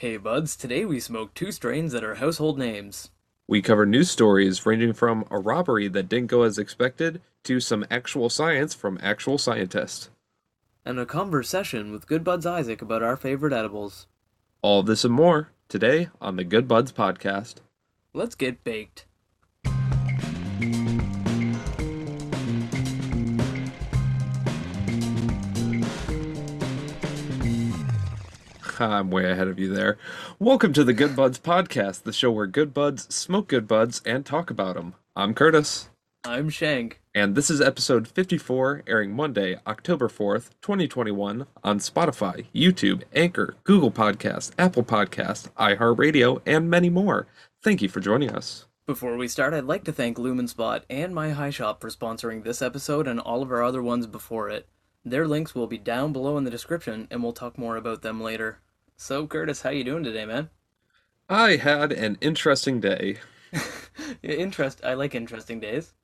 Hey 0.00 0.16
buds, 0.16 0.54
today 0.54 0.84
we 0.84 1.00
smoke 1.00 1.34
two 1.34 1.50
strains 1.50 1.90
that 1.90 2.04
are 2.04 2.14
household 2.14 2.56
names. 2.56 3.10
We 3.48 3.60
cover 3.60 3.84
news 3.84 4.08
stories 4.08 4.64
ranging 4.64 4.92
from 4.92 5.24
a 5.28 5.40
robbery 5.40 5.88
that 5.88 6.08
didn't 6.08 6.28
go 6.28 6.42
as 6.42 6.56
expected 6.56 7.20
to 7.42 7.58
some 7.58 7.84
actual 7.90 8.30
science 8.30 8.74
from 8.74 9.00
actual 9.02 9.38
scientists. 9.38 10.10
And 10.84 11.00
a 11.00 11.04
conversation 11.04 11.90
with 11.90 12.06
Good 12.06 12.22
Buds 12.22 12.46
Isaac 12.46 12.80
about 12.80 13.02
our 13.02 13.16
favorite 13.16 13.52
edibles. 13.52 14.06
All 14.62 14.84
this 14.84 15.04
and 15.04 15.14
more 15.14 15.50
today 15.68 16.10
on 16.20 16.36
the 16.36 16.44
Good 16.44 16.68
Buds 16.68 16.92
podcast. 16.92 17.56
Let's 18.14 18.36
get 18.36 18.62
baked. 18.62 19.07
I'm 28.80 29.10
way 29.10 29.30
ahead 29.30 29.48
of 29.48 29.58
you 29.58 29.72
there. 29.74 29.98
Welcome 30.38 30.72
to 30.74 30.84
the 30.84 30.92
Good 30.92 31.16
Buds 31.16 31.38
podcast, 31.38 32.04
the 32.04 32.12
show 32.12 32.30
where 32.30 32.46
good 32.46 32.72
buds 32.72 33.12
smoke 33.12 33.48
good 33.48 33.66
buds 33.66 34.00
and 34.04 34.24
talk 34.24 34.50
about 34.50 34.76
them. 34.76 34.94
I'm 35.16 35.34
Curtis. 35.34 35.88
I'm 36.24 36.48
Shank. 36.48 37.00
And 37.14 37.34
this 37.34 37.50
is 37.50 37.60
episode 37.60 38.06
54, 38.06 38.84
airing 38.86 39.16
Monday, 39.16 39.56
October 39.66 40.08
4th, 40.08 40.50
2021, 40.62 41.46
on 41.64 41.78
Spotify, 41.80 42.46
YouTube, 42.54 43.02
Anchor, 43.14 43.56
Google 43.64 43.90
Podcast, 43.90 44.52
Apple 44.58 44.84
Podcast, 44.84 45.50
iHeartRadio, 45.58 46.40
and 46.46 46.70
many 46.70 46.90
more. 46.90 47.26
Thank 47.62 47.82
you 47.82 47.88
for 47.88 47.98
joining 47.98 48.30
us. 48.30 48.66
Before 48.86 49.16
we 49.16 49.26
start, 49.26 49.54
I'd 49.54 49.64
like 49.64 49.84
to 49.84 49.92
thank 49.92 50.18
Lumenspot 50.18 50.82
and 50.88 51.14
My 51.14 51.30
High 51.30 51.50
Shop 51.50 51.80
for 51.80 51.90
sponsoring 51.90 52.44
this 52.44 52.62
episode 52.62 53.08
and 53.08 53.18
all 53.18 53.42
of 53.42 53.50
our 53.50 53.62
other 53.62 53.82
ones 53.82 54.06
before 54.06 54.48
it. 54.48 54.68
Their 55.04 55.26
links 55.26 55.54
will 55.54 55.66
be 55.66 55.78
down 55.78 56.12
below 56.12 56.36
in 56.38 56.44
the 56.44 56.50
description, 56.50 57.08
and 57.10 57.22
we'll 57.22 57.32
talk 57.32 57.58
more 57.58 57.76
about 57.76 58.02
them 58.02 58.20
later. 58.20 58.60
So, 59.00 59.28
Curtis, 59.28 59.62
how 59.62 59.70
you 59.70 59.84
doing 59.84 60.02
today, 60.02 60.26
man? 60.26 60.50
I 61.28 61.54
had 61.54 61.92
an 61.92 62.18
interesting 62.20 62.80
day. 62.80 63.18
Interest. 64.24 64.80
I 64.84 64.94
like 64.94 65.14
interesting 65.14 65.60
days. 65.60 65.94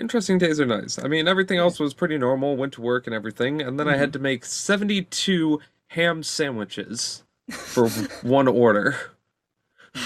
Interesting 0.00 0.38
days 0.38 0.58
are 0.58 0.64
nice. 0.64 0.98
I 0.98 1.08
mean, 1.08 1.28
everything 1.28 1.58
else 1.58 1.78
was 1.78 1.92
pretty 1.92 2.16
normal. 2.16 2.56
Went 2.56 2.72
to 2.72 2.80
work 2.80 3.06
and 3.06 3.14
everything, 3.14 3.60
and 3.60 3.78
then 3.78 3.86
I 3.86 3.96
had 3.98 4.08
mm-hmm. 4.08 4.12
to 4.12 4.18
make 4.20 4.44
seventy-two 4.46 5.60
ham 5.88 6.22
sandwiches 6.22 7.22
for 7.50 7.90
one 8.22 8.48
order. 8.48 8.96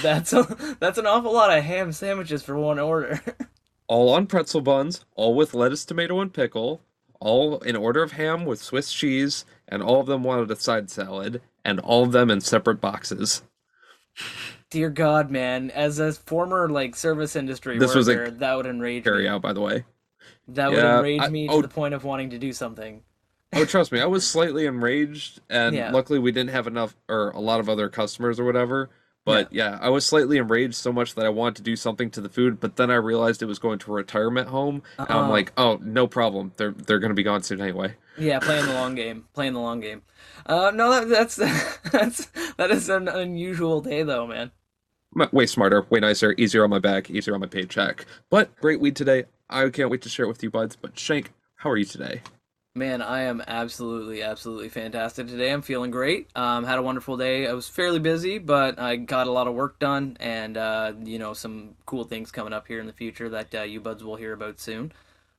That's 0.03 0.33
a, 0.33 0.77
that's 0.81 0.99
an 0.99 1.07
awful 1.07 1.33
lot 1.33 1.57
of 1.57 1.63
ham 1.63 1.93
sandwiches 1.93 2.43
for 2.43 2.59
one 2.59 2.81
order. 2.81 3.21
All 3.87 4.13
on 4.13 4.27
pretzel 4.27 4.63
buns, 4.63 5.05
all 5.15 5.35
with 5.35 5.53
lettuce, 5.55 5.85
tomato, 5.85 6.19
and 6.21 6.33
pickle, 6.33 6.81
all 7.21 7.59
in 7.59 7.77
order 7.77 8.03
of 8.03 8.13
ham 8.13 8.47
with 8.47 8.63
Swiss 8.63 8.91
cheese, 8.91 9.45
and 9.69 9.83
all 9.83 10.01
of 10.01 10.07
them 10.07 10.25
wanted 10.25 10.51
a 10.51 10.57
side 10.57 10.89
salad, 10.89 11.43
and 11.65 11.81
all 11.81 12.03
of 12.05 12.13
them 12.13 12.31
in 12.31 12.41
separate 12.41 12.81
boxes. 12.81 13.43
Dear 14.71 14.91
God, 14.91 15.31
man! 15.31 15.71
As 15.71 15.99
a 15.99 16.13
former 16.13 16.69
like 16.69 16.97
service 16.97 17.37
industry 17.37 17.79
This 17.79 17.95
was 17.95 18.09
a 18.09 18.15
worker, 18.15 18.31
that 18.31 18.55
would 18.57 18.67
enrage 18.67 19.05
Carry 19.05 19.25
me. 19.25 19.29
out, 19.29 19.43
by 19.43 19.53
the 19.53 19.61
way. 19.61 19.85
That 20.49 20.71
would 20.71 20.79
Yeah, 20.79 20.97
enrage 20.99 21.21
I- 21.21 21.29
me 21.29 21.49
oh. 21.49 21.61
to 21.61 21.67
the 21.69 21.73
point 21.73 21.95
of 21.95 22.05
wanting 22.05 22.31
to 22.31 22.39
do 22.39 22.53
something. 22.53 23.03
Oh, 23.55 23.67
trust 23.67 23.93
me, 23.93 24.01
I 24.01 24.07
was 24.07 24.27
slightly 24.27 24.65
enraged, 24.65 25.41
and 25.51 25.77
Yeah. 25.77 25.91
luckily 25.91 26.19
we 26.19 26.33
didn't 26.33 26.51
have 26.51 26.67
enough 26.67 26.97
or 27.09 27.31
a 27.31 27.41
lot 27.41 27.61
of 27.61 27.69
other 27.69 27.89
customers 27.91 28.41
or 28.41 28.45
whatever. 28.45 28.89
But 29.25 29.53
yeah. 29.53 29.79
I 29.81 29.89
was 29.91 30.05
slightly 30.07 30.37
enraged 30.39 30.75
so 30.75 30.91
much 30.93 31.15
that 31.15 31.25
I 31.27 31.29
wanted 31.29 31.57
to 31.57 31.63
do 31.63 31.77
something 31.77 32.11
to 32.13 32.21
the 32.21 32.29
food, 32.31 32.59
but 32.59 32.75
then 32.77 32.91
I 32.91 32.95
realized 32.97 33.41
it 33.43 33.47
was 33.47 33.59
going 33.61 33.79
to 33.81 33.93
a 33.93 33.95
retirement 33.95 34.49
home, 34.49 34.83
and 34.99 35.07
I'm 35.11 35.17
Uh-uh. 35.25 35.29
like, 35.29 35.53
oh, 35.59 35.79
no 35.83 36.07
problem. 36.09 36.53
They're 36.57 36.73
they're 36.73 36.99
gonna 36.99 37.15
be 37.15 37.23
gone 37.23 37.43
soon 37.43 37.61
anyway. 37.61 37.95
Yeah, 38.19 38.39
playing 38.41 38.67
the 38.67 38.75
long 38.75 38.95
game. 38.95 39.27
Playing 39.33 39.55
the 39.55 39.61
long 39.61 39.81
game. 39.81 40.03
Uh, 40.47 40.71
no, 40.75 40.91
that, 40.91 41.09
that's 41.09 41.37
that's 41.91 42.27
that 42.57 42.71
is 42.71 42.89
an 42.89 43.09
unusual 43.09 43.81
day 43.81 44.03
though, 44.03 44.27
man. 44.27 44.51
Way 45.31 45.47
smarter, 45.47 45.87
way 45.91 46.01
nicer, 46.01 46.35
easier 46.39 46.65
on 46.65 46.71
my 46.71 46.79
back, 46.79 47.11
easier 47.11 47.35
on 47.35 47.41
my 47.41 47.47
paycheck. 47.47 48.07
But 48.31 48.55
great 48.61 48.81
weed 48.81 48.97
today. 48.97 49.25
I 49.51 49.69
can't 49.69 49.91
wait 49.91 50.03
to 50.03 50.09
share 50.09 50.25
it 50.25 50.29
with 50.29 50.43
you, 50.43 50.51
buds. 50.51 50.75
But 50.75 50.99
Shank, 50.99 51.33
how 51.57 51.71
are 51.71 51.77
you 51.77 51.85
today? 51.85 52.23
Man, 52.75 53.03
I 53.03 53.25
am 53.25 53.43
absolutely, 53.47 54.23
absolutely 54.23 54.71
fantastic 54.71 55.27
today. 55.29 55.53
I'm 55.53 55.61
feeling 55.61 55.91
great. 55.91 56.31
Um, 56.35 56.65
had 56.65 56.79
a 56.79 56.83
wonderful 56.83 57.19
day. 57.19 57.47
I 57.47 57.53
was 57.53 57.69
fairly 57.69 57.99
busy, 57.99 58.39
but 58.39 58.79
I 58.79 58.97
got 58.97 59.27
a 59.27 59.31
lot 59.31 59.47
of 59.47 59.53
work 59.53 59.79
done, 59.79 60.17
and 60.19 60.57
uh, 60.57 60.95
you 61.05 61.19
know 61.19 61.35
some 61.35 61.75
cool 61.85 62.05
things 62.05 62.31
coming 62.31 62.55
up 62.55 62.67
here 62.67 62.81
in 62.81 62.87
the 62.87 62.95
future 62.95 63.29
that 63.29 63.55
uh, 63.55 63.63
you 63.63 63.79
buds 63.81 64.03
will 64.03 64.17
hear 64.17 64.33
about 64.33 64.59
soon. 64.59 64.93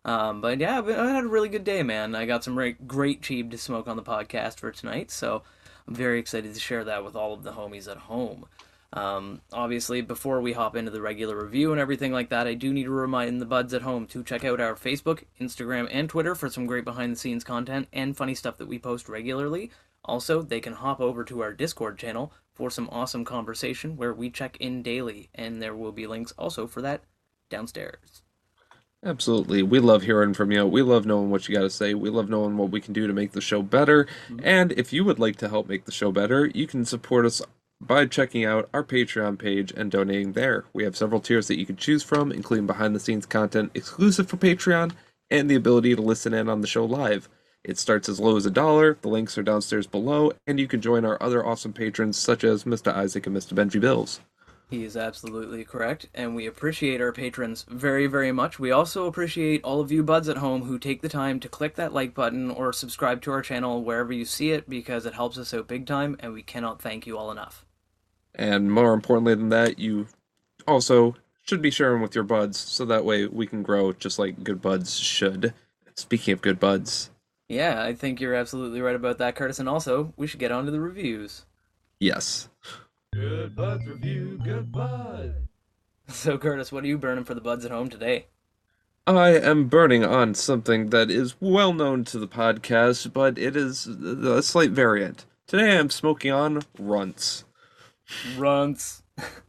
Um, 0.05 0.41
but 0.41 0.59
yeah, 0.59 0.81
I 0.81 1.09
had 1.09 1.23
a 1.23 1.27
really 1.27 1.49
good 1.49 1.63
day, 1.63 1.81
man. 1.81 2.13
I 2.13 2.25
got 2.25 2.43
some 2.43 2.57
re- 2.57 2.75
great 2.85 3.21
cheap 3.21 3.51
to 3.51 3.57
smoke 3.57 3.87
on 3.87 3.95
the 3.95 4.03
podcast 4.03 4.59
for 4.59 4.71
tonight, 4.71 5.11
so 5.11 5.43
I'm 5.87 5.95
very 5.95 6.19
excited 6.19 6.53
to 6.53 6.59
share 6.59 6.83
that 6.83 7.05
with 7.05 7.15
all 7.15 7.33
of 7.33 7.43
the 7.43 7.53
homies 7.53 7.89
at 7.89 7.97
home. 7.97 8.45
Um, 8.91 9.41
obviously, 9.51 10.01
before 10.01 10.39
we 10.39 10.53
hop 10.53 10.75
into 10.75 10.91
the 10.91 11.01
regular 11.01 11.41
review 11.41 11.71
and 11.71 11.81
everything 11.81 12.11
like 12.11 12.29
that, 12.29 12.45
I 12.45 12.53
do 12.53 12.71
need 12.71 12.83
to 12.83 12.91
remind 12.91 13.41
the 13.41 13.45
buds 13.45 13.73
at 13.73 13.81
home 13.81 14.05
to 14.07 14.23
check 14.23 14.45
out 14.45 14.61
our 14.61 14.75
Facebook, 14.75 15.23
Instagram, 15.41 15.87
and 15.91 16.07
Twitter 16.07 16.35
for 16.35 16.49
some 16.49 16.67
great 16.67 16.85
behind 16.85 17.13
the 17.13 17.19
scenes 17.19 17.43
content 17.43 17.87
and 17.91 18.15
funny 18.15 18.35
stuff 18.35 18.57
that 18.57 18.67
we 18.67 18.77
post 18.77 19.09
regularly. 19.09 19.71
Also, 20.05 20.41
they 20.41 20.59
can 20.59 20.73
hop 20.73 20.99
over 20.99 21.23
to 21.23 21.41
our 21.41 21.53
Discord 21.53 21.97
channel 21.97 22.31
for 22.53 22.69
some 22.69 22.89
awesome 22.91 23.25
conversation 23.25 23.97
where 23.97 24.13
we 24.13 24.29
check 24.29 24.57
in 24.57 24.83
daily, 24.83 25.29
and 25.33 25.61
there 25.61 25.75
will 25.75 25.93
be 25.93 26.05
links 26.05 26.33
also 26.37 26.67
for 26.67 26.81
that 26.81 27.03
downstairs. 27.49 28.21
Absolutely. 29.05 29.63
We 29.63 29.79
love 29.79 30.03
hearing 30.03 30.33
from 30.33 30.51
you. 30.51 30.65
We 30.65 30.81
love 30.81 31.05
knowing 31.05 31.29
what 31.29 31.47
you 31.47 31.55
got 31.55 31.63
to 31.63 31.69
say. 31.69 31.93
We 31.93 32.09
love 32.09 32.29
knowing 32.29 32.57
what 32.57 32.69
we 32.69 32.79
can 32.79 32.93
do 32.93 33.05
to 33.05 33.13
make 33.13 33.33
the 33.33 33.41
show 33.41 33.61
better. 33.61 34.05
Mm-hmm. 34.29 34.39
And 34.43 34.71
if 34.73 34.93
you 34.93 35.03
would 35.03 35.19
like 35.19 35.35
to 35.37 35.49
help 35.49 35.67
make 35.67 35.85
the 35.85 35.91
show 35.91 36.11
better, 36.11 36.45
you 36.53 36.67
can 36.67 36.85
support 36.85 37.25
us 37.25 37.41
by 37.81 38.05
checking 38.05 38.45
out 38.45 38.69
our 38.73 38.83
Patreon 38.83 39.37
page 39.37 39.73
and 39.75 39.91
donating 39.91 40.33
there. 40.33 40.63
We 40.71 40.85
have 40.85 40.95
several 40.95 41.19
tiers 41.19 41.47
that 41.47 41.59
you 41.59 41.65
can 41.65 41.75
choose 41.75 42.01
from, 42.01 42.31
including 42.31 42.65
behind 42.65 42.95
the 42.95 42.99
scenes 42.99 43.25
content 43.25 43.71
exclusive 43.73 44.29
for 44.29 44.37
Patreon 44.37 44.93
and 45.29 45.49
the 45.49 45.55
ability 45.55 45.95
to 45.95 46.01
listen 46.01 46.33
in 46.33 46.47
on 46.47 46.61
the 46.61 46.67
show 46.67 46.85
live. 46.85 47.27
It 47.63 47.77
starts 47.77 48.07
as 48.07 48.19
low 48.19 48.37
as 48.37 48.45
a 48.45 48.51
dollar. 48.51 48.97
The 49.01 49.09
links 49.09 49.37
are 49.37 49.43
downstairs 49.43 49.87
below, 49.87 50.33
and 50.45 50.59
you 50.59 50.67
can 50.67 50.81
join 50.81 51.05
our 51.05 51.21
other 51.21 51.45
awesome 51.45 51.73
patrons 51.73 52.17
such 52.17 52.43
as 52.43 52.65
Mr. 52.65 52.93
Isaac 52.93 53.25
and 53.25 53.35
Mr. 53.35 53.53
Benji 53.53 53.79
Bills. 53.79 54.19
He 54.73 54.85
is 54.85 54.97
absolutely 54.97 55.63
correct, 55.63 56.07
and 56.15 56.35
we 56.35 56.47
appreciate 56.47 56.99
our 56.99 57.11
patrons 57.11 57.63
very, 57.69 58.07
very 58.07 58.31
much. 58.31 58.57
We 58.57 58.71
also 58.71 59.05
appreciate 59.05 59.63
all 59.63 59.79
of 59.81 59.91
you 59.91 60.01
buds 60.01 60.27
at 60.27 60.37
home 60.37 60.63
who 60.63 60.79
take 60.79 61.03
the 61.03 61.09
time 61.09 61.39
to 61.41 61.47
click 61.47 61.75
that 61.75 61.93
like 61.93 62.15
button 62.15 62.49
or 62.49 62.73
subscribe 62.73 63.21
to 63.21 63.31
our 63.33 63.43
channel 63.43 63.83
wherever 63.83 64.11
you 64.11 64.25
see 64.25 64.49
it 64.49 64.67
because 64.67 65.05
it 65.05 65.13
helps 65.13 65.37
us 65.37 65.53
out 65.53 65.67
big 65.67 65.85
time, 65.85 66.17
and 66.21 66.33
we 66.33 66.41
cannot 66.41 66.81
thank 66.81 67.05
you 67.05 67.19
all 67.19 67.29
enough. 67.29 67.67
And 68.33 68.71
more 68.71 68.93
importantly 68.95 69.35
than 69.35 69.49
that, 69.49 69.77
you 69.77 70.07
also 70.67 71.17
should 71.43 71.61
be 71.61 71.69
sharing 71.69 72.01
with 72.01 72.15
your 72.15 72.23
buds 72.23 72.57
so 72.57 72.83
that 72.83 73.05
way 73.05 73.27
we 73.27 73.45
can 73.45 73.61
grow 73.61 73.93
just 73.93 74.17
like 74.17 74.43
good 74.43 74.59
buds 74.59 74.97
should. 74.97 75.53
Speaking 75.95 76.33
of 76.33 76.41
good 76.41 76.59
buds, 76.59 77.11
Yeah, 77.47 77.83
I 77.83 77.93
think 77.93 78.19
you're 78.19 78.33
absolutely 78.33 78.81
right 78.81 78.95
about 78.95 79.19
that, 79.19 79.35
Curtis, 79.35 79.59
and 79.59 79.69
also 79.69 80.13
we 80.17 80.25
should 80.25 80.39
get 80.39 80.51
on 80.51 80.65
to 80.65 80.71
the 80.71 80.81
reviews. 80.81 81.45
yes. 81.99 82.49
Good 83.13 83.55
Buds 83.55 83.85
Review, 83.85 84.39
Good 84.43 84.71
Bud. 84.71 85.35
So, 86.09 86.37
Curtis, 86.37 86.69
what 86.71 86.83
are 86.83 86.87
you 86.87 86.97
burning 86.97 87.23
for 87.23 87.33
the 87.33 87.39
buds 87.39 87.63
at 87.63 87.71
home 87.71 87.89
today? 87.89 88.25
I 89.07 89.29
am 89.29 89.69
burning 89.69 90.03
on 90.03 90.33
something 90.35 90.89
that 90.89 91.09
is 91.09 91.35
well 91.39 91.71
known 91.71 92.03
to 92.05 92.19
the 92.19 92.27
podcast, 92.27 93.13
but 93.13 93.37
it 93.37 93.55
is 93.55 93.87
a 93.87 94.43
slight 94.43 94.71
variant. 94.71 95.25
Today 95.47 95.77
I'm 95.77 95.89
smoking 95.89 96.31
on 96.33 96.61
Runts, 96.77 97.45
Runts. 98.37 99.01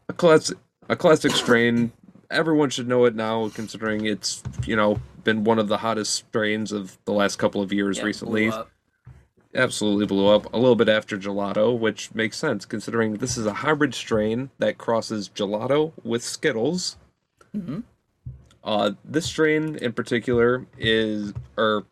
a 0.08 0.12
classic, 0.12 0.58
a 0.88 0.94
classic 0.94 1.32
strain. 1.32 1.91
Everyone 2.31 2.70
should 2.70 2.86
know 2.86 3.04
it 3.04 3.16
now, 3.16 3.48
considering 3.48 4.04
it's 4.06 4.41
you 4.64 4.76
know 4.76 5.00
been 5.25 5.42
one 5.42 5.58
of 5.58 5.66
the 5.66 5.78
hottest 5.78 6.12
strains 6.14 6.70
of 6.70 6.96
the 7.04 7.12
last 7.12 7.36
couple 7.36 7.60
of 7.62 7.72
years 7.72 7.98
Yeah, 7.98 8.04
recently. 8.04 8.48
blew 8.50 8.58
up. 8.58 8.70
Absolutely 9.54 10.06
blew 10.06 10.26
up 10.28 10.53
a 10.53 10.59
little 10.59 10.76
bit 10.76 10.88
after 10.88 11.16
gelato, 11.16 11.76
which 11.78 12.15
makes 12.15 12.37
sense 12.37 12.65
considering 12.65 13.15
this 13.15 13.37
is 13.37 13.47
a 13.47 13.53
hybrid 13.54 13.94
strain 13.94 14.50
that 14.58 14.78
crosses 14.78 15.28
gelato 15.28 15.93
with 16.02 16.23
Skittles. 16.23 16.96
Mhm. 17.56 17.84
Uh, 18.62 18.93
this 19.05 19.26
strain 19.26 19.76
in 19.76 19.93
particular 19.93 20.67
is, 20.78 21.32
or 21.56 21.84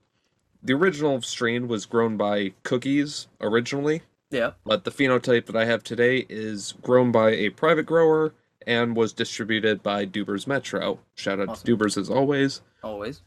the 0.62 0.72
original 0.72 1.20
strain 1.22 1.68
was 1.68 1.86
grown 1.86 2.16
by 2.16 2.52
Cookies 2.62 3.26
originally, 3.40 4.02
Yeah. 4.30 4.52
but 4.64 4.84
the 4.84 4.90
phenotype 4.90 5.46
that 5.46 5.56
I 5.56 5.66
have 5.66 5.84
today 5.84 6.24
is 6.28 6.74
grown 6.82 7.12
by 7.12 7.30
a 7.32 7.50
private 7.50 7.84
grower 7.86 8.32
and 8.66 8.96
was 8.96 9.12
distributed 9.12 9.82
by 9.82 10.06
Dubers 10.06 10.46
Metro. 10.46 11.00
Shout 11.14 11.40
out 11.40 11.48
Awesome. 11.50 11.66
to 11.66 11.76
Dubers 11.76 11.96
as 11.98 12.08
always. 12.08 12.62
Always. 12.82 13.22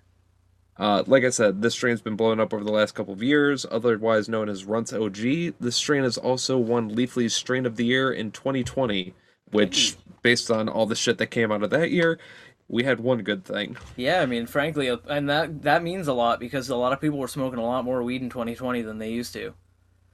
Uh, 0.77 1.03
like 1.07 1.23
I 1.23 1.29
said, 1.29 1.61
this 1.61 1.73
strain's 1.73 2.01
been 2.01 2.15
blowing 2.15 2.39
up 2.39 2.53
over 2.53 2.63
the 2.63 2.71
last 2.71 2.95
couple 2.95 3.13
of 3.13 3.23
years, 3.23 3.65
otherwise 3.69 4.27
known 4.27 4.49
as 4.49 4.65
Runts 4.65 4.91
OG. 4.91 5.53
This 5.59 5.75
strain 5.75 6.03
is 6.03 6.17
also 6.17 6.57
won 6.57 6.89
Leafly's 6.89 7.33
Strain 7.33 7.65
of 7.65 7.77
the 7.77 7.85
Year 7.85 8.11
in 8.11 8.31
2020, 8.31 9.13
which, 9.51 9.95
based 10.21 10.51
on 10.51 10.67
all 10.67 10.85
the 10.85 10.95
shit 10.95 11.17
that 11.19 11.27
came 11.27 11.51
out 11.51 11.63
of 11.63 11.69
that 11.69 11.91
year, 11.91 12.19
we 12.67 12.83
had 12.83 12.99
one 12.99 13.21
good 13.21 13.45
thing. 13.45 13.77
Yeah, 13.95 14.21
I 14.21 14.25
mean, 14.25 14.47
frankly, 14.47 14.89
uh, 14.89 14.97
and 15.07 15.29
that 15.29 15.61
that 15.61 15.83
means 15.83 16.07
a 16.07 16.13
lot 16.13 16.39
because 16.39 16.67
a 16.67 16.75
lot 16.75 16.91
of 16.91 16.99
people 16.99 17.19
were 17.19 17.27
smoking 17.27 17.59
a 17.59 17.65
lot 17.65 17.85
more 17.85 18.03
weed 18.03 18.21
in 18.21 18.29
2020 18.29 18.81
than 18.81 18.97
they 18.97 19.11
used 19.11 19.33
to. 19.33 19.53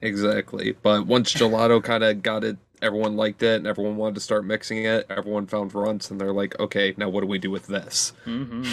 Exactly. 0.02 0.74
But 0.74 1.08
once 1.08 1.34
gelato 1.34 1.82
kind 1.84 2.04
of 2.04 2.22
got 2.22 2.44
it 2.44 2.58
everyone 2.82 3.16
liked 3.16 3.44
it 3.44 3.58
and 3.58 3.68
everyone 3.68 3.96
wanted 3.96 4.16
to 4.16 4.22
start 4.22 4.46
mixing 4.46 4.86
it. 4.86 5.06
Everyone 5.10 5.46
found 5.46 5.74
runts 5.74 6.10
and 6.10 6.20
they're 6.20 6.34
like, 6.34 6.60
okay, 6.60 6.94
now 6.98 7.10
what 7.10 7.22
do 7.22 7.28
we 7.28 7.38
do 7.38 7.52
with 7.52 7.68
this? 7.68 8.14
hmm 8.26 8.64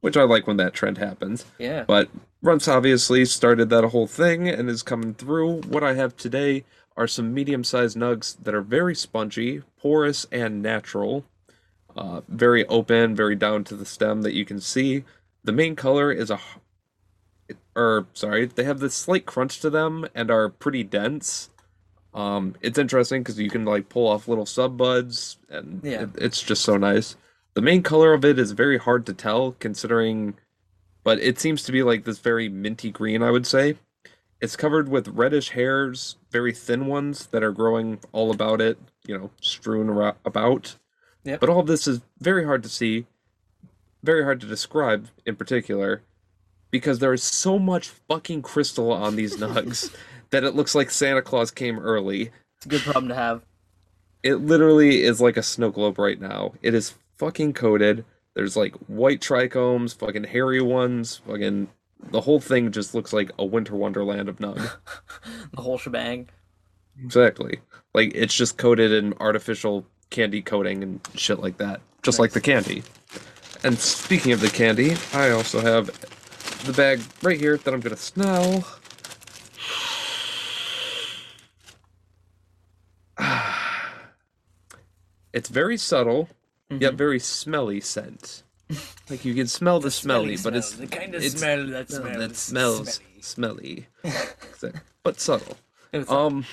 Which 0.00 0.16
I 0.16 0.22
like 0.22 0.46
when 0.46 0.56
that 0.56 0.72
trend 0.72 0.98
happens. 0.98 1.44
Yeah. 1.58 1.84
But 1.86 2.08
runts 2.42 2.66
obviously 2.68 3.24
started 3.26 3.68
that 3.70 3.84
whole 3.84 4.06
thing 4.06 4.48
and 4.48 4.68
is 4.70 4.82
coming 4.82 5.12
through. 5.14 5.60
What 5.62 5.84
I 5.84 5.92
have 5.94 6.16
today 6.16 6.64
are 6.96 7.06
some 7.06 7.34
medium 7.34 7.64
sized 7.64 7.96
nugs 7.96 8.36
that 8.42 8.54
are 8.54 8.62
very 8.62 8.94
spongy, 8.94 9.62
porous, 9.78 10.26
and 10.32 10.62
natural. 10.62 11.24
Uh, 11.96 12.22
very 12.28 12.64
open, 12.66 13.14
very 13.14 13.34
down 13.36 13.64
to 13.64 13.74
the 13.76 13.84
stem 13.84 14.22
that 14.22 14.32
you 14.32 14.44
can 14.44 14.60
see. 14.60 15.04
The 15.44 15.52
main 15.52 15.76
color 15.76 16.10
is 16.12 16.30
a. 16.30 16.38
Or, 17.74 18.06
sorry, 18.14 18.46
they 18.46 18.64
have 18.64 18.78
this 18.78 18.94
slight 18.94 19.26
crunch 19.26 19.60
to 19.60 19.70
them 19.70 20.06
and 20.14 20.30
are 20.30 20.48
pretty 20.48 20.84
dense. 20.84 21.50
Um, 22.14 22.54
it's 22.60 22.78
interesting 22.78 23.22
because 23.22 23.38
you 23.38 23.50
can 23.50 23.64
like 23.64 23.88
pull 23.88 24.06
off 24.06 24.28
little 24.28 24.46
sub 24.46 24.76
buds, 24.76 25.36
and 25.48 25.80
Yeah. 25.82 26.02
it- 26.02 26.10
it's 26.16 26.42
just 26.42 26.62
so 26.62 26.76
nice. 26.76 27.16
The 27.54 27.62
main 27.62 27.82
color 27.82 28.12
of 28.12 28.24
it 28.24 28.38
is 28.38 28.52
very 28.52 28.78
hard 28.78 29.06
to 29.06 29.12
tell, 29.12 29.52
considering 29.58 30.34
but 31.02 31.18
it 31.20 31.38
seems 31.38 31.62
to 31.64 31.72
be 31.72 31.82
like 31.82 32.04
this 32.04 32.18
very 32.18 32.48
minty 32.48 32.90
green, 32.90 33.22
I 33.22 33.30
would 33.30 33.46
say. 33.46 33.76
It's 34.40 34.56
covered 34.56 34.88
with 34.88 35.08
reddish 35.08 35.50
hairs, 35.50 36.16
very 36.30 36.52
thin 36.52 36.86
ones 36.86 37.26
that 37.26 37.42
are 37.42 37.52
growing 37.52 38.00
all 38.12 38.30
about 38.30 38.60
it, 38.60 38.78
you 39.06 39.16
know, 39.16 39.30
strewn 39.40 39.90
about. 40.24 40.76
Yep. 41.24 41.40
But 41.40 41.48
all 41.48 41.62
this 41.62 41.86
is 41.86 42.00
very 42.20 42.44
hard 42.44 42.62
to 42.62 42.68
see, 42.68 43.06
very 44.02 44.22
hard 44.24 44.40
to 44.40 44.46
describe 44.46 45.08
in 45.26 45.36
particular, 45.36 46.02
because 46.70 46.98
there 46.98 47.12
is 47.12 47.22
so 47.22 47.58
much 47.58 47.88
fucking 47.88 48.42
crystal 48.42 48.92
on 48.92 49.16
these 49.16 49.36
nugs 49.38 49.94
that 50.30 50.44
it 50.44 50.54
looks 50.54 50.74
like 50.74 50.90
Santa 50.90 51.22
Claus 51.22 51.50
came 51.50 51.78
early. 51.78 52.30
It's 52.56 52.66
a 52.66 52.68
good 52.68 52.82
problem 52.82 53.08
to 53.08 53.14
have. 53.14 53.42
It 54.22 54.36
literally 54.36 55.02
is 55.02 55.20
like 55.20 55.36
a 55.36 55.42
snow 55.42 55.70
globe 55.70 55.98
right 55.98 56.20
now. 56.20 56.52
It 56.62 56.74
is 56.74 56.94
fucking 57.20 57.52
coated. 57.52 58.04
There's 58.34 58.56
like 58.56 58.74
white 58.86 59.20
trichomes, 59.20 59.94
fucking 59.94 60.24
hairy 60.24 60.62
ones, 60.62 61.20
fucking 61.26 61.68
the 62.10 62.22
whole 62.22 62.40
thing 62.40 62.72
just 62.72 62.94
looks 62.94 63.12
like 63.12 63.30
a 63.38 63.44
winter 63.44 63.76
wonderland 63.76 64.28
of 64.30 64.38
nug. 64.38 64.58
The 65.52 65.60
whole 65.60 65.76
shebang. 65.76 66.30
exactly. 67.04 67.60
Like 67.92 68.12
it's 68.14 68.34
just 68.34 68.56
coated 68.56 68.90
in 68.90 69.12
artificial 69.20 69.84
candy 70.08 70.40
coating 70.40 70.82
and 70.82 71.00
shit 71.14 71.40
like 71.40 71.58
that. 71.58 71.82
Just 72.02 72.18
like 72.18 72.32
the 72.32 72.40
candy. 72.40 72.82
And 73.62 73.78
speaking 73.78 74.32
of 74.32 74.40
the 74.40 74.48
candy, 74.48 74.96
I 75.12 75.30
also 75.30 75.60
have 75.60 75.86
the 76.64 76.72
bag 76.72 77.02
right 77.22 77.38
here 77.38 77.58
that 77.58 77.74
I'm 77.74 77.80
gonna 77.80 77.96
smell. 77.96 78.64
It's 85.32 85.48
very 85.48 85.76
subtle, 85.76 86.28
yet 86.70 86.94
very 86.94 87.18
smelly 87.18 87.80
scent. 87.80 88.42
Like 89.08 89.24
you 89.24 89.34
can 89.34 89.48
smell 89.48 89.80
the, 89.80 89.90
smelly, 89.90 90.36
but 90.36 90.54
it's 90.54 90.72
the 90.72 90.86
kind 90.86 91.14
of 91.14 91.22
it's- 91.24 91.40
smell 91.40 91.66
that 91.66 91.90
smells. 91.90 92.18
that 92.18 92.36
smells 92.36 93.00
smelly. 93.20 93.86
smelly, 94.56 94.74
but 95.02 95.20
subtle. 95.20 95.56
It's 95.92 96.08
Um, 96.10 96.44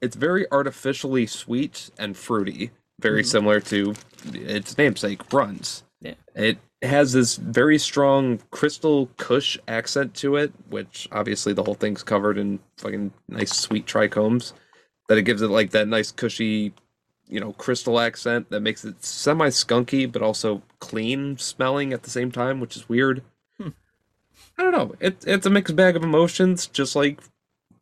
it's 0.00 0.14
very 0.16 0.46
artificially 0.52 1.26
sweet 1.26 1.90
and 1.98 2.16
fruity, 2.16 2.70
very 3.00 3.24
similar 3.24 3.58
to 3.62 3.94
its 4.32 4.78
namesake, 4.78 5.32
Runts. 5.32 5.82
yeah. 6.00 6.14
It 6.36 6.58
has 6.82 7.12
this 7.12 7.34
very 7.36 7.78
strong 7.78 8.38
crystal 8.52 9.10
Kush 9.18 9.58
accent 9.68 10.14
to 10.14 10.36
it, 10.36 10.52
which 10.68 11.08
obviously 11.10 11.52
the 11.52 11.64
whole 11.64 11.74
thing's 11.74 12.02
covered 12.04 12.38
in 12.38 12.60
fucking 12.78 13.12
nice 13.28 13.50
sweet 13.54 13.86
trichomes. 13.86 14.52
That 15.08 15.18
it 15.18 15.22
gives 15.22 15.42
it 15.42 15.48
like 15.48 15.70
that 15.72 15.88
nice 15.88 16.12
cushy, 16.12 16.72
you 17.30 17.40
know, 17.40 17.52
crystal 17.52 18.00
accent 18.00 18.50
that 18.50 18.60
makes 18.60 18.84
it 18.84 19.02
semi 19.04 19.48
skunky 19.48 20.10
but 20.10 20.20
also 20.22 20.62
clean 20.80 21.38
smelling 21.38 21.92
at 21.92 22.02
the 22.02 22.10
same 22.10 22.30
time, 22.32 22.60
which 22.60 22.76
is 22.76 22.88
weird. 22.88 23.22
Hmm. 23.58 23.68
I 24.58 24.62
don't 24.62 24.72
know. 24.72 24.94
It, 25.00 25.24
it's 25.26 25.46
a 25.46 25.50
mixed 25.50 25.76
bag 25.76 25.96
of 25.96 26.02
emotions, 26.02 26.66
just 26.66 26.94
like 26.96 27.20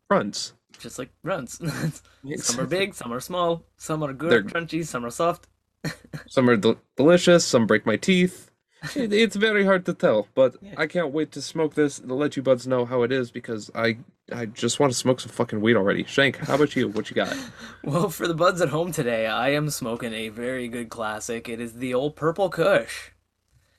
Runts. 0.09 0.53
Just 0.79 0.97
like 0.97 1.09
runs. 1.23 1.59
some 2.37 2.59
are 2.61 2.65
big, 2.65 2.93
some 2.95 3.11
are 3.11 3.19
small, 3.19 3.63
some 3.77 4.01
are 4.01 4.13
good, 4.13 4.31
They're- 4.31 4.43
crunchy, 4.43 4.85
some 4.85 5.05
are 5.05 5.09
soft. 5.11 5.47
Some 6.27 6.49
are 6.49 6.57
del- 6.57 6.77
delicious, 6.97 7.45
some 7.45 7.65
break 7.65 7.85
my 7.85 7.95
teeth. 7.95 8.48
It, 8.95 9.11
it's 9.11 9.35
very 9.35 9.65
hard 9.65 9.85
to 9.87 9.93
tell, 9.93 10.27
but 10.35 10.55
Yeah. 10.61 10.75
I 10.77 10.87
can't 10.87 11.11
wait 11.11 11.31
to 11.33 11.41
smoke 11.41 11.73
this 11.75 11.99
to 11.99 12.13
let 12.13 12.37
you 12.37 12.43
buds 12.43 12.65
know 12.65 12.85
how 12.85 13.03
it 13.03 13.11
is 13.11 13.29
because 13.31 13.69
I 13.75 13.97
I 14.31 14.45
just 14.45 14.79
want 14.79 14.91
to 14.93 14.97
smoke 14.97 15.19
some 15.19 15.31
fucking 15.31 15.59
weed 15.59 15.75
already. 15.75 16.03
Shank, 16.05 16.37
how 16.37 16.55
about 16.55 16.75
you? 16.75 16.87
What 16.87 17.09
you 17.09 17.15
got? 17.15 17.35
Well, 17.83 18.09
for 18.09 18.27
the 18.27 18.33
buds 18.35 18.61
at 18.61 18.69
home 18.69 18.91
today, 18.91 19.25
I 19.27 19.49
am 19.49 19.69
smoking 19.69 20.13
a 20.13 20.29
very 20.29 20.67
good 20.67 20.89
classic. 20.89 21.49
It 21.49 21.59
is 21.59 21.73
the 21.73 21.93
old 21.93 22.15
Purple 22.15 22.49
Kush. 22.49 23.09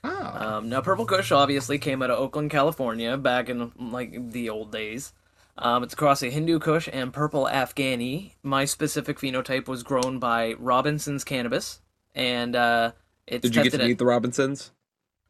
Ah, 0.03 0.57
Um, 0.57 0.69
now, 0.69 0.81
Purple 0.81 1.05
Kush 1.07 1.31
obviously 1.31 1.79
came 1.79 2.03
out 2.03 2.11
of 2.11 2.19
Oakland, 2.19 2.51
California, 2.51 3.17
back 3.17 3.49
in 3.49 3.71
like 3.79 4.33
the 4.33 4.49
old 4.51 4.73
days. 4.73 5.13
Um, 5.59 5.83
it's 5.83 5.93
across 5.95 6.23
a 6.23 6.31
Hindu 6.31 6.59
Kush 6.59 6.89
and 6.93 7.13
Purple 7.13 7.47
Afghani. 7.51 8.33
My 8.43 8.65
specific 8.65 9.19
phenotype 9.19 9.69
was 9.69 9.83
grown 9.83 10.19
by 10.19 10.55
Robinson's 10.59 11.23
Cannabis, 11.25 11.81
and 12.15 12.57
uh, 12.57 12.93
it's 13.27 13.43
did 13.43 13.55
you 13.57 13.63
get 13.65 13.73
to 13.73 13.83
at- 13.83 13.87
meet 13.89 13.99
the 13.99 14.07
Robinsons? 14.07 14.73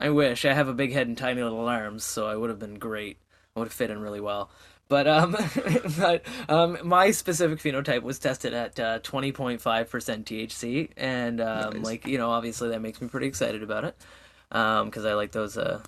I 0.00 0.10
wish. 0.10 0.44
I 0.44 0.54
have 0.54 0.68
a 0.68 0.72
big 0.72 0.92
head 0.92 1.06
and 1.06 1.16
tiny 1.16 1.42
little 1.42 1.66
arms, 1.66 2.04
so 2.04 2.26
I 2.26 2.34
would 2.34 2.50
have 2.50 2.58
been 2.58 2.78
great. 2.78 3.18
I 3.54 3.60
would 3.60 3.66
have 3.66 3.72
fit 3.72 3.90
in 3.90 4.00
really 4.00 4.20
well. 4.20 4.50
But 4.88 5.06
um, 5.06 5.36
but 5.98 6.24
um, 6.48 6.78
my 6.82 7.10
specific 7.12 7.58
phenotype 7.60 8.02
was 8.02 8.18
tested 8.18 8.54
at 8.54 8.80
uh, 8.80 8.98
twenty 9.00 9.30
point 9.30 9.60
five 9.60 9.90
percent 9.90 10.26
THC, 10.26 10.90
and 10.96 11.40
um, 11.40 11.74
Nice. 11.74 11.84
like 11.84 12.06
you 12.06 12.18
know, 12.18 12.30
obviously 12.30 12.70
that 12.70 12.80
makes 12.80 13.00
me 13.00 13.08
pretty 13.08 13.26
excited 13.26 13.62
about 13.62 13.84
it, 13.84 13.96
um, 14.50 14.86
because 14.86 15.04
I 15.04 15.14
like 15.14 15.32
those. 15.32 15.56
Uh, 15.56 15.80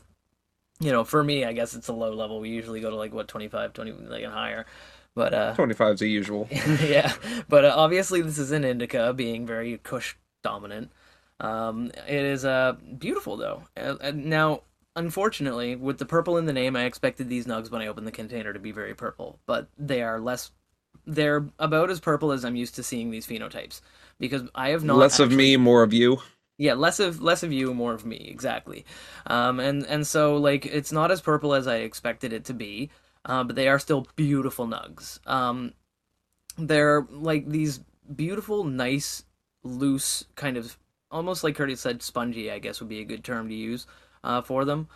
you 0.79 0.91
know, 0.93 1.05
for 1.05 1.23
me, 1.23 1.45
I 1.45 1.53
guess 1.53 1.75
it's 1.75 1.89
a 1.89 1.93
low 1.93 2.13
level. 2.13 2.41
We 2.41 2.51
usually 2.51 2.81
go 2.81 2.91
to 2.91 2.97
like 2.97 3.15
what 3.15 3.29
25, 3.29 3.73
20, 3.73 3.93
like 3.93 4.25
and 4.25 4.33
higher. 4.33 4.67
But 5.15 5.35
uh, 5.35 5.55
Twenty 5.55 5.75
five 5.75 5.95
is 5.95 6.01
the 6.01 6.09
usual. 6.09 6.49
yeah, 6.51 7.13
but 7.49 7.65
uh, 7.65 7.75
obviously 7.77 8.23
this 8.23 8.39
is 8.39 8.51
an 8.51 8.65
indica, 8.65 9.13
being 9.13 9.47
very 9.47 9.79
Kush 9.79 10.15
dominant. 10.43 10.91
Um, 11.43 11.91
it 12.09 12.25
is 12.25 12.45
uh 12.45 12.77
beautiful 12.99 13.37
though. 13.37 13.65
Uh, 13.77 14.13
now, 14.15 14.63
unfortunately, 14.97 15.77
with 15.77 15.99
the 15.99 16.07
purple 16.07 16.37
in 16.39 16.47
the 16.47 16.53
name, 16.53 16.77
I 16.77 16.85
expected 16.85 17.29
these 17.29 17.47
nugs 17.47 17.71
when 17.71 17.83
I 17.83 17.89
opened 17.89 18.07
the 18.07 18.13
container 18.13 18.53
to 18.53 18.59
be 18.61 18.73
very 18.73 18.95
purple, 18.95 19.39
but 19.47 19.69
they 19.77 20.03
are 20.03 20.21
less. 20.21 20.53
They're 21.05 21.45
about 21.59 21.91
as 21.91 21.99
purple 22.01 22.31
as 22.33 22.45
I'm 22.45 22.55
used 22.57 22.77
to 22.77 22.83
seeing 22.85 23.11
these 23.11 23.27
phenotypes 23.27 23.81
because 24.21 24.43
I 24.55 24.69
have 24.71 24.85
not 24.85 24.99
Less 24.99 25.19
of 25.19 25.33
me, 25.33 25.57
more 25.57 25.83
of 25.83 25.93
you. 25.93 26.21
yeah, 26.59 26.75
less 26.75 27.01
of 27.01 27.21
less 27.21 27.43
of 27.43 27.53
you, 27.53 27.75
more 27.75 27.93
of 27.93 28.07
me, 28.07 28.29
exactly. 28.31 28.85
Um, 29.27 29.59
and 29.59 29.85
and 29.87 30.07
so 30.07 30.37
like 30.37 30.65
it's 30.67 30.93
not 30.93 31.11
as 31.11 31.21
purple 31.21 31.55
as 31.55 31.67
I 31.67 31.77
expected 31.79 32.33
it 32.33 32.45
to 32.45 32.55
be, 32.55 32.91
uh, 33.25 33.43
but 33.43 33.57
they 33.57 33.67
are 33.69 33.81
still 33.81 34.07
beautiful 34.15 34.69
nugs. 34.69 35.19
Um, 35.27 35.73
they're 36.57 37.05
like 37.11 37.49
these 37.49 37.81
beautiful, 38.15 38.63
nice, 38.63 39.25
loose 39.65 40.25
kind 40.37 40.57
of 40.57 40.79
almost 41.13 41.45
like 41.45 41.55
Curtis 41.57 41.81
said, 41.81 42.03
spongy. 42.03 42.51
I 42.51 42.59
guess 42.59 42.81
would 42.81 42.89
be 42.89 43.01
a 43.01 43.05
good 43.05 43.23
term 43.25 43.49
to 43.49 43.55
use 43.55 43.87
uh, 44.25 44.43
for 44.43 44.65
them. 44.65 44.89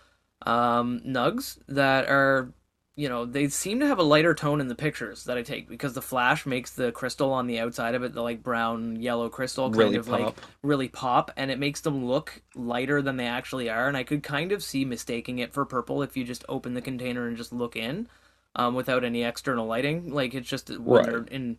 Um, 0.43 1.01
nugs 1.07 1.59
that 1.69 2.09
are 2.09 2.53
you 2.95 3.09
know 3.09 3.27
they 3.27 3.49
seem 3.49 3.81
to 3.81 3.87
have 3.87 3.99
a 3.99 4.03
lighter 4.03 4.35
tone 4.35 4.61
in 4.61 4.69
the 4.69 4.75
pictures 4.75 5.25
that 5.25 5.37
I 5.37 5.43
take 5.43 5.69
because 5.69 5.93
the 5.95 6.03
flash 6.03 6.47
makes 6.47 6.71
the 6.71 6.93
crystal 6.93 7.31
on 7.33 7.47
the 7.47 7.59
outside 7.61 7.95
of 7.95 8.03
it 8.03 8.15
the 8.15 8.23
like 8.23 8.43
brown 8.43 8.97
yellow 9.01 9.29
crystal 9.29 9.71
kind 9.71 9.79
Really 9.79 9.97
of 9.97 10.09
like 10.09 10.35
really 10.63 10.89
pop 10.89 11.31
and 11.37 11.51
it 11.51 11.59
makes 11.59 11.83
them 11.83 12.07
look 12.07 12.43
lighter 12.55 13.03
than 13.03 13.17
they 13.19 13.27
actually 13.27 13.69
are 13.69 13.87
and 13.89 13.97
i 13.99 14.03
could 14.03 14.23
kind 14.23 14.51
of 14.51 14.63
see 14.63 14.85
mistaking 14.87 15.39
it 15.39 15.53
for 15.53 15.67
purple 15.67 16.03
if 16.03 16.17
you 16.17 16.25
just 16.25 16.45
open 16.49 16.73
the 16.73 16.81
container 16.81 17.29
and 17.29 17.37
just 17.37 17.53
look 17.53 17.77
in 17.77 18.09
um, 18.55 18.75
without 18.75 19.05
any 19.05 19.23
external 19.23 19.67
lighting 19.67 20.11
like 20.13 20.35
it's 20.35 20.49
just 20.49 20.71
Right. 20.71 21.29
in 21.31 21.59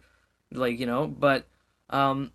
like 0.52 0.80
you 0.80 0.88
know 0.88 1.08
but 1.08 1.46
um 1.92 2.32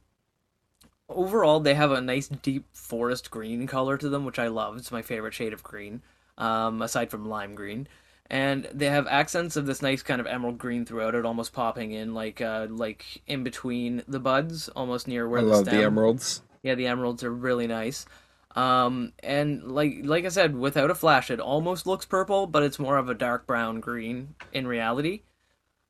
overall 1.09 1.61
they 1.61 1.75
have 1.75 1.92
a 1.92 2.00
nice 2.00 2.28
deep 2.28 2.64
forest 2.73 3.30
green 3.30 3.66
color 3.66 3.97
to 3.99 4.09
them 4.09 4.25
which 4.25 4.38
i 4.38 4.47
love 4.47 4.76
it's 4.76 4.92
my 4.92 5.02
favorite 5.02 5.35
shade 5.35 5.52
of 5.52 5.62
green 5.62 6.02
um, 6.38 6.80
aside 6.80 7.11
from 7.11 7.28
lime 7.28 7.54
green 7.54 7.87
and 8.30 8.66
they 8.73 8.87
have 8.87 9.06
accents 9.09 9.56
of 9.56 9.66
this 9.66 9.82
nice 9.82 10.02
kind 10.02 10.21
of 10.21 10.26
emerald 10.26 10.56
green 10.59 10.87
throughout 10.87 11.14
it 11.14 11.26
almost 11.26 11.52
popping 11.52 11.92
in 11.92 12.14
like 12.14 12.40
uh 12.40 12.66
like 12.71 13.21
in 13.26 13.44
between 13.44 14.02
the 14.09 14.18
buds 14.21 14.68
almost 14.71 15.06
near 15.06 15.28
where 15.28 15.40
I 15.40 15.44
the 15.44 15.50
love 15.50 15.64
stem 15.66 15.76
the 15.76 15.85
emeralds. 15.85 16.42
yeah, 16.62 16.75
the 16.75 16.87
emeralds 16.87 17.23
are 17.25 17.32
really 17.32 17.66
nice. 17.66 18.06
Um, 18.54 19.12
and 19.23 19.73
like 19.73 20.00
like 20.04 20.25
I 20.25 20.28
said, 20.28 20.54
without 20.54 20.90
a 20.90 20.94
flash, 20.94 21.30
it 21.30 21.40
almost 21.40 21.87
looks 21.87 22.04
purple, 22.04 22.47
but 22.47 22.62
it's 22.62 22.78
more 22.78 22.99
of 22.99 23.09
a 23.09 23.14
dark 23.14 23.47
brown 23.47 23.80
green 23.80 24.35
in 24.52 24.66
reality. 24.66 25.23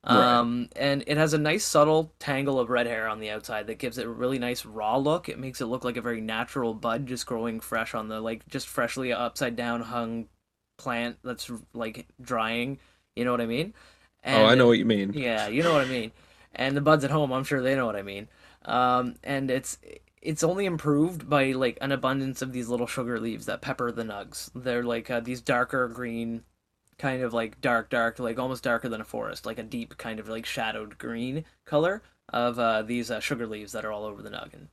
Right. 0.04 0.16
Um, 0.38 0.68
and 0.74 1.04
it 1.06 1.16
has 1.16 1.32
a 1.32 1.38
nice 1.38 1.64
subtle 1.64 2.12
tangle 2.18 2.58
of 2.58 2.70
red 2.70 2.86
hair 2.86 3.06
on 3.08 3.20
the 3.20 3.30
outside 3.30 3.68
that 3.68 3.78
gives 3.78 3.98
it 3.98 4.06
a 4.06 4.10
really 4.10 4.38
nice 4.38 4.64
raw 4.64 4.96
look. 4.96 5.28
It 5.28 5.38
makes 5.38 5.60
it 5.60 5.66
look 5.66 5.84
like 5.84 5.96
a 5.96 6.02
very 6.02 6.20
natural 6.20 6.74
bud 6.74 7.06
just 7.06 7.24
growing 7.24 7.60
fresh 7.60 7.94
on 7.94 8.08
the 8.08 8.20
like 8.20 8.46
just 8.48 8.66
freshly 8.66 9.12
upside 9.12 9.54
down 9.54 9.80
hung 9.82 10.26
plant 10.76 11.18
that's 11.22 11.50
like 11.72 12.06
drying. 12.20 12.78
You 13.14 13.24
know 13.24 13.30
what 13.30 13.40
I 13.40 13.46
mean? 13.46 13.74
oh, 14.24 14.46
I 14.46 14.54
know 14.56 14.66
what 14.66 14.78
you 14.78 14.84
mean. 14.86 15.12
yeah, 15.14 15.46
you 15.48 15.62
know 15.62 15.72
what 15.72 15.82
I 15.86 15.88
mean. 15.88 16.10
And 16.54 16.76
the 16.76 16.80
buds 16.80 17.04
at 17.04 17.10
home, 17.10 17.32
I'm 17.32 17.44
sure 17.44 17.62
they 17.62 17.76
know 17.76 17.86
what 17.86 17.96
I 17.96 18.02
mean. 18.02 18.28
um, 18.64 19.14
and 19.22 19.50
it's 19.50 19.78
it's 20.20 20.44
only 20.44 20.66
improved 20.66 21.28
by 21.28 21.52
like 21.52 21.78
an 21.80 21.92
abundance 21.92 22.42
of 22.42 22.52
these 22.52 22.68
little 22.68 22.86
sugar 22.86 23.18
leaves 23.20 23.46
that 23.46 23.60
pepper 23.60 23.90
the 23.92 24.04
nugs. 24.04 24.50
They're 24.54 24.84
like 24.84 25.10
uh, 25.10 25.20
these 25.20 25.40
darker 25.40 25.88
green, 25.88 26.42
kind 27.02 27.22
of 27.24 27.34
like 27.34 27.60
dark, 27.60 27.90
dark, 27.90 28.20
like 28.20 28.38
almost 28.38 28.62
darker 28.62 28.88
than 28.88 29.00
a 29.00 29.04
forest, 29.04 29.44
like 29.44 29.58
a 29.58 29.62
deep 29.64 29.98
kind 29.98 30.20
of 30.20 30.28
like 30.28 30.46
shadowed 30.46 30.96
green 30.98 31.44
color 31.64 32.00
of 32.32 32.60
uh, 32.60 32.82
these 32.82 33.10
uh, 33.10 33.18
sugar 33.18 33.44
leaves 33.44 33.72
that 33.72 33.84
are 33.84 33.90
all 33.90 34.04
over 34.04 34.22
the 34.22 34.30
nug. 34.30 34.54
And 34.54 34.68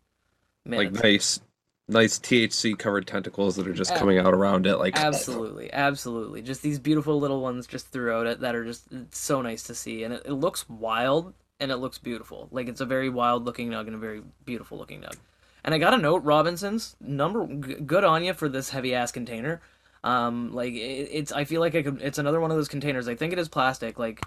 man, 0.63 0.77
like 0.77 0.91
nice, 0.91 1.39
nice 1.87 2.19
THC 2.19 2.77
covered 2.77 3.07
tentacles 3.07 3.55
that 3.55 3.67
are 3.67 3.73
just 3.73 3.95
coming 3.95 4.19
out 4.19 4.35
around 4.35 4.67
it. 4.67 4.77
Like 4.77 4.95
Absolutely, 4.95 5.73
absolutely. 5.73 6.43
Just 6.43 6.61
these 6.61 6.77
beautiful 6.77 7.19
little 7.19 7.41
ones 7.41 7.65
just 7.65 7.87
throughout 7.87 8.27
it 8.27 8.41
that 8.41 8.53
are 8.53 8.63
just 8.63 8.83
it's 8.91 9.17
so 9.17 9.41
nice 9.41 9.63
to 9.63 9.73
see, 9.73 10.03
and 10.03 10.13
it, 10.13 10.21
it 10.25 10.33
looks 10.33 10.69
wild 10.69 11.33
and 11.59 11.71
it 11.71 11.77
looks 11.77 11.97
beautiful. 11.97 12.47
Like 12.51 12.67
it's 12.67 12.79
a 12.79 12.85
very 12.85 13.09
wild 13.09 13.43
looking 13.43 13.71
nug 13.71 13.87
and 13.87 13.95
a 13.95 13.99
very 13.99 14.21
beautiful 14.45 14.77
looking 14.77 15.01
nug. 15.01 15.15
And 15.63 15.73
I 15.73 15.79
got 15.79 15.95
a 15.95 15.97
note, 15.97 16.23
Robinsons, 16.23 16.95
number 17.01 17.47
g- 17.47 17.81
good 17.81 18.03
on 18.03 18.23
you 18.23 18.33
for 18.35 18.47
this 18.47 18.69
heavy 18.69 18.93
ass 18.93 19.11
container. 19.11 19.61
Um, 20.03 20.53
like 20.53 20.73
it, 20.73 21.09
it's 21.11 21.31
I 21.31 21.43
feel 21.43 21.61
like 21.61 21.75
I 21.75 21.81
could, 21.81 22.01
it's 22.01 22.17
another 22.17 22.39
one 22.39 22.51
of 22.51 22.57
those 22.57 22.67
containers. 22.67 23.07
I 23.07 23.15
think 23.15 23.33
it 23.33 23.39
is 23.39 23.49
plastic. 23.49 23.99
Like, 23.99 24.23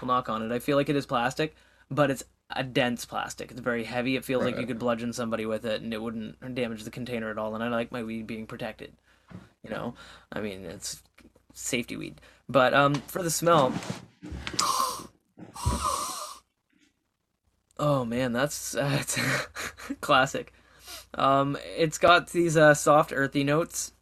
we'll 0.00 0.08
knock 0.08 0.28
on 0.28 0.42
it. 0.42 0.52
I 0.54 0.58
feel 0.58 0.76
like 0.76 0.88
it 0.88 0.96
is 0.96 1.06
plastic, 1.06 1.54
but 1.90 2.10
it's 2.10 2.24
a 2.50 2.64
dense 2.64 3.04
plastic. 3.04 3.50
It's 3.50 3.60
very 3.60 3.84
heavy. 3.84 4.16
It 4.16 4.24
feels 4.24 4.44
like 4.44 4.58
you 4.58 4.66
could 4.66 4.78
bludgeon 4.78 5.12
somebody 5.12 5.46
with 5.46 5.64
it, 5.64 5.82
and 5.82 5.92
it 5.92 6.02
wouldn't 6.02 6.54
damage 6.54 6.84
the 6.84 6.90
container 6.90 7.30
at 7.30 7.38
all. 7.38 7.54
And 7.54 7.62
I 7.62 7.68
like 7.68 7.92
my 7.92 8.02
weed 8.02 8.26
being 8.26 8.46
protected. 8.46 8.92
You 9.62 9.70
know, 9.70 9.94
I 10.32 10.40
mean 10.40 10.64
it's 10.64 11.02
safety 11.52 11.96
weed. 11.96 12.20
But 12.48 12.74
um, 12.74 12.94
for 12.94 13.22
the 13.22 13.30
smell, 13.30 13.72
oh 17.78 18.04
man, 18.04 18.32
that's 18.32 18.72
that's 18.72 19.16
classic. 20.00 20.52
Um, 21.14 21.56
it's 21.76 21.98
got 21.98 22.30
these 22.30 22.56
uh, 22.56 22.74
soft 22.74 23.12
earthy 23.14 23.44
notes, 23.44 23.92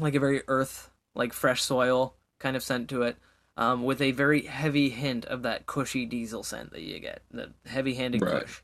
like 0.00 0.14
a 0.14 0.20
very 0.20 0.42
earth, 0.48 0.90
like 1.14 1.32
fresh 1.32 1.62
soil 1.62 2.14
kind 2.38 2.56
of 2.56 2.62
scent 2.62 2.88
to 2.90 3.02
it. 3.02 3.16
Um, 3.56 3.84
with 3.84 4.00
a 4.00 4.12
very 4.12 4.42
heavy 4.42 4.88
hint 4.88 5.26
of 5.26 5.42
that 5.42 5.66
cushy 5.66 6.06
diesel 6.06 6.42
scent 6.42 6.72
that 6.72 6.80
you 6.80 6.98
get, 6.98 7.22
the 7.30 7.52
heavy-handed 7.66 8.22
Right. 8.22 8.42
Kush. 8.42 8.62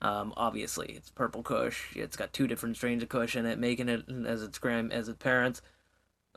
Um, 0.00 0.34
obviously, 0.36 0.88
it's 0.96 1.10
purple 1.10 1.44
Kush. 1.44 1.94
It's 1.94 2.16
got 2.16 2.32
two 2.32 2.48
different 2.48 2.76
strains 2.76 3.04
of 3.04 3.08
Kush 3.08 3.36
in 3.36 3.46
it, 3.46 3.58
making 3.58 3.88
it 3.88 4.04
as 4.26 4.42
its 4.42 4.58
gram 4.58 4.90
as 4.90 5.08
its 5.08 5.18
parents. 5.18 5.62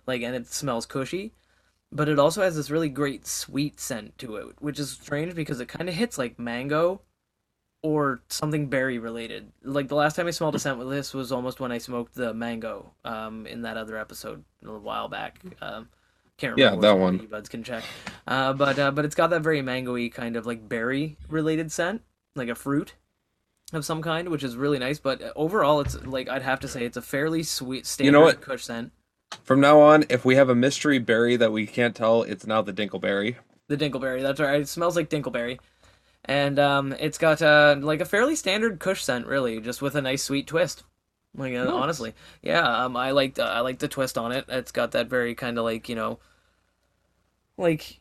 Like, 0.06 0.22
and 0.22 0.36
it 0.36 0.46
smells 0.46 0.86
cushy, 0.86 1.34
but 1.92 2.08
it 2.08 2.20
also 2.20 2.44
has 2.44 2.56
this 2.56 2.70
really 2.70 2.90
great 2.90 3.26
sweet 3.26 3.80
scent 3.80 4.18
to 4.20 4.36
it, 4.36 4.56
which 4.60 4.80
is 4.80 4.92
strange 4.92 5.34
because 5.34 5.60
it 5.60 5.68
kind 5.68 5.90
of 5.90 5.96
hits 5.96 6.18
like 6.20 6.38
mango 6.38 7.02
or 7.86 8.20
something 8.30 8.68
berry 8.68 8.98
related. 8.98 9.52
Like 9.62 9.90
the 9.90 9.96
last 9.96 10.16
time 10.16 10.26
I 10.26 10.32
smelled 10.32 10.56
a 10.56 10.60
scent 10.60 10.80
with 10.80 10.90
this 10.90 11.14
was 11.14 11.32
almost 11.32 11.60
when 11.60 11.72
I 11.72 11.78
smoked 11.78 12.16
the 12.16 12.34
mango 12.34 12.94
um, 13.06 13.46
in 13.46 13.62
that 13.62 13.78
other 13.78 13.96
episode 13.96 14.44
a 14.64 14.66
little 14.66 14.82
while 14.82 15.08
back. 15.08 15.40
Um, 15.62 15.90
can't 16.38 16.58
Yeah, 16.58 16.76
that 16.78 16.98
one. 16.98 17.20
You 17.20 17.28
buds 17.28 17.48
can 17.48 17.64
check. 17.64 17.84
Uh, 18.26 18.54
but 18.54 18.80
uh, 18.80 18.90
but 18.90 19.06
it's 19.06 19.14
got 19.14 19.30
that 19.30 19.44
very 19.44 19.62
mangoey 19.62 20.12
kind 20.12 20.36
of 20.36 20.48
like 20.48 20.68
berry 20.68 21.16
related 21.30 21.72
scent, 21.72 22.02
like 22.36 22.50
a 22.50 22.56
fruit 22.56 22.96
of 23.72 23.86
some 23.86 24.02
kind, 24.02 24.30
which 24.30 24.44
is 24.44 24.56
really 24.56 24.80
nice. 24.80 24.98
But 24.98 25.22
overall, 25.36 25.80
it's 25.80 25.96
like 26.06 26.28
I'd 26.28 26.42
have 26.42 26.60
to 26.62 26.68
say 26.68 26.86
it's 26.86 26.98
a 26.98 27.04
fairly 27.04 27.44
sweet 27.44 27.86
standard 27.86 28.08
You 28.08 28.12
know 28.14 28.22
what? 28.22 28.42
Kush 28.42 28.64
scent. 28.64 28.94
from 29.44 29.60
now 29.60 29.80
on, 29.80 30.06
if 30.10 30.26
we 30.26 30.38
have 30.38 30.50
a 30.50 30.56
mystery 30.56 30.98
berry 30.98 31.36
that 31.36 31.52
we 31.52 31.68
can't 31.68 31.96
tell, 31.96 32.24
it's 32.24 32.48
now 32.48 32.64
the 32.64 32.74
dinkleberry. 32.74 33.36
The 33.68 33.78
Dinkleberry. 33.78 34.22
That's 34.22 34.40
right. 34.40 34.62
It 34.62 34.68
smells 34.68 34.96
like 34.96 35.10
Dinkleberry. 35.10 35.60
And 36.28 36.58
um, 36.60 36.94
it's 37.00 37.18
got 37.18 37.42
uh, 37.42 37.76
like 37.80 38.02
a 38.02 38.06
fairly 38.06 38.36
standard 38.36 38.80
Kush 38.80 39.04
scent, 39.04 39.28
really, 39.28 39.60
just 39.60 39.82
with 39.82 39.96
a 39.96 40.02
nice 40.02 40.24
sweet 40.24 40.48
twist. 40.48 40.84
Like 41.36 41.54
uh, 41.56 41.66
Nice. 41.66 41.74
honestly, 41.74 42.14
yeah. 42.42 42.86
Um, 42.86 42.96
I 42.98 43.12
like 43.12 43.38
I 43.40 43.60
like 43.60 43.80
the 43.80 43.88
twist 43.88 44.18
on 44.18 44.32
it. 44.32 44.46
It's 44.48 44.72
got 44.72 44.92
that 44.92 45.08
very 45.08 45.36
kind 45.36 45.58
of 45.58 45.66
like 45.66 45.90
you 45.90 45.96
know, 45.96 46.20
like 47.58 48.00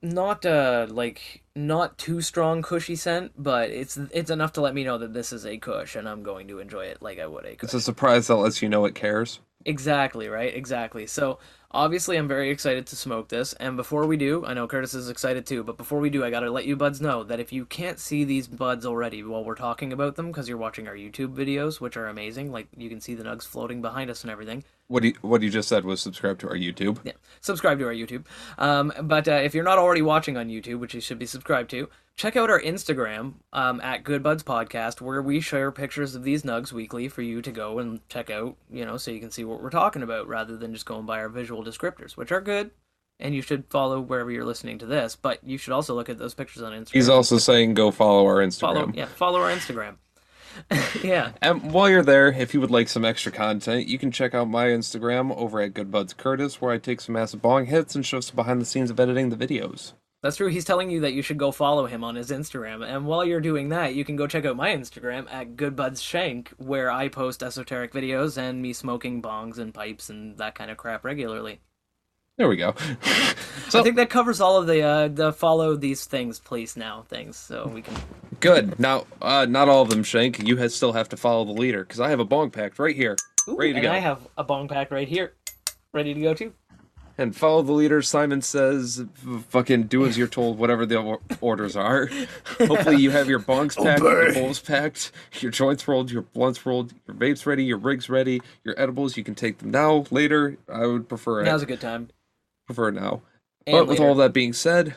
not 0.00 0.46
uh 0.46 0.86
like 0.88 1.42
not 1.56 1.98
too 1.98 2.20
strong 2.20 2.62
cushy 2.62 2.94
scent, 2.96 3.32
but 3.36 3.70
it's 3.70 3.96
it's 3.96 4.30
enough 4.30 4.52
to 4.54 4.60
let 4.60 4.74
me 4.74 4.84
know 4.84 4.98
that 4.98 5.12
this 5.12 5.32
is 5.32 5.44
a 5.44 5.58
Kush 5.58 5.96
and 5.96 6.08
I'm 6.08 6.22
going 6.22 6.48
to 6.48 6.60
enjoy 6.60 6.84
it 6.86 7.02
like 7.02 7.18
I 7.18 7.26
would 7.26 7.44
a 7.44 7.56
Kush. 7.56 7.64
It's 7.64 7.74
a 7.74 7.80
surprise 7.80 8.28
that 8.28 8.36
lets 8.36 8.62
you 8.62 8.68
know 8.68 8.84
it 8.84 8.94
cares. 8.94 9.40
Exactly, 9.64 10.28
right? 10.28 10.54
Exactly. 10.54 11.06
So, 11.08 11.40
obviously, 11.70 12.16
I'm 12.16 12.28
very 12.28 12.50
excited 12.50 12.86
to 12.86 12.96
smoke 12.96 13.28
this. 13.28 13.52
And 13.54 13.76
before 13.76 14.06
we 14.06 14.16
do, 14.16 14.44
I 14.44 14.54
know 14.54 14.66
Curtis 14.66 14.94
is 14.94 15.08
excited 15.08 15.46
too, 15.46 15.62
but 15.62 15.76
before 15.76 16.00
we 16.00 16.10
do, 16.10 16.24
I 16.24 16.30
gotta 16.30 16.50
let 16.50 16.66
you 16.66 16.76
buds 16.76 17.00
know 17.00 17.24
that 17.24 17.40
if 17.40 17.52
you 17.52 17.64
can't 17.64 17.98
see 17.98 18.24
these 18.24 18.48
buds 18.48 18.86
already 18.86 19.22
while 19.22 19.44
we're 19.44 19.54
talking 19.54 19.92
about 19.92 20.16
them, 20.16 20.28
because 20.28 20.48
you're 20.48 20.58
watching 20.58 20.88
our 20.88 20.94
YouTube 20.94 21.34
videos, 21.34 21.80
which 21.80 21.96
are 21.96 22.06
amazing, 22.06 22.52
like 22.52 22.68
you 22.76 22.88
can 22.88 23.00
see 23.00 23.14
the 23.14 23.24
nugs 23.24 23.46
floating 23.46 23.82
behind 23.82 24.10
us 24.10 24.22
and 24.22 24.30
everything, 24.30 24.64
What 24.88 25.04
you, 25.04 25.14
what 25.20 25.42
you 25.42 25.50
just 25.50 25.68
said 25.68 25.84
was 25.84 26.00
subscribe 26.00 26.38
to 26.40 26.48
our 26.48 26.56
YouTube. 26.56 26.98
yeah, 27.04 27.12
subscribe 27.42 27.78
to 27.78 27.84
our 27.84 27.92
YouTube. 27.92 28.24
Um, 28.56 28.92
but 29.02 29.28
uh, 29.28 29.32
if 29.32 29.54
you're 29.54 29.64
not 29.64 29.78
already 29.78 30.00
watching 30.00 30.38
on 30.38 30.48
YouTube, 30.48 30.80
which 30.80 30.94
you 30.94 31.00
should 31.02 31.18
be 31.18 31.26
subscribed 31.26 31.68
to, 31.70 31.90
check 32.16 32.36
out 32.36 32.48
our 32.48 32.60
Instagram 32.60 33.34
um, 33.52 33.82
at 33.82 34.02
Good 34.02 34.22
Buds 34.22 34.42
Podcast, 34.42 35.02
where 35.02 35.20
we 35.20 35.40
share 35.40 35.70
pictures 35.70 36.14
of 36.14 36.24
these 36.24 36.42
nugs 36.42 36.72
weekly 36.72 37.06
for 37.06 37.20
you 37.20 37.42
to 37.42 37.52
go 37.52 37.78
and 37.78 38.00
check 38.08 38.30
out, 38.30 38.56
you 38.70 38.84
know, 38.86 38.96
so 38.96 39.10
you 39.10 39.20
can 39.20 39.30
see 39.30 39.44
what 39.44 39.62
we're 39.62 39.70
talking 39.70 40.02
about 40.02 40.26
rather 40.26 40.56
than 40.56 40.72
just 40.72 40.86
going 40.86 41.04
by 41.04 41.18
our 41.18 41.28
visual 41.28 41.62
descriptors, 41.62 42.16
which 42.16 42.32
are 42.32 42.40
good. 42.40 42.70
And 43.20 43.34
you 43.34 43.42
should 43.42 43.64
follow 43.68 44.00
wherever 44.00 44.30
you're 44.30 44.44
listening 44.44 44.78
to 44.78 44.86
this, 44.86 45.16
but 45.16 45.42
you 45.44 45.58
should 45.58 45.72
also 45.72 45.94
look 45.94 46.08
at 46.08 46.18
those 46.18 46.34
pictures 46.34 46.62
on 46.62 46.72
Instagram. 46.72 46.92
He's 46.94 47.08
also 47.08 47.36
saying 47.36 47.74
go 47.74 47.90
follow 47.90 48.24
our 48.26 48.36
Instagram. 48.36 48.60
follow, 48.60 48.92
yeah, 48.94 49.06
follow 49.06 49.40
our 49.40 49.50
Instagram. 49.50 49.96
yeah, 51.02 51.32
And 51.42 51.72
while 51.72 51.88
you're 51.88 52.02
there, 52.02 52.28
if 52.28 52.54
you 52.54 52.60
would 52.60 52.70
like 52.70 52.88
some 52.88 53.04
extra 53.04 53.32
content, 53.32 53.86
you 53.86 53.98
can 53.98 54.10
check 54.10 54.34
out 54.34 54.48
my 54.48 54.66
Instagram 54.66 55.36
over 55.36 55.60
at 55.60 55.74
Good 55.74 55.90
Buds 55.90 56.14
Curtis, 56.14 56.60
where 56.60 56.72
I 56.72 56.78
take 56.78 57.00
some 57.00 57.14
massive 57.14 57.42
bong 57.42 57.66
hits 57.66 57.94
and 57.94 58.04
show 58.04 58.20
some 58.20 58.36
behind 58.36 58.60
the 58.60 58.66
scenes 58.66 58.90
of 58.90 59.00
editing 59.00 59.30
the 59.30 59.36
videos. 59.36 59.92
That's 60.20 60.36
true. 60.36 60.48
He's 60.48 60.64
telling 60.64 60.90
you 60.90 61.00
that 61.00 61.12
you 61.12 61.22
should 61.22 61.38
go 61.38 61.52
follow 61.52 61.86
him 61.86 62.02
on 62.02 62.16
his 62.16 62.30
Instagram. 62.30 62.84
And 62.84 63.06
while 63.06 63.24
you're 63.24 63.40
doing 63.40 63.68
that, 63.68 63.94
you 63.94 64.04
can 64.04 64.16
go 64.16 64.26
check 64.26 64.44
out 64.44 64.56
my 64.56 64.70
Instagram 64.70 65.32
at 65.32 65.54
GoodBudsShank, 65.54 66.48
where 66.56 66.90
I 66.90 67.08
post 67.08 67.42
esoteric 67.42 67.92
videos 67.92 68.36
and 68.36 68.60
me 68.60 68.72
smoking 68.72 69.22
bongs 69.22 69.58
and 69.58 69.72
pipes 69.72 70.10
and 70.10 70.36
that 70.38 70.56
kind 70.56 70.72
of 70.72 70.76
crap 70.76 71.04
regularly. 71.04 71.60
There 72.38 72.48
we 72.48 72.56
go. 72.56 72.74
So, 73.68 73.80
I 73.80 73.82
think 73.82 73.96
that 73.96 74.08
covers 74.08 74.40
all 74.40 74.56
of 74.56 74.66
the 74.66 74.80
uh, 74.80 75.08
the 75.08 75.30
follow 75.30 75.76
these 75.76 76.06
things, 76.06 76.40
please 76.40 76.74
now 76.74 77.02
things, 77.10 77.36
so 77.36 77.66
we 77.68 77.82
can. 77.82 77.94
good. 78.40 78.80
Now, 78.80 79.04
uh, 79.20 79.44
not 79.46 79.68
all 79.68 79.82
of 79.82 79.90
them, 79.90 80.02
Shank. 80.02 80.42
You 80.42 80.56
ha- 80.56 80.68
still 80.68 80.94
have 80.94 81.10
to 81.10 81.18
follow 81.18 81.44
the 81.44 81.52
leader 81.52 81.84
because 81.84 82.00
I 82.00 82.08
have 82.08 82.18
a 82.18 82.24
bong 82.24 82.50
packed 82.50 82.78
right 82.78 82.96
here, 82.96 83.14
Ooh, 83.46 83.58
ready 83.58 83.72
to 83.72 83.78
and 83.80 83.82
go. 83.84 83.92
I 83.92 83.98
have 83.98 84.26
a 84.38 84.42
bong 84.44 84.68
pack 84.68 84.90
right 84.90 85.06
here, 85.06 85.34
ready 85.92 86.14
to 86.14 86.20
go 86.22 86.32
too. 86.32 86.54
And 87.18 87.36
follow 87.36 87.60
the 87.60 87.72
leader. 87.72 88.00
Simon 88.00 88.40
says, 88.40 89.04
"Fucking 89.50 89.82
do 89.82 90.06
as 90.06 90.16
you're 90.16 90.28
told, 90.28 90.56
whatever 90.56 90.86
the 90.86 91.18
orders 91.42 91.76
are." 91.76 92.08
Hopefully, 92.58 92.96
you 92.96 93.10
have 93.10 93.28
your 93.28 93.40
bongs 93.40 93.76
packed, 93.76 94.00
your 94.00 94.32
bowls 94.32 94.60
packed, 94.60 95.12
your 95.40 95.50
joints 95.50 95.86
rolled, 95.86 96.10
your 96.10 96.22
blunts 96.22 96.64
rolled, 96.64 96.94
your 97.06 97.14
vapes 97.16 97.44
ready, 97.44 97.64
your 97.64 97.76
rigs 97.76 98.08
ready, 98.08 98.40
your 98.64 98.74
edibles. 98.80 99.18
You 99.18 99.24
can 99.24 99.34
take 99.34 99.58
them 99.58 99.70
now, 99.70 100.06
later. 100.10 100.56
I 100.72 100.86
would 100.86 101.06
prefer 101.06 101.42
it. 101.42 101.44
Now's 101.44 101.62
a 101.62 101.66
good 101.66 101.82
time. 101.82 102.08
Prefer 102.68 102.90
now. 102.90 103.22
And 103.66 103.74
but 103.78 103.88
with 103.88 103.98
all 104.00 104.14
that 104.16 104.32
being 104.32 104.52
said, 104.52 104.94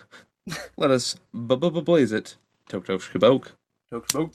let 0.78 0.92
us 0.92 1.16
b- 1.34 1.56
b- 1.56 1.70
b- 1.70 1.82
blaze 1.82 2.12
it. 2.12 2.36
Tok 2.70 2.86
tok 2.86 3.00
shkaboke. 3.02 3.48
Toke 3.92 4.12
smoke. 4.12 4.32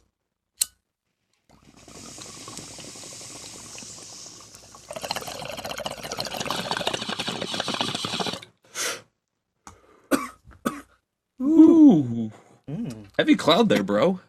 Ooh, 11.40 12.30
hmm. 12.68 12.88
heavy 13.18 13.34
cloud 13.36 13.68
there, 13.68 13.82
bro. 13.82 14.20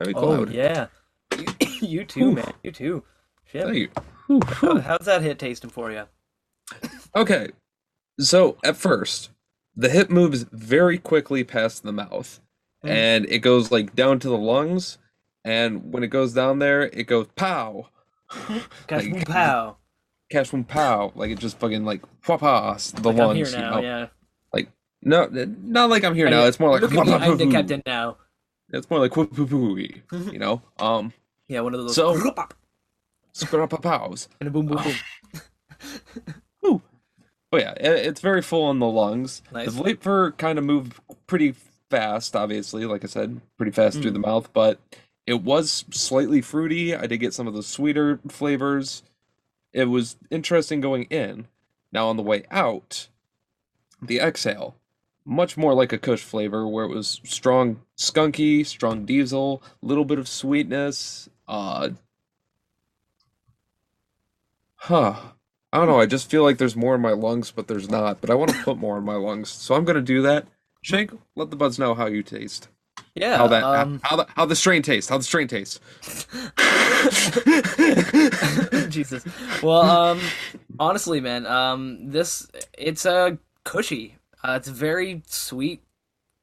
Heavy 0.00 0.14
Oh 0.14 0.20
cloud. 0.20 0.52
yeah, 0.52 0.86
you, 1.38 1.46
you 1.82 2.04
too, 2.04 2.32
man. 2.32 2.52
You 2.62 2.72
too. 2.72 3.04
Shit. 3.44 3.64
Thank 3.64 3.76
you. 3.76 4.40
How- 4.46 4.78
How's 4.80 5.06
that 5.06 5.22
hit 5.22 5.38
tasting 5.38 5.70
for 5.70 5.92
you? 5.92 6.04
Okay, 7.14 7.48
so 8.18 8.56
at 8.64 8.76
first, 8.76 9.30
the 9.74 9.88
hit 9.90 10.10
moves 10.10 10.44
very 10.52 10.98
quickly 10.98 11.44
past 11.44 11.82
the 11.82 11.92
mouth, 11.92 12.40
Mm. 12.84 12.90
and 12.90 13.26
it 13.26 13.38
goes 13.38 13.70
like 13.70 13.94
down 13.94 14.18
to 14.20 14.28
the 14.28 14.36
lungs, 14.38 14.98
and 15.44 15.92
when 15.92 16.02
it 16.02 16.08
goes 16.08 16.32
down 16.34 16.58
there, 16.58 16.82
it 16.82 17.04
goes 17.06 17.26
pow, 17.36 17.88
Gosh, 18.86 19.06
Like- 19.06 19.26
pow. 19.28 19.76
cash 20.30 20.50
boom 20.50 20.64
pow, 20.64 21.12
like 21.14 21.30
it 21.30 21.38
just 21.38 21.58
fucking 21.58 21.84
like 21.84 22.02
papa 22.22 22.76
the 22.92 23.08
Like 23.08 23.16
lungs. 23.18 23.30
I'm 23.30 23.36
here 23.36 23.46
you 23.46 23.56
now, 23.70 23.70
know? 23.76 23.80
yeah. 23.80 24.06
No, 25.02 25.28
not 25.62 25.88
like 25.88 26.02
I'm 26.02 26.16
here 26.16 26.28
now. 26.28 26.44
It's 26.46 26.58
more 26.58 26.70
like 26.70 26.80
Look 26.82 26.92
at 26.92 27.06
I'm 27.22 27.36
the 27.38 27.48
captain 27.50 27.80
now. 27.86 28.16
It's 28.72 28.90
more 28.90 28.98
like 28.98 29.14
whoop 29.16 29.32
you 30.32 30.38
know. 30.40 30.62
Um, 30.80 31.12
Yeah, 31.46 31.60
one 31.60 31.74
of 31.74 31.80
those. 31.80 31.94
So- 31.94 32.14
and 34.40 34.48
a 34.48 34.50
boom, 34.50 34.66
boom, 34.66 34.82
boom. 34.82 36.34
But 37.50 37.60
yeah, 37.60 37.72
it, 37.72 38.06
it's 38.06 38.20
very 38.20 38.42
full 38.42 38.70
in 38.70 38.78
the 38.78 38.86
lungs. 38.86 39.42
Nice. 39.52 39.74
The 39.74 39.82
vapor 39.82 40.32
kind 40.32 40.58
of 40.58 40.64
moved 40.64 40.94
pretty 41.26 41.54
fast, 41.90 42.34
obviously, 42.34 42.84
like 42.86 43.04
I 43.04 43.06
said, 43.06 43.40
pretty 43.56 43.72
fast 43.72 44.00
through 44.02 44.10
Mm. 44.10 44.14
the 44.14 44.20
mouth, 44.20 44.52
but 44.52 44.80
it 45.26 45.42
was 45.42 45.84
slightly 45.90 46.40
fruity. 46.40 46.94
I 46.94 47.06
did 47.06 47.18
get 47.18 47.34
some 47.34 47.46
of 47.46 47.54
the 47.54 47.62
sweeter 47.62 48.18
flavors. 48.28 49.02
It 49.72 49.84
was 49.84 50.16
interesting 50.30 50.80
going 50.80 51.04
in. 51.04 51.46
Now 51.92 52.08
on 52.08 52.16
the 52.16 52.22
way 52.22 52.44
out, 52.50 53.08
the 54.02 54.18
exhale, 54.18 54.74
much 55.24 55.56
more 55.56 55.74
like 55.74 55.92
a 55.92 55.98
Kush 55.98 56.22
flavor, 56.22 56.66
where 56.66 56.84
it 56.84 56.94
was 56.94 57.20
strong 57.24 57.80
skunky, 57.96 58.66
strong 58.66 59.04
diesel, 59.04 59.62
little 59.82 60.04
bit 60.04 60.18
of 60.18 60.28
sweetness. 60.28 61.28
Uh, 61.48 61.90
huh. 64.76 65.16
I 65.76 65.78
don't 65.80 65.88
know. 65.88 66.00
I 66.00 66.06
just 66.06 66.30
feel 66.30 66.42
like 66.42 66.56
there's 66.56 66.74
more 66.74 66.94
in 66.94 67.02
my 67.02 67.12
lungs, 67.12 67.50
but 67.50 67.68
there's 67.68 67.90
not. 67.90 68.22
But 68.22 68.30
I 68.30 68.34
want 68.34 68.50
to 68.50 68.56
put 68.64 68.78
more 68.78 68.96
in 68.96 69.04
my 69.04 69.16
lungs, 69.16 69.50
so 69.50 69.74
I'm 69.74 69.84
gonna 69.84 70.00
do 70.00 70.22
that. 70.22 70.46
Shank, 70.80 71.12
let 71.34 71.50
the 71.50 71.56
buds 71.56 71.78
know 71.78 71.94
how 71.94 72.06
you 72.06 72.22
taste. 72.22 72.68
Yeah. 73.14 73.36
How 73.36 73.46
that 73.48 73.62
um, 73.62 74.00
how 74.02 74.16
the 74.16 74.26
how 74.34 74.46
the 74.46 74.56
strain 74.56 74.80
tastes. 74.80 75.10
How 75.10 75.18
the 75.18 75.24
strain 75.24 75.48
tastes. 75.48 75.78
Jesus. 78.88 79.22
Well, 79.62 79.82
um, 79.82 80.20
honestly, 80.78 81.20
man, 81.20 81.44
um, 81.44 82.10
this 82.10 82.48
it's 82.78 83.04
a 83.04 83.14
uh, 83.14 83.36
cushy. 83.64 84.16
Uh, 84.42 84.54
it's 84.56 84.68
very 84.68 85.24
sweet, 85.26 85.82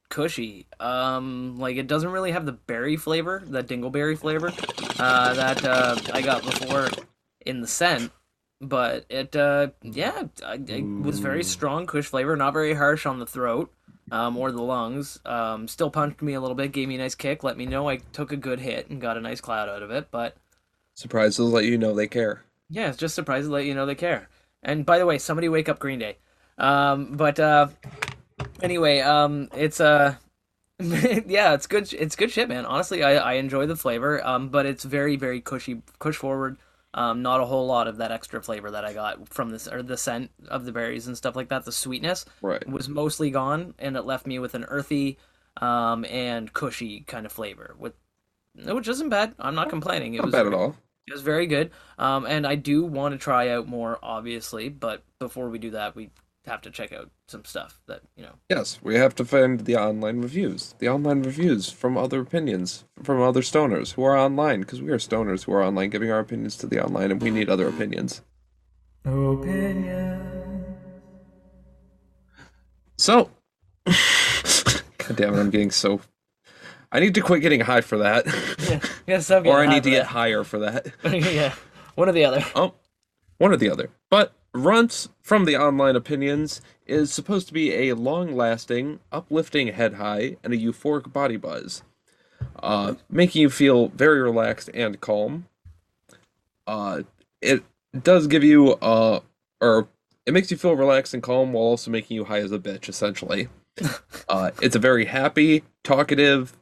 cushy. 0.09 0.67
Um, 0.79 1.57
like 1.57 1.77
it 1.77 1.87
doesn't 1.87 2.11
really 2.11 2.33
have 2.33 2.45
the 2.45 2.51
berry 2.51 2.97
flavor, 2.97 3.41
the 3.43 3.63
dingleberry 3.63 4.15
flavor, 4.15 4.53
uh, 4.99 5.33
that 5.33 5.65
uh, 5.65 5.95
I 6.13 6.21
got 6.21 6.43
before 6.43 6.89
in 7.47 7.61
the 7.61 7.67
scent. 7.67 8.11
But 8.63 9.05
it, 9.09 9.35
uh, 9.35 9.69
yeah, 9.81 10.23
it 10.41 10.83
was 10.83 11.19
very 11.19 11.43
strong 11.43 11.85
Kush 11.85 12.05
flavor, 12.07 12.35
not 12.35 12.53
very 12.53 12.73
harsh 12.73 13.05
on 13.05 13.19
the 13.19 13.25
throat 13.25 13.73
um, 14.11 14.37
or 14.37 14.51
the 14.51 14.61
lungs. 14.61 15.19
Um, 15.25 15.67
still 15.67 15.89
punched 15.89 16.21
me 16.21 16.33
a 16.33 16.41
little 16.41 16.55
bit, 16.55 16.71
gave 16.71 16.87
me 16.87 16.95
a 16.95 16.99
nice 16.99 17.15
kick, 17.15 17.43
let 17.43 17.57
me 17.57 17.65
know 17.65 17.89
I 17.89 17.97
took 18.13 18.31
a 18.31 18.37
good 18.37 18.59
hit 18.59 18.89
and 18.89 19.01
got 19.01 19.17
a 19.17 19.21
nice 19.21 19.41
cloud 19.41 19.69
out 19.69 19.83
of 19.83 19.91
it. 19.91 20.07
But 20.11 20.35
Surprises 20.95 21.39
let 21.39 21.65
you 21.65 21.77
know 21.77 21.93
they 21.93 22.07
care. 22.07 22.43
yeah, 22.69 22.89
it's 22.89 22.97
just 22.97 23.15
surprised 23.15 23.47
to 23.47 23.51
let 23.51 23.65
you 23.65 23.73
know 23.73 23.85
they 23.85 23.95
care. 23.95 24.29
And 24.61 24.85
by 24.85 24.97
the 24.97 25.05
way, 25.05 25.17
somebody 25.17 25.49
wake 25.49 25.67
up 25.67 25.79
Green 25.79 25.99
Day. 25.99 26.17
Um, 26.57 27.17
but 27.17 27.39
uh, 27.39 27.67
anyway, 28.61 28.99
um, 28.99 29.49
it's 29.53 29.81
uh, 29.81 30.15
yeah, 30.79 31.53
it's 31.53 31.67
good. 31.67 31.91
It's 31.93 32.15
good 32.15 32.31
shit, 32.31 32.47
man. 32.47 32.65
Honestly, 32.65 33.03
I, 33.03 33.15
I 33.15 33.33
enjoy 33.33 33.65
the 33.65 33.75
flavor. 33.75 34.25
Um, 34.25 34.49
but 34.49 34.65
it's 34.65 34.83
very 34.83 35.15
very 35.15 35.41
cushy, 35.41 35.81
push 35.99 36.15
forward. 36.15 36.57
Um, 36.95 37.21
not 37.23 37.41
a 37.41 37.45
whole 37.45 37.65
lot 37.65 37.87
of 37.87 37.97
that 37.97 38.11
extra 38.11 38.41
flavor 38.41 38.69
that 38.71 38.85
I 38.85 38.93
got 38.93 39.27
from 39.27 39.49
this 39.49 39.67
or 39.67 39.81
the 39.81 39.97
scent 39.97 40.29
of 40.47 40.65
the 40.65 40.71
berries 40.71 41.07
and 41.07 41.17
stuff 41.17 41.35
like 41.35 41.49
that. 41.49 41.65
The 41.65 41.71
sweetness 41.71 42.25
Right. 42.41 42.67
was 42.69 42.87
mostly 42.87 43.31
gone, 43.31 43.73
and 43.79 43.97
it 43.97 44.03
left 44.03 44.27
me 44.27 44.37
with 44.37 44.53
an 44.53 44.63
earthy, 44.65 45.17
um, 45.57 46.05
and 46.05 46.53
cushy 46.53 47.01
kind 47.01 47.25
of 47.25 47.31
flavor. 47.31 47.75
With 47.79 47.93
which 48.55 48.87
isn't 48.87 49.09
bad. 49.09 49.33
I'm 49.39 49.55
not 49.55 49.69
complaining. 49.69 50.13
It 50.13 50.17
Not 50.17 50.25
was 50.27 50.31
bad 50.33 50.45
at 50.47 50.53
all. 50.53 50.75
it 51.07 51.13
was 51.13 51.23
very 51.23 51.47
good. 51.47 51.71
Um, 51.97 52.25
and 52.27 52.45
I 52.45 52.53
do 52.55 52.85
want 52.85 53.13
to 53.13 53.17
try 53.17 53.49
out 53.49 53.67
more, 53.67 53.97
obviously. 54.03 54.69
But 54.69 55.03
before 55.17 55.49
we 55.49 55.57
do 55.57 55.71
that, 55.71 55.95
we 55.95 56.11
have 56.45 56.61
to 56.61 56.69
check 56.71 56.91
out 56.91 57.09
some 57.27 57.45
stuff 57.45 57.81
that 57.87 58.01
you 58.17 58.23
know. 58.23 58.33
Yes, 58.49 58.79
we 58.83 58.95
have 58.95 59.15
to 59.15 59.25
find 59.25 59.61
the 59.61 59.75
online 59.77 60.21
reviews. 60.21 60.75
The 60.79 60.89
online 60.89 61.23
reviews 61.23 61.69
from 61.71 61.97
other 61.97 62.19
opinions, 62.21 62.83
from 63.01 63.21
other 63.21 63.41
stoners 63.41 63.93
who 63.93 64.03
are 64.03 64.17
online, 64.17 64.61
because 64.61 64.81
we 64.81 64.91
are 64.91 64.97
stoners 64.97 65.45
who 65.45 65.53
are 65.53 65.63
online 65.63 65.89
giving 65.89 66.11
our 66.11 66.19
opinions 66.19 66.57
to 66.57 66.67
the 66.67 66.83
online, 66.83 67.11
and 67.11 67.21
we 67.21 67.31
need 67.31 67.49
other 67.49 67.67
opinions. 67.67 68.21
Opinion. 69.05 70.65
So, 72.97 73.29
God 73.85 75.15
damn 75.15 75.33
it, 75.33 75.39
I'm 75.39 75.49
getting 75.49 75.71
so. 75.71 76.01
I 76.91 76.99
need 76.99 77.15
to 77.15 77.21
quit 77.21 77.41
getting 77.41 77.61
high 77.61 77.81
for 77.81 77.97
that, 77.97 78.25
Yeah, 78.69 78.79
yeah. 79.07 79.49
Or 79.49 79.59
I 79.59 79.65
need 79.65 79.83
to 79.83 79.89
high 79.89 79.95
get 79.95 80.05
higher 80.05 80.43
for 80.43 80.59
that. 80.59 80.93
for 81.01 81.09
that. 81.09 81.33
yeah, 81.33 81.53
one 81.95 82.07
or 82.07 82.11
the 82.11 82.25
other. 82.25 82.45
Oh, 82.55 82.75
one 83.43 83.51
or 83.51 83.57
the 83.57 83.69
other. 83.69 83.89
But 84.09 84.33
Runts 84.53 85.09
from 85.21 85.43
the 85.43 85.57
online 85.57 85.97
opinions 85.97 86.61
is 86.87 87.11
supposed 87.11 87.47
to 87.47 87.53
be 87.53 87.73
a 87.89 87.95
long 87.95 88.35
lasting, 88.35 88.99
uplifting 89.11 89.67
head 89.67 89.95
high 89.95 90.37
and 90.43 90.53
a 90.53 90.57
euphoric 90.57 91.11
body 91.11 91.35
buzz, 91.35 91.83
uh, 92.61 92.93
making 93.09 93.41
you 93.41 93.49
feel 93.49 93.89
very 93.89 94.21
relaxed 94.21 94.69
and 94.73 95.01
calm. 95.01 95.47
Uh, 96.65 97.01
it 97.41 97.63
does 97.99 98.27
give 98.27 98.45
you, 98.45 98.73
uh, 98.75 99.19
or 99.59 99.89
it 100.25 100.33
makes 100.33 100.49
you 100.49 100.55
feel 100.55 100.75
relaxed 100.75 101.13
and 101.13 101.21
calm 101.21 101.51
while 101.51 101.65
also 101.65 101.91
making 101.91 102.15
you 102.15 102.23
high 102.23 102.39
as 102.39 102.51
a 102.53 102.59
bitch, 102.59 102.87
essentially. 102.87 103.49
uh, 104.29 104.51
it's 104.61 104.75
a 104.75 104.79
very 104.79 105.05
happy, 105.05 105.63
talkative 105.83 106.55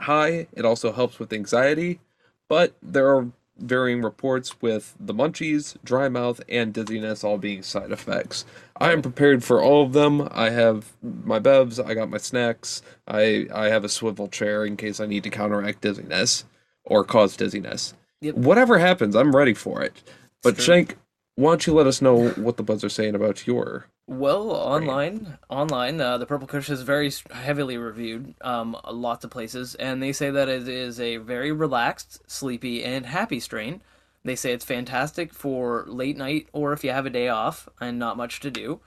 high. 0.00 0.46
It 0.52 0.64
also 0.64 0.92
helps 0.92 1.18
with 1.18 1.32
anxiety, 1.32 1.98
but 2.46 2.74
there 2.80 3.08
are 3.08 3.28
varying 3.58 4.02
reports 4.02 4.60
with 4.60 4.94
the 4.98 5.14
munchies, 5.14 5.76
dry 5.84 6.08
mouth, 6.08 6.40
and 6.48 6.72
dizziness 6.72 7.24
all 7.24 7.38
being 7.38 7.62
side 7.62 7.92
effects. 7.92 8.44
I 8.76 8.92
am 8.92 9.02
prepared 9.02 9.44
for 9.44 9.62
all 9.62 9.84
of 9.84 9.92
them. 9.92 10.28
I 10.32 10.50
have 10.50 10.92
my 11.02 11.38
bevs, 11.38 11.84
I 11.84 11.94
got 11.94 12.10
my 12.10 12.18
snacks, 12.18 12.82
I 13.06 13.46
I 13.52 13.66
have 13.66 13.84
a 13.84 13.88
swivel 13.88 14.28
chair 14.28 14.64
in 14.64 14.76
case 14.76 15.00
I 15.00 15.06
need 15.06 15.24
to 15.24 15.30
counteract 15.30 15.80
dizziness 15.80 16.44
or 16.84 17.04
cause 17.04 17.36
dizziness. 17.36 17.94
Yep. 18.20 18.34
Whatever 18.36 18.78
happens, 18.78 19.14
I'm 19.14 19.34
ready 19.34 19.54
for 19.54 19.82
it. 19.82 20.02
But. 20.42 20.60
Shank, 20.60 20.96
why 21.36 21.50
don't 21.52 21.66
you 21.66 21.74
let 21.74 21.86
us 21.86 22.02
know 22.02 22.30
what 22.30 22.56
the 22.56 22.62
buds 22.62 22.82
are 22.82 22.88
saying 22.88 23.14
about 23.14 23.46
your 23.46 23.86
Well, 24.10 24.52
online, 24.52 25.36
online, 25.50 26.00
uh, 26.00 26.16
the 26.16 26.24
Purple 26.24 26.48
Kush 26.48 26.70
is 26.70 26.80
very 26.80 27.12
heavily 27.30 27.76
reviewed, 27.76 28.34
um, 28.40 28.74
lots 28.90 29.22
of 29.22 29.30
places, 29.30 29.74
and 29.74 30.02
they 30.02 30.14
say 30.14 30.30
that 30.30 30.48
it 30.48 30.66
is 30.66 30.98
a 30.98 31.18
very 31.18 31.52
relaxed, 31.52 32.22
sleepy, 32.26 32.82
and 32.82 33.04
happy 33.04 33.38
strain. 33.38 33.82
They 34.24 34.34
say 34.34 34.54
it's 34.54 34.64
fantastic 34.64 35.34
for 35.34 35.84
late 35.88 36.16
night 36.16 36.48
or 36.54 36.72
if 36.72 36.82
you 36.82 36.90
have 36.90 37.04
a 37.04 37.10
day 37.10 37.28
off 37.28 37.68
and 37.82 37.98
not 37.98 38.16
much 38.16 38.40
to 38.40 38.50
do, 38.50 38.80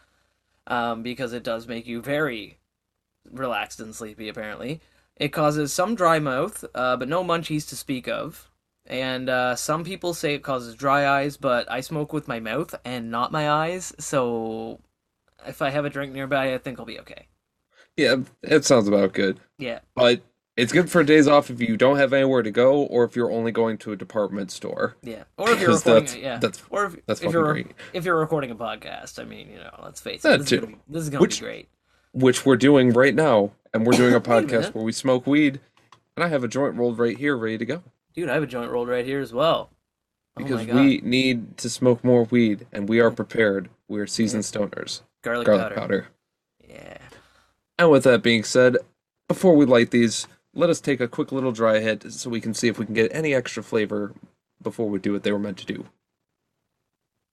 um, 0.66 1.04
because 1.04 1.34
it 1.34 1.44
does 1.44 1.68
make 1.68 1.86
you 1.86 2.02
very 2.02 2.58
relaxed 3.30 3.80
and 3.80 3.94
sleepy. 3.94 4.28
Apparently, 4.28 4.82
it 5.18 5.30
causes 5.30 5.72
some 5.72 5.94
dry 5.94 6.18
mouth, 6.18 6.66
uh, 6.74 6.98
but 6.98 7.08
no 7.08 7.24
munchies 7.24 7.70
to 7.70 7.76
speak 7.76 8.08
of. 8.08 8.50
And 8.88 9.30
uh, 9.30 9.56
some 9.56 9.84
people 9.84 10.16
say 10.16 10.34
it 10.34 10.42
causes 10.42 10.74
dry 10.74 11.08
eyes, 11.08 11.38
but 11.38 11.70
I 11.70 11.82
smoke 11.82 12.12
with 12.12 12.28
my 12.28 12.40
mouth 12.40 12.74
and 12.84 13.12
not 13.12 13.32
my 13.32 13.52
eyes, 13.52 13.94
so 14.00 14.80
if 15.48 15.62
I 15.62 15.70
have 15.70 15.86
a 15.86 15.90
drink 15.90 16.14
nearby, 16.14 16.54
I 16.54 16.58
think 16.58 16.80
I'll 16.80 16.86
be 16.86 17.00
okay. 17.00 17.28
Yeah, 17.98 18.18
it 18.44 18.66
sounds 18.66 18.88
about 18.88 19.14
good. 19.14 19.40
Yeah, 19.58 19.80
But 19.96 20.22
it's 20.58 20.72
good 20.72 20.90
for 20.90 21.04
days 21.04 21.28
off 21.28 21.50
if 21.50 21.60
you 21.62 21.76
don't 21.78 21.98
have 21.98 22.14
anywhere 22.14 22.42
to 22.44 22.52
go 22.52 22.84
or 22.84 23.04
if 23.04 23.16
you're 23.16 23.32
only 23.32 23.52
going 23.52 23.78
to 23.80 23.92
a 23.92 23.96
department 23.96 24.52
store. 24.52 24.96
yeah. 25.02 25.24
Or 25.38 25.50
if 25.52 25.60
you're 25.60 25.74
recording, 25.76 26.06
that's- 26.06 26.16
yeah. 26.16 26.38
that's- 26.40 26.64
or 26.70 26.86
if, 26.86 27.06
that's 27.06 27.22
if 27.22 27.32
you're 27.34 27.52
great. 27.54 27.68
if 27.94 28.06
you're 28.06 28.18
recording 28.18 28.52
a 28.52 28.56
podcast, 28.56 29.20
I 29.20 29.26
mean, 29.26 29.50
you 29.50 29.58
know, 29.58 29.72
let's 29.84 30.00
face 30.02 30.24
it, 30.24 30.28
That 30.30 30.40
this, 30.40 30.50
too. 30.50 30.56
Is 30.58 30.62
gonna 30.62 30.78
this 30.88 31.04
is 31.04 31.10
gonna 31.10 31.22
Which- 31.22 31.40
be 31.40 31.46
great. 31.46 31.70
Which 32.14 32.46
we're 32.46 32.58
doing 32.58 32.92
right 32.92 33.16
now. 33.16 33.52
And 33.74 33.86
we're 33.86 33.94
doing 33.94 34.14
a 34.14 34.18
Wait 34.20 34.28
a 34.28 34.30
podcast 34.30 34.74
where 34.74 34.84
we 34.84 34.92
smoke 34.92 35.26
weed. 35.26 35.62
And 36.18 36.26
I 36.26 36.28
have 36.28 36.44
a 36.44 36.48
joint 36.50 36.76
rolled 36.76 37.00
right 37.00 37.18
here 37.18 37.38
ready 37.38 37.58
to 37.58 37.66
go. 37.66 37.84
Dude, 38.14 38.28
I 38.30 38.34
have 38.34 38.44
a 38.44 38.48
joint 38.48 38.70
rolled 38.70 38.90
right 38.90 39.06
here 39.06 39.22
as 39.22 39.32
well. 39.34 39.70
Oh 40.38 40.44
Because 40.44 40.66
god, 40.66 40.76
we 40.76 41.00
need 41.04 41.58
to 41.58 41.70
smoke 41.70 42.04
more 42.04 42.24
weed 42.26 42.68
and 42.74 42.90
we 42.90 43.00
are 43.00 43.12
prepared. 43.12 43.70
We 43.88 44.00
are 44.02 44.08
seasoned 44.08 44.44
stoners. 44.44 45.02
Garlic, 45.22 45.46
Garlic 45.46 45.64
powder. 45.64 45.76
powder. 45.76 46.08
Yeah. 46.68 46.98
And 47.78 47.90
with 47.90 48.04
that 48.04 48.22
being 48.22 48.44
said, 48.44 48.78
before 49.28 49.56
we 49.56 49.66
light 49.66 49.92
these, 49.92 50.28
let 50.54 50.70
us 50.70 50.82
take 50.82 51.00
a 51.00 51.08
quick 51.08 51.32
little 51.32 51.52
dry 51.52 51.80
hit 51.80 52.12
so 52.12 52.30
we 52.30 52.42
can 52.42 52.54
see 52.54 52.68
if 52.68 52.78
we 52.78 52.86
can 52.86 52.94
get 52.94 53.14
any 53.14 53.34
extra 53.34 53.64
flavor 53.64 54.14
before 54.62 54.90
we 54.90 55.00
do 55.00 55.14
what 55.14 55.24
they 55.24 55.32
were 55.32 55.40
meant 55.40 55.58
to 55.58 55.66
do. 55.66 55.86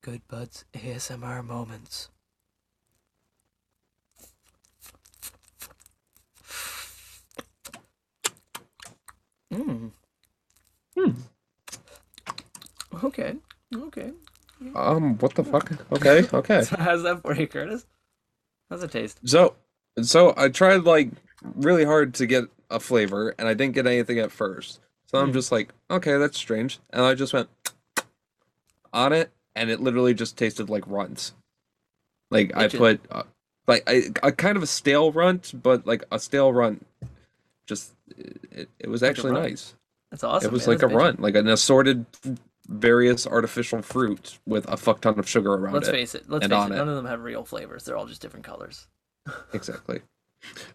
Good 0.03 0.23
buds 0.29 0.65
ASMR 0.75 1.45
moments. 1.45 2.09
Mm. 9.53 9.91
Hmm. 10.97 11.11
Okay. 13.03 13.35
Okay. 13.75 14.13
Um, 14.75 15.17
what 15.19 15.35
the 15.35 15.45
fuck? 15.45 15.73
Okay, 15.93 16.27
okay. 16.33 16.63
So 16.63 16.77
how's 16.79 17.03
that 17.05 17.23
for 17.23 17.35
you, 17.35 17.47
Curtis? 17.47 17.87
How's 18.71 18.83
it 18.83 18.91
taste? 18.91 19.21
So, 19.25 19.55
so 20.03 20.35
I 20.37 20.49
tried 20.49 20.83
like 20.85 21.11
really 21.43 21.85
hard 21.85 22.15
to 22.15 22.27
get 22.27 22.45
a 22.71 22.81
flavor, 22.81 23.35
and 23.39 23.49
I 23.49 23.55
didn't 23.55 23.75
get 23.75 23.87
anything 23.87 24.19
at 24.19 24.33
first. 24.33 24.81
So 25.07 25.19
I'm 25.19 25.29
Hmm. 25.29 25.33
just 25.33 25.51
like, 25.53 25.71
okay, 25.91 26.17
that's 26.19 26.37
strange, 26.37 26.81
and 26.91 27.03
I 27.03 27.15
just 27.15 27.33
went 27.33 27.49
on 28.93 29.13
it, 29.13 29.31
and 29.55 29.71
it 29.71 29.81
literally 29.81 30.15
just 30.15 30.37
tasted 30.37 30.69
like 30.69 30.85
runts. 30.87 31.33
Like 32.31 32.55
I 32.57 32.69
put, 32.69 33.01
uh, 33.11 33.23
like 33.67 33.83
a, 33.89 34.11
a 34.23 34.33
kind 34.33 34.57
of 34.57 34.63
a 34.63 34.67
stale 34.67 35.13
runt, 35.13 35.53
but 35.63 35.87
like 35.87 36.05
a 36.13 36.19
stale 36.19 36.53
runt. 36.53 36.85
Just 37.67 37.93
it, 38.53 38.69
it 38.79 38.89
was 38.89 39.03
actually 39.03 39.33
nice. 39.33 39.75
That's 40.11 40.25
awesome. 40.25 40.49
it 40.49 40.53
was 40.53 40.67
man. 40.67 40.77
like 40.77 40.83
a 40.83 40.87
That's 40.89 40.93
bitchin'. 40.93 40.97
runt, 40.97 41.21
like 41.21 41.35
an 41.37 41.49
assorted 41.49 42.05
various 42.69 43.27
artificial 43.27 43.83
fruit 43.83 44.39
with 44.47 44.69
a 44.69 44.77
fuck 44.77 45.01
ton 45.01 45.19
of 45.19 45.29
sugar 45.29 45.55
around 45.55 45.75
Let's 45.75 45.89
it. 45.89 45.93
face 45.93 46.15
it. 46.15 46.25
Let's 46.29 46.47
face 46.47 46.65
it. 46.65 46.73
it. 46.73 46.77
None 46.77 46.89
of 46.89 46.97
them 46.97 47.07
have 47.07 47.23
real 47.23 47.45
flavors. 47.45 47.85
They're 47.85 47.97
all 47.97 48.07
just 48.07 48.23
different 48.23 48.45
colors. 48.47 48.87
Exactly. 49.53 50.01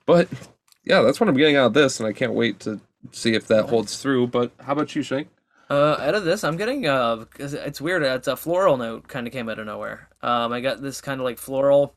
But 0.05 0.27
yeah, 0.83 1.01
that's 1.01 1.19
what 1.19 1.29
I'm 1.29 1.37
getting 1.37 1.55
out 1.55 1.67
of 1.67 1.73
this, 1.73 1.99
and 1.99 2.07
I 2.07 2.13
can't 2.13 2.33
wait 2.33 2.59
to 2.61 2.81
see 3.11 3.33
if 3.33 3.47
that 3.47 3.69
holds 3.69 4.01
through. 4.01 4.27
But 4.27 4.51
how 4.59 4.73
about 4.73 4.95
you, 4.95 5.01
Shank? 5.01 5.29
Uh, 5.69 5.95
out 5.99 6.13
of 6.13 6.23
this, 6.23 6.43
I'm 6.43 6.57
getting 6.57 6.85
uh, 6.85 7.25
it's 7.39 7.81
weird. 7.81 8.03
It's 8.03 8.27
a 8.27 8.35
floral 8.35 8.77
note, 8.77 9.07
kind 9.07 9.25
of 9.25 9.33
came 9.33 9.49
out 9.49 9.59
of 9.59 9.65
nowhere. 9.65 10.09
Um, 10.21 10.51
I 10.51 10.61
got 10.61 10.81
this 10.81 11.01
kind 11.01 11.19
of 11.19 11.25
like 11.25 11.37
floral 11.37 11.95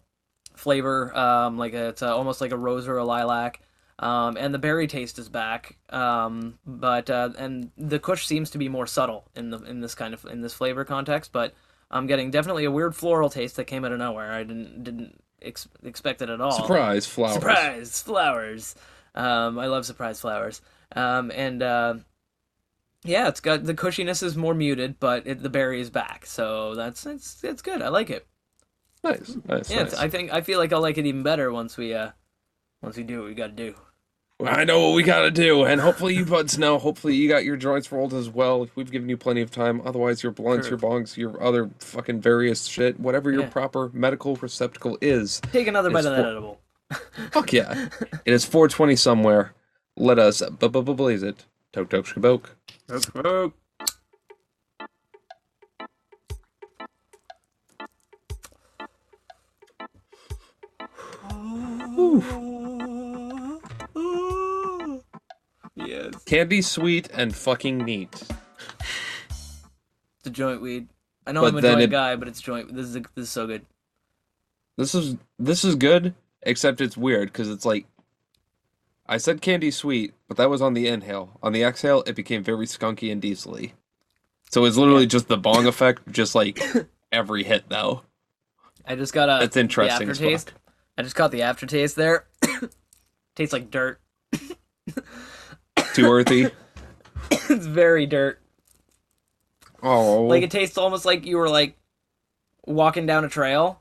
flavor, 0.55 1.15
um, 1.17 1.59
like 1.59 1.75
a, 1.75 1.89
it's 1.89 2.03
uh 2.03 2.17
almost 2.17 2.41
like 2.41 2.53
a 2.53 2.57
rose 2.57 2.89
or 2.89 2.97
a 2.97 3.05
lilac. 3.05 3.61
Um, 3.99 4.37
and 4.37 4.53
the 4.53 4.59
berry 4.59 4.87
taste 4.87 5.19
is 5.19 5.29
back. 5.29 5.79
Um, 5.91 6.59
but 6.67 7.09
uh, 7.09 7.31
and 7.39 7.71
the 7.79 7.99
Kush 7.99 8.27
seems 8.27 8.51
to 8.51 8.59
be 8.59 8.69
more 8.69 8.87
subtle 8.87 9.29
in 9.35 9.51
the 9.51 9.59
in 9.63 9.81
this 9.81 9.95
kind 9.95 10.13
of 10.13 10.25
in 10.27 10.43
this 10.43 10.55
flavor 10.55 10.85
context. 10.85 11.33
But 11.33 11.55
I'm 11.91 12.07
getting 12.07 12.31
definitely 12.31 12.65
a 12.65 12.71
weird 12.71 12.95
floral 12.95 13.31
taste 13.31 13.57
that 13.57 13.65
came 13.65 13.85
out 13.85 13.93
of 13.93 13.99
nowhere. 13.99 14.33
I 14.33 14.43
didn't 14.43 14.85
didn't 14.85 15.23
ex- 15.41 15.69
expect 15.83 16.21
it 16.21 16.29
at 16.29 16.41
all. 16.41 16.53
Surprise 16.53 17.07
flowers. 17.07 17.35
Surprise 17.35 18.03
flowers. 18.03 18.75
Um, 19.15 19.59
I 19.59 19.67
love 19.67 19.87
surprise 19.87 20.21
flowers. 20.21 20.61
Um, 20.95 21.33
and 21.35 21.63
uh, 21.63 21.95
yeah, 23.03 23.29
it's 23.29 23.41
got 23.41 23.65
the 23.65 23.75
cushiness 23.75 24.23
is 24.23 24.37
more 24.37 24.55
muted, 24.55 25.01
but 25.01 25.27
it, 25.27 25.43
the 25.43 25.49
berry 25.49 25.81
is 25.81 25.91
back, 25.91 26.27
so 26.27 26.75
that's 26.75 27.07
it's 27.07 27.43
it's 27.43 27.63
good. 27.63 27.81
I 27.81 27.89
like 27.89 28.11
it. 28.11 28.27
Nice, 29.03 29.37
nice, 29.47 29.71
Yeah, 29.71 29.85
nice. 29.85 29.95
I 29.95 30.09
think 30.09 30.33
I 30.33 30.41
feel 30.43 30.59
like 30.59 30.73
I'll 30.73 30.81
like 30.83 30.99
it 30.99 31.07
even 31.07 31.23
better 31.23 31.53
once 31.53 31.77
we 31.77 31.95
uh 31.95 32.11
once 32.83 32.97
we 32.97 33.05
do 33.05 33.21
what 33.21 33.29
we 33.29 33.35
got 33.35 33.49
to 33.49 33.53
do. 33.53 33.75
I 34.45 34.65
know 34.65 34.81
what 34.89 34.95
we 34.95 35.03
gotta 35.03 35.31
do, 35.31 35.65
and 35.65 35.81
hopefully 35.81 36.15
you 36.15 36.27
buds 36.27 36.59
know. 36.59 36.79
Hopefully 36.79 37.15
you 37.15 37.27
got 37.27 37.45
your 37.45 37.57
joints 37.57 37.91
rolled 37.91 38.13
as 38.13 38.29
well. 38.29 38.69
We've 38.75 38.91
given 38.91 39.09
you 39.09 39.17
plenty 39.17 39.41
of 39.41 39.51
time. 39.51 39.81
Otherwise, 39.85 40.23
your 40.23 40.31
blunts, 40.33 40.69
True. 40.69 40.77
your 40.77 40.79
bongs, 40.91 41.17
your 41.17 41.43
other 41.43 41.71
fucking 41.79 42.21
various 42.21 42.67
shit, 42.67 43.01
whatever 43.01 43.31
your 43.33 43.43
Yeah. 43.43 43.49
proper 43.49 43.91
medical 43.95 44.37
receptacle 44.37 44.99
is. 45.01 45.41
Take 45.53 45.69
another 45.69 45.91
bite 45.91 46.05
of 46.05 46.13
that 46.17 46.23
for- 46.23 46.29
edible. 46.29 46.61
Fuck 47.33 47.53
yeah! 47.55 47.89
it 48.27 48.33
is 48.33 48.45
420 48.45 48.95
somewhere. 48.97 49.55
Let 49.97 50.19
us 50.19 50.43
blaze 50.95 51.23
it. 51.23 51.47
Tok 51.73 51.89
tok 51.89 52.05
shkaboke. 52.05 52.45
Yes. 52.91 53.07
Candy 66.27 66.61
sweet 66.61 67.09
and 67.15 67.35
fucking 67.35 67.79
neat. 67.79 68.23
It's 69.31 70.27
a 70.27 70.31
joint 70.31 70.61
weed. 70.61 70.89
I 71.27 71.33
know 71.33 71.43
But 71.43 71.49
I'm 71.49 71.59
a 71.59 71.63
joint 71.63 71.81
it- 71.83 71.91
guy, 71.91 72.17
but 72.17 72.29
it's 72.29 72.41
joint. 72.41 72.75
This 72.75 72.87
is 72.87 72.95
this 72.95 73.25
is 73.25 73.31
so 73.31 73.47
good. 73.47 73.65
This 74.77 74.95
is 74.95 75.17
this 75.39 75.65
is 75.65 75.75
good, 75.77 76.15
except 76.43 76.81
it's 76.81 76.97
weird 76.97 77.33
because 77.33 77.49
it's 77.49 77.65
like 77.65 77.87
I 79.07 79.19
said 79.19 79.41
candy 79.41 79.71
sweet, 79.71 80.15
but 80.29 80.37
that 80.37 80.51
was 80.51 80.61
on 80.61 80.75
the 80.75 80.89
inhale. 80.89 81.39
On 81.43 81.53
the 81.53 81.63
exhale, 81.63 82.03
it 82.07 82.17
became 82.17 82.43
very 82.43 82.67
skunky 82.67 83.11
and 83.13 83.23
diesely. 83.23 83.73
So 84.51 84.65
it's 84.65 84.77
literally 84.77 85.07
just 85.07 85.29
the 85.29 85.37
bong 85.39 85.67
effect, 85.73 86.11
just 86.13 86.35
like 86.35 86.61
every 87.13 87.45
hit 87.45 87.69
though. 87.69 88.03
I 88.85 88.95
just 88.97 89.13
got 89.13 89.29
a 89.29 89.39
That's 89.41 89.57
interesting 89.57 90.07
the 90.07 90.13
aftertaste. 90.13 90.53
I 90.99 91.03
just 91.03 91.15
caught 91.15 91.31
the 91.31 91.43
aftertaste 91.43 91.95
there. 91.97 92.27
Tastes 93.37 93.53
like 93.53 93.71
dirt. 93.71 94.01
Too 95.95 96.07
earthy. 96.11 96.47
it's 97.31 97.67
very 97.67 98.07
dirt. 98.07 98.41
Oh, 99.83 100.25
Like 100.25 100.43
it 100.43 100.51
tastes 100.51 100.79
almost 100.79 101.05
like 101.05 101.25
you 101.27 101.37
were 101.37 101.49
like 101.49 101.77
walking 102.67 103.07
down 103.07 103.25
a 103.25 103.29
trail 103.29 103.81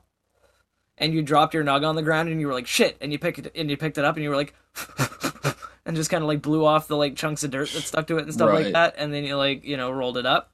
and 0.98 1.12
you 1.12 1.22
dropped 1.22 1.54
your 1.54 1.64
nug 1.64 1.84
on 1.86 1.96
the 1.96 2.02
ground 2.02 2.28
and 2.28 2.40
you 2.40 2.46
were 2.46 2.52
like 2.52 2.66
shit 2.66 2.96
and 3.00 3.12
you 3.12 3.18
picked 3.18 3.38
it 3.40 3.52
and 3.56 3.68
you 3.70 3.76
picked 3.76 3.98
it 3.98 4.04
up 4.04 4.14
and 4.16 4.22
you 4.22 4.30
were 4.30 4.36
like 4.36 4.54
and 5.84 5.96
just 5.96 6.08
kind 6.10 6.22
of 6.22 6.28
like 6.28 6.40
blew 6.42 6.64
off 6.64 6.86
the 6.86 6.96
like 6.96 7.16
chunks 7.16 7.42
of 7.44 7.50
dirt 7.50 7.68
that 7.70 7.80
stuck 7.80 8.06
to 8.06 8.18
it 8.18 8.22
and 8.24 8.32
stuff 8.32 8.50
Right. 8.50 8.64
like 8.64 8.72
that 8.74 8.94
and 8.98 9.12
then 9.12 9.24
you 9.24 9.36
like 9.36 9.64
you 9.64 9.76
know 9.76 9.90
rolled 9.90 10.16
it 10.18 10.26
up. 10.26 10.52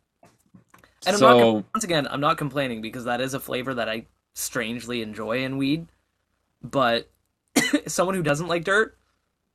And 1.07 1.17
I'm 1.17 1.21
not 1.21 1.65
once 1.75 1.85
again 1.85 2.07
I'm 2.11 2.21
not 2.21 2.39
complaining 2.39 2.81
because 2.81 3.05
that 3.05 3.21
is 3.21 3.35
a 3.35 3.41
flavor 3.41 3.75
that 3.75 3.89
I 3.89 4.07
strangely 4.35 5.03
enjoy 5.03 5.45
in 5.45 5.59
weed, 5.59 5.89
but 6.63 7.11
someone 7.87 8.15
who 8.15 8.23
doesn't 8.23 8.49
like 8.49 8.65
dirt 8.65 8.97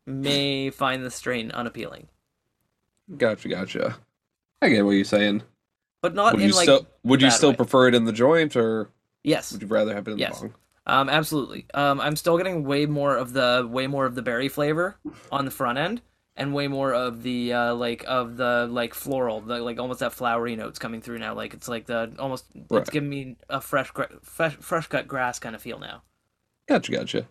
may 0.08 0.70
find 0.72 1.04
the 1.06 1.12
strain 1.12 1.52
unappealing. 1.52 2.08
gotcha, 3.18 3.48
gotcha. 3.50 3.98
I 4.62 4.70
get 4.70 4.84
what 4.86 4.92
you're 4.92 5.04
saying. 5.06 5.44
But 6.02 6.16
not 6.16 6.34
Would 6.34 6.42
in 6.42 6.50
you 6.50 6.56
like 6.56 6.64
still 6.64 6.88
would 7.04 7.22
you 7.22 7.30
still 7.32 7.50
way. 7.52 7.56
prefer 7.58 7.88
it 7.90 7.96
in 7.96 8.06
the 8.06 8.12
joint, 8.14 8.56
or 8.56 8.90
yes. 9.24 9.52
would 9.52 9.62
you 9.62 9.68
rather 9.68 9.94
have 9.94 10.08
it 10.08 10.12
in 10.12 10.18
Yes. 10.18 10.40
the 10.42 10.48
bong? 10.48 10.56
Um, 10.86 11.10
absolutely. 11.10 11.66
Um, 11.74 12.00
I'm 12.00 12.16
still 12.16 12.38
getting 12.38 12.64
way 12.64 12.86
more 12.86 13.16
of 13.18 13.34
the 13.34 13.68
way 13.70 13.88
more 13.88 14.06
of 14.06 14.16
the 14.16 14.22
berry 14.22 14.48
flavor 14.48 14.96
on 15.32 15.44
the 15.46 15.52
front 15.52 15.78
end, 15.78 16.02
and 16.36 16.54
way 16.54 16.68
more 16.68 16.94
of 16.94 17.24
the 17.24 17.52
uh, 17.52 17.76
like 17.76 18.06
of 18.08 18.38
the 18.38 18.68
like 18.70 18.94
floral, 18.94 19.42
the 19.42 19.60
like 19.60 19.80
almost 19.80 20.00
that 20.00 20.14
flowery 20.14 20.56
notes 20.56 20.80
coming 20.80 21.02
through 21.02 21.20
now. 21.20 21.34
Like 21.34 21.54
it's 21.54 21.68
like 21.68 21.88
the 21.88 22.14
almost 22.20 22.46
Right. 22.70 22.82
it's 22.82 22.90
giving 22.90 23.10
me 23.10 23.36
a 23.50 23.60
fresh 23.60 23.92
fresh 24.22 24.56
fresh 24.56 24.88
cut 24.88 25.08
grass 25.08 25.40
kind 25.40 25.56
of 25.56 25.62
feel 25.62 25.80
now. 25.80 26.04
Gotcha, 26.70 26.92
gotcha. 26.92 27.28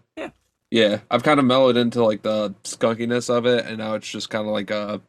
Yeah. 0.71 1.01
I've 1.11 1.23
kind 1.23 1.39
of 1.39 1.47
mellowed 1.47 1.77
into 1.77 2.05
like 2.05 2.23
the 2.23 2.55
skunkiness 2.65 3.31
of 3.31 3.47
it, 3.47 3.67
and 3.67 3.79
now 3.79 3.95
it's 3.95 4.09
just 4.09 4.31
kind 4.31 4.47
of 4.47 4.53
like 4.53 4.71
a, 4.71 5.01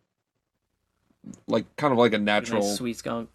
like 1.47 1.65
kind 1.75 1.91
of 1.91 1.97
like 1.97 2.13
a 2.13 2.17
Nice 2.17 2.25
natural, 2.25 2.63
sweet 2.63 2.97
skunk. 2.97 3.29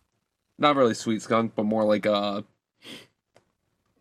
not 0.58 0.76
really 0.76 0.94
sweet 0.94 1.22
skunk, 1.22 1.52
but 1.54 1.64
more 1.64 1.84
like 1.84 2.06
a, 2.06 2.44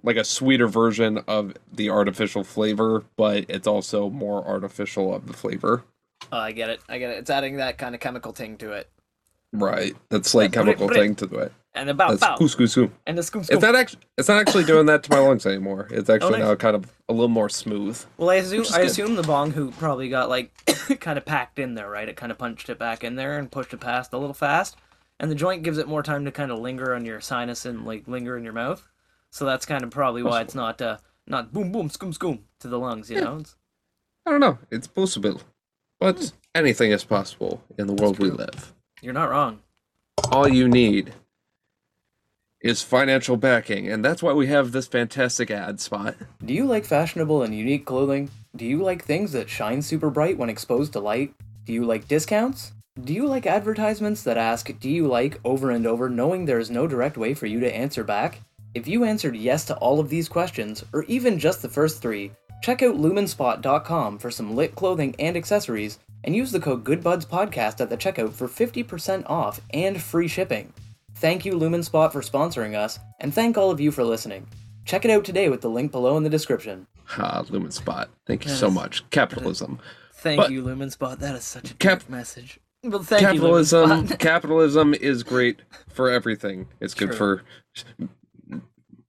like 0.03 0.17
a 0.17 0.23
sweeter 0.23 0.67
version 0.67 1.19
of 1.27 1.53
the 1.73 1.89
artificial 1.89 2.43
flavor, 2.43 3.03
but 3.17 3.45
it's 3.49 3.67
also 3.67 4.09
more 4.09 4.45
artificial 4.47 5.13
of 5.13 5.27
the 5.27 5.33
flavor. 5.33 5.83
Oh, 6.31 6.37
I 6.37 6.51
get 6.51 6.69
it. 6.69 6.79
I 6.87 6.97
get 6.99 7.09
it. 7.11 7.17
It's 7.17 7.29
adding 7.29 7.57
that 7.57 7.77
kind 7.77 7.93
of 7.95 8.01
chemical 8.01 8.31
thing 8.31 8.57
to 8.57 8.71
it. 8.71 8.89
Right. 9.51 9.95
That's 10.09 10.33
like 10.33 10.53
chemical 10.53 10.87
thing 10.87 11.15
to 11.15 11.25
it. 11.39 11.53
And 11.73 11.87
the 11.87 11.93
bow 11.93 12.09
That's 12.09 12.19
bow. 12.21 12.35
coos. 12.37 12.77
And 13.07 13.17
the 13.17 13.23
scoop 13.23 13.45
It's 13.49 13.61
not 13.61 13.75
actually 13.75 14.01
it's 14.17 14.27
not 14.27 14.41
actually 14.41 14.65
doing 14.65 14.87
that 14.87 15.03
to 15.03 15.11
my 15.11 15.19
lungs 15.19 15.45
anymore. 15.45 15.87
It's 15.89 16.09
actually 16.09 16.35
Oh, 16.35 16.37
nice. 16.39 16.47
now 16.49 16.55
kind 16.55 16.75
of 16.75 16.91
a 17.07 17.13
little 17.13 17.29
more 17.29 17.47
smooth. 17.47 18.03
Well, 18.17 18.29
I 18.29 18.35
assume 18.35 18.65
I 18.73 18.79
good. 18.79 18.87
assume 18.87 19.15
the 19.15 19.23
bong 19.23 19.51
hoot 19.51 19.77
probably 19.77 20.09
got 20.09 20.27
like 20.29 20.51
kind 20.99 21.17
of 21.17 21.23
packed 21.25 21.59
in 21.59 21.75
there, 21.75 21.89
right? 21.89 22.09
It 22.09 22.17
kind 22.17 22.31
of 22.31 22.37
punched 22.37 22.69
it 22.69 22.77
back 22.77 23.03
in 23.05 23.15
there 23.15 23.37
and 23.39 23.49
pushed 23.49 23.73
it 23.73 23.79
past 23.79 24.11
a 24.11 24.17
little 24.17 24.33
fast, 24.33 24.75
and 25.19 25.31
the 25.31 25.35
joint 25.35 25.63
gives 25.63 25.77
it 25.77 25.87
more 25.87 26.03
time 26.03 26.25
to 26.25 26.31
kind 26.31 26.51
of 26.51 26.59
linger 26.59 26.93
on 26.93 27.05
your 27.05 27.21
sinus 27.21 27.65
and 27.65 27.85
like 27.85 28.05
linger 28.07 28.37
in 28.37 28.43
your 28.43 28.53
mouth. 28.53 28.85
So 29.29 29.45
that's 29.45 29.65
kind 29.65 29.83
of 29.83 29.91
probably 29.91 30.23
why 30.23 30.41
it's 30.41 30.55
not 30.55 30.81
uh 30.81 30.97
not 31.25 31.53
boom 31.53 31.71
boom 31.71 31.89
scoom 31.89 32.11
scoom 32.11 32.43
to 32.59 32.67
the 32.67 32.79
lungs, 32.79 33.09
you 33.09 33.21
know. 33.21 33.37
It's, 33.37 33.55
I 34.25 34.31
don't 34.31 34.41
know. 34.41 34.57
It's 34.71 34.87
possible. 34.87 35.39
But 36.01 36.33
anything 36.53 36.91
is 36.91 37.05
possible 37.05 37.63
in 37.77 37.87
the 37.87 37.93
world 37.93 38.19
we 38.19 38.29
live. 38.29 38.73
you're 39.01 39.13
not 39.13 39.29
wrong. 39.29 39.61
All 40.31 40.47
you 40.49 40.67
need 40.67 41.13
is 42.61 42.83
financial 42.83 43.37
backing, 43.37 43.87
and 43.91 44.05
that's 44.05 44.21
why 44.21 44.33
we 44.33 44.47
have 44.47 44.71
this 44.71 44.87
fantastic 44.87 45.49
ad 45.49 45.79
spot. 45.79 46.15
Do 46.45 46.53
you 46.53 46.65
like 46.65 46.85
fashionable 46.85 47.43
and 47.43 47.55
unique 47.55 47.85
clothing? 47.85 48.29
Do 48.55 48.65
you 48.65 48.83
like 48.83 49.03
things 49.03 49.31
that 49.31 49.49
shine 49.49 49.81
super 49.81 50.09
bright 50.09 50.37
when 50.37 50.49
exposed 50.49 50.93
to 50.93 50.99
light? 50.99 51.33
Do 51.65 51.73
you 51.73 51.85
like 51.85 52.07
discounts? 52.07 52.73
Do 53.03 53.13
you 53.13 53.25
like 53.25 53.45
advertisements 53.45 54.23
that 54.23 54.37
ask, 54.37 54.69
Do 54.79 54.89
you 54.89 55.07
like 55.07 55.39
over 55.43 55.71
and 55.71 55.87
over, 55.87 56.09
knowing 56.09 56.45
there 56.45 56.59
is 56.59 56.69
no 56.69 56.87
direct 56.87 57.17
way 57.17 57.33
for 57.33 57.47
you 57.47 57.59
to 57.61 57.75
answer 57.75 58.03
back? 58.03 58.41
If 58.73 58.87
you 58.87 59.03
answered 59.03 59.35
yes 59.35 59.65
to 59.65 59.75
all 59.77 59.99
of 59.99 60.09
these 60.09 60.29
questions, 60.29 60.83
or 60.93 61.03
even 61.05 61.39
just 61.39 61.61
the 61.61 61.69
first 61.69 62.01
three, 62.01 62.31
check 62.61 62.83
out 62.83 62.95
lumenspot.com 62.95 64.19
for 64.19 64.29
some 64.29 64.55
lit 64.55 64.75
clothing 64.75 65.15
and 65.19 65.35
accessories, 65.35 65.99
and 66.23 66.35
use 66.35 66.51
the 66.51 66.59
code 66.59 66.83
GoodBudsPodcast 66.83 67.81
at 67.81 67.89
the 67.89 67.97
checkout 67.97 68.33
for 68.33 68.47
50% 68.47 69.29
off 69.29 69.59
and 69.73 70.01
free 70.01 70.27
shipping. 70.27 70.71
Thank 71.21 71.45
you, 71.45 71.53
Lumenspot, 71.53 72.11
for 72.11 72.21
sponsoring 72.21 72.75
us, 72.75 72.97
and 73.19 73.31
thank 73.31 73.55
all 73.55 73.69
of 73.69 73.79
you 73.79 73.91
for 73.91 74.03
listening. 74.03 74.47
Check 74.85 75.05
it 75.05 75.11
out 75.11 75.23
today 75.23 75.49
with 75.49 75.61
the 75.61 75.69
link 75.69 75.91
below 75.91 76.17
in 76.17 76.23
the 76.23 76.31
description. 76.31 76.87
Ah, 77.17 77.45
Lumen 77.47 77.69
Spot. 77.69 78.09
Thank 78.25 78.43
you 78.45 78.49
That 78.49 78.57
so 78.57 78.67
is- 78.69 78.73
much. 78.73 79.07
Capitalism. 79.11 79.77
Thank 80.15 80.37
But- 80.41 80.51
you, 80.51 80.63
Lumenspot. 80.63 81.19
That 81.19 81.35
is 81.35 81.43
such 81.43 81.69
a 81.69 81.73
Cap- 81.75 81.99
deep 81.99 82.09
message. 82.09 82.59
Well, 82.83 83.03
thank 83.03 83.21
capitalism 83.21 83.89
you, 83.91 83.95
Lumenspot. 84.07 84.19
capitalism 84.19 84.93
is 84.95 85.21
great 85.21 85.59
for 85.89 86.09
everything. 86.09 86.67
It's 86.79 86.95
good 86.95 87.13
for 87.13 87.43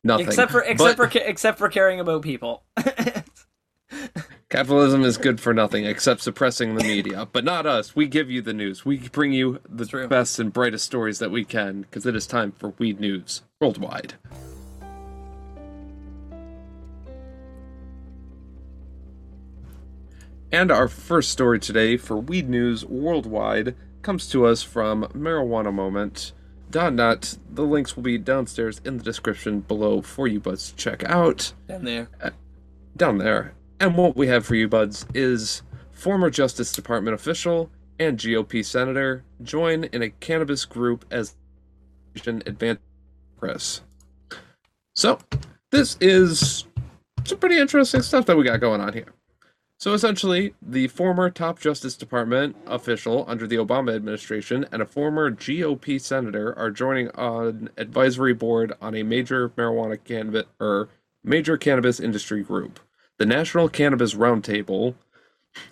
nothing. 0.05 0.27
except 0.27 0.53
for 0.53 0.61
except 0.61 0.79
But 0.79 0.96
for 0.96 1.07
ca- 1.18 1.25
except 1.27 1.57
for 1.59 1.70
caring 1.70 1.98
about 1.98 2.20
people. 2.20 2.64
capitalism 4.53 5.03
is 5.03 5.17
good 5.17 5.41
for 5.41 5.55
nothing 5.55 5.87
except 5.87 6.21
suppressing 6.21 6.75
the 6.75 6.85
media. 6.85 7.27
But 7.33 7.43
not 7.43 7.65
us. 7.65 7.97
We 7.97 8.07
give 8.07 8.31
you 8.31 8.43
the 8.43 8.53
news. 8.53 8.85
We 8.85 8.99
bring 8.99 9.33
you 9.33 9.61
the 9.67 9.87
True. 9.87 10.07
best 10.07 10.38
and 10.38 10.53
brightest 10.53 10.85
stories 10.85 11.21
that 11.21 11.31
we 11.31 11.43
can 11.43 11.81
because 11.81 12.05
it 12.05 12.15
is 12.15 12.27
time 12.27 12.53
for 12.53 12.75
Weed 12.79 13.01
News 13.01 13.41
worldwide. 13.62 14.15
And 20.53 20.71
our 20.71 20.87
first 20.87 21.31
story 21.31 21.59
today 21.59 21.97
for 21.97 22.19
Weed 22.19 22.51
News 22.51 22.85
Worldwide 22.85 23.75
comes 24.03 24.29
to 24.29 24.45
us 24.45 24.62
from 24.62 25.05
Marijuana 25.15 25.73
Moment. 25.73 26.33
.net. 26.75 27.38
The 27.51 27.65
links 27.65 27.97
will 27.97 28.03
be 28.03 28.19
downstairs 28.19 28.83
in 28.85 28.99
the 28.99 29.05
description 29.05 29.61
below 29.61 30.03
for 30.03 30.27
you 30.29 30.41
buds 30.41 30.71
to 30.71 30.77
check 30.77 31.05
out. 31.05 31.55
Down 31.69 31.85
there. 31.85 32.09
Uh, 32.21 32.31
down 32.95 33.17
there. 33.17 33.55
And 33.83 33.97
what 33.97 34.16
we 34.16 34.29
have 34.29 34.47
for 34.47 34.55
you 34.55 34.68
buds 34.68 35.07
is 35.12 35.62
former 35.90 36.31
Justice 36.31 36.71
Department 36.71 37.16
official 37.16 37.68
and 37.99 38.16
GOP 38.16 38.64
senator 38.64 39.25
join 39.42 39.83
in 39.83 40.03
a 40.03 40.11
cannabis 40.11 40.64
group 40.64 41.05
as 41.11 41.35
advance 42.25 42.79
press. 43.37 43.83
So, 44.95 45.18
this 45.73 45.97
is 46.01 46.64
some 47.25 47.38
pretty 47.38 47.59
interesting 47.59 48.03
stuff 48.03 48.25
that 48.27 48.37
we 48.37 48.45
got 48.45 48.61
going 48.61 48.81
on 48.81 48.92
here. 48.92 49.14
So 49.79 49.95
essentially, 49.95 50.55
the 50.62 50.87
former 50.87 51.29
top 51.29 51.59
Justice 51.59 51.97
Department 51.97 52.55
official 52.68 53.25
under 53.27 53.49
the 53.49 53.57
Obama 53.57 53.97
administration 53.97 54.64
and 54.71 54.81
a 54.81 54.87
former 54.87 55.29
GOP 55.29 56.01
senator 56.01 56.57
are 56.57 56.71
joining 56.71 57.11
an 57.16 57.68
advisory 57.77 58.33
board 58.33 58.75
on 58.81 58.95
a 58.95 59.03
major 59.03 59.49
marijuana 59.49 59.99
cannabis 60.05 60.45
or 60.61 60.88
major 61.25 61.57
cannabis 61.57 61.99
industry 61.99 62.45
group, 62.45 62.79
the 63.18 63.27
National 63.27 63.68
Cannabis 63.68 64.14
Roundtable, 64.14 64.94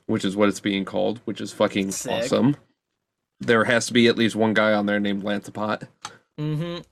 which 0.06 0.24
is 0.24 0.36
what 0.36 0.48
it's 0.48 0.60
being 0.60 0.84
called, 0.84 1.20
which 1.24 1.40
is 1.40 1.52
fucking 1.52 1.90
Sick. 1.90 2.12
awesome. 2.12 2.56
There 3.40 3.64
has 3.64 3.86
to 3.86 3.92
be 3.92 4.06
at 4.06 4.16
least 4.16 4.36
one 4.36 4.54
guy 4.54 4.72
on 4.72 4.86
there 4.86 5.00
named 5.00 5.22
Lancepot. 5.22 5.88
Mm-hmm. 6.38 6.82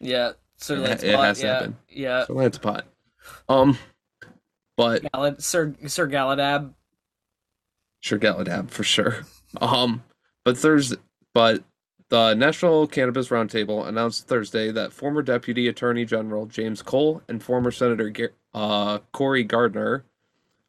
Yeah. 0.00 0.32
Sir 0.56 0.76
Lance 0.76 1.02
it 1.02 1.18
has 1.18 1.40
to 1.40 1.46
yeah, 1.46 1.52
happen. 1.52 1.76
yeah. 1.88 2.24
So 2.26 2.34
Lancepot. 2.34 2.82
Um, 3.48 3.78
but 4.76 5.02
Sir 5.42 5.74
Sir 5.86 6.08
Galadab. 6.08 6.74
Sure, 8.00 8.18
Galadab 8.18 8.70
for 8.70 8.84
sure. 8.84 9.26
Um, 9.60 10.02
but 10.44 10.56
Thursday, 10.56 10.96
but 11.34 11.62
the 12.12 12.34
National 12.34 12.86
Cannabis 12.86 13.28
Roundtable 13.28 13.88
announced 13.88 14.28
Thursday 14.28 14.70
that 14.70 14.92
former 14.92 15.22
Deputy 15.22 15.66
Attorney 15.66 16.04
General 16.04 16.44
James 16.44 16.82
Cole 16.82 17.22
and 17.26 17.42
former 17.42 17.70
Senator 17.70 18.12
uh, 18.52 18.98
Cory 19.12 19.44
Gardner 19.44 20.04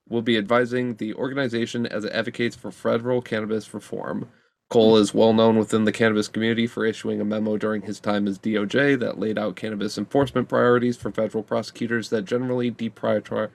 will 0.08 0.22
be 0.22 0.38
advising 0.38 0.96
the 0.96 1.14
organization 1.16 1.86
as 1.86 2.06
it 2.06 2.14
advocates 2.14 2.56
for 2.56 2.72
federal 2.72 3.22
cannabis 3.22 3.74
reform. 3.74 4.30
Cole 4.70 4.96
is 4.96 5.14
well 5.14 5.34
known 5.34 5.58
within 5.58 5.84
the 5.84 5.92
cannabis 5.92 6.30
community 6.30 6.66
for 6.66 6.86
issuing 6.86 7.20
a 7.20 7.26
memo 7.26 7.58
during 7.58 7.82
his 7.82 8.00
time 8.00 8.26
as 8.26 8.40
DOJ 8.40 8.98
that 9.02 9.20
laid 9.20 9.38
out 9.38 9.58
cannabis 9.58 9.98
enforcement 9.98 10.48
priorities 10.48 10.96
for 10.96 11.12
federal 11.12 11.44
prosecutors 11.44 12.10
that 12.10 12.24
generally 12.24 12.72
deprioritize 12.72 13.50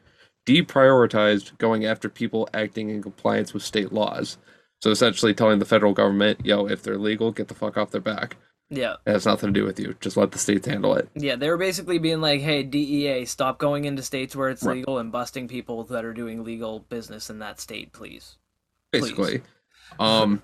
deprioritized 0.44 1.56
going 1.56 1.86
after 1.86 2.10
people 2.10 2.50
acting 2.52 2.90
in 2.90 3.02
compliance 3.02 3.54
with 3.54 3.62
state 3.62 3.94
laws. 3.94 4.36
So 4.80 4.90
essentially 4.90 5.34
telling 5.34 5.58
the 5.58 5.64
federal 5.64 5.92
government, 5.92 6.44
yo, 6.44 6.66
if 6.66 6.82
they're 6.82 6.98
legal, 6.98 7.32
get 7.32 7.48
the 7.48 7.54
fuck 7.54 7.76
off 7.76 7.90
their 7.90 8.00
back. 8.00 8.36
Yeah. 8.70 8.96
It 9.06 9.12
has 9.12 9.26
nothing 9.26 9.52
to 9.52 9.60
do 9.60 9.64
with 9.64 9.80
you. 9.80 9.96
Just 10.00 10.16
let 10.16 10.30
the 10.30 10.38
states 10.38 10.66
handle 10.66 10.94
it. 10.94 11.08
Yeah, 11.14 11.36
they 11.36 11.48
were 11.48 11.56
basically 11.56 11.98
being 11.98 12.20
like, 12.20 12.42
"Hey, 12.42 12.62
DEA, 12.62 13.24
stop 13.24 13.58
going 13.58 13.86
into 13.86 14.02
states 14.02 14.36
where 14.36 14.50
it's 14.50 14.62
Right. 14.62 14.76
legal 14.76 14.98
and 14.98 15.10
busting 15.10 15.48
people 15.48 15.84
that 15.84 16.04
are 16.04 16.12
doing 16.12 16.44
legal 16.44 16.80
business 16.80 17.30
in 17.30 17.38
that 17.38 17.60
state, 17.60 17.92
please." 17.92 18.36
Please. 18.92 19.02
Basically. 19.02 19.42
Um 19.98 20.42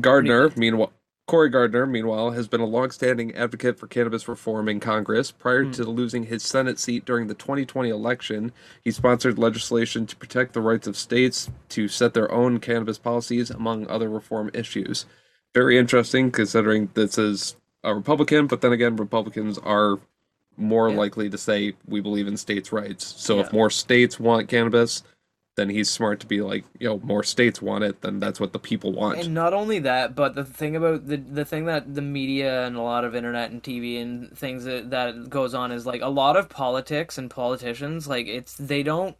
Gardner, 0.00 0.50
meanwhile 0.56 0.92
Cory 1.30 1.48
Gardner, 1.48 1.86
meanwhile, 1.86 2.32
has 2.32 2.48
been 2.48 2.60
a 2.60 2.66
longstanding 2.66 3.32
advocate 3.36 3.78
for 3.78 3.86
cannabis 3.86 4.26
reform 4.26 4.68
in 4.68 4.80
Congress. 4.80 5.30
Prior 5.30 5.62
Hmm. 5.62 5.70
to 5.70 5.84
losing 5.84 6.24
his 6.24 6.42
Senate 6.42 6.76
seat 6.76 7.04
during 7.04 7.28
the 7.28 7.34
2020 7.34 7.88
election, 7.88 8.50
he 8.82 8.90
sponsored 8.90 9.38
legislation 9.38 10.06
to 10.06 10.16
protect 10.16 10.54
the 10.54 10.60
rights 10.60 10.88
of 10.88 10.96
states 10.96 11.48
to 11.68 11.86
set 11.86 12.14
their 12.14 12.28
own 12.32 12.58
cannabis 12.58 12.98
policies, 12.98 13.48
among 13.48 13.86
other 13.86 14.10
reform 14.10 14.50
issues. 14.52 15.06
Very 15.54 15.78
interesting, 15.78 16.32
considering 16.32 16.90
this 16.94 17.16
is 17.16 17.54
a 17.84 17.94
Republican, 17.94 18.48
but 18.48 18.60
then 18.60 18.72
again, 18.72 18.96
Republicans 18.96 19.56
are 19.58 20.00
more 20.56 20.90
Yeah. 20.90 20.96
likely 20.96 21.30
to 21.30 21.38
say 21.38 21.74
we 21.86 22.00
believe 22.00 22.26
in 22.26 22.36
states' 22.38 22.72
rights. 22.72 23.14
So 23.16 23.38
if 23.38 23.52
more 23.52 23.70
states 23.70 24.18
want 24.18 24.48
cannabis, 24.48 25.04
then 25.60 25.68
he's 25.70 25.90
smart 25.90 26.20
to 26.20 26.26
be 26.26 26.40
like, 26.40 26.64
you 26.78 26.88
know, 26.88 26.98
more 27.00 27.22
states 27.22 27.60
want 27.62 27.84
it, 27.84 28.00
then 28.00 28.18
that's 28.18 28.40
what 28.40 28.52
the 28.52 28.58
people 28.58 28.92
want. 28.92 29.18
And 29.18 29.34
not 29.34 29.52
only 29.54 29.78
that, 29.80 30.14
but 30.14 30.34
the 30.34 30.44
thing 30.44 30.76
about 30.76 31.06
the 31.06 31.16
the 31.18 31.44
thing 31.44 31.66
that 31.66 31.94
the 31.94 32.02
media 32.02 32.66
and 32.66 32.76
a 32.76 32.82
lot 32.82 33.04
of 33.04 33.14
internet 33.14 33.50
and 33.50 33.62
TV 33.62 34.00
and 34.00 34.36
things 34.36 34.64
that, 34.64 34.90
that 34.90 35.30
goes 35.30 35.54
on 35.54 35.72
is 35.72 35.86
like 35.86 36.02
a 36.02 36.08
lot 36.08 36.36
of 36.36 36.48
politics 36.48 37.18
and 37.18 37.30
politicians 37.30 38.08
like 38.08 38.26
it's 38.26 38.56
they 38.56 38.82
don't 38.82 39.16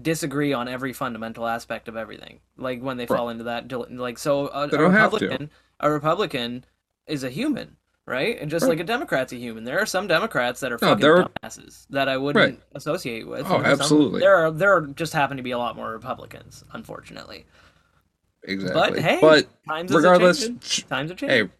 disagree 0.00 0.52
on 0.52 0.68
every 0.68 0.92
fundamental 0.92 1.46
aspect 1.46 1.88
of 1.88 1.96
everything. 1.96 2.40
Like 2.56 2.82
when 2.82 2.96
they 2.98 3.06
Right. 3.06 3.16
fall 3.18 3.28
into 3.30 3.44
that 3.44 3.72
like 3.92 4.18
so 4.18 4.48
a, 4.48 4.64
a 4.64 4.68
don't 4.68 4.92
have 4.92 5.16
to. 5.16 5.26
Republican 5.26 5.50
a 5.80 5.90
Republican 5.90 6.64
is 7.06 7.24
a 7.24 7.30
human, 7.30 7.77
right? 8.08 8.40
And 8.40 8.50
just 8.50 8.64
Right. 8.64 8.70
like 8.70 8.80
a 8.80 8.84
Democrat's 8.84 9.32
a 9.32 9.36
human. 9.36 9.64
There 9.64 9.78
are 9.78 9.86
some 9.86 10.06
Democrats 10.08 10.60
that 10.60 10.72
are 10.72 10.78
No, 10.80 10.88
fucking 10.88 11.04
are- 11.06 11.28
dumbasses 11.42 11.86
that 11.90 12.08
I 12.08 12.16
wouldn't 12.16 12.44
Right. 12.44 12.62
associate 12.74 13.28
with. 13.28 13.40
Oh, 13.46 13.60
there's 13.62 13.64
some- 13.64 13.64
absolutely. 13.80 14.20
there 14.20 14.34
are 14.34 14.50
there 14.50 14.72
are 14.74 14.80
just 14.86 15.12
happen 15.12 15.36
to 15.36 15.42
be 15.42 15.50
a 15.52 15.58
lot 15.58 15.76
more 15.76 15.90
Republicans, 15.92 16.64
unfortunately. 16.72 17.46
Exactly. 18.44 18.74
But 18.80 18.98
hey, 18.98 19.18
but 19.20 19.46
times 19.68 19.92
regardless, 19.92 20.48
sh- 20.62 20.82
times 20.84 21.10
are 21.10 21.14
changing. 21.14 21.46
hey, 21.46 21.52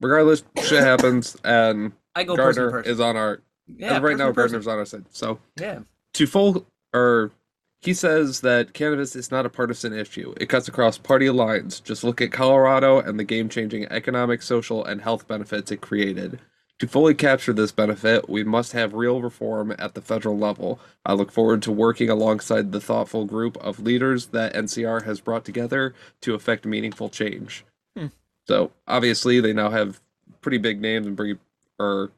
regardless, 0.00 0.44
shit 0.62 0.80
happens, 0.82 1.36
and 1.44 1.92
I 2.14 2.24
go 2.24 2.36
Gardner 2.36 2.70
person. 2.70 2.92
is 2.92 3.00
on 3.00 3.16
our. 3.16 3.40
yeah, 3.66 3.98
right 3.98 4.16
now, 4.16 4.30
person 4.32 4.34
person. 4.34 4.34
Gardner's 4.34 4.66
on 4.66 4.78
our 4.78 4.84
side. 4.84 5.04
So 5.10 5.40
Yeah, 5.56 5.80
to 6.14 6.26
full 6.26 6.66
or 6.94 7.32
he 7.80 7.94
says 7.94 8.40
that 8.40 8.72
cannabis 8.72 9.14
is 9.14 9.30
not 9.30 9.46
a 9.46 9.50
partisan 9.50 9.92
issue. 9.92 10.34
It 10.40 10.48
cuts 10.48 10.68
across 10.68 10.98
party 10.98 11.30
lines. 11.30 11.80
Just 11.80 12.02
look 12.02 12.20
at 12.20 12.32
Colorado 12.32 13.00
and 13.00 13.18
the 13.18 13.24
game-changing 13.24 13.86
economic, 13.86 14.42
social, 14.42 14.84
and 14.84 15.00
health 15.00 15.28
benefits 15.28 15.70
it 15.70 15.80
created. 15.80 16.40
To 16.80 16.86
fully 16.86 17.14
capture 17.14 17.52
this 17.52 17.72
benefit, 17.72 18.28
we 18.28 18.44
must 18.44 18.72
have 18.72 18.94
real 18.94 19.20
reform 19.20 19.74
at 19.78 19.94
the 19.94 20.00
federal 20.00 20.38
level. 20.38 20.78
I 21.04 21.12
look 21.12 21.32
forward 21.32 21.60
to 21.62 21.72
working 21.72 22.08
alongside 22.08 22.70
the 22.70 22.80
thoughtful 22.80 23.24
group 23.24 23.56
of 23.56 23.80
leaders 23.80 24.26
that 24.26 24.54
NCR 24.54 25.02
has 25.04 25.20
brought 25.20 25.44
together 25.44 25.94
to 26.20 26.34
effect 26.34 26.64
meaningful 26.64 27.08
change. 27.08 27.64
Hmm. 27.96 28.06
So 28.46 28.70
obviously, 28.86 29.40
they 29.40 29.52
now 29.52 29.70
have 29.70 30.00
pretty 30.40 30.58
big 30.58 30.80
names 30.80 31.06
and 31.08 31.16
pretty, 31.16 31.40
or 31.80 32.12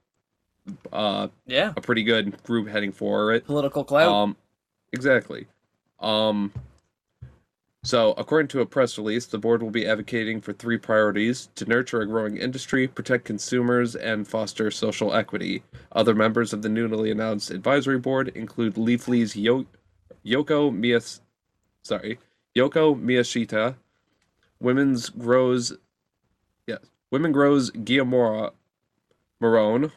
uh, 0.92 1.29
yeah. 1.46 1.73
a 1.75 1.81
pretty 1.81 2.03
good 2.03 2.42
group 2.42 2.68
heading 2.68 2.92
for 2.92 3.33
it. 3.33 3.46
Political 3.46 3.85
clout. 3.85 4.12
Um, 4.12 4.37
exactly. 4.92 5.46
Um, 6.00 6.53
so, 7.83 8.12
according 8.18 8.48
to 8.48 8.61
a 8.61 8.66
press 8.66 8.98
release, 8.98 9.24
the 9.24 9.38
board 9.38 9.62
will 9.62 9.70
be 9.70 9.87
advocating 9.87 10.42
for 10.42 10.53
three 10.53 10.76
priorities 10.76 11.48
to 11.55 11.64
nurture 11.64 12.03
a 12.03 12.07
growing 12.07 12.37
industry, 12.37 12.87
protect 12.87 13.24
consumers, 13.24 13.96
and 13.96 14.29
foster 14.29 14.70
social 14.70 15.14
equity. 15.14 15.62
Other 15.92 16.14
members 16.14 16.53
of 16.53 16.61
the 16.61 16.68
newly 16.68 17.11
announced 17.11 17.50
advisory 17.50 17.98
board 17.98 18.29
include 18.29 18.76
Leafly's 18.76 19.35
Yo- 19.35 19.64
Yoko 20.26 20.70
Miyas, 20.70 21.20
sorry, 21.83 22.18
Yoko 22.55 23.00
Miyashita, 23.00 23.76
Women's 24.61 25.09
Grows, 25.09 25.72
yes, 26.66 26.81
Women 27.11 27.33
Grows 27.33 27.70
Guillermo 27.70 28.53
Marone, 29.42 29.90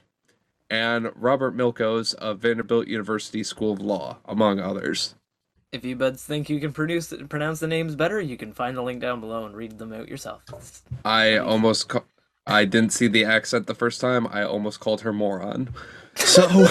and 0.74 1.12
Robert 1.16 1.56
Mikos 1.56 2.16
of 2.16 2.40
Vanderbilt 2.40 2.88
University 2.88 3.44
School 3.44 3.74
of 3.74 3.80
Law, 3.80 4.18
among 4.26 4.60
others. 4.60 5.14
if 5.72 5.86
you 5.86 5.96
buds 5.96 6.24
think 6.24 6.50
you 6.50 6.60
can 6.60 6.74
produce 6.74 7.14
pronounce 7.30 7.60
the 7.60 7.68
names 7.68 7.96
better, 7.96 8.20
you 8.20 8.38
can 8.38 8.54
find 8.54 8.76
the 8.76 8.82
link 8.82 9.00
down 9.00 9.20
below 9.20 9.46
and 9.46 9.56
read 9.56 9.78
them 9.78 9.94
out 9.94 10.08
yourself. 10.08 10.44
I 11.06 11.38
almost, 11.38 11.90
ca- 11.90 12.04
I 12.48 12.66
didn't 12.66 12.92
see 12.92 13.08
the 13.08 13.24
accent 13.24 13.68
the 13.68 13.76
first 13.76 14.02
time. 14.02 14.26
I 14.28 14.42
almost 14.42 14.80
called 14.80 15.02
her 15.02 15.14
moron. 15.14 15.70
So, 16.16 16.42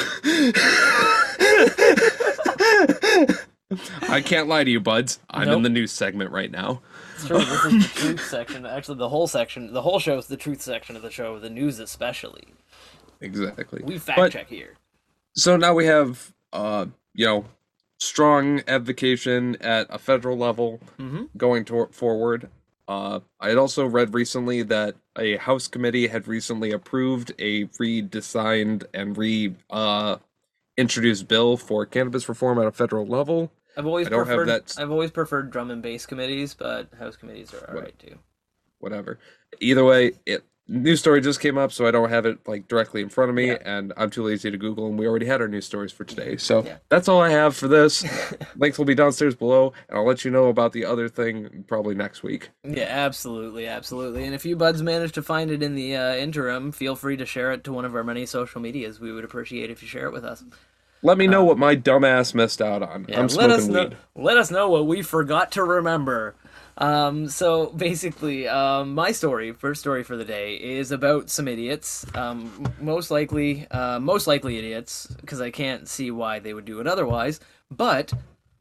I 4.08 4.20
can't 4.24 4.48
lie 4.48 4.64
to 4.64 4.70
you, 4.70 4.80
buds. 4.80 5.20
I'm 5.30 5.48
in 5.48 5.62
the 5.62 5.68
news 5.68 5.92
segment 5.92 6.30
right 6.30 6.50
now. 6.50 6.82
It's 7.14 7.26
true. 7.26 7.38
This 7.38 7.64
is 7.64 7.72
the 7.92 8.00
truth 8.00 8.24
section. 8.28 8.66
Actually, 8.66 8.98
the 8.98 9.08
whole 9.08 9.26
section, 9.28 9.72
the 9.72 9.82
whole 9.82 9.98
show 9.98 10.18
is 10.18 10.26
the 10.26 10.36
truth 10.36 10.60
section 10.60 10.96
of 10.96 11.02
the 11.02 11.10
show, 11.10 11.38
the 11.38 11.48
news 11.50 11.78
especially. 11.78 12.48
Exactly. 13.22 13.80
We 13.85 13.98
fact 13.98 14.18
But- 14.18 14.32
check 14.32 14.48
here. 14.48 14.74
So 15.35 15.56
now 15.56 15.72
we 15.74 15.87
have, 15.87 16.32
uh, 16.52 16.87
you 17.14 17.24
know, 17.26 17.44
strong 17.98 18.62
advocation 18.68 19.56
at 19.61 19.87
a 19.88 19.98
federal 19.98 20.37
level. 20.37 20.80
Mm-hmm. 20.98 21.24
going 21.37 21.64
to- 21.66 21.88
forward. 21.92 22.50
Uh, 22.88 23.20
I 23.40 23.48
had 23.48 23.58
also 23.58 23.87
read 23.87 24.12
recently 24.12 24.62
that 24.64 24.96
a 25.16 25.37
House 25.37 25.68
committee 25.68 26.08
had 26.08 26.26
recently 26.28 26.72
approved 26.72 27.32
a 27.38 27.66
redesigned 27.66 28.85
and 28.92 29.16
re 29.16 29.54
uh, 29.70 30.16
introduced 30.76 31.28
bill 31.28 31.56
for 31.56 31.87
cannabis 31.87 32.28
reform 32.28 32.58
at 32.58 32.66
a 32.66 32.72
federal 32.72 33.06
level. 33.06 33.52
I've 33.76 33.87
always 33.87 34.08
I 34.08 34.11
don't 34.11 34.26
have 34.26 34.37
preferred. 34.38 34.48
that- 34.48 34.74
I've 34.78 34.90
always 34.90 35.11
preferred 35.12 35.50
drum 35.50 35.70
and 35.70 35.80
bass 35.80 36.04
committees, 36.06 36.54
but 36.54 36.88
house 36.98 37.16
committees 37.16 37.54
are 37.54 37.58
What- 37.58 37.68
alright 37.76 37.98
too. 37.98 38.18
Whatever. 38.80 39.18
Either 39.61 39.85
way, 39.85 40.12
it 40.26 40.42
news 40.68 41.01
story 41.01 41.20
just 41.20 41.40
came 41.40 41.59
up, 41.59 41.72
so 41.72 41.87
I 41.87 41.90
don't 41.90 42.09
have 42.11 42.25
it 42.27 42.38
like 42.46 42.68
directly 42.68 43.03
in 43.03 43.09
front 43.09 43.29
of 43.31 43.35
me, 43.35 43.48
Yeah. 43.48 43.59
and 43.64 43.92
I'm 43.96 44.11
too 44.11 44.22
lazy 44.22 44.51
to 44.51 44.57
Google, 44.57 44.87
and 44.87 44.98
we 44.98 45.07
already 45.07 45.27
had 45.27 45.40
our 45.40 45.48
news 45.48 45.66
stories 45.66 45.92
for 45.92 46.05
today. 46.05 46.37
So 46.37 46.64
Yeah. 46.64 46.77
that's 46.88 47.09
all 47.09 47.20
I 47.20 47.31
have 47.31 47.57
for 47.57 47.68
this. 47.68 48.05
Links 48.57 48.79
will 48.79 48.85
be 48.85 48.94
downstairs 48.94 49.35
below, 49.35 49.72
and 49.88 49.98
I'll 49.98 50.07
let 50.07 50.25
you 50.25 50.31
know 50.31 50.46
about 50.46 50.72
the 50.72 50.85
other 50.85 51.09
thing 51.09 51.64
probably 51.66 51.94
next 51.94 52.22
week. 52.22 52.51
Yeah, 52.64 52.85
absolutely, 52.88 53.66
absolutely. 53.66 54.25
And 54.25 54.35
if 54.35 54.44
you 54.46 54.57
buds 54.57 54.83
manage 54.83 55.12
to 55.12 55.22
find 55.22 55.51
it 55.51 55.62
in 55.62 55.75
the 55.75 55.96
uh, 55.96 56.14
interim, 56.14 56.72
feel 56.72 56.96
free 56.96 57.16
to 57.16 57.27
share 57.27 57.53
it 57.53 57.64
to 57.64 57.72
one 57.72 57.85
of 57.85 57.94
our 57.94 58.05
many 58.05 58.25
social 58.27 58.61
medias. 58.61 59.01
We 59.01 59.12
would 59.12 59.25
appreciate 59.25 59.70
if 59.70 59.83
you 59.83 59.88
share 59.88 60.07
it 60.07 60.12
with 60.12 60.25
us. 60.25 60.44
Let 61.05 61.18
me 61.18 61.27
know 61.27 61.42
what 61.42 61.59
my 61.59 61.75
dumbass 61.75 62.33
missed 62.33 62.62
out 62.62 62.81
on. 62.81 63.07
Yeah, 63.09 63.16
I'm 63.16 63.22
let 63.22 63.31
smoking 63.33 63.51
us 63.51 63.66
know. 63.66 63.90
Let 64.14 64.37
us 64.37 64.53
know 64.53 64.70
what 64.70 64.87
we 64.87 65.03
forgot 65.03 65.51
to 65.53 65.64
remember. 65.64 66.37
Um, 66.78 67.28
so 67.28 67.66
basically, 67.66 68.48
um, 68.48 68.94
my 68.94 69.12
story, 69.12 69.52
first 69.52 69.80
story 69.80 70.02
for 70.02 70.16
the 70.16 70.24
day, 70.24 70.54
is 70.54 70.90
about 70.90 71.30
some 71.30 71.48
idiots. 71.48 72.06
Um, 72.14 72.72
most 72.80 73.11
likely, 73.11 73.66
uh, 73.70 74.00
most 74.00 74.26
likely 74.26 74.58
idiots, 74.58 75.06
because 75.20 75.40
I 75.40 75.50
can't 75.50 75.88
see 75.88 76.11
why 76.11 76.38
they 76.38 76.54
would 76.54 76.64
do 76.64 76.80
it 76.80 76.87
otherwise. 76.87 77.40
But 77.70 78.12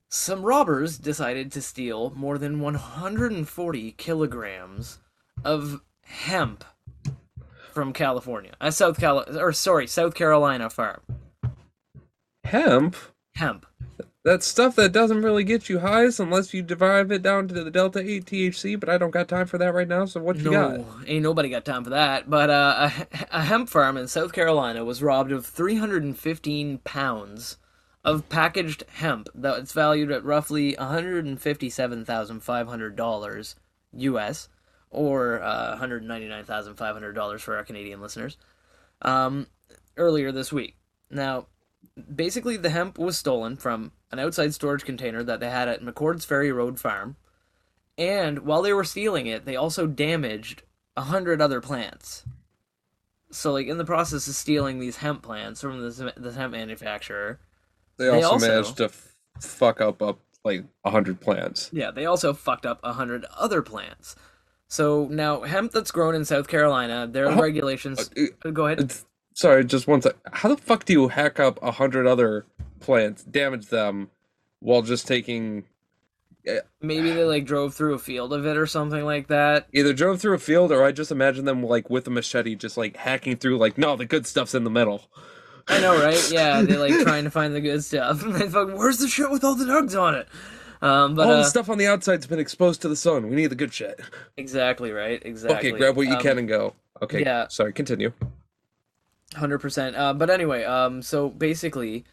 some 0.10 0.44
robbers 0.44 0.98
decided 0.98 1.52
to 1.54 1.62
steal 1.62 2.12
more 2.16 2.38
than 2.38 2.60
140 2.60 3.92
kilograms 3.94 5.00
of 5.44 5.82
hemp 6.04 6.66
from 7.72 7.94
California, 7.94 8.52
a 8.60 8.72
South 8.72 9.00
Cal, 9.00 9.24
or 9.40 9.54
sorry, 9.54 9.88
South 9.88 10.14
Carolina 10.14 10.70
farm. 10.70 11.00
Hemp? 12.44 12.96
Hemp. 13.36 13.66
That's 14.24 14.46
stuff 14.46 14.76
that 14.76 14.92
doesn't 14.92 15.24
really 15.24 15.44
get 15.44 15.68
you 15.68 15.80
highs 15.80 16.20
unless 16.20 16.54
you 16.54 16.62
derive 16.62 17.12
it 17.12 17.24
down 17.24 17.48
to 17.48 17.56
the 17.56 17.72
delta 17.72 17.98
8 18.00 18.24
THC, 18.26 18.80
but 18.80 18.88
I 18.88 19.00
don't 19.00 19.10
got 19.10 19.28
time 19.28 19.48
for 19.48 19.58
that 19.58 19.74
right 19.74 19.88
now, 19.88 20.06
so 20.06 20.22
what 20.22 20.38
you 20.38 20.52
got? 20.52 20.78
No, 20.78 20.86
ain't 21.08 21.24
nobody 21.24 21.50
got 21.50 21.66
time 21.66 21.84
for 21.84 21.90
that. 21.90 22.30
But 22.30 22.52
uh, 22.52 22.92
a, 22.92 23.08
a 23.32 23.42
hemp 23.42 23.70
farm 23.70 23.98
in 23.98 24.08
South 24.08 24.32
Carolina 24.32 24.86
was 24.86 25.02
robbed 25.02 25.32
of 25.32 25.48
315 25.48 26.78
pounds 26.80 27.58
of 28.04 28.28
packaged 28.30 28.84
hemp 28.94 29.28
that's 29.34 29.74
valued 29.74 30.12
at 30.12 30.24
roughly 30.24 30.74
$157,500 30.74 33.56
US, 33.94 34.50
or 34.92 35.42
uh, 35.42 35.76
$199,500 35.80 37.40
for 37.40 37.58
our 37.58 37.64
Canadian 37.64 38.02
listeners, 38.02 38.38
um, 39.02 39.48
earlier 39.98 40.32
this 40.32 40.54
week. 40.54 40.76
Now, 41.10 41.48
basically, 42.16 42.58
the 42.58 42.70
hemp 42.70 42.98
was 42.98 43.18
stolen 43.18 43.58
from 43.58 43.92
an 44.12 44.20
outside 44.20 44.54
storage 44.54 44.86
container 44.86 45.24
that 45.24 45.40
they 45.40 45.50
had 45.50 45.68
at 45.68 45.82
McCord's 45.82 46.26
Ferry 46.26 46.52
Road 46.52 46.80
Farm. 46.80 47.16
And 47.98 48.40
while 48.40 48.62
they 48.62 48.74
were 48.74 48.84
stealing 48.84 49.28
it, 49.28 49.46
they 49.46 49.56
also 49.56 49.86
damaged 49.88 50.64
a 50.98 51.02
hundred 51.04 51.42
other 51.42 51.62
plants. 51.62 52.24
So, 53.32 53.52
like 53.54 53.68
in 53.68 53.78
the 53.78 53.86
process 53.86 54.28
of 54.28 54.36
stealing 54.36 54.80
these 54.80 54.98
hemp 54.98 55.22
plants 55.22 55.62
from 55.62 55.82
this 55.82 56.02
this 56.18 56.36
hemp 56.36 56.52
manufacturer, 56.54 57.40
They 57.98 58.06
They 58.06 58.22
also, 58.24 58.30
also- 58.34 58.48
managed 58.48 58.78
to 58.78 58.86
f- 58.86 59.16
fuck 59.40 59.80
up 59.82 60.02
up 60.02 60.20
like 60.44 60.64
a 60.84 60.90
hundred 60.90 61.22
plants. 61.22 61.70
yeah, 61.72 61.92
they 61.92 62.06
also 62.06 62.34
fucked 62.34 62.66
up 62.66 62.80
a 62.84 62.94
hundred 62.94 63.26
other 63.38 63.62
plants. 63.62 64.16
So 64.68 65.08
now 65.12 65.42
hemp 65.42 65.72
that's 65.72 65.92
grown 65.92 66.16
in 66.16 66.26
South 66.26 66.48
Carolina, 66.48 67.06
their 67.08 67.28
Uh-huh. 67.28 67.42
regulations. 67.42 68.10
Uh, 68.46 68.50
Go 68.50 68.66
ahead. 68.68 68.94
Sorry, 69.34 69.64
just 69.66 69.88
one 69.88 70.02
sec. 70.02 70.16
How 70.34 70.50
the 70.50 70.58
fuck 70.58 70.86
do 70.86 70.94
you 70.94 71.08
hack 71.10 71.40
up 71.40 71.60
a 71.62 71.72
hundred 71.72 72.06
other 72.08 72.46
plants, 72.80 73.24
damage 73.24 73.68
them, 73.68 74.10
while 74.60 74.82
just 74.82 75.08
taking 75.08 75.66
Maybe 76.82 77.12
they 77.12 77.24
like 77.24 77.46
drove 77.46 77.76
through 77.76 77.94
a 77.94 78.00
field 78.00 78.34
of 78.34 78.46
it 78.48 78.58
or 78.58 78.66
something 78.66 79.06
like 79.06 79.28
that. 79.28 79.68
either 79.74 79.94
drove 79.94 80.20
through 80.20 80.34
a 80.34 80.40
field 80.40 80.72
or 80.72 80.84
I 80.84 80.92
just 80.92 81.12
imagine 81.12 81.46
them 81.46 81.62
like 81.64 81.90
with 81.90 82.08
a 82.08 82.10
machete, 82.10 82.56
just 82.56 82.78
like 82.78 82.98
hacking 82.98 83.38
through. 83.38 83.58
Like, 83.58 83.78
no, 83.78 83.96
the 83.96 84.06
good 84.08 84.26
stuff's 84.26 84.56
in 84.56 84.64
the 84.64 84.72
middle. 84.72 85.04
I 85.68 85.80
know, 85.80 86.02
right? 86.02 86.20
Yeah, 86.32 86.64
they 86.64 86.78
like 86.78 87.00
trying 87.04 87.26
to 87.26 87.30
find 87.30 87.54
the 87.54 87.62
good 87.62 87.84
stuff. 87.84 88.24
And 88.24 88.34
they 88.36 88.50
fuck, 88.50 88.70
where's 88.70 88.98
the 88.98 89.08
shit 89.08 89.30
with 89.30 89.44
all 89.44 89.54
the 89.56 89.66
nugs 89.66 90.00
on 90.00 90.16
it? 90.16 90.28
Um, 90.82 91.14
but 91.14 91.28
All 91.28 91.34
uh, 91.34 91.38
the 91.38 91.44
stuff 91.44 91.70
on 91.70 91.78
the 91.78 91.86
outside's 91.86 92.26
been 92.26 92.40
exposed 92.40 92.82
to 92.82 92.90
the 92.90 92.96
sun. 92.96 93.30
We 93.30 93.36
need 93.36 93.48
the 93.48 93.56
good 93.56 93.72
shit. 93.72 94.00
exactly 94.36 94.92
right. 94.92 95.22
Exactly. 95.24 95.70
Okay, 95.70 95.78
grab 95.78 95.96
what 95.96 96.08
you 96.08 96.16
Um, 96.16 96.22
can 96.24 96.40
and 96.40 96.48
go. 96.48 96.74
Okay, 97.04 97.22
yeah. 97.22 97.48
Sorry, 97.50 97.72
continue. 97.72 98.12
Hundred 99.36 99.60
percent. 99.60 99.96
Uh, 99.96 100.14
but 100.14 100.30
anyway, 100.30 100.64
um, 100.66 101.02
so 101.02 101.30
basically, 101.30 102.04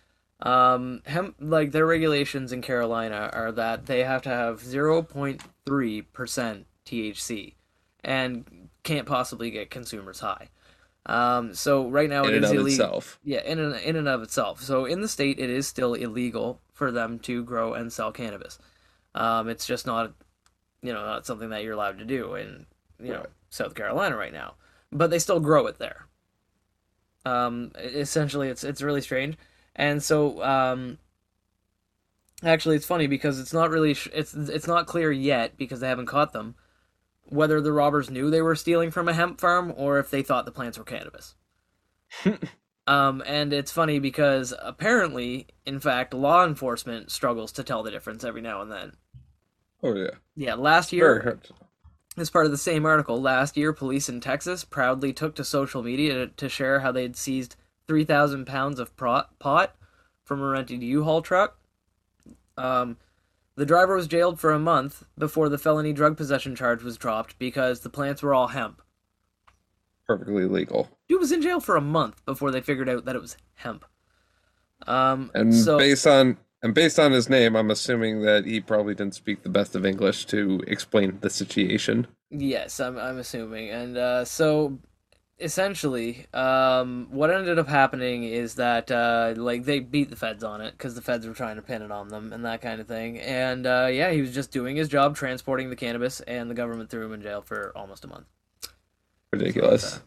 um, 0.40 1.02
hemp 1.04 1.34
like 1.40 1.72
their 1.72 1.86
regulations 1.86 2.52
in 2.52 2.62
Carolina 2.62 3.30
are 3.32 3.50
that 3.52 3.86
they 3.86 4.04
have 4.04 4.22
to 4.22 4.28
have 4.28 4.60
zero 4.62 5.02
point 5.02 5.42
three 5.66 6.02
percent 6.02 6.66
THC, 6.86 7.54
and 8.04 8.68
can't 8.84 9.06
possibly 9.06 9.50
get 9.50 9.70
consumers 9.70 10.20
high. 10.20 10.48
Um, 11.06 11.54
so 11.54 11.88
right 11.88 12.08
now 12.08 12.24
In 12.24 12.34
it 12.34 12.44
is 12.44 12.50
illegal. 12.50 12.66
itself. 12.68 13.18
Yeah, 13.24 13.42
in 13.42 13.58
and, 13.58 13.74
in 13.76 13.96
and 13.96 14.08
of 14.08 14.22
itself. 14.22 14.62
So 14.62 14.84
in 14.84 15.00
the 15.00 15.08
state, 15.08 15.38
it 15.38 15.50
is 15.50 15.66
still 15.66 15.94
illegal 15.94 16.60
for 16.74 16.92
them 16.92 17.18
to 17.20 17.42
grow 17.42 17.72
and 17.74 17.92
sell 17.92 18.12
cannabis. 18.12 18.58
Um, 19.14 19.48
it's 19.48 19.66
just 19.66 19.86
not, 19.86 20.12
you 20.82 20.92
know, 20.92 21.04
not 21.04 21.24
something 21.26 21.48
that 21.48 21.64
you're 21.64 21.72
allowed 21.72 21.98
to 21.98 22.04
do 22.04 22.34
in, 22.34 22.66
you 23.02 23.12
know, 23.12 23.20
Right. 23.20 23.26
South 23.50 23.74
Carolina 23.74 24.16
right 24.16 24.32
now. 24.34 24.54
But 24.92 25.08
they 25.10 25.18
still 25.18 25.40
grow 25.40 25.66
it 25.66 25.78
there. 25.78 26.04
Um, 27.28 27.72
essentially, 27.76 28.48
it's 28.48 28.64
it's 28.64 28.82
really 28.82 29.00
strange, 29.00 29.36
and 29.76 30.02
so 30.02 30.42
um, 30.42 30.98
actually, 32.42 32.76
it's 32.76 32.86
funny 32.86 33.06
because 33.06 33.38
it's 33.38 33.52
not 33.52 33.70
really 33.70 33.94
sh- 33.94 34.08
it's 34.14 34.34
it's 34.34 34.66
not 34.66 34.86
clear 34.86 35.12
yet 35.12 35.56
because 35.56 35.80
they 35.80 35.88
haven't 35.88 36.06
caught 36.06 36.32
them 36.32 36.54
whether 37.30 37.60
the 37.60 37.72
robbers 37.72 38.10
knew 38.10 38.30
they 38.30 38.42
were 38.42 38.54
stealing 38.54 38.90
from 38.90 39.08
a 39.08 39.12
hemp 39.12 39.40
farm 39.40 39.72
or 39.76 39.98
if 39.98 40.10
they 40.10 40.22
thought 40.22 40.46
the 40.46 40.50
plants 40.50 40.78
were 40.78 40.84
cannabis. 40.84 41.34
um, 42.86 43.22
and 43.26 43.52
it's 43.52 43.70
funny 43.70 43.98
because 43.98 44.54
apparently, 44.62 45.46
in 45.66 45.78
fact, 45.78 46.14
law 46.14 46.44
enforcement 46.44 47.10
struggles 47.10 47.52
to 47.52 47.62
tell 47.62 47.82
the 47.82 47.90
difference 47.90 48.24
every 48.24 48.40
now 48.40 48.62
and 48.62 48.72
then. 48.72 48.92
Oh 49.82 49.94
yeah. 49.94 50.12
Yeah, 50.34 50.54
last 50.54 50.90
Very 50.90 51.22
year. 51.22 51.38
As 52.20 52.30
part 52.30 52.46
of 52.46 52.50
the 52.52 52.58
same 52.58 52.84
article, 52.86 53.20
last 53.20 53.56
year, 53.56 53.72
police 53.72 54.08
in 54.08 54.20
Texas 54.20 54.64
proudly 54.64 55.12
took 55.12 55.34
to 55.36 55.44
social 55.44 55.82
media 55.82 56.14
to, 56.14 56.26
to 56.28 56.48
share 56.48 56.80
how 56.80 56.92
they'd 56.92 57.16
seized 57.16 57.56
3,000 57.86 58.46
pounds 58.46 58.78
of 58.78 58.96
pot, 58.96 59.38
pot 59.38 59.74
from 60.24 60.42
a 60.42 60.46
rented 60.46 60.82
U-Haul 60.82 61.22
truck. 61.22 61.58
Um, 62.56 62.96
the 63.56 63.66
driver 63.66 63.96
was 63.96 64.06
jailed 64.06 64.38
for 64.38 64.52
a 64.52 64.58
month 64.58 65.04
before 65.16 65.48
the 65.48 65.58
felony 65.58 65.92
drug 65.92 66.16
possession 66.16 66.54
charge 66.54 66.82
was 66.82 66.96
dropped 66.96 67.38
because 67.38 67.80
the 67.80 67.90
plants 67.90 68.22
were 68.22 68.34
all 68.34 68.48
hemp. 68.48 68.82
Perfectly 70.06 70.44
legal. 70.44 70.88
Dude 71.08 71.20
was 71.20 71.32
in 71.32 71.42
jail 71.42 71.60
for 71.60 71.76
a 71.76 71.80
month 71.80 72.24
before 72.24 72.50
they 72.50 72.60
figured 72.60 72.88
out 72.88 73.04
that 73.04 73.16
it 73.16 73.20
was 73.20 73.36
hemp. 73.54 73.84
Um, 74.86 75.30
And 75.34 75.54
so 75.54 75.76
based 75.78 76.06
on 76.06 76.38
and 76.62 76.74
based 76.74 76.98
on 76.98 77.12
his 77.12 77.28
name, 77.28 77.56
I'm 77.56 77.70
assuming 77.70 78.22
that 78.22 78.44
he 78.44 78.60
probably 78.60 78.94
didn't 78.94 79.14
speak 79.14 79.42
the 79.42 79.48
best 79.48 79.76
of 79.76 79.86
English 79.86 80.26
to 80.26 80.62
explain 80.66 81.18
the 81.20 81.30
situation. 81.30 82.06
Yes, 82.30 82.80
I'm 82.80 82.98
I'm 82.98 83.18
assuming. 83.18 83.70
And 83.70 83.96
uh, 83.96 84.24
so 84.24 84.78
essentially, 85.40 86.26
um, 86.34 87.06
what 87.10 87.30
ended 87.30 87.58
up 87.58 87.68
happening 87.68 88.24
is 88.24 88.56
that 88.56 88.90
uh, 88.90 89.34
like 89.36 89.64
they 89.64 89.78
beat 89.80 90.10
the 90.10 90.16
feds 90.16 90.42
on 90.42 90.60
it 90.60 90.72
because 90.72 90.94
the 90.94 91.02
feds 91.02 91.26
were 91.26 91.34
trying 91.34 91.56
to 91.56 91.62
pin 91.62 91.82
it 91.82 91.92
on 91.92 92.08
them 92.08 92.32
and 92.32 92.44
that 92.44 92.60
kind 92.60 92.80
of 92.80 92.88
thing. 92.88 93.18
And 93.20 93.66
uh, 93.66 93.88
yeah, 93.90 94.10
he 94.10 94.20
was 94.20 94.34
just 94.34 94.50
doing 94.50 94.76
his 94.76 94.88
job 94.88 95.16
transporting 95.16 95.70
the 95.70 95.76
cannabis, 95.76 96.20
and 96.22 96.50
the 96.50 96.54
government 96.54 96.90
threw 96.90 97.06
him 97.06 97.12
in 97.12 97.22
jail 97.22 97.40
for 97.40 97.72
almost 97.76 98.04
a 98.04 98.08
month. 98.08 98.26
Ridiculous. 99.32 100.00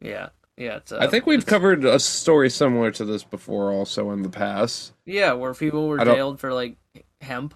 Yeah, 0.00 0.30
yeah. 0.56 0.76
It's, 0.76 0.92
uh, 0.92 0.98
I 1.00 1.06
think 1.06 1.26
we've 1.26 1.38
it's- 1.40 1.48
covered 1.50 1.84
a 1.84 1.98
story 1.98 2.50
similar 2.50 2.90
to 2.92 3.04
this 3.04 3.24
before, 3.24 3.70
also 3.72 4.10
in 4.10 4.22
the 4.22 4.28
past. 4.28 4.92
yeah, 5.04 5.32
where 5.32 5.54
people 5.54 5.88
were 5.88 6.04
jailed 6.04 6.40
for 6.40 6.52
like 6.52 6.76
hemp. 7.20 7.54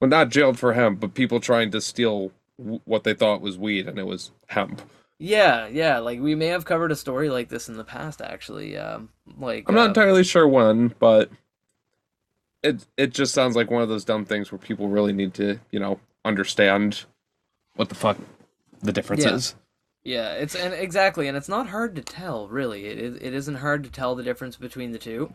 Well, 0.00 0.08
not 0.10 0.28
jailed 0.30 0.58
for 0.58 0.74
hemp, 0.74 1.00
but 1.00 1.14
people 1.14 1.40
trying 1.40 1.70
to 1.72 1.80
steal 1.80 2.30
w- 2.58 2.80
what 2.84 3.02
they 3.04 3.14
thought 3.14 3.40
was 3.40 3.58
weed, 3.58 3.88
and 3.88 3.98
it 3.98 4.06
was 4.06 4.30
hemp. 4.46 4.80
Yeah, 5.18 5.66
yeah. 5.66 5.98
Like 5.98 6.20
we 6.20 6.36
may 6.36 6.46
have 6.46 6.64
covered 6.64 6.92
a 6.92 6.96
story 6.96 7.28
like 7.30 7.48
this 7.48 7.68
in 7.68 7.76
the 7.76 7.82
past, 7.84 8.20
actually. 8.22 8.76
Um, 8.76 9.08
like 9.38 9.64
I'm 9.68 9.74
not 9.74 9.86
uh, 9.86 9.88
entirely 9.88 10.22
sure 10.22 10.46
when, 10.46 10.94
but 11.00 11.30
it 12.62 12.86
it 12.96 13.12
just 13.12 13.34
sounds 13.34 13.56
like 13.56 13.70
one 13.70 13.82
of 13.82 13.88
those 13.88 14.04
dumb 14.04 14.24
things 14.24 14.52
where 14.52 14.58
people 14.60 14.88
really 14.88 15.12
need 15.12 15.34
to, 15.34 15.58
you 15.72 15.80
know, 15.80 15.98
understand 16.24 17.04
what 17.74 17.88
the 17.88 17.94
fuck 17.96 18.18
the 18.82 18.92
difference 18.92 19.24
Yeah. 19.24 19.34
is. 19.34 19.54
Yeah, 20.08 20.32
it's 20.34 20.54
and 20.54 20.72
exactly, 20.72 21.28
and 21.28 21.36
it's 21.36 21.50
not 21.50 21.68
hard 21.68 21.94
to 21.96 22.02
tell, 22.02 22.48
really. 22.48 22.86
It 22.86 22.98
is, 22.98 23.16
it 23.16 23.34
isn't 23.34 23.56
hard 23.56 23.84
to 23.84 23.90
tell 23.90 24.14
the 24.14 24.22
difference 24.22 24.56
between 24.56 24.92
the 24.92 24.98
two. 24.98 25.30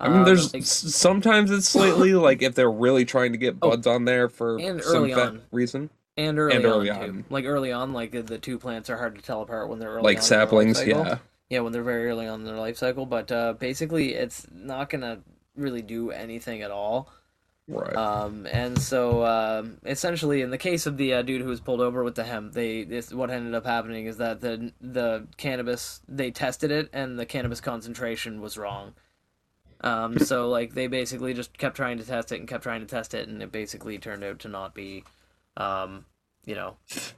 I 0.00 0.08
mean, 0.08 0.18
Um, 0.18 0.24
there's 0.24 0.52
like- 0.52 0.64
sometimes 0.64 1.52
it's 1.52 1.68
slightly 1.68 2.14
like 2.26 2.42
if 2.42 2.56
they're 2.56 2.70
really 2.70 3.04
trying 3.04 3.30
to 3.30 3.38
get 3.38 3.56
Oh, 3.62 3.70
buds 3.70 3.86
on 3.86 4.06
there 4.06 4.28
for 4.28 4.58
and 4.58 4.82
some 4.82 4.96
early 4.96 5.12
on. 5.12 5.42
reason, 5.52 5.90
and 6.16 6.36
early, 6.36 6.56
and 6.56 6.64
early 6.64 6.90
on, 6.90 7.00
on. 7.00 7.24
Like 7.30 7.44
early 7.44 7.70
on, 7.70 7.92
like 7.92 8.10
the, 8.10 8.22
the 8.22 8.38
two 8.38 8.58
plants 8.58 8.90
are 8.90 8.96
hard 8.96 9.14
to 9.14 9.22
tell 9.22 9.42
apart 9.42 9.68
when 9.68 9.78
they're 9.78 9.90
early 9.90 10.02
like 10.02 10.18
on 10.18 10.24
in 10.24 10.28
their 10.28 10.38
life 10.40 10.48
saplings. 10.48 10.84
Yeah, 10.84 11.18
yeah, 11.48 11.60
when 11.60 11.72
they're 11.72 11.84
very 11.84 12.08
early 12.08 12.26
on 12.26 12.40
in 12.40 12.46
their 12.46 12.56
life 12.58 12.76
cycle. 12.76 13.06
But 13.06 13.30
uh, 13.30 13.52
basically, 13.52 14.14
it's 14.14 14.46
not 14.52 14.90
gonna 14.90 15.20
really 15.54 15.82
do 15.82 16.10
anything 16.10 16.62
at 16.62 16.72
all. 16.72 17.12
Right. 17.68 17.94
Um, 17.94 18.46
and 18.46 18.80
so 18.80 19.24
um, 19.24 19.78
essentially, 19.84 20.42
in 20.42 20.50
the 20.50 20.58
case 20.58 20.86
of 20.86 20.96
the 20.96 21.14
uh, 21.14 21.22
dude 21.22 21.42
who 21.42 21.48
was 21.48 21.60
pulled 21.60 21.80
over 21.80 22.02
with 22.02 22.14
the 22.14 22.24
hemp, 22.24 22.54
they 22.54 22.84
this 22.84 23.12
what 23.12 23.30
ended 23.30 23.54
up 23.54 23.66
happening 23.66 24.06
is 24.06 24.16
that 24.16 24.40
the 24.40 24.72
the 24.80 25.26
cannabis 25.36 26.00
they 26.08 26.30
tested 26.30 26.70
it 26.70 26.88
and 26.92 27.18
the 27.18 27.26
cannabis 27.26 27.60
concentration 27.60 28.40
was 28.40 28.56
wrong. 28.56 28.94
Um, 29.80 30.18
so 30.18 30.48
like 30.48 30.74
they 30.74 30.86
basically 30.88 31.34
just 31.34 31.56
kept 31.56 31.76
trying 31.76 31.98
to 31.98 32.04
test 32.04 32.32
it 32.32 32.40
and 32.40 32.48
kept 32.48 32.64
trying 32.64 32.80
to 32.80 32.86
test 32.86 33.14
it, 33.14 33.28
and 33.28 33.42
it 33.42 33.52
basically 33.52 33.98
turned 33.98 34.24
out 34.24 34.40
to 34.40 34.48
not 34.48 34.74
be, 34.74 35.04
um, 35.56 36.04
you 36.48 36.54
know, 36.54 36.76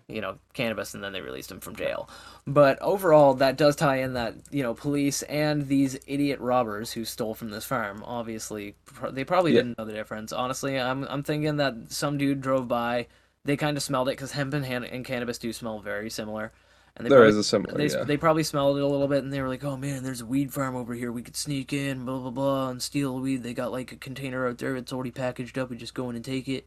you 0.08 0.20
know, 0.20 0.38
cannabis, 0.54 0.92
and 0.92 1.04
then 1.04 1.12
they 1.12 1.20
released 1.20 1.52
him 1.52 1.60
from 1.60 1.76
jail. 1.76 2.08
But 2.48 2.80
overall, 2.82 3.34
that 3.34 3.56
does 3.56 3.76
tie 3.76 3.98
in 3.98 4.14
that 4.14 4.34
you 4.50 4.62
know 4.64 4.74
police 4.74 5.22
and 5.22 5.68
these 5.68 5.96
idiot 6.08 6.40
robbers 6.40 6.90
who 6.92 7.04
stole 7.04 7.34
from 7.34 7.50
this 7.50 7.64
farm. 7.64 8.02
Obviously, 8.04 8.74
they 9.12 9.22
probably 9.24 9.52
Yeah. 9.52 9.60
didn't 9.62 9.78
know 9.78 9.84
the 9.84 9.92
difference. 9.92 10.32
Honestly, 10.32 10.78
I'm 10.78 11.04
I'm 11.04 11.22
thinking 11.22 11.56
that 11.58 11.92
some 11.92 12.18
dude 12.18 12.40
drove 12.40 12.66
by, 12.66 13.06
they 13.44 13.56
kind 13.56 13.76
of 13.76 13.82
smelled 13.84 14.08
it 14.08 14.12
because 14.18 14.32
hemp 14.32 14.52
and, 14.52 14.66
han- 14.66 14.82
and 14.84 15.04
cannabis 15.04 15.38
do 15.38 15.52
smell 15.52 15.78
very 15.78 16.10
similar. 16.10 16.50
And 16.96 17.06
they 17.06 17.08
There 17.10 17.18
probably, 17.20 17.30
is 17.30 17.36
a 17.36 17.44
similar, 17.44 17.78
they, 17.78 17.86
yeah. 17.86 18.02
they 18.02 18.16
probably 18.16 18.42
smelled 18.42 18.76
it 18.76 18.82
a 18.82 18.86
little 18.86 19.06
bit 19.06 19.22
and 19.22 19.32
they 19.32 19.40
were 19.40 19.48
like, 19.48 19.62
oh 19.62 19.76
man, 19.76 20.02
there's 20.02 20.22
a 20.22 20.26
weed 20.26 20.52
farm 20.52 20.74
over 20.74 20.92
here. 20.92 21.12
We 21.12 21.22
could 21.22 21.36
sneak 21.36 21.72
in, 21.72 22.04
blah, 22.04 22.18
blah, 22.18 22.30
blah, 22.32 22.68
and 22.70 22.82
steal 22.82 23.14
the 23.14 23.20
weed. 23.20 23.44
They 23.44 23.54
got 23.54 23.70
like 23.70 23.92
a 23.92 23.96
container 23.96 24.48
out 24.48 24.58
there. 24.58 24.74
It's 24.74 24.92
already 24.92 25.12
packaged 25.12 25.56
up. 25.56 25.70
We 25.70 25.76
just 25.76 25.94
go 25.94 26.10
in 26.10 26.16
and 26.16 26.24
take 26.24 26.48
it, 26.48 26.66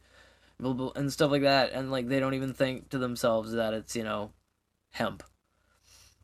and 0.96 1.12
stuff 1.12 1.32
like 1.32 1.42
that. 1.44 1.72
And 1.74 1.92
like, 1.92 2.08
they 2.08 2.20
don't 2.20 2.34
even 2.34 2.54
think 2.54 2.90
to 2.90 2.98
themselves 2.98 3.54
that 3.54 3.74
it's, 3.74 3.96
you 3.96 4.04
know, 4.04 4.32
hemp. 4.92 5.24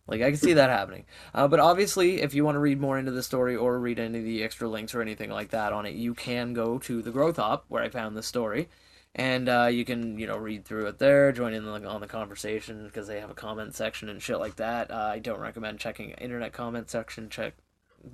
Like, 0.08 0.22
I 0.22 0.32
can 0.32 0.40
see 0.40 0.54
that 0.54 0.70
happening. 0.72 1.06
Uh, 1.36 1.48
but 1.48 1.60
obviously, 1.60 2.22
if 2.22 2.34
you 2.34 2.44
want 2.44 2.56
to 2.56 2.60
read 2.60 2.82
more 2.82 2.98
into 2.98 3.12
the 3.12 3.22
story 3.22 3.56
or 3.56 3.80
read 3.80 4.00
any 4.00 4.18
of 4.18 4.24
the 4.24 4.44
extra 4.44 4.68
links 4.68 4.96
or 4.96 5.02
anything 5.02 5.30
like 5.30 5.50
that 5.50 5.72
on 5.72 5.86
it, 5.86 5.94
you 5.96 6.16
can 6.16 6.54
go 6.54 6.80
to 6.80 7.02
the 7.02 7.12
Growth 7.12 7.38
Op, 7.38 7.66
where 7.68 7.84
I 7.84 7.90
found 7.90 8.18
this 8.18 8.26
story 8.26 8.70
and 9.16 9.50
uh, 9.50 9.66
you 9.66 9.84
can 9.86 10.18
you 10.20 10.28
know 10.28 10.38
read 10.38 10.66
through 10.66 10.86
it 10.88 11.00
there 11.00 11.32
join 11.32 11.54
in 11.54 11.68
on 11.68 12.02
the 12.02 12.08
conversation 12.08 12.86
because 12.86 13.08
they 13.08 13.20
have 13.20 13.30
a 13.30 13.36
comment 13.36 13.74
section 13.74 14.10
and 14.10 14.22
shit 14.22 14.40
like 14.40 14.56
that 14.58 14.92
uh, 14.92 15.10
i 15.12 15.20
don't 15.20 15.40
recommend 15.40 15.80
checking 15.80 16.12
internet 16.12 16.54
comment 16.54 16.90
section 16.90 17.30
check 17.30 17.54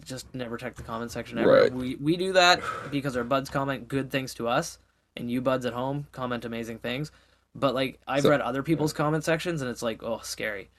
just 0.03 0.33
never 0.33 0.57
check 0.57 0.75
the 0.75 0.83
comment 0.83 1.11
section 1.11 1.37
ever 1.37 1.63
Right. 1.63 1.73
we, 1.73 1.95
we 1.95 2.17
do 2.17 2.33
that 2.33 2.61
because 2.91 3.15
our 3.17 3.23
buds 3.23 3.49
comment 3.49 3.87
good 3.87 4.09
things 4.09 4.33
to 4.35 4.47
us 4.47 4.79
and 5.17 5.29
you 5.31 5.41
buds 5.41 5.65
at 5.65 5.73
home 5.73 6.07
comment 6.11 6.45
amazing 6.45 6.77
things 6.79 7.11
but 7.55 7.73
like 7.75 7.99
i've 8.07 8.23
So- 8.23 8.29
read 8.29 8.41
other 8.41 8.63
people's 8.63 8.93
comment 8.93 9.23
sections 9.23 9.61
and 9.61 9.69
it's 9.69 9.81
like 9.81 10.03
oh 10.03 10.19
scary 10.23 10.69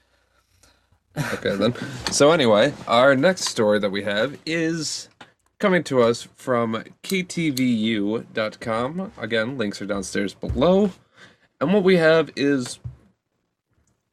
Okay, 1.33 1.55
then. 1.55 1.73
So, 2.11 2.31
anyway, 2.31 2.75
our 2.87 3.15
next 3.15 3.45
story 3.45 3.79
that 3.79 3.89
we 3.89 4.03
have 4.03 4.37
is 4.45 5.09
coming 5.57 5.83
to 5.85 6.03
us 6.03 6.27
from 6.35 6.83
ktvu.com. 7.81 9.11
Again, 9.17 9.57
links 9.57 9.81
are 9.81 9.87
downstairs 9.87 10.35
below. 10.35 10.91
And 11.59 11.73
what 11.73 11.83
we 11.83 11.97
have 11.97 12.29
is 12.35 12.77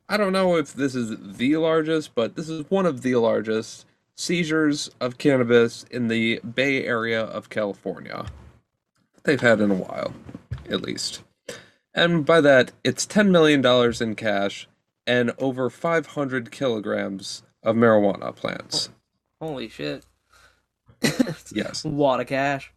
I 0.09 0.17
don't 0.17 0.33
know 0.33 0.57
if 0.57 0.73
this 0.73 0.95
is 0.95 1.37
the 1.37 1.59
largest, 1.59 2.15
but 2.15 2.37
this 2.37 2.49
is 2.49 2.65
one 2.71 2.87
of 2.87 3.03
the 3.03 3.17
largest 3.17 3.85
seizures 4.17 4.91
of 4.99 5.19
cannabis 5.19 5.85
in 5.91 6.09
the 6.09 6.41
Bay 6.41 6.87
Area 6.87 7.23
of 7.23 7.51
California. 7.51 8.25
They've 9.25 9.41
had 9.41 9.61
in 9.61 9.71
a 9.71 9.75
while, 9.75 10.13
at 10.69 10.83
least. 10.83 11.23
And 11.95 12.27
by 12.27 12.41
that, 12.41 12.73
it's 12.83 13.07
$10 13.07 13.31
million 13.31 13.65
in 14.03 14.15
cash 14.17 14.69
and 15.07 15.33
over 15.39 15.71
500 15.71 16.51
kilograms 16.51 17.43
of 17.63 17.77
marijuana 17.77 18.35
plants. 18.35 18.91
holy 19.41 19.69
shit 19.69 20.05
Yes. 21.53 21.85
wad 21.85 22.21
of 22.21 22.27
cash 22.27 22.73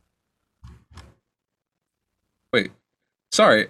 Wait. 2.53 2.71
Sorry. 3.31 3.67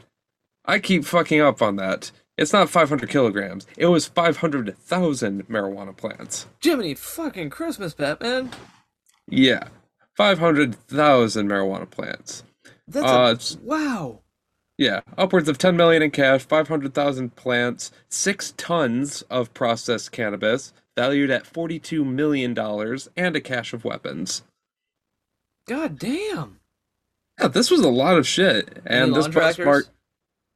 I 0.65 0.79
keep 0.79 1.03
fucking 1.05 1.41
up 1.41 1.61
on 1.61 1.77
that. 1.77 2.11
It's 2.37 2.53
not 2.53 2.69
500 2.69 3.09
kilograms. 3.09 3.65
It 3.77 3.87
was 3.87 4.05
500,000 4.05 5.47
marijuana 5.47 5.95
plants. 5.97 6.45
jiminy 6.59 6.93
fucking 6.93 7.49
christmas 7.49 7.93
batman 7.93 8.51
Yeah. 9.27 9.69
500,000 10.15 11.47
marijuana 11.49 11.89
plants. 11.89 12.43
That's 12.87 13.05
Uh, 13.05 13.09
a, 13.09 13.31
it's- 13.31 13.57
wow 13.63 14.21
Yeah, 14.77 15.01
upwards 15.17 15.49
of 15.49 15.57
10 15.57 15.75
million 15.75 16.03
in 16.03 16.11
cash, 16.11 16.45
500,000 16.45 17.35
plants, 17.35 17.91
6 18.09 18.53
tons 18.57 19.23
of 19.23 19.53
processed 19.55 20.11
cannabis, 20.11 20.71
valued 20.95 21.31
at 21.31 21.47
42 21.47 22.05
million 22.05 22.53
dollars, 22.53 23.09
and 23.17 23.35
a 23.35 23.41
cache 23.41 23.73
of 23.73 23.83
weapons. 23.83 24.43
god 25.67 25.97
damn 25.99 26.59
Yeah, 27.39 27.47
this 27.49 27.69
was 27.71 27.81
a 27.81 27.89
lot 27.89 28.17
of 28.17 28.27
shit. 28.27 28.81
And 28.85 29.15
this 29.15 29.27
bus 29.27 29.57
mark 29.59 29.87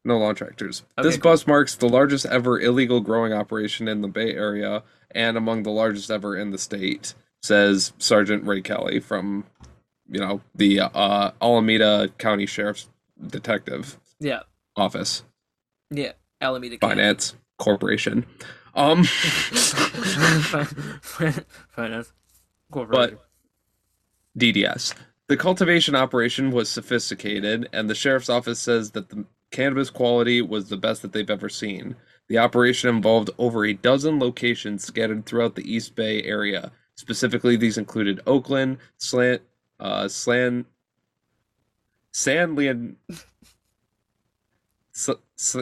no 0.04 0.18
lawn 0.18 0.34
tractors. 0.34 0.82
Okay, 0.98 1.08
this 1.08 1.16
cool. 1.18 1.32
bus 1.32 1.46
marks 1.46 1.76
the 1.76 1.88
largest 1.90 2.26
ever 2.26 2.60
illegal 2.60 3.02
growing 3.02 3.34
operation 3.34 3.88
in 3.88 4.02
the 4.02 4.08
Bay 4.08 4.34
Area 4.34 4.82
and 5.14 5.38
among 5.38 5.62
the 5.64 5.70
largest 5.70 6.10
ever 6.10 6.36
in 6.36 6.50
the 6.52 6.58
state, 6.58 7.14
says 7.44 7.94
Sergeant 8.00 8.44
Ray 8.46 8.62
Kelly 8.62 9.00
from, 9.00 9.46
you 10.12 10.20
know, 10.20 10.42
the 10.56 10.82
uh, 10.82 11.32
Alameda 11.42 12.10
County 12.18 12.46
Sheriff's 12.46 12.90
Detective 13.28 13.98
yeah 14.20 14.42
Office, 14.76 15.24
yeah 15.90 16.12
alameda 16.42 16.78
County. 16.78 16.96
Finance 16.96 17.36
Corporation. 17.58 18.26
Um, 18.76 19.04
Finance. 21.70 22.14
Corporation. 22.72 23.18
but 23.18 24.40
DDS. 24.40 24.96
The 25.28 25.38
cultivation 25.38 25.96
operation 25.96 26.52
was 26.52 26.70
sophisticated, 26.70 27.70
and 27.74 27.90
the 27.90 27.96
sheriff's 27.96 28.30
office 28.30 28.60
says 28.60 28.92
that 28.92 29.10
the 29.10 29.26
cannabis 29.52 29.90
quality 29.90 30.42
was 30.42 30.70
the 30.70 30.78
best 30.78 31.02
that 31.02 31.14
they've 31.14 31.30
ever 31.30 31.50
seen. 31.50 31.96
The 32.28 32.38
operation 32.38 32.90
involved 32.90 33.30
over 33.38 33.66
a 33.66 33.74
dozen 33.74 34.20
locations 34.20 34.84
scattered 34.84 35.26
throughout 35.26 35.56
the 35.56 35.70
East 35.74 35.96
Bay 35.96 36.24
area. 36.24 36.72
Specifically, 36.96 37.56
these 37.56 37.78
included 37.78 38.22
Oakland, 38.26 38.78
Slant, 38.98 39.42
uh, 39.82 40.08
Slan, 40.08 40.66
San 42.14 42.56
Leon. 42.56 42.96
S- 44.96 45.10
S- 45.38 45.58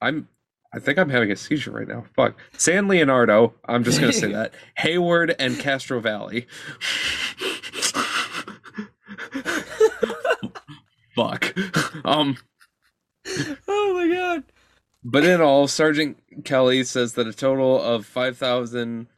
I'm. 0.00 0.28
I 0.74 0.78
think 0.78 0.98
I'm 0.98 1.10
having 1.10 1.30
a 1.30 1.36
seizure 1.36 1.70
right 1.70 1.86
now. 1.88 2.04
Fuck. 2.16 2.34
San 2.56 2.88
Leonardo. 2.88 3.54
I'm 3.66 3.84
just 3.84 4.00
gonna 4.00 4.12
say 4.12 4.32
that. 4.32 4.54
Hayward 4.76 5.34
and 5.38 5.58
Castro 5.58 6.00
Valley. 6.00 6.46
Fuck. 11.14 11.54
Um. 12.04 12.36
oh 13.68 13.94
my 13.94 14.14
god. 14.14 14.44
But 15.04 15.24
in 15.24 15.40
all, 15.40 15.66
Sergeant 15.68 16.18
Kelly 16.44 16.84
says 16.84 17.14
that 17.14 17.26
a 17.26 17.32
total 17.32 17.80
of 17.82 18.06
5,000 18.06 19.08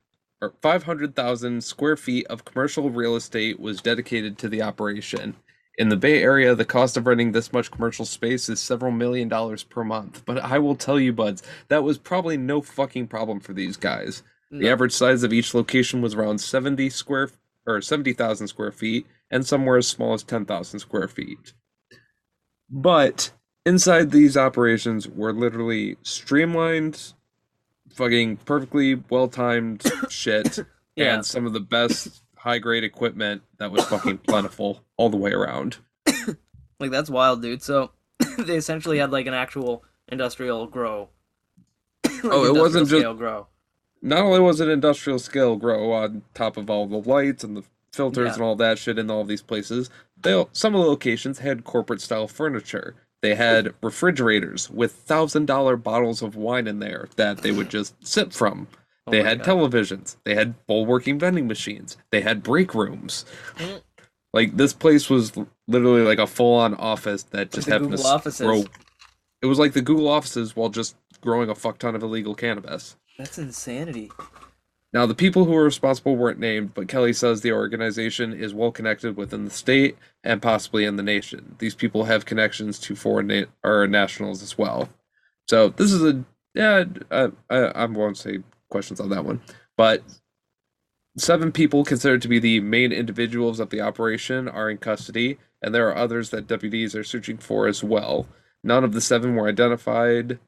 or 0.44 0.52
500,000 0.60 1.64
square 1.64 1.96
feet 1.96 2.26
of 2.26 2.44
commercial 2.44 2.90
real 2.90 3.16
estate 3.16 3.58
was 3.58 3.80
dedicated 3.80 4.36
to 4.38 4.48
the 4.48 4.60
operation. 4.60 5.36
In 5.78 5.88
the 5.88 5.96
Bay 5.96 6.22
Area, 6.22 6.54
the 6.54 6.64
cost 6.64 6.96
of 6.96 7.06
renting 7.06 7.32
this 7.32 7.52
much 7.52 7.70
commercial 7.70 8.04
space 8.04 8.48
is 8.48 8.60
several 8.60 8.92
million 8.92 9.28
dollars 9.28 9.64
per 9.64 9.82
month. 9.82 10.22
But 10.24 10.38
I 10.38 10.58
will 10.58 10.76
tell 10.76 11.00
you, 11.00 11.12
buds, 11.12 11.42
that 11.68 11.82
was 11.82 11.98
probably 11.98 12.36
no 12.36 12.60
fucking 12.60 13.08
problem 13.08 13.40
for 13.40 13.54
these 13.54 13.76
guys. 13.76 14.22
The 14.50 14.68
average 14.68 14.92
size 14.92 15.24
of 15.24 15.32
each 15.32 15.52
location 15.54 16.00
was 16.00 16.14
around 16.14 16.38
70 16.38 16.90
square 16.90 17.30
or 17.66 17.80
70,000 17.80 18.46
square 18.46 18.70
feet 18.70 19.06
and 19.30 19.44
somewhere 19.44 19.78
as 19.78 19.88
small 19.88 20.12
as 20.12 20.22
10,000 20.22 20.78
square 20.78 21.08
feet. 21.08 21.54
But 22.70 23.32
inside 23.66 24.10
these 24.10 24.36
operations 24.36 25.08
were 25.08 25.32
literally 25.32 25.96
streamlined, 26.02 27.14
fucking 27.94 28.38
perfectly 28.38 28.94
well 29.10 29.28
timed 29.28 29.82
shit, 30.10 30.58
Yeah. 30.96 31.14
and 31.14 31.26
some 31.26 31.46
of 31.46 31.52
the 31.52 31.60
best 31.60 32.22
high 32.36 32.58
grade 32.58 32.84
equipment 32.84 33.42
that 33.58 33.70
was 33.72 33.84
fucking 33.86 34.18
plentiful 34.28 34.82
all 34.96 35.08
the 35.10 35.16
way 35.16 35.32
around. 35.32 35.78
Like 36.80 36.90
that's 36.90 37.08
wild, 37.10 37.40
dude. 37.42 37.62
So 37.62 37.92
they 38.38 38.56
essentially 38.56 38.98
had 38.98 39.10
like 39.12 39.26
an 39.26 39.34
actual 39.34 39.84
industrial 40.08 40.66
grow. 40.66 41.08
Like, 42.04 42.24
Oh, 42.24 42.44
it 42.44 42.54
wasn't 42.58 42.88
just- 42.88 43.18
grow. 43.18 43.46
Not 44.02 44.18
only 44.20 44.40
was 44.40 44.60
it 44.60 44.68
industrial 44.68 45.18
scale 45.18 45.56
grow 45.56 45.92
on 45.92 46.22
top 46.34 46.58
of 46.58 46.68
all 46.68 46.86
the 46.86 46.98
lights 46.98 47.42
and 47.42 47.56
the 47.56 47.62
filters 47.92 48.26
Yeah. 48.26 48.32
and 48.34 48.42
all 48.42 48.56
that 48.56 48.78
shit 48.78 48.98
in 48.98 49.10
all 49.10 49.24
these 49.24 49.40
places, 49.40 49.88
they 50.20 50.44
some 50.52 50.74
of 50.74 50.82
the 50.82 50.86
locations 50.86 51.38
had 51.38 51.64
corporate 51.64 52.02
style 52.02 52.28
furniture. 52.28 52.96
They 53.24 53.36
had 53.36 53.72
refrigerators 53.82 54.68
with 54.68 54.92
thousand 54.92 55.46
dollar 55.46 55.78
bottles 55.78 56.20
of 56.20 56.36
wine 56.36 56.66
in 56.66 56.78
there 56.78 57.08
that 57.16 57.38
they 57.38 57.52
would 57.52 57.70
just 57.70 57.94
sip 58.06 58.34
from. 58.34 58.68
Oh 59.06 59.12
they 59.12 59.22
had 59.22 59.38
God. 59.42 59.46
televisions. 59.46 60.16
They 60.24 60.34
had 60.34 60.54
full 60.66 60.84
working 60.84 61.18
vending 61.18 61.48
machines. 61.48 61.96
They 62.10 62.20
had 62.20 62.42
break 62.42 62.74
rooms. 62.74 63.24
Mm. 63.56 63.80
Like 64.34 64.58
this 64.58 64.74
place 64.74 65.08
was 65.08 65.32
literally 65.66 66.02
like 66.02 66.18
a 66.18 66.26
full 66.26 66.54
on 66.56 66.74
office 66.74 67.22
that 67.30 67.50
just 67.50 67.66
the 67.66 67.72
happened 67.72 67.92
Google 67.92 68.04
to 68.04 68.10
offices. 68.10 68.46
grow. 68.46 68.64
It 69.40 69.46
was 69.46 69.58
like 69.58 69.72
the 69.72 69.80
Google 69.80 70.08
offices 70.08 70.54
while 70.54 70.68
just 70.68 70.94
growing 71.22 71.48
a 71.48 71.54
fuck 71.54 71.78
ton 71.78 71.94
of 71.94 72.02
illegal 72.02 72.34
cannabis. 72.34 72.98
That's 73.16 73.38
insanity. 73.38 74.10
Now, 74.94 75.06
the 75.06 75.14
people 75.14 75.44
who 75.44 75.50
were 75.50 75.64
responsible 75.64 76.16
weren't 76.16 76.38
named, 76.38 76.72
but 76.72 76.86
Kelly 76.86 77.12
says 77.12 77.40
the 77.40 77.50
organization 77.50 78.32
is 78.32 78.54
well 78.54 78.70
connected 78.70 79.16
within 79.16 79.44
the 79.44 79.50
state 79.50 79.98
and 80.22 80.40
possibly 80.40 80.84
in 80.84 80.94
the 80.94 81.02
nation. 81.02 81.56
These 81.58 81.74
people 81.74 82.04
have 82.04 82.24
connections 82.24 82.78
to 82.78 82.94
foreign 82.94 83.26
na- 83.26 83.46
or 83.64 83.88
nationals 83.88 84.40
as 84.40 84.56
well. 84.56 84.88
So 85.48 85.70
this 85.70 85.90
is 85.92 86.04
a 86.04 86.24
yeah. 86.54 86.84
I, 87.10 87.30
I, 87.50 87.56
I 87.56 87.84
won't 87.86 88.16
say 88.16 88.38
questions 88.70 89.00
on 89.00 89.10
that 89.10 89.24
one, 89.24 89.42
but 89.76 90.04
seven 91.18 91.50
people 91.50 91.84
considered 91.84 92.22
to 92.22 92.28
be 92.28 92.38
the 92.38 92.60
main 92.60 92.92
individuals 92.92 93.58
of 93.58 93.70
the 93.70 93.80
operation 93.80 94.48
are 94.48 94.70
in 94.70 94.78
custody, 94.78 95.38
and 95.60 95.74
there 95.74 95.88
are 95.88 95.96
others 95.96 96.30
that 96.30 96.46
deputies 96.46 96.94
are 96.94 97.04
searching 97.04 97.38
for 97.38 97.66
as 97.66 97.82
well. 97.82 98.28
None 98.62 98.84
of 98.84 98.92
the 98.92 99.00
seven 99.00 99.34
were 99.34 99.48
identified 99.48 100.38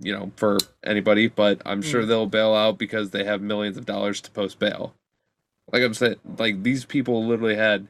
you 0.00 0.12
know, 0.12 0.32
for 0.36 0.58
anybody, 0.84 1.28
but 1.28 1.60
I'm 1.64 1.82
sure 1.82 2.04
Mm. 2.04 2.08
they'll 2.08 2.26
bail 2.26 2.54
out 2.54 2.78
because 2.78 3.10
they 3.10 3.24
have 3.24 3.40
millions 3.42 3.76
of 3.76 3.86
dollars 3.86 4.20
to 4.22 4.30
post 4.30 4.58
bail. 4.58 4.94
Like 5.72 5.82
I'm 5.82 5.94
saying, 5.94 6.16
like 6.38 6.62
these 6.62 6.84
people 6.84 7.26
literally 7.26 7.56
had 7.56 7.88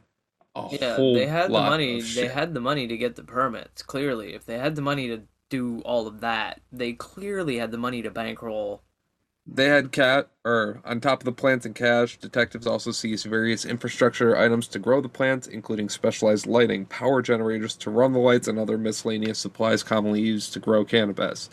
a 0.54 0.62
Yeah, 0.70 0.78
whole 0.96 1.14
they 1.14 1.26
had 1.26 1.54
the 1.54 1.62
money. 1.62 2.02
They 2.02 2.28
had 2.28 2.54
the 2.54 2.61
money 2.61 2.86
to 2.86 2.96
get 2.96 3.16
the 3.16 3.24
permits. 3.24 3.82
Clearly, 3.82 4.34
if 4.34 4.44
they 4.44 4.59
had 4.59 4.76
the 4.76 4.82
money 4.82 5.09
to 5.09 5.22
do 5.48 5.80
all 5.82 6.07
of 6.07 6.20
that, 6.20 6.61
they 6.72 6.92
clearly 6.92 7.59
had 7.59 7.70
the 7.70 7.78
money 7.78 8.02
to 8.02 8.11
bankroll. 8.11 8.82
They 9.46 9.66
had 9.66 9.92
cat 9.92 10.28
or 10.44 10.80
on 10.84 11.00
top 11.00 11.20
of 11.20 11.24
the 11.24 11.32
plants 11.32 11.64
and 11.66 11.74
cash, 11.74 12.16
detectives 12.18 12.66
also 12.66 12.90
seized 12.90 13.26
various 13.26 13.64
infrastructure 13.64 14.36
items 14.36 14.66
to 14.68 14.80
grow 14.80 15.00
the 15.00 15.09
plants, 15.09 15.46
including 15.46 15.88
specialized 15.88 16.46
lighting, 16.46 16.86
power 16.86 17.22
generators 17.22 17.76
to 17.76 17.90
run 17.90 18.12
the 18.12 18.18
lights, 18.18 18.48
and 18.48 18.59
other 18.59 18.76
miscellaneous 18.76 19.38
supplies 19.38 19.84
commonly 19.84 20.20
used 20.20 20.52
to 20.54 20.61
grow 20.61 20.84
cannabis. 20.84 21.48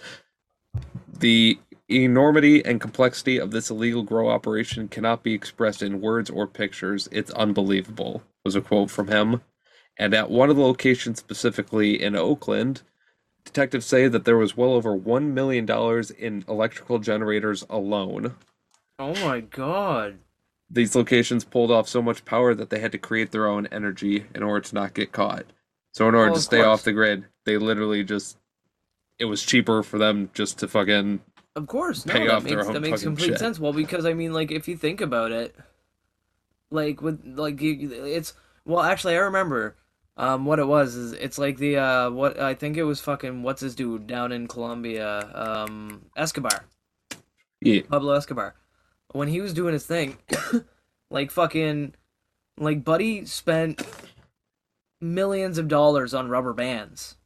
The 1.19 1.59
enormity 1.89 2.63
and 2.65 2.81
complexity 2.81 3.37
of 3.37 3.51
this 3.51 3.69
illegal 3.69 4.03
grow 4.03 4.29
operation 4.29 4.87
cannot 4.87 5.23
be 5.23 5.33
expressed 5.33 5.81
in 5.81 6.01
words 6.01 6.29
or 6.29 6.47
pictures. 6.47 7.07
It's 7.11 7.31
unbelievable, 7.31 8.23
was 8.43 8.55
a 8.55 8.61
quote 8.61 8.89
from 8.89 9.07
him. 9.07 9.41
And 9.97 10.13
at 10.13 10.31
one 10.31 10.49
of 10.49 10.55
the 10.55 10.63
locations 10.63 11.19
specifically 11.19 12.01
in 12.01 12.15
Oakland, 12.15 12.81
detectives 13.45 13.85
say 13.85 14.07
that 14.07 14.25
there 14.25 14.37
was 14.37 14.57
well 14.57 14.71
over 14.73 14.97
$1 14.97 15.31
million 15.33 15.69
in 16.17 16.45
electrical 16.47 16.99
generators 16.99 17.63
alone. 17.69 18.35
Oh 18.97 19.13
my 19.25 19.41
god! 19.41 20.19
These 20.69 20.95
locations 20.95 21.43
pulled 21.43 21.71
off 21.71 21.87
so 21.87 22.01
much 22.01 22.25
power 22.25 22.55
that 22.55 22.69
they 22.69 22.79
had 22.79 22.91
to 22.93 22.97
create 22.97 23.31
their 23.31 23.47
own 23.47 23.67
energy 23.67 24.25
in 24.33 24.41
order 24.41 24.61
to 24.67 24.75
not 24.75 24.93
get 24.93 25.11
caught. 25.11 25.45
So 25.93 26.07
in 26.09 26.15
order 26.15 26.31
Oh, 26.31 26.35
to 26.35 26.39
stay 26.41 26.57
course. 26.57 26.67
off 26.67 26.83
the 26.83 26.93
grid, 26.93 27.25
they 27.45 27.57
literally 27.57 28.03
just 28.03 28.37
it 29.19 29.25
was 29.25 29.43
cheaper 29.43 29.83
for 29.83 29.97
them 29.97 30.29
just 30.33 30.59
to 30.59 30.67
fucking 30.67 31.21
Of 31.55 31.67
course, 31.67 32.05
no, 32.05 32.13
Pay 32.13 32.27
that 32.27 32.35
off 32.35 32.43
their 32.43 32.57
makes 32.57 32.67
that 32.73 32.81
makes 32.81 33.03
complete 33.03 33.27
shit. 33.27 33.39
sense. 33.39 33.59
Well, 33.59 33.73
because 33.73 34.05
I 34.05 34.13
mean, 34.13 34.33
like, 34.33 34.51
if 34.51 34.67
you 34.67 34.75
think 34.75 35.01
about 35.01 35.31
it, 35.31 35.55
like 36.71 37.01
with 37.01 37.21
like 37.25 37.57
it's 37.61 38.33
well, 38.65 38.81
actually, 38.83 39.15
I 39.15 39.19
remember. 39.19 39.75
Um, 40.15 40.45
what 40.45 40.59
it 40.59 40.67
was 40.67 40.93
is 40.93 41.13
it's 41.13 41.39
like 41.39 41.57
the 41.57 41.77
uh, 41.77 42.09
what 42.11 42.39
I 42.39 42.53
think 42.53 42.77
it 42.77 42.83
was 42.83 43.01
fucking 43.01 43.41
what's 43.41 43.61
his 43.61 43.73
dude 43.73 44.05
down 44.05 44.31
in 44.31 44.47
Colombia, 44.47 45.27
um, 45.33 46.03
Escobar. 46.15 46.65
yeah. 47.61 47.81
Pablo 47.89 48.13
Escobar. 48.13 48.53
When 49.11 49.27
he 49.27 49.41
was 49.41 49.55
doing 49.55 49.73
his 49.73 49.87
thing, 49.87 50.17
like 51.09 51.31
fucking, 51.31 51.95
like 52.59 52.83
Buddy 52.83 53.25
spent 53.25 53.81
millions 55.01 55.57
of 55.57 55.67
dollars 55.67 56.13
on 56.13 56.29
rubber 56.29 56.53
bands 56.53 57.17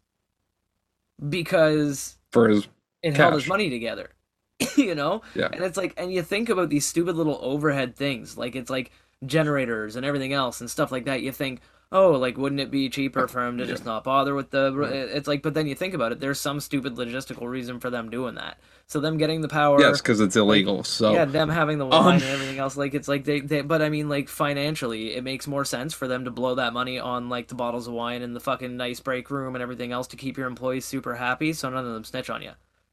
because 1.30 2.18
for 2.32 2.50
his 2.50 2.68
it 3.04 3.16
held 3.16 3.34
his 3.34 3.48
money 3.48 3.70
together. 3.70 4.12
you 4.76 4.96
know? 4.96 5.22
Yeah. 5.36 5.50
And 5.52 5.64
it's 5.64 5.78
like, 5.78 5.94
and 5.98 6.12
you 6.12 6.24
think 6.24 6.50
about 6.50 6.70
these 6.70 6.86
stupid 6.86 7.16
little 7.16 7.40
overhead 7.42 7.96
things, 7.96 8.38
like 8.38 8.56
it's 8.56 8.70
like 8.70 8.92
generators 9.26 9.96
and 9.96 10.06
everything 10.06 10.34
else 10.34 10.62
and 10.62 10.70
stuff 10.70 10.92
like 10.92 11.06
that. 11.06 11.22
You 11.22 11.32
think, 11.32 11.62
oh, 11.92 12.12
like 12.12 12.38
wouldn't 12.38 12.62
it 12.62 12.70
be 12.72 12.90
cheaper 12.90 13.28
for 13.28 13.46
him 13.46 13.58
to 13.58 13.66
just 13.66 13.86
not 13.86 14.04
bother 14.04 14.34
with 14.36 14.50
the? 14.52 15.10
It's 15.16 15.28
like, 15.28 15.42
but 15.42 15.54
then 15.54 15.68
you 15.68 15.76
think 15.76 15.94
about 15.94 16.12
it. 16.12 16.20
There's 16.20 16.40
some 16.40 16.60
stupid 16.60 16.96
logistical 16.96 17.48
reason 17.50 17.80
for 17.80 17.90
them 17.90 18.10
doing 18.10 18.36
that. 18.36 18.58
So 18.90 19.00
them 19.02 19.18
getting 19.18 19.42
the 19.42 19.50
power. 19.50 19.80
yes, 19.82 20.00
because 20.02 20.22
it's 20.22 20.36
illegal. 20.38 20.84
so 20.86 21.12
Yeah, 21.14 21.26
them 21.26 21.50
having 21.50 21.78
the 21.78 21.86
Um, 21.88 22.08
and 22.14 22.24
everything 22.24 22.58
else, 22.58 22.78
like 22.78 22.94
it's 22.94 23.08
like 23.10 23.26
they, 23.26 23.42
they, 23.42 23.62
but 23.62 23.82
I 23.82 23.90
mean, 23.90 24.08
like 24.08 24.30
financially, 24.30 25.14
it 25.16 25.24
makes 25.26 25.46
more 25.46 25.66
sense 25.66 25.94
for 25.94 26.08
them 26.08 26.24
to 26.26 26.32
blow 26.32 26.56
that 26.56 26.72
money 26.72 26.98
on 26.98 27.28
like 27.28 27.50
the 27.50 27.56
bottles 27.56 27.88
of 27.88 27.94
wine 27.94 28.22
and 28.22 28.34
the 28.36 28.40
fucking 28.40 28.78
nice 28.78 29.02
break 29.02 29.30
room 29.30 29.56
and 29.56 29.62
everything 29.62 29.92
else 29.92 30.08
to 30.08 30.16
keep 30.16 30.38
your 30.38 30.48
employees 30.48 30.86
super 30.86 31.16
happy, 31.16 31.52
so 31.52 31.70
none 31.70 31.86
of 31.86 31.94
them 31.94 32.04
snitch 32.06 32.30
on 32.30 32.42
you. 32.42 32.52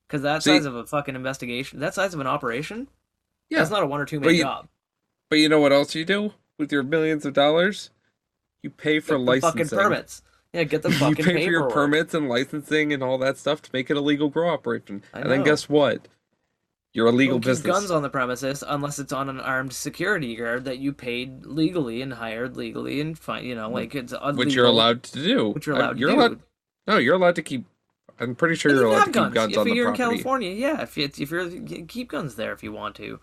Because 0.09 0.23
that 0.23 0.43
See- 0.43 0.51
size 0.51 0.65
of 0.65 0.75
a 0.75 0.85
fucking 0.85 1.15
investigation, 1.15 1.79
that 1.81 1.95
size 1.95 2.13
of 2.13 2.19
an 2.21 2.27
operation, 2.27 2.89
Yeah. 3.49 3.59
that's 3.59 3.71
not 3.71 3.83
a 3.85 3.87
one 3.87 4.01
or 4.01 4.05
two 4.05 4.19
man 4.21 4.35
job. 4.37 4.69
But 5.31 5.39
you 5.39 5.49
know 5.49 5.61
what 5.61 5.73
else 5.73 5.95
you 5.95 6.05
do 6.05 6.33
with 6.59 6.73
your 6.73 6.83
millions 6.83 7.25
of 7.25 7.35
dollars? 7.35 7.91
You 8.65 8.71
pay 8.71 8.99
for 8.99 9.19
Get 9.19 9.27
the 9.27 9.41
fucking 9.43 9.59
licensing. 9.59 9.79
permits. 9.79 10.23
Yeah, 10.55 10.65
get 10.65 10.83
the 10.83 10.91
fucking. 10.93 11.19
you 11.19 11.25
pay 11.25 11.45
for 11.45 11.51
your 11.51 11.69
permits 11.69 12.15
and 12.15 12.29
licensing 12.31 12.95
and 12.95 13.03
all 13.03 13.19
that 13.19 13.37
stuff 13.37 13.61
to 13.63 13.71
make 13.75 13.91
it 13.91 13.97
a 13.99 14.01
legal 14.01 14.31
grow 14.31 14.49
operation. 14.49 15.03
And 15.13 15.31
then 15.31 15.43
guess 15.43 15.69
what? 15.69 16.09
You're 16.95 17.09
a 17.09 17.13
legal 17.13 17.35
Don't 17.41 17.43
keep 17.43 17.51
business. 17.65 17.77
guns 17.77 17.91
on 17.91 18.03
the 18.03 18.09
premises 18.09 18.65
unless 18.67 18.99
it's 18.99 19.13
on 19.13 19.29
an 19.29 19.39
armed 19.39 19.73
security 19.75 20.35
guard 20.37 20.65
that 20.65 20.79
you 20.79 20.93
paid 20.95 21.45
legally 21.45 22.01
and 22.01 22.15
hired 22.15 22.57
legally 22.57 23.01
and 23.03 23.19
fine. 23.19 23.45
You 23.45 23.55
know, 23.55 23.69
like 23.69 23.95
it's 23.95 24.13
illegal, 24.15 24.35
which 24.37 24.55
you're 24.55 24.65
allowed 24.65 25.03
to 25.03 25.23
do. 25.23 25.51
Which 25.51 25.67
you're 25.67 25.77
Uh, 25.77 25.81
allowed 25.81 25.99
you're 25.99 26.09
to 26.11 26.15
do. 26.15 26.21
allowed. 26.21 26.41
No, 26.87 26.97
you're 26.99 27.17
allowed 27.17 27.35
to 27.35 27.43
keep. 27.43 27.67
I'm 28.19 28.35
pretty 28.37 28.55
sure 28.55 28.71
And 28.71 28.79
you're 28.81 28.89
you 28.89 28.95
allowed 28.95 29.13
to 29.13 29.21
have 29.21 29.29
keep 29.31 29.35
guns 29.35 29.53
if 29.53 29.59
on 29.59 29.67
the 29.67 29.75
you're 29.75 29.89
in. 29.91 29.95
California, 29.97 30.51
yeah. 30.53 30.83
If 30.83 30.97
it's 30.97 31.21
if 31.21 31.31
you're 31.33 31.49
you 31.49 31.85
keep 31.85 32.09
guns 32.09 32.37
there 32.37 32.53
if 32.53 32.63
you 32.63 32.73
want 32.73 32.95
to. 32.97 33.19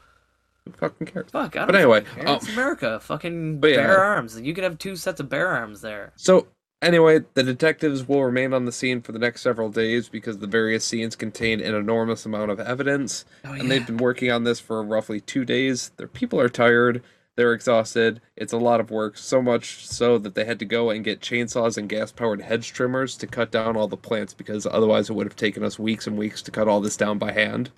Who 0.65 0.71
fucking 0.73 1.07
cares? 1.07 1.31
Fuck, 1.31 1.55
I 1.55 1.59
don't 1.59 1.67
But 1.67 1.75
anyway, 1.75 1.99
um, 2.19 2.35
it's 2.35 2.49
America. 2.49 2.99
Fucking 2.99 3.59
but 3.59 3.71
yeah. 3.71 3.77
bear 3.77 4.03
arms. 4.03 4.39
You 4.39 4.53
could 4.53 4.63
have 4.63 4.77
two 4.77 4.95
sets 4.95 5.19
of 5.19 5.29
bear 5.29 5.47
arms 5.47 5.81
there. 5.81 6.13
So 6.15 6.47
anyway, 6.81 7.21
the 7.33 7.43
detectives 7.43 8.07
will 8.07 8.23
remain 8.23 8.53
on 8.53 8.65
the 8.65 8.71
scene 8.71 9.01
for 9.01 9.11
the 9.11 9.19
next 9.19 9.41
several 9.41 9.69
days 9.69 10.07
because 10.09 10.37
the 10.37 10.47
various 10.47 10.85
scenes 10.85 11.15
contain 11.15 11.61
an 11.61 11.73
enormous 11.73 12.25
amount 12.25 12.51
of 12.51 12.59
evidence, 12.59 13.25
Oh, 13.43 13.53
and 13.53 13.71
they've 13.71 13.85
been 13.85 13.97
working 13.97 14.31
on 14.31 14.43
this 14.43 14.59
for 14.59 14.83
roughly 14.83 15.19
two 15.19 15.45
days. 15.45 15.91
Their 15.97 16.07
people 16.07 16.39
are 16.39 16.49
tired. 16.49 17.01
They're 17.37 17.53
exhausted. 17.53 18.19
It's 18.35 18.53
a 18.53 18.57
lot 18.57 18.81
of 18.81 18.91
work, 18.91 19.17
so 19.17 19.41
much 19.41 19.87
so 19.87 20.17
that 20.19 20.35
they 20.35 20.43
had 20.45 20.59
to 20.59 20.65
go 20.65 20.89
and 20.89 21.03
get 21.03 21.21
chainsaws 21.21 21.77
and 21.77 21.87
gas-powered 21.89 22.41
hedge 22.41 22.73
trimmers 22.73 23.15
to 23.17 23.25
cut 23.25 23.51
down 23.51 23.77
all 23.77 23.87
the 23.87 23.97
plants 23.97 24.33
because 24.33 24.67
otherwise 24.67 25.09
it 25.09 25.13
would 25.13 25.25
have 25.27 25.35
taken 25.37 25.63
us 25.63 25.79
weeks 25.79 26.05
and 26.05 26.17
weeks 26.17 26.41
to 26.43 26.51
cut 26.51 26.67
all 26.67 26.81
this 26.81 26.97
down 26.97 27.17
by 27.17 27.31
hand. 27.31 27.71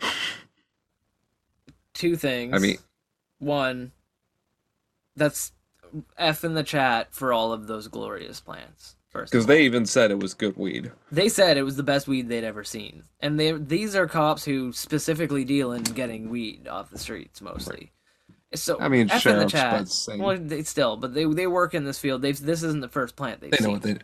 two 1.96 2.16
things. 2.16 2.54
I 2.54 2.58
mean- 2.58 2.78
one, 3.38 3.92
that's 5.16 5.52
F 6.18 6.44
in 6.44 6.54
the 6.54 6.62
chat 6.62 7.08
for 7.14 7.32
all 7.32 7.52
of 7.52 7.66
those 7.66 7.88
glorious 7.88 8.40
plants. 8.40 8.94
First, 9.10 9.32
Because 9.32 9.46
they 9.46 9.62
even 9.62 9.86
said 9.86 10.10
it 10.10 10.18
was 10.18 10.34
good 10.34 10.56
weed. 10.58 10.92
they 11.10 11.28
said 11.30 11.56
it 11.56 11.62
was 11.62 11.76
the 11.76 11.82
best 11.82 12.06
weed 12.06 12.28
they'd 12.28 12.44
ever 12.44 12.64
seen, 12.64 13.04
and 13.20 13.40
they 13.40 13.52
these 13.52 13.96
are 13.96 14.06
cops 14.06 14.44
who 14.44 14.72
specifically 14.72 15.44
deal 15.44 15.72
in 15.72 15.82
getting 15.84 16.28
weed 16.28 16.68
off 16.68 16.90
the 16.90 16.98
streets 16.98 17.40
mostly. 17.40 17.92
So 18.54 18.78
I 18.78 18.88
mean, 18.88 19.10
F 19.10 19.24
in 19.26 19.38
the 19.38 19.46
chat. 19.46 19.88
Well, 20.18 20.36
they 20.38 20.62
still, 20.64 20.96
but 20.98 21.14
they 21.14 21.24
they 21.24 21.46
work 21.46 21.72
in 21.72 21.84
this 21.84 21.98
field. 21.98 22.20
They've 22.20 22.38
this 22.38 22.62
isn't 22.62 22.80
the 22.80 22.88
first 22.88 23.16
plant 23.16 23.40
they've 23.40 23.50
They 23.50 23.58
know 23.58 23.64
seen. 23.68 23.72
what 23.72 23.82
they 23.82 23.94
do. 23.94 24.00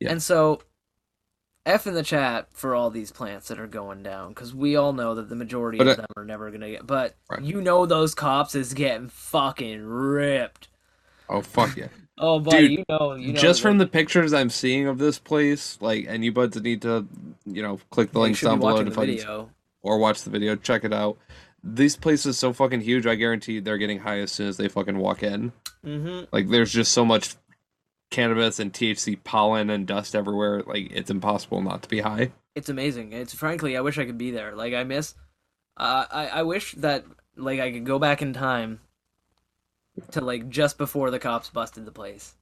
Yeah. 0.00 0.10
And 0.12 0.22
so, 0.22 0.60
F 1.64 1.86
in 1.86 1.94
the 1.94 2.02
chat 2.02 2.48
for 2.52 2.74
all 2.74 2.90
these 2.90 3.12
plants 3.12 3.48
that 3.48 3.60
are 3.60 3.66
going 3.68 4.02
down, 4.02 4.30
because 4.30 4.54
we 4.54 4.74
all 4.76 4.92
know 4.92 5.14
that 5.14 5.28
the 5.28 5.36
majority 5.36 5.78
But, 5.78 5.86
of 5.88 5.96
them 5.98 6.06
are 6.16 6.24
never 6.24 6.50
gonna 6.50 6.70
get. 6.70 6.86
But 6.86 7.14
Right. 7.30 7.42
you 7.42 7.60
know 7.60 7.86
those 7.86 8.14
cops 8.14 8.54
is 8.54 8.74
getting 8.74 9.08
fucking 9.08 9.84
ripped. 9.84 10.68
Oh 11.28 11.40
fuck 11.42 11.76
yeah! 11.76 11.88
Oh, 12.18 12.38
buddy, 12.38 12.68
Dude, 12.68 12.78
you 12.78 12.84
know, 12.90 13.14
you 13.14 13.32
know. 13.32 13.40
just 13.40 13.62
from 13.62 13.78
the 13.78 13.86
pictures 13.86 14.32
I'm 14.34 14.50
seeing 14.50 14.86
of 14.86 14.98
this 14.98 15.18
place, 15.18 15.78
like, 15.80 16.04
and 16.06 16.22
you 16.24 16.30
buds 16.30 16.60
need 16.60 16.82
to, 16.82 17.06
you 17.46 17.62
know, 17.62 17.80
click 17.90 18.12
the 18.12 18.20
links 18.20 18.38
should 18.38 18.46
be 18.46 18.50
down 18.50 18.58
below 18.60 18.78
to 18.78 18.84
the 18.84 18.90
find 18.90 19.08
video. 19.08 19.50
or 19.82 19.98
watch 19.98 20.22
the 20.22 20.30
video. 20.30 20.54
Check 20.54 20.84
it 20.84 20.92
out. 20.92 21.16
These 21.64 21.96
places 21.96 22.38
so 22.38 22.52
fucking 22.52 22.82
huge. 22.82 23.06
I 23.06 23.14
guarantee 23.14 23.60
they're 23.60 23.78
getting 23.78 23.98
high 24.00 24.18
as 24.18 24.30
soon 24.30 24.46
as 24.46 24.56
they 24.58 24.68
fucking 24.68 24.98
walk 24.98 25.22
in. 25.22 25.52
Mm-hmm. 25.84 26.26
Like, 26.30 26.48
there's 26.50 26.70
just 26.72 26.92
so 26.92 27.04
much 27.04 27.34
cannabis 28.12 28.60
and 28.60 28.72
THC 28.72 29.18
pollen 29.24 29.68
and 29.70 29.86
dust 29.86 30.14
everywhere. 30.14 30.62
Like, 30.64 30.92
it's 30.92 31.10
impossible 31.10 31.60
not 31.62 31.82
to 31.82 31.88
be 31.88 32.00
high. 32.00 32.30
It's 32.54 32.68
amazing. 32.68 33.12
It's 33.12 33.34
frankly, 33.34 33.76
I 33.76 33.80
wish 33.80 33.98
I 33.98 34.04
could 34.04 34.18
be 34.18 34.30
there. 34.30 34.54
Like 34.54 34.74
I 34.74 34.84
miss. 34.84 35.14
Uh, 35.76 36.04
I 36.10 36.28
I 36.28 36.42
wish 36.44 36.72
that 36.74 37.04
like 37.36 37.58
I 37.60 37.72
could 37.72 37.84
go 37.86 37.98
back 37.98 38.22
in 38.22 38.32
time. 38.34 38.78
To 40.12 40.20
like 40.22 40.48
just 40.48 40.78
before 40.78 41.10
the 41.10 41.18
cops 41.18 41.50
busted 41.50 41.84
the 41.84 41.92
place, 41.92 42.34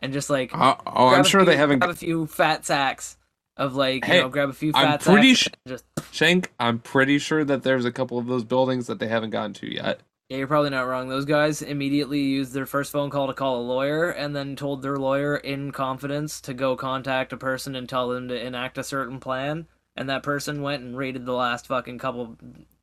and 0.00 0.12
just 0.12 0.28
like 0.28 0.52
Uh, 0.56 0.74
oh, 0.86 1.08
I'm 1.08 1.22
sure 1.22 1.40
few- 1.42 1.46
they 1.46 1.56
haven't. 1.56 1.78
grab 1.78 1.90
a 1.90 1.94
few 1.94 2.26
fat 2.26 2.64
sacks 2.64 3.16
of 3.56 3.76
like 3.76 4.04
you 4.06 4.12
Hey, 4.12 4.20
know 4.20 4.28
grab 4.28 4.48
a 4.48 4.52
few 4.52 4.72
I'm 4.74 4.86
fat 4.86 5.00
pretty 5.02 5.30
and 5.30 5.56
just 5.68 5.84
Shank, 6.10 6.52
I'm 6.58 6.80
pretty 6.80 7.18
sure 7.20 7.44
that 7.44 7.62
there's 7.62 7.84
a 7.84 7.92
couple 7.92 8.18
of 8.18 8.26
those 8.26 8.42
buildings 8.42 8.88
that 8.88 8.98
they 8.98 9.06
haven't 9.06 9.30
gotten 9.30 9.52
to 9.54 9.72
yet. 9.72 10.00
Yeah 10.30 10.38
you're 10.38 10.46
probably 10.46 10.70
not 10.70 10.86
wrong. 10.86 11.08
Those 11.08 11.24
guys 11.26 11.60
immediately 11.60 12.20
used 12.20 12.52
their 12.54 12.64
first 12.64 12.92
phone 12.92 13.10
call 13.10 13.26
to 13.26 13.34
call 13.34 13.60
a 13.60 13.62
lawyer 13.62 14.10
and 14.10 14.34
then 14.34 14.56
told 14.56 14.80
their 14.80 14.96
lawyer 14.96 15.36
in 15.36 15.72
confidence 15.72 16.40
to 16.42 16.54
go 16.54 16.76
contact 16.76 17.32
a 17.32 17.36
person 17.36 17.74
and 17.74 17.88
tell 17.88 18.08
them 18.08 18.28
to 18.28 18.46
enact 18.46 18.78
a 18.78 18.84
certain 18.84 19.18
plan. 19.18 19.66
And 19.96 20.08
that 20.08 20.22
person 20.22 20.62
went 20.62 20.84
and 20.84 20.96
raided 20.96 21.26
the 21.26 21.34
last 21.34 21.66
fucking 21.66 21.98
couple 21.98 22.38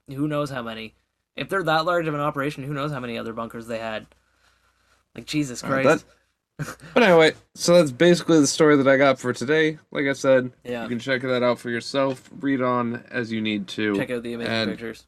who 0.09 0.27
knows 0.27 0.49
how 0.49 0.61
many. 0.61 0.93
If 1.37 1.47
they're 1.47 1.63
that 1.63 1.85
large 1.85 2.07
of 2.07 2.13
an 2.13 2.19
operation 2.19 2.63
who 2.63 2.73
knows 2.73 2.91
how 2.91 2.99
many 2.99 3.17
other 3.17 3.33
bunkers 3.33 3.67
they 3.67 3.79
had. 3.79 4.05
Like 5.15 5.25
jesus 5.25 5.61
christ. 5.61 6.05
But 6.93 7.03
anyway, 7.03 7.33
so 7.53 7.75
that's 7.75 7.91
basically 7.91 8.39
the 8.39 8.47
story 8.47 8.77
that 8.77 8.87
I 8.87 8.97
got 8.97 9.19
for 9.19 9.31
today. 9.31 9.77
Like 9.91 10.05
I 10.05 10.13
said, 10.13 10.51
yeah. 10.63 10.83
you 10.83 10.89
can 10.89 10.99
check 10.99 11.21
that 11.21 11.43
out 11.43 11.59
for 11.59 11.69
yourself. 11.69 12.29
Read 12.39 12.61
on 12.63 13.03
as 13.11 13.31
you 13.31 13.41
need 13.41 13.67
to. 13.69 13.95
check 13.95 14.09
out 14.09 14.23
the 14.23 14.33
amazing 14.33 14.53
and- 14.53 14.71
pictures 14.71 15.05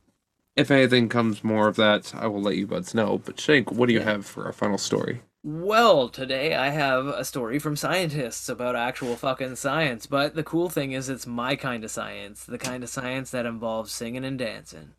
If 0.60 0.72
anything 0.72 1.10
comes 1.10 1.44
more 1.44 1.68
of 1.68 1.76
that, 1.78 2.14
I 2.16 2.28
will 2.28 2.42
let 2.42 2.56
you 2.58 2.68
buds 2.68 2.94
know. 2.94 3.20
But 3.24 3.40
Shank, 3.40 3.72
what 3.72 3.88
do 3.88 3.94
you 3.94 4.00
Yeah. 4.00 4.06
have 4.12 4.26
for 4.26 4.46
our 4.46 4.54
final 4.54 4.78
story? 4.78 5.22
Well, 5.42 6.10
today 6.10 6.54
I 6.54 6.70
have 6.70 7.08
a 7.08 7.24
story 7.24 7.60
from 7.60 7.78
scientists 7.78 8.50
about 8.50 8.76
actual 8.76 9.16
fucking 9.16 9.56
science, 9.56 10.06
but 10.06 10.36
the 10.36 10.44
cool 10.44 10.68
thing 10.70 10.92
is 10.92 11.08
it's 11.08 11.26
my 11.26 11.56
kind 11.56 11.84
of 11.86 11.92
science, 11.92 12.44
the 12.44 12.58
kind 12.58 12.84
of 12.84 12.90
science 12.90 13.32
that 13.32 13.46
involves 13.46 13.92
singing 13.94 14.26
and 14.26 14.38
dancing. 14.38 14.96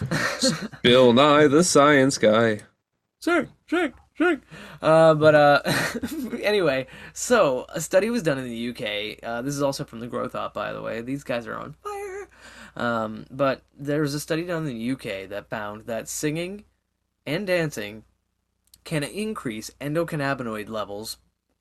Bill 0.82 1.12
Nye, 1.14 1.46
the 1.46 1.64
Science 1.64 2.18
Guy. 2.18 2.60
Sing, 3.20 3.48
Shrink. 3.66 3.94
Uh, 4.82 5.14
but 5.14 5.34
uh, 5.34 5.62
anyway, 6.42 6.86
so 7.14 7.64
a 7.70 7.80
study 7.80 8.10
was 8.10 8.22
done 8.22 8.36
in 8.36 8.44
the 8.44 8.68
UK. 8.70 9.18
Uh, 9.26 9.40
this 9.40 9.54
is 9.54 9.62
also 9.62 9.82
from 9.84 10.00
the 10.00 10.06
Growth 10.06 10.34
Op, 10.34 10.52
by 10.52 10.74
the 10.74 10.82
way. 10.82 11.00
These 11.00 11.24
guys 11.24 11.46
are 11.46 11.56
on 11.56 11.74
fire. 11.82 12.09
Um, 12.76 13.26
but 13.30 13.62
there 13.76 14.00
was 14.00 14.14
a 14.14 14.20
study 14.20 14.44
done 14.44 14.66
in 14.66 14.76
the 14.76 14.90
UK 14.92 15.28
that 15.28 15.50
found 15.50 15.86
that 15.86 16.08
singing 16.08 16.64
and 17.26 17.46
dancing 17.46 18.04
can 18.84 19.02
increase 19.02 19.70
endocannabinoid 19.80 20.68
levels 20.68 21.18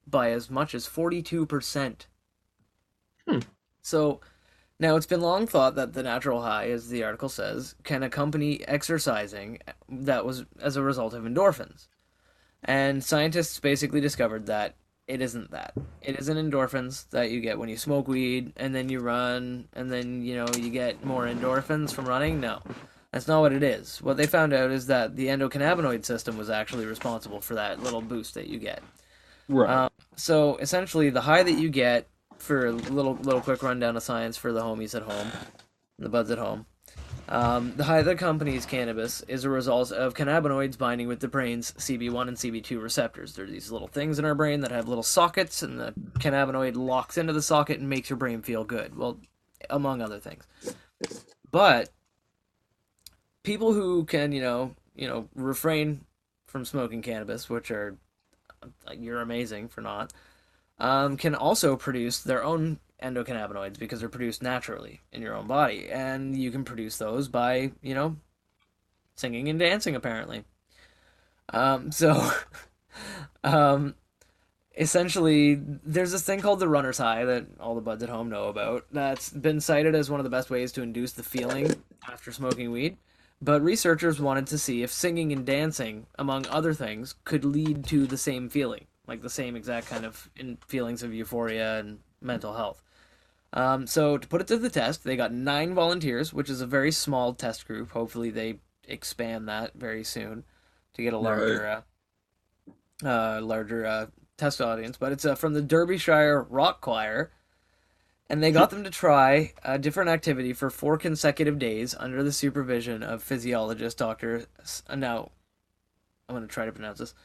by 0.08 0.32
as 0.32 0.50
much 0.50 0.74
as 0.74 0.88
42%. 0.88 2.06
Hmm. 3.28 3.40
So 3.82 4.22
now 4.80 4.96
it's 4.96 5.06
been 5.06 5.22
long 5.22 5.46
thought 5.46 5.76
that 5.76 5.94
the 5.94 6.04
natural 6.04 6.42
high, 6.42 6.70
as 6.70 6.90
the 6.90 7.04
article 7.04 7.30
says, 7.30 7.76
can 7.84 8.02
accompany 8.02 8.66
exercising 8.68 9.60
that 9.90 10.26
was 10.26 10.46
as 10.62 10.78
a 10.78 10.82
result 10.82 11.14
of 11.14 11.24
endorphins. 11.24 11.88
And 12.64 13.04
scientists 13.04 13.60
basically 13.60 14.02
discovered 14.02 14.46
that 14.48 14.76
it 15.10 15.22
isn't 15.22 15.52
that. 15.52 15.74
It 16.02 16.20
isn't 16.20 16.38
endorphins 16.38 17.10
that 17.10 17.32
you 17.32 17.42
get 17.42 17.58
when 17.58 17.68
you 17.68 17.78
smoke 17.78 18.08
weed 18.08 18.54
and 18.56 18.74
then 18.74 18.90
you 18.90 19.00
run 19.00 19.68
and 19.74 19.92
then, 19.92 20.22
you 20.22 20.36
know, 20.36 20.46
you 20.56 20.70
get 20.70 21.04
more 21.04 21.26
endorphins 21.26 21.92
from 21.92 22.06
running. 22.06 22.40
No. 22.40 22.62
That's 23.12 23.28
not 23.28 23.42
what 23.42 23.52
it 23.52 23.64
is. 23.64 24.02
What 24.04 24.18
they 24.18 24.28
found 24.28 24.54
out 24.54 24.70
is 24.70 24.86
that 24.86 25.16
the 25.16 25.28
endocannabinoid 25.28 26.06
system 26.06 26.38
was 26.38 26.52
actually 26.52 26.86
responsible 26.86 27.42
for 27.42 27.56
that 27.56 27.82
little 27.82 28.02
boost 28.02 28.36
that 28.36 28.48
you 28.48 28.60
get. 28.60 28.84
Right. 29.48 29.68
Um, 29.68 29.90
so 30.16 30.58
essentially, 30.58 31.10
the 31.10 31.22
high 31.22 31.42
that 31.42 31.54
you 31.54 31.70
get 31.70 32.08
for 32.38 32.68
a 32.68 32.72
little 32.72 33.16
little 33.16 33.42
quick 33.42 33.64
rundown 33.64 33.98
of 33.98 34.04
science 34.04 34.38
for 34.38 34.54
the 34.54 34.62
homies 34.62 34.94
at 34.94 35.02
home, 35.02 35.32
the 35.98 36.08
buds 36.08 36.30
at 36.30 36.38
home. 36.38 36.68
Um, 37.30 37.74
the 37.76 37.84
high 37.84 38.02
that 38.02 38.10
accompanies 38.10 38.66
cannabis 38.66 39.22
is 39.28 39.44
a 39.44 39.52
result 39.52 39.92
of 39.92 40.16
cannabinoids 40.16 40.80
binding 40.80 41.08
with 41.08 41.20
the 41.20 41.28
brain's 41.28 41.72
CB1 41.74 42.28
and 42.28 42.36
CB2 42.36 42.82
receptors. 42.82 43.36
They're 43.36 43.46
these 43.46 43.72
little 43.72 43.88
things 43.88 44.18
in 44.18 44.26
our 44.26 44.34
brain 44.34 44.62
that 44.62 44.72
have 44.72 44.88
little 44.88 45.04
sockets, 45.04 45.62
and 45.62 45.80
the 45.80 45.94
cannabinoid 46.18 46.76
locks 46.76 47.20
into 47.20 47.32
the 47.32 47.44
socket 47.44 47.80
and 47.80 47.88
makes 47.88 48.10
your 48.10 48.18
brain 48.18 48.42
feel 48.42 48.64
good. 48.64 48.98
Well, 48.98 49.20
among 49.70 50.02
other 50.02 50.20
things. 50.20 50.48
But 51.52 51.90
people 53.44 53.74
who 53.74 54.06
can, 54.06 54.32
you 54.32 54.42
know, 54.42 54.76
you 54.96 55.08
know, 55.08 55.30
refrain 55.36 56.06
from 56.48 56.66
smoking 56.66 57.04
cannabis, 57.04 57.48
which 57.48 57.70
are 57.70 57.96
you're 58.98 59.22
amazing 59.22 59.68
for 59.70 59.82
not, 59.82 60.14
um, 60.80 61.18
can 61.18 61.36
also 61.36 61.76
produce 61.76 62.20
their 62.20 62.44
own 62.44 62.80
endocannabinoids 63.02 63.80
because 63.80 64.00
they're 64.00 64.10
produced 64.10 64.44
naturally 64.44 65.02
in 65.12 65.22
your 65.22 65.36
own 65.36 65.48
body, 65.48 65.90
and 65.90 66.38
you 66.38 66.52
can 66.52 66.64
produce 66.64 66.98
those 66.98 67.28
by, 67.28 67.72
you 67.82 67.94
know, 67.94 68.18
singing 69.16 69.50
and 69.50 69.60
dancing 69.60 69.96
apparently. 69.96 70.44
Um, 71.52 71.92
so, 71.92 72.32
um, 73.44 73.96
essentially, 74.78 75.56
there's 75.56 76.12
this 76.12 76.24
thing 76.24 76.42
called 76.42 76.60
the 76.60 76.70
runner's 76.70 76.98
high 76.98 77.26
that 77.26 77.46
all 77.60 77.76
the 77.76 77.82
buds 77.82 78.04
at 78.04 78.10
home 78.10 78.30
know 78.30 78.48
about. 78.48 78.86
That's 78.92 79.30
been 79.30 79.60
cited 79.60 79.96
as 79.96 80.10
one 80.10 80.20
of 80.20 80.24
the 80.24 80.30
best 80.30 80.50
ways 80.50 80.72
to 80.74 80.82
induce 80.82 81.14
the 81.14 81.24
feeling 81.24 81.76
after 82.08 82.32
smoking 82.32 82.72
weed. 82.72 82.98
But 83.42 83.62
researchers 83.62 84.20
wanted 84.20 84.48
to 84.48 84.58
see 84.58 84.84
if 84.84 84.92
singing 84.92 85.32
and 85.32 85.46
dancing, 85.46 86.08
among 86.18 86.46
other 86.48 86.74
things, 86.74 87.16
could 87.24 87.46
lead 87.46 87.86
to 87.86 88.06
the 88.06 88.18
same 88.18 88.50
feeling, 88.50 88.86
like 89.10 89.22
the 89.22 89.30
same 89.30 89.56
exact 89.56 89.88
kind 89.88 90.06
of 90.06 90.30
in 90.36 90.58
feelings 90.68 91.04
of 91.04 91.14
euphoria 91.14 91.80
and 91.80 92.00
mental 92.22 92.54
health. 92.54 92.82
Um, 93.52 93.88
so 93.88 94.18
to 94.18 94.28
put 94.28 94.42
it 94.42 94.48
to 94.48 94.58
the 94.58 94.70
test, 94.70 95.04
they 95.04 95.16
got 95.16 95.34
nine 95.34 95.74
volunteers, 95.74 96.32
which 96.32 96.50
is 96.50 96.62
a 96.62 96.68
very 96.68 96.92
small 96.92 97.34
test 97.34 97.66
group. 97.68 97.92
Hopefully, 97.92 98.30
they 98.30 98.60
expand 98.88 99.50
that 99.50 99.74
very 99.74 100.04
soon 100.04 100.44
to 100.94 101.02
get 101.02 101.14
a 101.14 101.18
larger, 101.18 101.84
uh, 103.04 103.08
uh, 103.08 103.42
larger 103.42 103.86
uh, 103.86 104.06
test 104.38 104.62
audience. 104.62 104.98
But 104.98 105.12
it's 105.12 105.26
uh, 105.26 105.36
from 105.36 105.54
the 105.54 105.62
Derbyshire 105.64 106.44
Rock 106.44 106.82
Choir, 106.82 107.32
and 108.30 108.44
they 108.44 108.52
got 108.52 108.70
them 108.70 108.84
to 108.84 108.92
try 108.92 109.54
a 109.64 109.80
different 109.80 110.12
activity 110.12 110.54
for 110.54 110.70
four 110.70 110.98
consecutive 111.00 111.58
days 111.58 111.96
under 111.98 112.22
the 112.22 112.32
supervision 112.32 113.02
of 113.02 113.24
physiologist 113.24 113.98
Doctor. 113.98 114.46
S- 114.62 114.84
uh, 114.88 114.96
Now, 114.96 115.32
I'm 116.28 116.36
going 116.36 116.48
to 116.48 116.54
try 116.54 116.66
to 116.66 116.72
pronounce 116.72 117.00
this. 117.00 117.16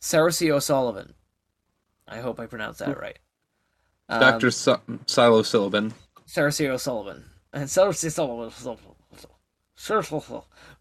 Cersei 0.00 0.50
O'Sullivan. 0.50 1.12
I 2.08 2.18
hope 2.18 2.40
I 2.40 2.46
pronounced 2.46 2.80
that 2.80 2.98
right. 2.98 3.18
Um, 4.08 4.20
Dr. 4.20 4.50
Si- 4.50 4.72
Psilocybin. 5.06 5.92
Cersei 6.26 6.68
O'Sullivan. 6.68 7.24
And 7.52 7.64
Cersei 7.68 8.10
Sullivan. 8.10 8.50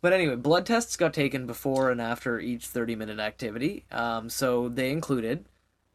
But 0.02 0.14
anyway, 0.14 0.36
blood 0.36 0.66
tests 0.66 0.96
got 0.96 1.14
taken 1.14 1.46
before 1.46 1.92
and 1.92 2.02
after 2.02 2.40
each 2.40 2.66
30 2.66 2.96
minute 2.96 3.20
activity. 3.20 3.86
Um, 3.92 4.30
so 4.30 4.70
they 4.70 4.92
included 4.92 5.46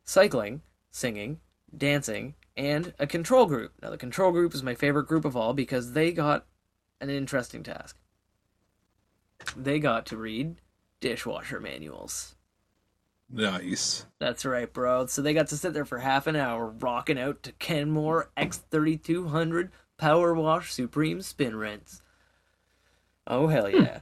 cycling, 0.04 0.62
singing, 0.90 1.40
dancing, 1.76 2.34
and 2.56 2.92
a 2.98 3.06
control 3.06 3.46
group. 3.46 3.72
Now, 3.82 3.90
the 3.90 3.98
control 3.98 4.30
group 4.30 4.54
is 4.54 4.62
my 4.62 4.74
favorite 4.74 5.08
group 5.08 5.24
of 5.24 5.36
all 5.36 5.52
because 5.54 5.92
they 5.92 6.12
got 6.12 6.46
an 7.00 7.10
interesting 7.10 7.62
task. 7.62 7.96
They 9.56 9.78
got 9.78 10.06
to 10.06 10.16
read 10.16 10.60
dishwasher 11.00 11.58
manuals. 11.60 12.36
Nice. 13.32 14.04
That's 14.18 14.44
right, 14.44 14.70
bro. 14.70 15.06
So 15.06 15.22
they 15.22 15.32
got 15.32 15.48
to 15.48 15.56
sit 15.56 15.72
there 15.72 15.86
for 15.86 15.98
half 15.98 16.26
an 16.26 16.36
hour 16.36 16.66
rocking 16.66 17.18
out 17.18 17.42
to 17.44 17.52
Kenmore 17.52 18.30
X3200 18.36 19.70
Power 19.96 20.34
Wash 20.34 20.72
Supreme 20.72 21.22
Spin 21.22 21.56
Rinse. 21.56 22.02
Oh, 23.26 23.46
hell 23.46 23.70
yeah. 23.74 24.00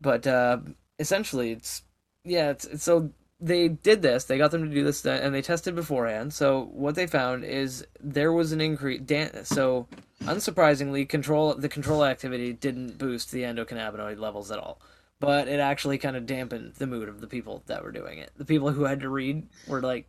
but 0.00 0.26
uh, 0.26 0.58
essentially, 0.98 1.50
it's. 1.52 1.82
Yeah, 2.26 2.50
it's, 2.50 2.64
it's 2.64 2.84
so 2.84 3.10
they 3.40 3.68
did 3.68 4.00
this. 4.00 4.24
They 4.24 4.38
got 4.38 4.50
them 4.50 4.66
to 4.68 4.74
do 4.74 4.84
this, 4.84 5.04
and 5.04 5.34
they 5.34 5.42
tested 5.42 5.74
beforehand. 5.74 6.32
So 6.32 6.70
what 6.72 6.94
they 6.94 7.06
found 7.06 7.44
is 7.44 7.86
there 8.00 8.32
was 8.32 8.52
an 8.52 8.60
increase. 8.60 9.00
Dan- 9.00 9.44
so 9.44 9.88
unsurprisingly, 10.22 11.06
control 11.06 11.54
the 11.54 11.68
control 11.68 12.04
activity 12.04 12.52
didn't 12.52 12.96
boost 12.98 13.30
the 13.32 13.42
endocannabinoid 13.42 14.18
levels 14.18 14.50
at 14.50 14.58
all 14.58 14.80
but 15.20 15.48
it 15.48 15.60
actually 15.60 15.98
kind 15.98 16.16
of 16.16 16.26
dampened 16.26 16.74
the 16.74 16.86
mood 16.86 17.08
of 17.08 17.20
the 17.20 17.26
people 17.26 17.62
that 17.66 17.82
were 17.82 17.92
doing 17.92 18.18
it. 18.18 18.30
The 18.36 18.44
people 18.44 18.70
who 18.70 18.84
had 18.84 19.00
to 19.00 19.08
read 19.08 19.48
were 19.66 19.80
like, 19.80 20.08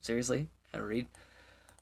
seriously, 0.00 0.48
had 0.72 0.78
to 0.78 0.84
read. 0.84 1.06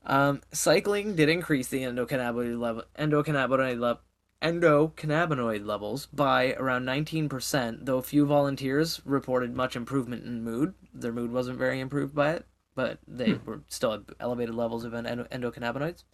Um, 0.05 0.41
cycling 0.53 1.17
did 1.17 1.29
increase 1.29 1.69
the 1.69 1.83
endocannabinoid 1.83 2.59
level, 2.59 2.85
endocannabinoid 2.99 3.79
level, 3.79 4.03
endocannabinoid 4.43 5.67
levels 5.67 6.07
by 6.07 6.55
around 6.55 6.85
19%, 6.85 7.85
though 7.85 8.01
few 8.01 8.25
volunteers 8.25 9.01
reported 9.05 9.55
much 9.55 9.77
improvement 9.77 10.25
in 10.25 10.43
mood. 10.43 10.75
Their 10.95 11.13
mood 11.13 11.33
wasn't 11.33 11.59
very 11.59 11.81
improved 11.81 12.15
by 12.15 12.33
it, 12.33 12.47
but 12.75 12.99
they 13.07 13.35
were 13.45 13.61
still 13.69 13.93
at 13.95 14.01
elevated 14.19 14.55
levels 14.55 14.85
of 14.85 14.93
endocannabinoids. 14.93 16.05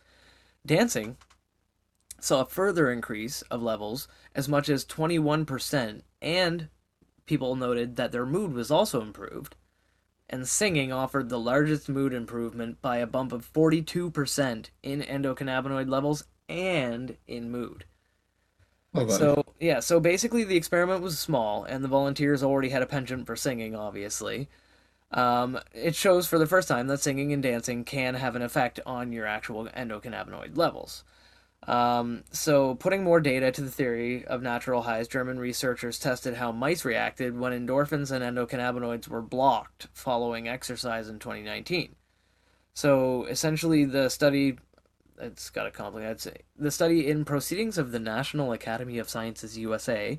Dancing 0.64 1.16
saw 2.20 2.40
a 2.40 2.46
further 2.46 2.90
increase 2.90 3.42
of 3.42 3.62
levels 3.62 4.08
as 4.34 4.48
much 4.48 4.68
as 4.68 4.84
21%, 4.84 6.02
and 6.22 6.68
people 7.26 7.56
noted 7.56 7.96
that 7.96 8.12
their 8.12 8.26
mood 8.26 8.52
was 8.52 8.70
also 8.70 9.00
improved. 9.00 9.56
And 10.28 10.48
singing 10.48 10.92
offered 10.92 11.28
the 11.28 11.38
largest 11.38 11.88
mood 11.88 12.12
improvement 12.12 12.82
by 12.82 12.96
a 12.96 13.06
bump 13.06 13.32
of 13.32 13.50
42% 13.52 14.70
in 14.82 15.02
endocannabinoid 15.02 15.88
levels 15.88 16.24
and 16.48 17.16
in 17.26 17.50
mood. 17.50 17.84
So, 19.18 19.44
yeah, 19.60 19.80
so 19.80 20.00
basically 20.00 20.44
the 20.44 20.56
experiment 20.56 21.02
was 21.02 21.18
small, 21.18 21.64
and 21.64 21.84
the 21.84 21.88
volunteers 21.88 22.42
already 22.42 22.70
had 22.70 22.82
a 22.82 22.86
penchant 22.86 23.26
for 23.26 23.36
singing, 23.36 23.76
obviously. 23.76 24.48
Um, 25.10 25.60
it 25.72 25.94
shows 25.94 26.26
for 26.26 26.38
the 26.38 26.46
first 26.46 26.66
time 26.66 26.86
that 26.88 27.00
singing 27.00 27.32
and 27.32 27.42
dancing 27.42 27.84
can 27.84 28.14
have 28.14 28.34
an 28.36 28.42
effect 28.42 28.80
on 28.86 29.12
your 29.12 29.26
actual 29.26 29.66
endocannabinoid 29.66 30.56
levels. 30.56 31.04
Um, 31.66 32.22
so, 32.30 32.76
putting 32.76 33.02
more 33.02 33.20
data 33.20 33.50
to 33.50 33.60
the 33.60 33.70
theory 33.70 34.24
of 34.24 34.40
natural 34.40 34.82
highs, 34.82 35.08
German 35.08 35.40
researchers 35.40 35.98
tested 35.98 36.34
how 36.34 36.52
mice 36.52 36.84
reacted 36.84 37.36
when 37.36 37.52
endorphins 37.52 38.12
and 38.12 38.22
endocannabinoids 38.24 39.08
were 39.08 39.22
blocked 39.22 39.88
following 39.92 40.46
exercise 40.46 41.08
in 41.08 41.18
2019. 41.18 41.96
So, 42.72 43.24
essentially, 43.24 43.84
the 43.84 44.08
study 44.10 44.58
it's 45.18 45.50
got 45.50 45.66
a 45.66 45.70
complicated. 45.70 46.42
The 46.58 46.70
study 46.70 47.08
in 47.08 47.24
Proceedings 47.24 47.78
of 47.78 47.90
the 47.90 47.98
National 47.98 48.52
Academy 48.52 48.98
of 48.98 49.08
Sciences 49.08 49.56
USA 49.58 50.18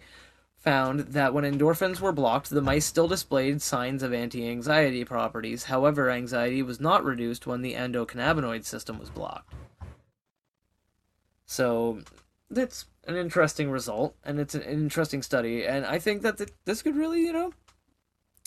found 0.58 1.00
that 1.02 1.34
when 1.34 1.44
endorphins 1.44 2.00
were 2.00 2.12
blocked, 2.12 2.50
the 2.50 2.62
mice 2.62 2.86
still 2.86 3.08
displayed 3.08 3.62
signs 3.62 4.02
of 4.04 4.14
anti-anxiety 4.14 5.06
properties. 5.06 5.66
However, 5.66 6.10
anxiety 6.10 6.64
was 6.64 6.80
not 6.80 7.04
reduced 7.04 7.46
when 7.46 7.62
the 7.62 7.74
endocannabinoid 7.74 8.66
system 8.66 9.00
was 9.00 9.10
blocked. 9.10 9.54
So 11.48 12.02
that's 12.50 12.86
an 13.06 13.16
interesting 13.16 13.72
result, 13.72 14.16
and 14.24 14.40
it's 14.40 14.54
an 14.56 14.62
interesting 14.64 15.22
study, 15.24 15.66
and 15.66 15.86
I 15.86 15.98
think 16.00 16.22
that 16.22 16.38
th- 16.38 16.54
this 16.66 16.82
could 16.82 16.96
really, 16.96 17.22
you 17.22 17.34
know, 17.34 17.54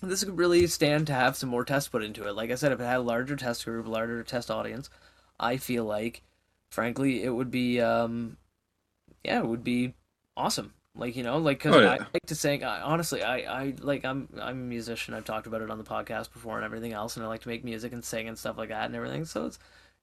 this 0.03 0.25
could 0.25 0.39
really 0.39 0.67
stand 0.67 1.07
to 1.09 1.13
have 1.15 1.37
some 1.37 1.49
more 1.51 1.65
tests 1.65 1.89
put 1.89 2.03
into 2.05 2.27
it. 2.27 2.35
Like 2.35 2.51
I 2.51 2.55
said, 2.55 2.73
if 2.73 2.81
it 2.81 2.85
had 2.85 2.99
a 2.99 3.03
larger 3.03 3.37
test 3.37 3.65
group, 3.65 3.87
larger 3.87 4.23
test 4.23 4.51
audience, 4.51 4.89
I 5.39 5.57
feel 5.57 5.85
like, 5.85 6.23
frankly, 6.71 7.23
it 7.23 7.31
would 7.31 7.51
be, 7.51 7.81
um, 7.81 8.37
yeah, 9.25 9.39
it 9.41 9.47
would 9.47 9.65
be 9.65 9.95
awesome. 10.37 10.75
Like 10.95 11.17
you 11.17 11.23
know, 11.23 11.39
like 11.39 11.59
because 11.63 11.77
Oh, 11.77 11.87
I 11.87 11.99
like 11.99 12.27
to 12.27 12.35
sing. 12.35 12.65
I, 12.65 12.81
honestly, 12.81 13.23
I 13.23 13.63
I 13.63 13.75
like 13.81 14.05
I'm 14.05 14.29
I'm 14.41 14.61
a 14.61 14.65
musician. 14.67 15.15
I've 15.15 15.25
talked 15.25 15.47
about 15.47 15.63
it 15.63 15.71
on 15.71 15.79
the 15.79 15.85
podcast 15.85 16.33
before 16.33 16.57
and 16.57 16.65
everything 16.65 16.93
else, 16.93 17.17
and 17.17 17.25
I 17.25 17.29
like 17.29 17.43
to 17.43 17.49
make 17.49 17.65
music 17.65 17.93
and 17.93 18.05
sing 18.05 18.27
and 18.29 18.37
stuff 18.37 18.59
like 18.59 18.71
that 18.71 18.87
and 18.87 18.97
everything. 18.97 19.25
So 19.25 19.47
it's 19.47 19.59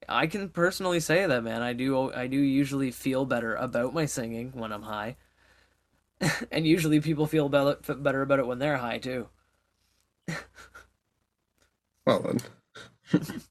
I 0.08 0.28
can 0.28 0.50
personally 0.50 1.00
say 1.00 1.26
that 1.26 1.44
man, 1.44 1.62
I 1.62 1.74
do 1.74 2.12
I 2.14 2.28
do 2.28 2.38
usually 2.38 2.92
feel 2.92 3.26
better 3.26 3.56
about 3.56 3.94
my 3.94 4.06
singing 4.06 4.52
when 4.54 4.72
I'm 4.72 4.84
high, 4.84 5.18
and 6.52 6.68
usually 6.68 7.00
people 7.00 7.28
feel 7.28 7.50
better 7.50 7.78
better 7.96 8.22
about 8.22 8.40
it 8.40 8.48
when 8.48 8.60
they're 8.60 8.78
high 8.78 9.00
too. 9.00 9.28
Well 12.06 12.22
then, 13.12 13.22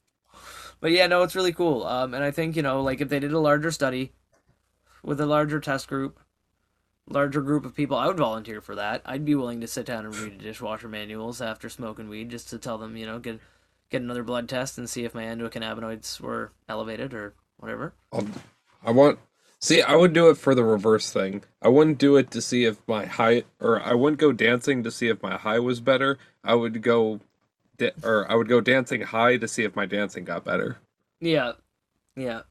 But 0.80 0.92
yeah, 0.92 1.06
no, 1.06 1.22
it's 1.22 1.34
really 1.34 1.52
cool. 1.52 1.84
Um, 1.84 2.14
and 2.14 2.22
I 2.22 2.30
think 2.30 2.56
you 2.56 2.62
know, 2.62 2.82
like 2.82 3.00
if 3.00 3.08
they 3.08 3.18
did 3.18 3.32
a 3.32 3.38
larger 3.38 3.70
study 3.70 4.12
with 5.02 5.20
a 5.20 5.26
larger 5.26 5.60
test 5.60 5.88
group, 5.88 6.20
larger 7.08 7.40
group 7.40 7.64
of 7.64 7.74
people, 7.74 7.96
I 7.96 8.06
would 8.06 8.18
volunteer 8.18 8.60
for 8.60 8.74
that. 8.74 9.02
I'd 9.04 9.24
be 9.24 9.34
willing 9.34 9.60
to 9.60 9.66
sit 9.66 9.86
down 9.86 10.04
and 10.04 10.16
read 10.16 10.34
a 10.34 10.38
dishwasher 10.38 10.88
manuals 10.88 11.40
after 11.40 11.68
smoking 11.68 12.08
weed, 12.08 12.30
just 12.30 12.48
to 12.50 12.58
tell 12.58 12.78
them, 12.78 12.96
you 12.96 13.06
know, 13.06 13.18
get 13.18 13.40
get 13.90 14.02
another 14.02 14.22
blood 14.22 14.48
test 14.48 14.78
and 14.78 14.88
see 14.88 15.04
if 15.04 15.14
my 15.14 15.24
endocannabinoids 15.24 16.20
were 16.20 16.52
elevated 16.68 17.14
or 17.14 17.34
whatever. 17.58 17.94
I'll, 18.12 18.26
I 18.84 18.90
want. 18.90 19.18
See, 19.58 19.80
I 19.82 19.96
would 19.96 20.12
do 20.12 20.28
it 20.28 20.36
for 20.36 20.54
the 20.54 20.64
reverse 20.64 21.10
thing. 21.10 21.42
I 21.62 21.68
wouldn't 21.68 21.98
do 21.98 22.16
it 22.16 22.30
to 22.32 22.42
see 22.42 22.64
if 22.64 22.76
my 22.86 23.06
high, 23.06 23.44
or 23.58 23.80
I 23.80 23.94
wouldn't 23.94 24.20
go 24.20 24.30
dancing 24.32 24.82
to 24.84 24.90
see 24.90 25.08
if 25.08 25.22
my 25.22 25.36
high 25.36 25.58
was 25.58 25.80
better. 25.80 26.18
I 26.44 26.54
would 26.54 26.82
go, 26.82 27.20
da- 27.78 27.92
or 28.02 28.30
I 28.30 28.34
would 28.34 28.48
go 28.48 28.60
dancing 28.60 29.00
high 29.00 29.38
to 29.38 29.48
see 29.48 29.64
if 29.64 29.74
my 29.74 29.86
dancing 29.86 30.24
got 30.24 30.44
better. 30.44 30.76
Yeah, 31.20 31.52
yeah. 32.14 32.42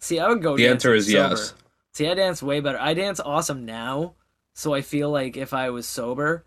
See, 0.00 0.18
I 0.18 0.28
would 0.28 0.42
go. 0.42 0.56
The 0.56 0.66
answer 0.68 0.92
is 0.94 1.06
sober. 1.06 1.16
yes. 1.36 1.54
See, 1.92 2.08
I 2.08 2.14
dance 2.14 2.42
way 2.42 2.58
better. 2.60 2.80
I 2.80 2.92
dance 2.94 3.20
awesome 3.20 3.64
now, 3.64 4.14
so 4.54 4.74
I 4.74 4.80
feel 4.82 5.10
like 5.10 5.36
if 5.36 5.54
I 5.54 5.70
was 5.70 5.86
sober, 5.86 6.44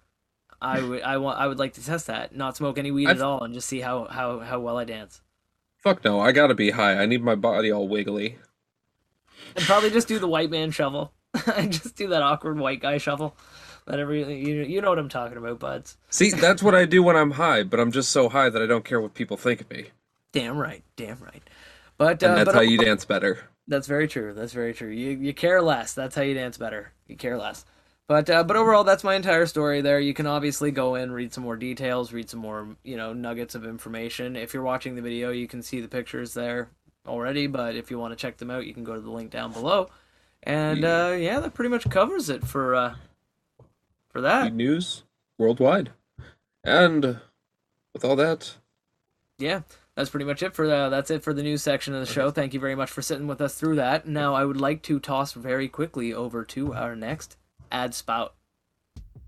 I 0.62 0.82
would 0.82 1.01
I 1.03 1.18
want 1.18 1.39
I 1.39 1.47
would 1.47 1.60
like 1.60 1.74
to 1.74 1.86
test 1.86 2.08
that, 2.08 2.36
not 2.36 2.58
smoke 2.58 2.78
any 2.78 2.91
weed 2.91 3.08
I've- 3.08 3.20
at 3.20 3.26
all, 3.26 3.43
and 3.43 3.53
just 3.53 3.68
see 3.68 3.80
how 3.82 4.05
how 4.05 4.39
how 4.39 4.60
well 4.60 4.78
I 4.78 4.86
dance. 4.86 5.22
Fuck 5.78 6.03
no, 6.03 6.20
I 6.20 6.32
gotta 6.32 6.55
be 6.55 6.72
high. 6.72 6.95
I 7.01 7.05
need 7.05 7.24
my 7.24 7.36
body 7.36 7.72
all 7.72 7.88
wiggly. 7.88 8.38
And 9.55 9.66
probably 9.66 9.91
just 9.91 10.08
do 10.08 10.20
the 10.20 10.28
white 10.28 10.49
man 10.49 10.72
shovel. 10.72 11.14
I 11.47 11.68
just 11.68 11.95
do 11.95 12.08
that 12.10 12.22
awkward 12.22 12.58
white 12.60 12.82
guy 12.82 12.97
shovel. 12.97 13.36
That 13.86 13.99
every 13.99 14.22
you 14.45 14.64
you 14.64 14.82
know 14.82 14.89
what 14.89 14.99
I'm 14.99 15.08
talking 15.10 15.38
about, 15.38 15.60
buds. 15.60 15.97
See, 16.10 16.32
that's 16.32 16.62
what 16.62 16.76
I 16.76 16.86
do 16.86 17.01
when 17.03 17.16
I'm 17.16 17.32
high, 17.32 17.64
but 17.64 17.80
I'm 17.80 17.91
just 17.91 18.10
so 18.12 18.28
high 18.28 18.49
that 18.49 18.62
I 18.62 18.66
don't 18.66 18.84
care 18.84 18.99
what 18.99 19.14
people 19.14 19.38
think 19.38 19.62
of 19.62 19.70
me. 19.70 19.88
Damn 20.34 20.58
right, 20.58 20.84
damn 20.97 21.20
right. 21.20 21.41
But 21.97 22.22
And 22.22 22.34
uh, 22.34 22.36
that's 22.36 22.45
but 22.47 22.55
how 22.55 22.62
you 22.62 22.78
dance 22.78 23.05
better. 23.05 23.47
That's 23.68 23.88
very 23.88 24.08
true. 24.08 24.34
That's 24.34 24.53
very 24.53 24.74
true. 24.74 24.89
You 24.89 25.12
you 25.12 25.34
care 25.34 25.62
less. 25.62 25.93
That's 25.93 26.16
how 26.16 26.22
you 26.22 26.34
dance 26.34 26.58
better. 26.58 26.91
You 27.08 27.16
care 27.16 27.38
less. 27.38 27.64
But 28.08 28.30
uh, 28.30 28.43
but 28.43 28.55
overall, 28.55 28.86
that's 28.86 29.03
my 29.03 29.16
entire 29.16 29.45
story. 29.45 29.82
There, 29.82 29.99
you 29.99 30.14
can 30.14 30.28
obviously 30.28 30.72
go 30.72 30.95
in, 30.95 31.12
read 31.12 31.34
some 31.34 31.43
more 31.43 31.58
details, 31.58 32.14
read 32.14 32.30
some 32.30 32.39
more 32.39 32.70
you 32.84 32.95
know 32.95 33.12
nuggets 33.12 33.53
of 33.53 33.66
information. 33.66 34.38
If 34.38 34.53
you're 34.53 34.64
watching 34.64 34.95
the 34.95 35.01
video, 35.01 35.32
you 35.32 35.47
can 35.47 35.62
see 35.62 35.82
the 35.82 35.89
pictures 35.89 36.34
there 36.34 36.70
already. 37.05 37.47
But 37.47 37.76
if 37.76 37.91
you 37.91 37.99
want 37.99 38.14
to 38.14 38.16
check 38.16 38.38
them 38.38 38.49
out, 38.49 38.66
you 38.66 38.74
can 38.74 38.86
go 38.86 38.95
to 38.95 39.01
the 39.01 39.12
link 39.12 39.30
down 39.32 39.51
below. 39.51 39.89
And 40.43 40.86
uh, 40.86 41.16
yeah, 41.20 41.41
that 41.41 41.53
pretty 41.53 41.70
much 41.70 41.89
covers 41.89 42.30
it 42.30 42.45
for 42.47 42.76
uh, 42.76 42.95
for 44.10 44.22
that. 44.22 44.45
Weed 44.45 44.55
news 44.55 45.03
worldwide. 45.38 45.91
And 46.64 47.20
with 47.93 48.05
all 48.05 48.16
that, 48.16 48.55
yeah, 49.38 49.62
that's 49.95 50.10
pretty 50.10 50.26
much 50.26 50.43
it 50.43 50.53
for 50.53 50.68
the, 50.68 50.89
that's 50.89 51.12
it 51.12 51.24
for 51.24 51.34
the 51.34 51.43
news 51.43 51.62
section 51.62 51.93
of 51.93 52.05
the 52.05 52.12
show. 52.12 52.32
Thank 52.32 52.53
you 52.53 52.60
very 52.60 52.76
much 52.76 52.89
for 52.89 53.01
sitting 53.01 53.28
with 53.28 53.41
us 53.41 53.55
through 53.55 53.76
that. 53.76 54.08
Now 54.08 54.34
I 54.34 54.45
would 54.45 54.60
like 54.60 54.82
to 54.84 54.99
toss 54.99 55.34
very 55.34 55.68
quickly 55.68 56.14
over 56.14 56.43
to 56.45 56.74
our 56.74 56.95
next 56.95 57.38
ad 57.72 57.93
spout. 57.93 58.36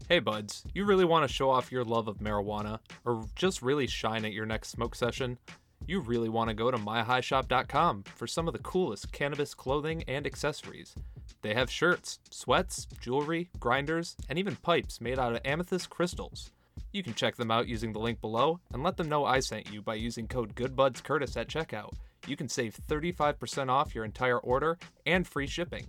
Hey 0.07 0.19
buds, 0.19 0.63
you 0.73 0.85
really 0.85 1.05
want 1.05 1.27
to 1.27 1.33
show 1.33 1.49
off 1.49 1.71
your 1.71 1.83
love 1.83 2.07
of 2.07 2.17
marijuana 2.17 2.79
or 3.05 3.25
just 3.35 3.61
really 3.61 3.85
shine 3.85 4.25
at 4.25 4.33
your 4.33 4.45
next 4.45 4.69
smoke 4.69 4.95
session? 4.95 5.37
You 5.85 5.99
really 5.99 6.29
want 6.29 6.49
to 6.49 6.55
go 6.55 6.71
to 6.71 6.77
myhighshop.com 6.77 8.03
for 8.03 8.27
some 8.27 8.47
of 8.47 8.53
the 8.53 8.59
coolest 8.59 9.11
cannabis 9.11 9.53
clothing 9.53 10.03
and 10.07 10.25
accessories. 10.25 10.95
They 11.41 11.53
have 11.53 11.71
shirts, 11.71 12.19
sweats, 12.29 12.87
jewelry, 12.99 13.49
grinders, 13.59 14.15
and 14.27 14.37
even 14.37 14.55
pipes 14.57 14.99
made 14.99 15.19
out 15.19 15.33
of 15.35 15.41
amethyst 15.45 15.89
crystals. 15.89 16.51
You 16.91 17.03
can 17.03 17.13
check 17.13 17.35
them 17.35 17.51
out 17.51 17.67
using 17.67 17.93
the 17.93 17.99
link 17.99 18.19
below 18.19 18.59
and 18.73 18.83
let 18.83 18.97
them 18.97 19.09
know 19.09 19.25
I 19.25 19.39
sent 19.39 19.71
you 19.71 19.81
by 19.81 19.95
using 19.95 20.27
code 20.27 20.55
GoodBudsCurtis 20.55 21.37
at 21.37 21.47
checkout. 21.47 21.93
You 22.27 22.35
can 22.35 22.49
save 22.49 22.77
35% 22.87 23.69
off 23.69 23.95
your 23.95 24.05
entire 24.05 24.39
order 24.39 24.77
and 25.05 25.27
free 25.27 25.47
shipping. 25.47 25.87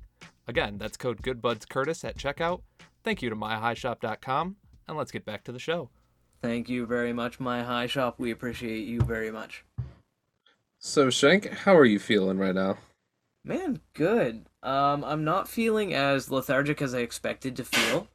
Again, 0.48 0.78
that's 0.78 0.96
code 0.96 1.22
GoodBudsCurtis 1.22 2.04
at 2.04 2.16
checkout. 2.16 2.62
Thank 3.04 3.22
you 3.22 3.30
to 3.30 3.36
myhighshop.com, 3.36 4.56
and 4.88 4.96
let's 4.96 5.12
get 5.12 5.24
back 5.24 5.44
to 5.44 5.52
the 5.52 5.58
show. 5.58 5.90
Thank 6.42 6.68
you 6.68 6.86
very 6.86 7.12
much, 7.12 7.38
my 7.38 7.62
high 7.62 7.86
shop. 7.86 8.18
We 8.18 8.30
appreciate 8.30 8.86
you 8.86 9.00
very 9.00 9.30
much. 9.30 9.64
so 10.78 11.10
Shank, 11.10 11.48
how 11.50 11.76
are 11.76 11.84
you 11.84 11.98
feeling 11.98 12.38
right 12.38 12.54
now? 12.54 12.78
Man, 13.44 13.80
good. 13.94 14.46
Um, 14.62 15.04
I'm 15.04 15.24
not 15.24 15.48
feeling 15.48 15.94
as 15.94 16.30
lethargic 16.30 16.82
as 16.82 16.94
I 16.94 16.98
expected 16.98 17.56
to 17.56 17.64
feel. 17.64 18.08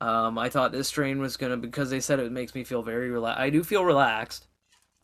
Um, 0.00 0.38
I 0.38 0.48
thought 0.48 0.72
this 0.72 0.88
strain 0.88 1.20
was 1.20 1.36
gonna 1.36 1.58
because 1.58 1.90
they 1.90 2.00
said 2.00 2.18
it 2.18 2.32
makes 2.32 2.54
me 2.54 2.64
feel 2.64 2.82
very 2.82 3.10
relaxed. 3.10 3.40
I 3.40 3.50
do 3.50 3.62
feel 3.62 3.84
relaxed. 3.84 4.46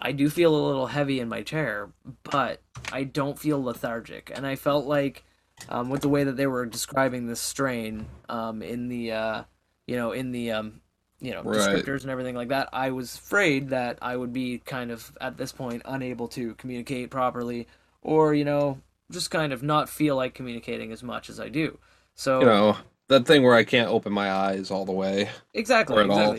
I 0.00 0.12
do 0.12 0.28
feel 0.30 0.54
a 0.54 0.66
little 0.66 0.86
heavy 0.86 1.20
in 1.20 1.28
my 1.28 1.42
chair, 1.42 1.90
but 2.24 2.62
I 2.92 3.04
don't 3.04 3.38
feel 3.38 3.62
lethargic. 3.62 4.30
And 4.34 4.46
I 4.46 4.56
felt 4.56 4.86
like, 4.86 5.24
um, 5.68 5.88
with 5.90 6.02
the 6.02 6.08
way 6.08 6.24
that 6.24 6.36
they 6.36 6.46
were 6.46 6.66
describing 6.66 7.26
this 7.26 7.40
strain, 7.40 8.06
um, 8.28 8.62
in 8.62 8.88
the, 8.88 9.12
uh, 9.12 9.42
you 9.86 9.96
know, 9.96 10.12
in 10.12 10.32
the, 10.32 10.52
um, 10.52 10.80
you 11.20 11.32
know, 11.32 11.42
Right. 11.42 11.58
descriptors 11.58 12.02
and 12.02 12.10
everything 12.10 12.34
like 12.34 12.48
that, 12.48 12.68
I 12.72 12.90
was 12.90 13.14
afraid 13.16 13.70
that 13.70 13.98
I 14.02 14.16
would 14.16 14.32
be 14.32 14.58
kind 14.58 14.90
of 14.90 15.16
at 15.20 15.36
this 15.38 15.52
point 15.52 15.82
unable 15.84 16.28
to 16.28 16.54
communicate 16.56 17.10
properly, 17.10 17.66
or 18.02 18.34
you 18.34 18.44
know, 18.44 18.80
just 19.10 19.30
kind 19.30 19.52
of 19.52 19.62
not 19.62 19.88
feel 19.88 20.14
like 20.16 20.34
communicating 20.34 20.92
as 20.92 21.02
much 21.02 21.30
as 21.30 21.40
I 21.40 21.48
do. 21.48 21.78
So 22.14 22.40
You 22.40 22.46
know, 22.46 22.76
that 23.08 23.26
thing 23.26 23.42
where 23.42 23.54
I 23.54 23.64
can't 23.64 23.88
open 23.88 24.12
my 24.12 24.30
eyes 24.30 24.70
all 24.70 24.84
the 24.84 24.92
way. 24.92 25.30
exactly, 25.54 26.02
at 26.02 26.10
all. 26.10 26.36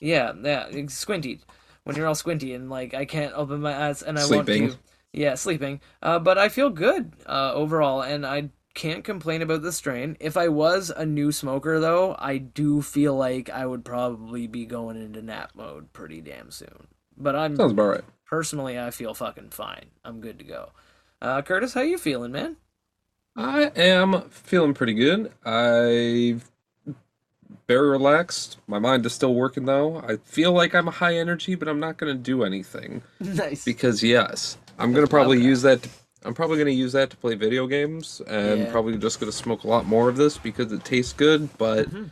Yeah, 0.00 0.32
yeah, 0.42 0.68
squinty. 0.88 1.40
When 1.84 1.94
you're 1.96 2.06
all 2.06 2.14
squinty 2.14 2.52
and 2.54 2.68
like 2.70 2.94
I 2.94 3.04
can't 3.04 3.32
open 3.34 3.60
my 3.60 3.88
eyes 3.88 4.02
and 4.02 4.18
I 4.18 4.22
Sleeping. 4.24 4.62
want 4.62 4.72
to. 4.72 4.78
Yeah, 5.16 5.34
sleeping. 5.34 5.80
Uh, 6.02 6.18
but 6.18 6.36
I 6.38 6.48
feel 6.50 6.70
good 6.70 7.12
uh, 7.26 7.52
overall, 7.54 8.02
and 8.02 8.26
I 8.26 8.50
can't 8.74 9.02
complain 9.02 9.40
about 9.40 9.62
the 9.62 9.72
strain. 9.72 10.16
If 10.20 10.36
I 10.36 10.48
was 10.48 10.90
a 10.90 11.06
new 11.06 11.32
smoker, 11.32 11.80
though, 11.80 12.14
I 12.18 12.36
do 12.36 12.82
feel 12.82 13.16
like 13.16 13.48
I 13.48 13.64
would 13.64 13.82
probably 13.84 14.46
be 14.46 14.66
going 14.66 14.96
into 15.00 15.22
nap 15.22 15.52
mode 15.54 15.92
pretty 15.94 16.20
damn 16.20 16.50
soon. 16.50 16.86
But 17.16 17.34
I'm 17.34 17.56
Sounds 17.56 17.72
about 17.72 17.88
right. 17.88 18.04
personally, 18.26 18.78
I 18.78 18.90
feel 18.90 19.14
fucking 19.14 19.50
fine. 19.50 19.86
I'm 20.04 20.20
good 20.20 20.38
to 20.38 20.44
go. 20.44 20.72
Uh, 21.22 21.40
Curtis, 21.40 21.72
how 21.72 21.80
you 21.80 21.96
feeling, 21.96 22.30
man? 22.32 22.56
I 23.34 23.70
am 23.74 24.28
feeling 24.28 24.74
pretty 24.74 24.92
good. 24.94 25.32
I 25.46 26.36
very 27.68 27.88
relaxed. 27.90 28.58
My 28.66 28.78
mind 28.78 29.04
is 29.06 29.12
still 29.14 29.34
working 29.34 29.64
though. 29.64 29.98
I 29.98 30.16
feel 30.16 30.52
like 30.52 30.74
I'm 30.74 30.86
high 30.86 31.16
energy, 31.16 31.54
but 31.54 31.68
I'm 31.68 31.80
not 31.80 31.96
gonna 31.96 32.14
do 32.14 32.44
anything 32.44 33.02
nice. 33.20 33.64
because 33.64 34.02
yes, 34.02 34.58
I'm 34.78 34.92
gonna 34.92 35.06
probably 35.06 35.40
use 35.40 35.62
that. 35.62 35.82
To, 35.82 35.88
I'm 36.24 36.34
probably 36.34 36.58
gonna 36.58 36.70
use 36.70 36.92
that 36.92 37.10
to 37.10 37.16
play 37.16 37.34
video 37.34 37.66
games, 37.66 38.20
and 38.26 38.60
Yeah. 38.60 38.70
probably 38.72 38.96
just 38.98 39.20
gonna 39.20 39.32
smoke 39.32 39.64
a 39.64 39.68
lot 39.68 39.86
more 39.86 40.08
of 40.08 40.16
this 40.16 40.38
because 40.38 40.72
it 40.72 40.84
tastes 40.84 41.12
good. 41.12 41.48
But 41.58 41.88
Mhm. 41.90 42.10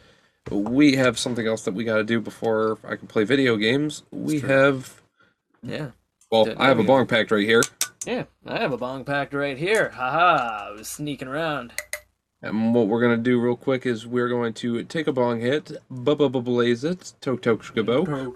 we 0.50 0.96
have 0.96 1.18
something 1.18 1.46
else 1.46 1.62
that 1.64 1.74
we 1.74 1.84
got 1.84 1.96
to 1.96 2.04
do 2.04 2.20
before 2.20 2.78
I 2.86 2.96
can 2.96 3.08
play 3.08 3.24
video 3.24 3.56
games. 3.56 4.02
We 4.10 4.40
true. 4.40 4.48
have. 4.48 5.00
Yeah. 5.62 5.90
Well, 6.30 6.44
Didn't 6.44 6.60
I 6.60 6.68
have 6.68 6.78
a 6.78 6.84
bong 6.84 7.06
packed 7.06 7.30
right 7.30 7.46
here. 7.46 7.62
Yeah, 8.06 8.24
I 8.46 8.58
have 8.58 8.72
a 8.72 8.76
bong 8.76 9.04
packed 9.04 9.32
right 9.34 9.56
here. 9.56 9.90
Haha, 9.90 10.68
I 10.68 10.70
was 10.72 10.88
sneaking 10.88 11.28
around. 11.28 11.72
And 12.42 12.74
what 12.74 12.88
we're 12.88 13.00
gonna 13.00 13.16
do 13.16 13.40
real 13.40 13.56
quick 13.56 13.86
is 13.86 14.06
we're 14.06 14.28
going 14.28 14.52
to 14.54 14.82
take 14.84 15.06
a 15.06 15.12
bong 15.12 15.40
hit, 15.40 15.72
bubba 15.90 16.30
blaze 16.44 16.84
it, 16.84 17.14
tok 17.22 17.40
tok 17.40 17.62
shkabo, 17.62 18.34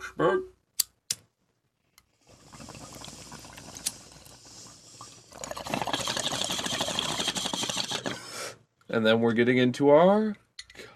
and 8.89 9.05
then 9.07 9.21
we're 9.21 9.33
getting 9.33 9.59
into 9.59 9.91
our 9.91 10.37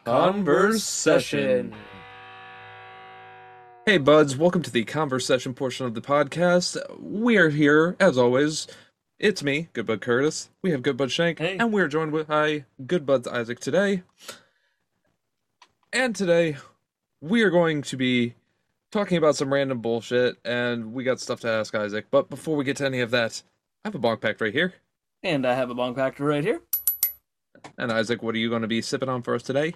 conversation. 0.04 1.74
Hey 3.86 3.98
buds, 3.98 4.36
welcome 4.36 4.62
to 4.62 4.70
the 4.70 4.84
conversation 4.84 5.54
portion 5.54 5.86
of 5.86 5.94
the 5.94 6.00
podcast. 6.00 6.76
We 7.00 7.36
are 7.36 7.48
here, 7.50 7.96
as 7.98 8.16
always. 8.16 8.66
It's 9.18 9.42
me, 9.42 9.68
Good 9.72 9.86
Bud 9.86 10.00
Curtis. 10.00 10.50
We 10.62 10.70
have 10.70 10.82
Good 10.82 10.96
Bud 10.96 11.10
Shank, 11.10 11.38
Hey. 11.38 11.56
and 11.58 11.72
we're 11.72 11.88
joined 11.88 12.12
with 12.12 12.28
hi, 12.28 12.64
Good 12.86 13.04
Buds 13.06 13.26
Isaac 13.28 13.60
today. 13.60 14.02
And 15.92 16.14
today, 16.16 16.56
we 17.20 17.42
are 17.42 17.50
going 17.50 17.82
to 17.82 17.96
be 17.96 18.34
talking 18.90 19.18
about 19.18 19.36
some 19.36 19.52
random 19.52 19.80
bullshit, 19.80 20.36
and 20.44 20.92
we 20.92 21.04
got 21.04 21.20
stuff 21.20 21.40
to 21.40 21.48
ask 21.50 21.74
Isaac. 21.74 22.06
But 22.10 22.30
before 22.30 22.56
we 22.56 22.64
get 22.64 22.76
to 22.78 22.86
any 22.86 23.00
of 23.00 23.10
that, 23.10 23.42
I 23.84 23.88
have 23.88 23.94
a 23.94 23.98
bong 23.98 24.16
packed 24.18 24.40
right 24.40 24.52
here. 24.52 24.74
And 25.22 25.46
I 25.46 25.54
have 25.54 25.70
a 25.70 25.74
bong 25.74 25.94
packed 25.94 26.18
right 26.18 26.42
here. 26.42 26.60
And 27.78 27.90
Isaac, 27.92 28.22
what 28.22 28.34
are 28.34 28.38
you 28.38 28.48
going 28.48 28.62
to 28.62 28.68
be 28.68 28.82
sipping 28.82 29.08
on 29.08 29.22
for 29.22 29.34
us 29.34 29.42
today? 29.42 29.74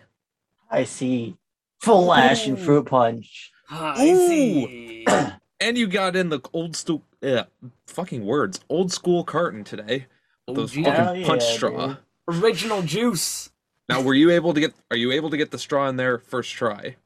I 0.70 0.84
see 0.84 1.37
flash 1.80 2.47
and 2.47 2.59
fruit 2.59 2.87
punch. 2.87 3.53
Ah, 3.70 3.95
I 3.97 4.09
Ooh. 4.09 4.28
see. 4.28 5.07
And 5.59 5.78
you 5.78 5.87
got 5.87 6.16
in 6.16 6.28
the 6.28 6.41
old 6.53 6.76
school, 6.76 7.03
yeah, 7.22 7.45
fucking 7.87 8.26
words, 8.26 8.61
old 8.68 8.93
school 8.93 9.24
carton 9.24 9.64
today. 9.64 10.05
Those 10.47 10.76
OG. 10.76 10.84
fucking 10.84 10.93
Hell 10.93 11.22
punch 11.24 11.45
yeah, 11.45 11.57
straw. 11.57 11.87
dude. 11.87 11.97
Original 12.28 12.82
juice. 12.82 13.51
Now, 13.89 14.03
were 14.03 14.12
you 14.12 14.30
able 14.30 14.53
to 14.53 14.61
get? 14.61 14.74
Are 14.91 14.99
you 14.99 15.12
able 15.12 15.30
to 15.30 15.37
get 15.39 15.53
the 15.53 15.59
straw 15.59 15.89
in 15.89 15.97
there 15.97 16.18
first 16.18 16.53
try? 16.53 16.97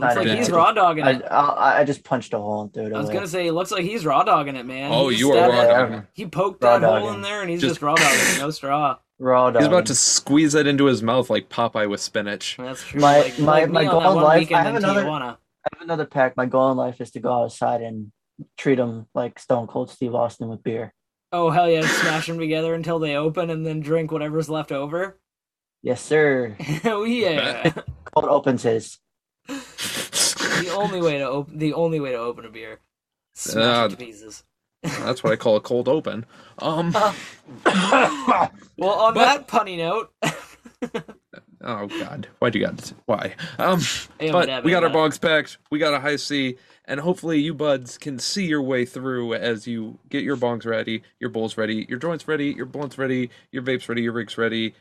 It's 0.00 0.14
Looks 0.14 0.28
like 0.28 0.38
he's 0.38 0.48
raw 0.50 0.70
dogging 0.72 1.04
it. 1.06 1.22
I, 1.28 1.80
I 1.80 1.84
just 1.84 2.04
punched 2.04 2.32
a 2.32 2.38
hole 2.38 2.62
and 2.62 2.72
threw 2.72 2.84
it 2.86 2.92
I 2.92 2.98
was 2.98 3.06
away. 3.06 3.14
gonna 3.14 3.26
say, 3.26 3.46
it 3.48 3.52
looks 3.52 3.72
like 3.72 3.82
he's 3.82 4.06
raw 4.06 4.22
dogging 4.22 4.54
it, 4.54 4.64
man. 4.64 4.92
Oh, 4.92 5.08
He 5.08 5.18
you 5.18 5.32
are 5.32 5.48
raw 5.50 5.60
it. 5.62 5.66
dogging. 5.66 6.06
He 6.14 6.26
poked 6.26 6.62
Raw 6.62 6.78
that 6.78 7.00
hole 7.00 7.10
in 7.12 7.20
there, 7.22 7.40
and 7.40 7.50
he's 7.50 7.60
Just- 7.60 7.74
just, 7.76 7.82
raw 7.82 7.96
dogging, 7.96 8.38
no 8.38 8.50
straw. 8.50 8.98
Raw 9.18 9.50
He's 9.52 9.66
about 9.66 9.86
to 9.86 9.96
squeeze 9.96 10.54
it 10.54 10.68
into 10.68 10.84
his 10.84 11.02
mouth 11.02 11.28
like 11.28 11.48
Popeye 11.48 11.90
with 11.90 12.00
spinach. 12.00 12.56
That's 12.58 12.84
true. 12.84 13.00
My- 13.00 13.18
like, 13.22 13.38
my- 13.40 13.46
like 13.62 13.70
my 13.70 13.84
goal 13.86 14.12
in 14.12 14.22
life- 14.22 14.52
I 14.52 14.62
have 14.62 14.76
another- 14.76 15.02
Tijuana. 15.04 15.22
I 15.64 15.68
have 15.74 15.82
another 15.82 16.06
pack. 16.06 16.36
My 16.36 16.46
goal 16.46 16.70
in 16.70 16.76
life 16.76 17.00
is 17.00 17.10
to 17.10 17.20
go 17.20 17.32
outside 17.42 17.82
and 17.82 18.12
treat 18.56 18.78
him 18.78 19.06
like 19.14 19.40
Stone 19.40 19.66
Cold 19.66 19.90
Steve 19.90 20.14
Austin 20.14 20.48
with 20.48 20.62
beer. 20.62 20.94
Oh 21.32 21.50
hell 21.50 21.68
yeah! 21.68 21.82
Smash 21.82 22.28
them 22.28 22.38
together 22.38 22.72
until 22.72 23.00
they 23.00 23.16
open, 23.16 23.50
and 23.50 23.66
then 23.66 23.80
drink 23.80 24.12
whatever's 24.12 24.48
left 24.48 24.70
over. 24.70 25.18
Yes, 25.82 26.00
sir. 26.00 26.56
oh 26.84 27.02
yeah! 27.04 27.70
Cold 28.14 28.26
opens 28.30 28.62
his. 28.62 28.98
The 29.48 30.70
only 30.74 31.00
way 31.00 31.18
to 31.18 31.28
open 31.28 31.58
the 31.58 31.72
only 31.74 32.00
way 32.00 32.12
to 32.12 32.18
open 32.18 32.44
a 32.44 32.50
beer. 32.50 32.80
Smash 33.34 33.92
Uh, 33.92 33.96
pieces. 33.96 34.44
That's 34.82 35.22
what 35.24 35.32
I 35.32 35.36
call 35.36 35.56
a 35.56 35.60
cold 35.60 35.88
open. 35.88 36.26
Um. 36.58 36.94
Well, 38.80 38.90
on 38.90 39.14
But- 39.14 39.24
that 39.24 39.48
punny 39.48 39.76
note, 39.76 40.12
Oh 41.60 41.88
God, 41.88 42.28
why'd 42.38 42.54
you 42.54 42.64
got 42.64 42.92
why? 43.06 43.34
Um. 43.58 43.80
But 44.20 44.62
we 44.64 44.70
got 44.70 44.84
our 44.84 44.90
bogs 44.90 45.18
packed. 45.18 45.58
We 45.72 45.80
got 45.80 45.94
a 45.94 45.98
Hi-C, 45.98 46.56
and 46.84 47.00
hopefully 47.00 47.40
you 47.40 47.54
buds 47.54 47.98
can 47.98 48.20
see 48.20 48.46
your 48.46 48.62
way 48.62 48.84
through 48.84 49.34
as 49.34 49.66
you 49.66 49.98
get 50.08 50.22
your 50.22 50.36
bongs 50.36 50.64
ready, 50.64 51.02
your 51.18 51.30
bowls 51.30 51.56
ready, 51.56 51.86
your 51.88 51.98
joints 51.98 52.28
ready, 52.28 52.52
your 52.52 52.66
blunts 52.66 52.96
ready, 52.98 53.30
your 53.50 53.62
vapes 53.64 53.88
ready, 53.88 54.02
your 54.02 54.12
rigs 54.12 54.38
ready, 54.38 54.74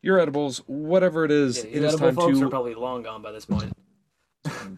your 0.00 0.18
edibles, 0.18 0.62
whatever 0.66 1.26
it 1.26 1.30
is. 1.30 1.58
yeah, 1.58 1.70
it 1.70 1.82
is 1.82 1.96
time 1.96 2.14
folks 2.14 2.38
to 2.38 2.46
are 2.46 2.48
probably 2.50 2.74
long 2.74 3.02
gone 3.02 3.20
by 3.20 3.32
this 3.32 3.44
point. 3.44 3.70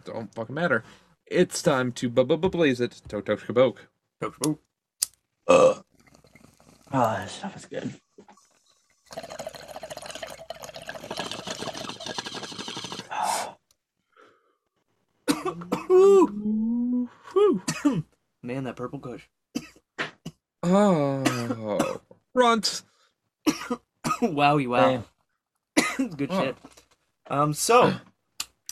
Don't 0.05 0.33
fucking 0.33 0.55
matter. 0.55 0.83
It's 1.25 1.61
time 1.61 1.91
to 1.93 2.09
bu- 2.09 2.23
bu- 2.25 2.37
bu- 2.37 2.49
blaze 2.49 2.79
it. 2.81 3.01
Tok 3.07 3.25
tok 3.25 3.39
kaboke. 3.39 3.77
Oh, 5.47 5.83
this 7.19 7.31
stuff 7.31 7.55
is 7.55 7.65
good. 7.65 7.93
Whew. 15.87 17.09
Man, 18.43 18.63
that 18.65 18.75
purple 18.75 18.99
kush. 18.99 19.27
Oh, 20.63 21.99
runt. 22.33 22.81
Wowie 24.21 24.67
wow. 24.67 25.03
Damn. 25.97 26.09
Good 26.15 26.29
Oh. 26.31 26.41
shit. 26.43 26.57
Um, 27.27 27.53
so, 27.53 27.93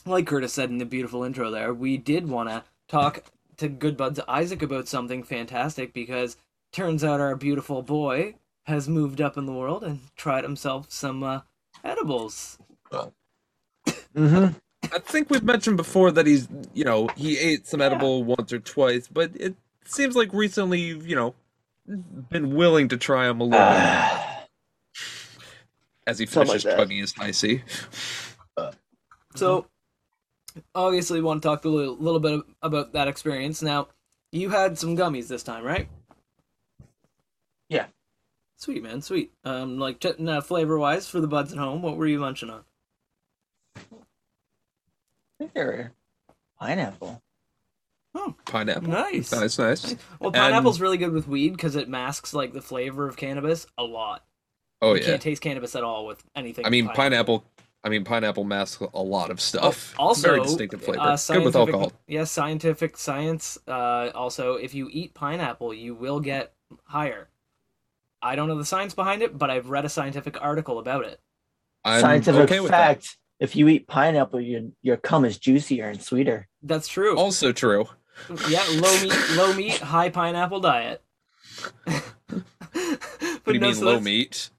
like 0.06 0.28
Curtis 0.28 0.54
said 0.54 0.70
in 0.70 0.78
the 0.78 0.86
beautiful 0.86 1.24
intro 1.24 1.49
there, 1.51 1.74
we 1.74 1.97
did 1.97 2.28
want 2.28 2.49
to 2.49 2.64
talk 2.88 3.24
to 3.58 3.68
Good 3.70 3.97
Buds 3.97 4.20
Isaac 4.28 4.62
about 4.62 4.88
something 4.88 5.24
fantastic 5.24 5.93
because 5.93 6.38
turns 6.72 7.04
out 7.04 7.22
our 7.22 7.36
beautiful 7.36 7.82
boy 7.82 8.36
has 8.64 8.88
moved 8.89 9.22
up 9.22 9.38
in 9.38 9.45
the 9.45 9.54
world 9.54 9.84
and 9.84 9.99
tried 10.16 10.43
himself 10.43 10.88
some 10.89 11.24
uh, 11.24 11.41
edibles. 11.84 12.58
Mm-hmm. 14.16 14.54
I 14.93 14.99
think 14.99 15.30
we've 15.30 15.43
mentioned 15.43 15.78
before 15.78 16.12
that 16.12 16.28
he's, 16.28 16.47
you 16.74 16.84
know, 16.84 17.08
he 17.16 17.38
ate 17.38 17.68
some 17.68 17.82
edible 17.82 18.24
once 18.24 18.51
or 18.51 18.60
twice, 18.60 19.08
but 19.08 19.32
it 19.36 19.56
seems 19.86 20.16
like 20.16 20.34
recently, 20.34 20.80
you've, 20.80 21.08
you 21.08 21.16
know, 21.16 21.36
been 22.30 22.56
willing 22.56 22.89
to 22.89 22.97
try 22.97 23.28
them 23.28 23.41
a 23.41 23.43
little 23.43 23.70
bit 23.70 24.47
as 26.06 26.20
he 26.20 26.26
finishes 26.26 26.66
like 26.66 26.76
that. 26.76 26.78
chugging 26.78 26.97
his 26.99 27.14
icy. 27.20 27.64
So, 29.36 29.66
obviously, 30.76 31.22
want 31.22 31.41
to 31.41 31.47
talk 31.47 31.66
a 31.66 31.70
little, 31.70 31.95
little 31.97 32.20
bit 32.20 32.41
about 32.62 32.93
that 32.93 33.08
experience. 33.08 33.62
Now, 33.62 33.88
you 34.32 34.49
had 34.49 34.78
some 34.78 34.97
gummies 34.97 35.28
this 35.28 35.43
time, 35.43 35.64
right? 35.64 35.88
Yeah. 37.70 37.86
Sweet 38.58 38.84
man, 38.84 39.01
sweet. 39.01 39.32
Um, 39.43 39.78
like 39.78 39.99
t- 39.99 40.28
uh, 40.28 40.41
flavor 40.41 40.78
wise 40.78 41.08
for 41.10 41.20
the 41.20 41.28
buds 41.28 41.51
at 41.51 41.60
home, 41.60 41.82
what 41.82 41.97
were 41.97 42.08
you 42.08 42.20
munching 42.20 42.49
on? 42.49 42.64
I 43.76 43.82
think 45.39 45.54
they're 45.54 45.91
pineapple. 46.60 47.22
Pineapple. 48.45 48.89
Nice. 48.89 49.32
Nice, 49.32 49.58
nice. 49.58 49.95
Well, 50.20 50.32
pineapple's 50.32 50.80
really 50.80 50.97
good 50.97 51.12
with 51.12 51.28
weed 51.28 51.54
because 51.54 51.76
it 51.76 51.89
masks 51.89 52.34
like 52.34 52.54
the 52.54 52.62
flavor 52.62 53.08
of 53.08 53.18
cannabis 53.18 53.66
a 53.78 53.84
lot. 53.84 54.24
Oh 54.82 54.93
you 54.93 55.01
yeah. 55.01 55.08
can't 55.08 55.22
taste 55.22 55.41
cannabis 55.41 55.76
at 55.76 55.84
all 55.84 56.06
with 56.06 56.24
anything. 56.36 56.66
I 56.66 56.68
with 56.68 56.72
mean, 56.74 56.89
pineapple. 56.89 57.43
I 57.84 57.89
mean, 57.89 58.05
pineapple 58.05 58.45
masks 58.45 58.81
a 58.93 59.01
lot 59.01 59.29
of 59.29 59.41
stuff. 59.41 59.93
Oh, 59.99 60.07
Also, 60.07 60.27
very 60.29 60.41
distinctive 60.41 60.81
flavor. 60.81 61.01
Uh, 61.01 61.17
Good 61.27 61.43
with 61.43 61.55
alcohol. 61.55 61.91
Yes, 62.07 62.31
scientific 62.31 62.97
science. 62.97 63.57
Uh, 63.67 64.09
also, 64.15 64.55
if 64.55 64.73
you 64.73 64.89
eat 64.91 65.13
pineapple, 65.13 65.73
you 65.73 65.93
will 65.93 66.21
get 66.21 66.53
higher. 66.86 67.29
I 68.21 68.36
don't 68.38 68.47
know 68.47 68.57
the 68.57 68.63
science 68.65 68.93
behind 68.93 69.21
it, 69.21 69.38
but 69.38 69.49
I've 69.49 69.69
read 69.69 69.84
a 69.84 69.89
scientific 69.89 70.41
article 70.41 70.79
about 70.79 71.03
it. 71.03 71.19
I'm 71.84 71.99
Scientific 71.99 72.49
okay 72.49 72.65
fact: 72.65 73.17
if 73.39 73.57
you 73.57 73.67
eat 73.67 73.88
pineapple, 73.88 74.39
your 74.39 74.61
your 74.81 74.95
cum 74.95 75.25
is 75.25 75.38
juicier 75.38 75.89
and 75.89 76.01
sweeter. 76.01 76.47
That's 76.61 76.88
true. 76.88 77.17
Also 77.17 77.51
true. 77.51 77.88
Yeah, 78.47 78.63
low 78.75 79.01
meat, 79.01 79.13
low 79.36 79.53
meat, 79.53 79.77
high 79.79 80.09
pineapple 80.09 80.61
diet. 80.61 81.03
but 81.86 82.03
What 83.43 83.47
do 83.47 83.53
you 83.53 83.59
no, 83.59 83.67
mean 83.67 83.75
so 83.75 83.86
low 83.86 83.99
meat? 83.99 84.49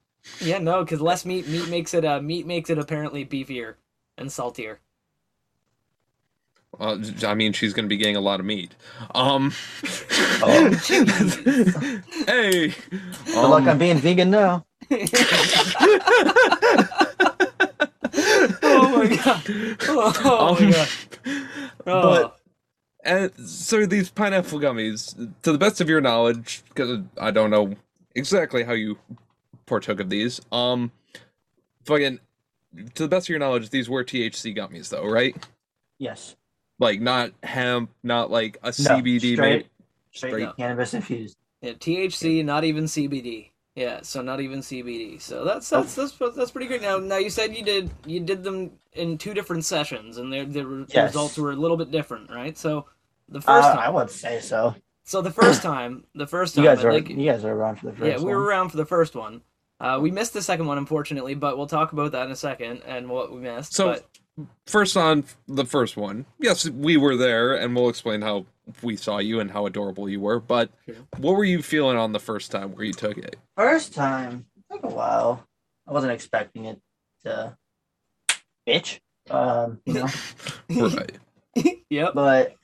Yeah, 0.40 0.58
no, 0.58 0.84
because 0.84 1.00
less 1.00 1.24
meat, 1.24 1.48
meat 1.48 1.68
makes 1.68 1.94
it 1.94 2.04
uh, 2.04 2.20
meat 2.20 2.46
makes 2.46 2.70
it 2.70 2.78
apparently 2.78 3.24
beefier 3.24 3.74
and 4.18 4.30
saltier. 4.30 4.80
Uh, 6.78 6.98
I 7.24 7.34
mean, 7.34 7.52
she's 7.52 7.72
going 7.72 7.84
to 7.84 7.88
be 7.88 7.96
getting 7.96 8.16
a 8.16 8.20
lot 8.20 8.40
of 8.40 8.46
meat. 8.46 8.74
Um. 9.14 9.52
Oh. 10.42 10.70
hey. 12.26 12.68
Good 13.26 13.48
luck 13.48 13.62
um, 13.62 13.68
on 13.68 13.78
being 13.78 13.98
vegan 13.98 14.30
now. 14.30 14.64
oh 18.62 18.92
my 18.96 19.16
god! 19.24 19.42
Oh, 19.88 20.56
my 20.60 20.66
Um, 20.66 20.70
god! 20.70 20.88
Oh. 21.86 22.02
But 22.22 22.40
and 23.04 23.30
so 23.48 23.86
these 23.86 24.10
pineapple 24.10 24.58
gummies, 24.58 25.14
to 25.42 25.52
the 25.52 25.58
best 25.58 25.80
of 25.80 25.88
your 25.88 26.00
knowledge, 26.00 26.62
because 26.68 27.00
I 27.20 27.30
don't 27.30 27.50
know 27.50 27.74
exactly 28.14 28.64
how 28.64 28.72
you 28.72 28.98
partook 29.66 30.00
of 30.00 30.10
these. 30.10 30.40
Um, 30.52 30.92
fucking, 31.84 32.20
to 32.94 33.02
the 33.02 33.08
best 33.08 33.26
of 33.26 33.30
your 33.30 33.38
knowledge, 33.38 33.70
these 33.70 33.88
were 33.88 34.04
THC 34.04 34.56
gummies, 34.56 34.88
though, 34.88 35.06
right? 35.06 35.36
Yes. 35.98 36.36
Like 36.78 37.00
not 37.00 37.32
hemp, 37.42 37.90
not 38.02 38.30
like 38.30 38.58
a 38.62 38.66
No, 38.66 38.72
CBD. 38.72 39.34
straight, 39.34 39.38
made- 39.38 39.66
straight 40.12 40.30
Straight- 40.32 40.56
cannabis 40.56 40.94
infused. 40.94 41.36
Yeah, 41.62 41.72
THC, 41.72 42.44
not 42.44 42.64
even 42.64 42.84
CBD. 42.84 43.50
Yeah, 43.74 44.00
so 44.02 44.22
not 44.22 44.40
even 44.40 44.60
CBD. 44.60 45.20
So 45.20 45.44
that's 45.44 45.68
that's 45.70 45.94
that's 45.96 46.12
that's 46.36 46.50
pretty 46.52 46.66
great. 46.68 46.82
Now, 46.82 46.98
now 46.98 47.16
you 47.16 47.30
said 47.30 47.56
you 47.56 47.64
did 47.64 47.90
you 48.06 48.20
did 48.20 48.44
them 48.44 48.70
in 48.92 49.18
two 49.18 49.34
different 49.34 49.64
sessions, 49.64 50.18
and 50.18 50.32
their 50.32 50.44
the 50.44 50.86
Yes. 50.90 51.08
results 51.08 51.36
were 51.38 51.50
a 51.52 51.56
little 51.56 51.76
bit 51.76 51.90
different, 51.90 52.30
right? 52.30 52.56
So 52.56 52.84
the 53.28 53.40
first 53.40 53.66
Uh, 53.66 53.74
time, 53.74 53.78
I 53.78 53.88
would 53.90 54.10
say 54.10 54.40
so. 54.40 54.76
so 55.04 55.22
the 55.22 55.30
first 55.32 55.62
time, 55.62 56.04
the 56.14 56.26
first 56.26 56.54
time, 56.54 56.62
You 56.64 56.68
time, 56.70 56.76
guys 56.76 56.84
are 56.84 56.92
like, 56.92 57.08
you 57.08 57.28
guys 57.28 57.44
are 57.44 57.52
around 57.52 57.76
for 57.80 57.86
the 57.86 57.92
first 57.94 58.06
yeah, 58.06 58.18
we 58.18 58.32
were 58.32 58.44
around 58.44 58.68
for 58.68 58.76
the 58.76 58.86
first 58.86 59.16
one. 59.16 59.40
Uh, 59.84 59.98
we 60.00 60.10
missed 60.10 60.32
the 60.32 60.40
second 60.40 60.66
one, 60.66 60.78
unfortunately, 60.78 61.34
but 61.34 61.58
we'll 61.58 61.66
talk 61.66 61.92
about 61.92 62.12
that 62.12 62.24
in 62.24 62.32
a 62.32 62.36
second 62.36 62.80
and 62.86 63.08
what 63.08 63.30
we 63.32 63.40
missed. 63.40 63.74
So- 63.74 63.88
but 63.92 64.06
First 64.66 64.96
on 64.96 65.22
the 65.46 65.64
first 65.64 65.96
one, 65.96 66.26
yes, 66.40 66.68
we 66.68 66.96
were 66.96 67.16
there, 67.16 67.54
and 67.54 67.76
we'll 67.76 67.88
explain 67.88 68.20
how 68.20 68.46
we 68.82 68.96
saw 68.96 69.18
you 69.18 69.38
and 69.38 69.48
how 69.48 69.66
adorable 69.66 70.08
you 70.08 70.18
were. 70.20 70.40
But 70.40 70.70
Sure. 70.86 70.96
what 71.18 71.36
were 71.36 71.44
you 71.44 71.62
feeling 71.62 71.96
on 71.96 72.10
the 72.10 72.18
first 72.18 72.50
time 72.50 72.72
where 72.74 72.84
you 72.84 72.92
took 72.92 73.16
it? 73.16 73.36
First 73.56 73.94
time 73.94 74.46
took 74.72 74.82
a 74.82 74.88
while. 74.88 75.46
I 75.86 75.92
wasn't 75.92 76.12
expecting 76.14 76.64
it 76.64 76.80
to 77.24 77.56
bitch. 78.66 78.98
Um, 79.30 79.80
you 79.86 79.92
know, 79.94 80.08
Right. 80.68 81.12
yep. 81.90 82.14
but 82.14 82.56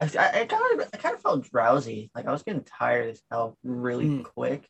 I, 0.00 0.10
I, 0.18 0.40
I 0.40 0.44
kind 0.46 0.80
of 0.80 0.88
I 0.92 0.96
kind 0.96 1.14
of 1.14 1.20
felt 1.22 1.48
drowsy. 1.48 2.10
Like 2.14 2.26
I 2.26 2.32
was 2.32 2.42
getting 2.42 2.64
tired 2.64 3.10
as 3.10 3.22
hell 3.30 3.56
really 3.62 4.06
Mm. 4.06 4.24
quick. 4.24 4.68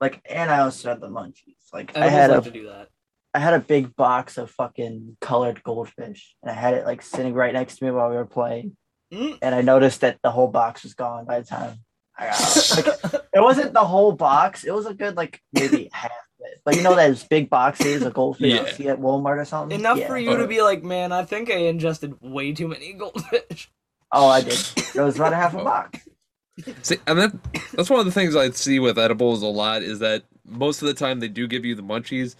Like 0.00 0.20
and 0.28 0.50
I 0.50 0.60
also 0.60 0.88
had 0.90 1.00
the 1.00 1.08
munchies. 1.08 1.56
Like 1.72 1.96
I 1.96 2.06
Edibles 2.06 2.12
had 2.12 2.30
like 2.30 2.40
a 2.40 2.44
to 2.44 2.50
do 2.50 2.66
that. 2.68 2.88
I 3.34 3.38
had 3.38 3.54
a 3.54 3.60
big 3.60 3.94
box 3.94 4.38
of 4.38 4.50
fucking 4.50 5.16
colored 5.20 5.62
goldfish, 5.62 6.34
and 6.42 6.50
I 6.50 6.54
had 6.54 6.74
it 6.74 6.86
like 6.86 7.02
sitting 7.02 7.34
right 7.34 7.52
next 7.52 7.76
to 7.76 7.84
me 7.84 7.90
while 7.90 8.10
we 8.10 8.16
were 8.16 8.26
playing. 8.26 8.76
Mm. 9.12 9.38
And 9.42 9.54
I 9.54 9.60
noticed 9.60 10.00
that 10.02 10.18
the 10.22 10.30
whole 10.30 10.48
box 10.48 10.82
was 10.84 10.94
gone 10.94 11.26
by 11.26 11.40
the 11.40 11.46
time 11.46 11.78
I 12.18 12.26
got 12.26 12.40
out. 12.40 12.76
Like, 13.12 13.22
it 13.34 13.40
wasn't 13.40 13.72
the 13.74 13.84
whole 13.84 14.12
box; 14.12 14.64
it 14.64 14.72
was 14.72 14.86
a 14.86 14.94
good 14.94 15.16
like 15.16 15.40
maybe 15.52 15.90
half. 15.92 16.10
But 16.64 16.76
you 16.76 16.82
know 16.82 16.94
those 16.96 17.22
big 17.24 17.50
boxes 17.50 18.02
of 18.02 18.14
goldfish 18.14 18.54
Yeah. 18.54 18.62
you 18.66 18.72
see 18.72 18.88
at 18.88 18.98
Walmart 18.98 19.38
or 19.38 19.44
something? 19.44 19.78
Enough 19.78 19.98
Yeah. 19.98 20.06
for 20.08 20.16
you 20.18 20.36
to 20.38 20.46
be 20.46 20.62
like, 20.62 20.82
man, 20.82 21.12
I 21.12 21.24
think 21.24 21.50
I 21.50 21.56
ingested 21.56 22.14
way 22.22 22.52
too 22.52 22.66
many 22.66 22.94
goldfish. 22.94 23.70
Oh, 24.10 24.26
I 24.28 24.40
did. 24.40 24.58
It 24.94 25.00
was 25.00 25.16
about 25.16 25.34
a 25.34 25.36
half 25.36 25.54
a 25.54 25.62
box. 25.64 26.00
See, 26.82 26.98
and 27.06 27.18
that 27.18 27.32
that's 27.72 27.90
one 27.90 28.00
of 28.00 28.06
the 28.06 28.12
things 28.12 28.36
I 28.36 28.50
see 28.50 28.78
with 28.78 28.98
edibles 28.98 29.42
a 29.42 29.46
lot 29.46 29.82
is 29.82 29.98
that 30.00 30.24
most 30.44 30.82
of 30.82 30.88
the 30.88 30.94
time 30.94 31.20
they 31.20 31.28
do 31.28 31.46
give 31.46 31.64
you 31.64 31.74
the 31.74 31.82
munchies, 31.82 32.34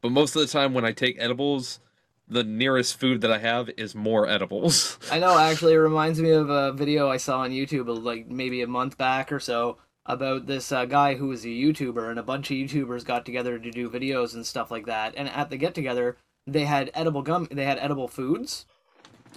but 0.00 0.10
most 0.10 0.36
of 0.36 0.42
the 0.42 0.48
time 0.48 0.74
when 0.74 0.84
I 0.84 0.92
take 0.92 1.16
edibles, 1.18 1.80
the 2.28 2.44
nearest 2.44 2.98
food 2.98 3.20
that 3.20 3.30
I 3.30 3.38
have 3.38 3.70
is 3.76 3.94
more 3.94 4.26
edibles. 4.26 4.98
I 5.10 5.18
know, 5.18 5.38
actually, 5.38 5.74
it 5.74 5.78
reminds 5.78 6.20
me 6.20 6.30
of 6.30 6.50
a 6.50 6.72
video 6.72 7.08
I 7.08 7.16
saw 7.16 7.40
on 7.40 7.50
YouTube, 7.50 8.02
like 8.02 8.28
maybe 8.28 8.62
a 8.62 8.66
month 8.66 8.98
back 8.98 9.30
or 9.32 9.40
so, 9.40 9.78
about 10.06 10.46
this 10.46 10.72
uh, 10.72 10.84
guy 10.84 11.14
who 11.14 11.28
was 11.28 11.44
a 11.44 11.48
YouTuber, 11.48 12.10
and 12.10 12.18
a 12.18 12.22
bunch 12.24 12.50
of 12.50 12.56
YouTubers 12.56 13.04
got 13.04 13.24
together 13.24 13.58
to 13.58 13.70
do 13.70 13.88
videos 13.88 14.34
and 14.34 14.46
stuff 14.46 14.70
like 14.70 14.86
that. 14.86 15.14
And 15.16 15.28
at 15.28 15.50
the 15.50 15.56
get 15.56 15.74
together, 15.74 16.16
they 16.46 16.64
had 16.64 16.90
edible 16.94 17.22
gum, 17.22 17.48
they 17.50 17.64
had 17.64 17.78
edible 17.78 18.08
foods, 18.08 18.66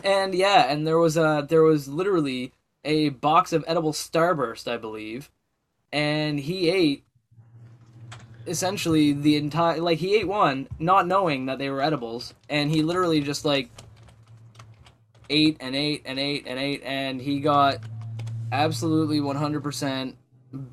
and 0.04 0.34
yeah, 0.34 0.72
and 0.72 0.88
there 0.88 0.98
was 0.98 1.18
a 1.18 1.46
there 1.48 1.64
was 1.64 1.88
literally 1.88 2.52
a 2.86 3.10
box 3.10 3.52
of 3.52 3.66
edible 3.68 3.92
Starburst, 3.92 4.72
I 4.72 4.78
believe, 4.78 5.30
and 5.92 6.40
he 6.40 6.70
ate 6.70 7.04
essentially 8.48 9.12
the 9.12 9.36
entire 9.38 9.82
like 9.82 9.98
he 9.98 10.16
ate 10.16 10.28
one 10.28 10.68
not 10.78 11.08
knowing 11.08 11.48
that 11.48 11.58
they 11.58 11.68
were 11.70 11.82
edibles 11.82 12.34
and 12.48 12.70
he 12.70 12.84
literally 12.84 13.20
just 13.20 13.44
like 13.44 13.70
ate 15.32 15.58
and 15.60 15.76
ate 15.76 16.04
and 16.06 16.20
ate 16.20 16.44
and 16.46 16.60
ate 16.60 16.84
and 16.84 17.20
he 17.20 17.40
got 17.40 17.78
absolutely 18.52 19.20
100% 19.20 20.14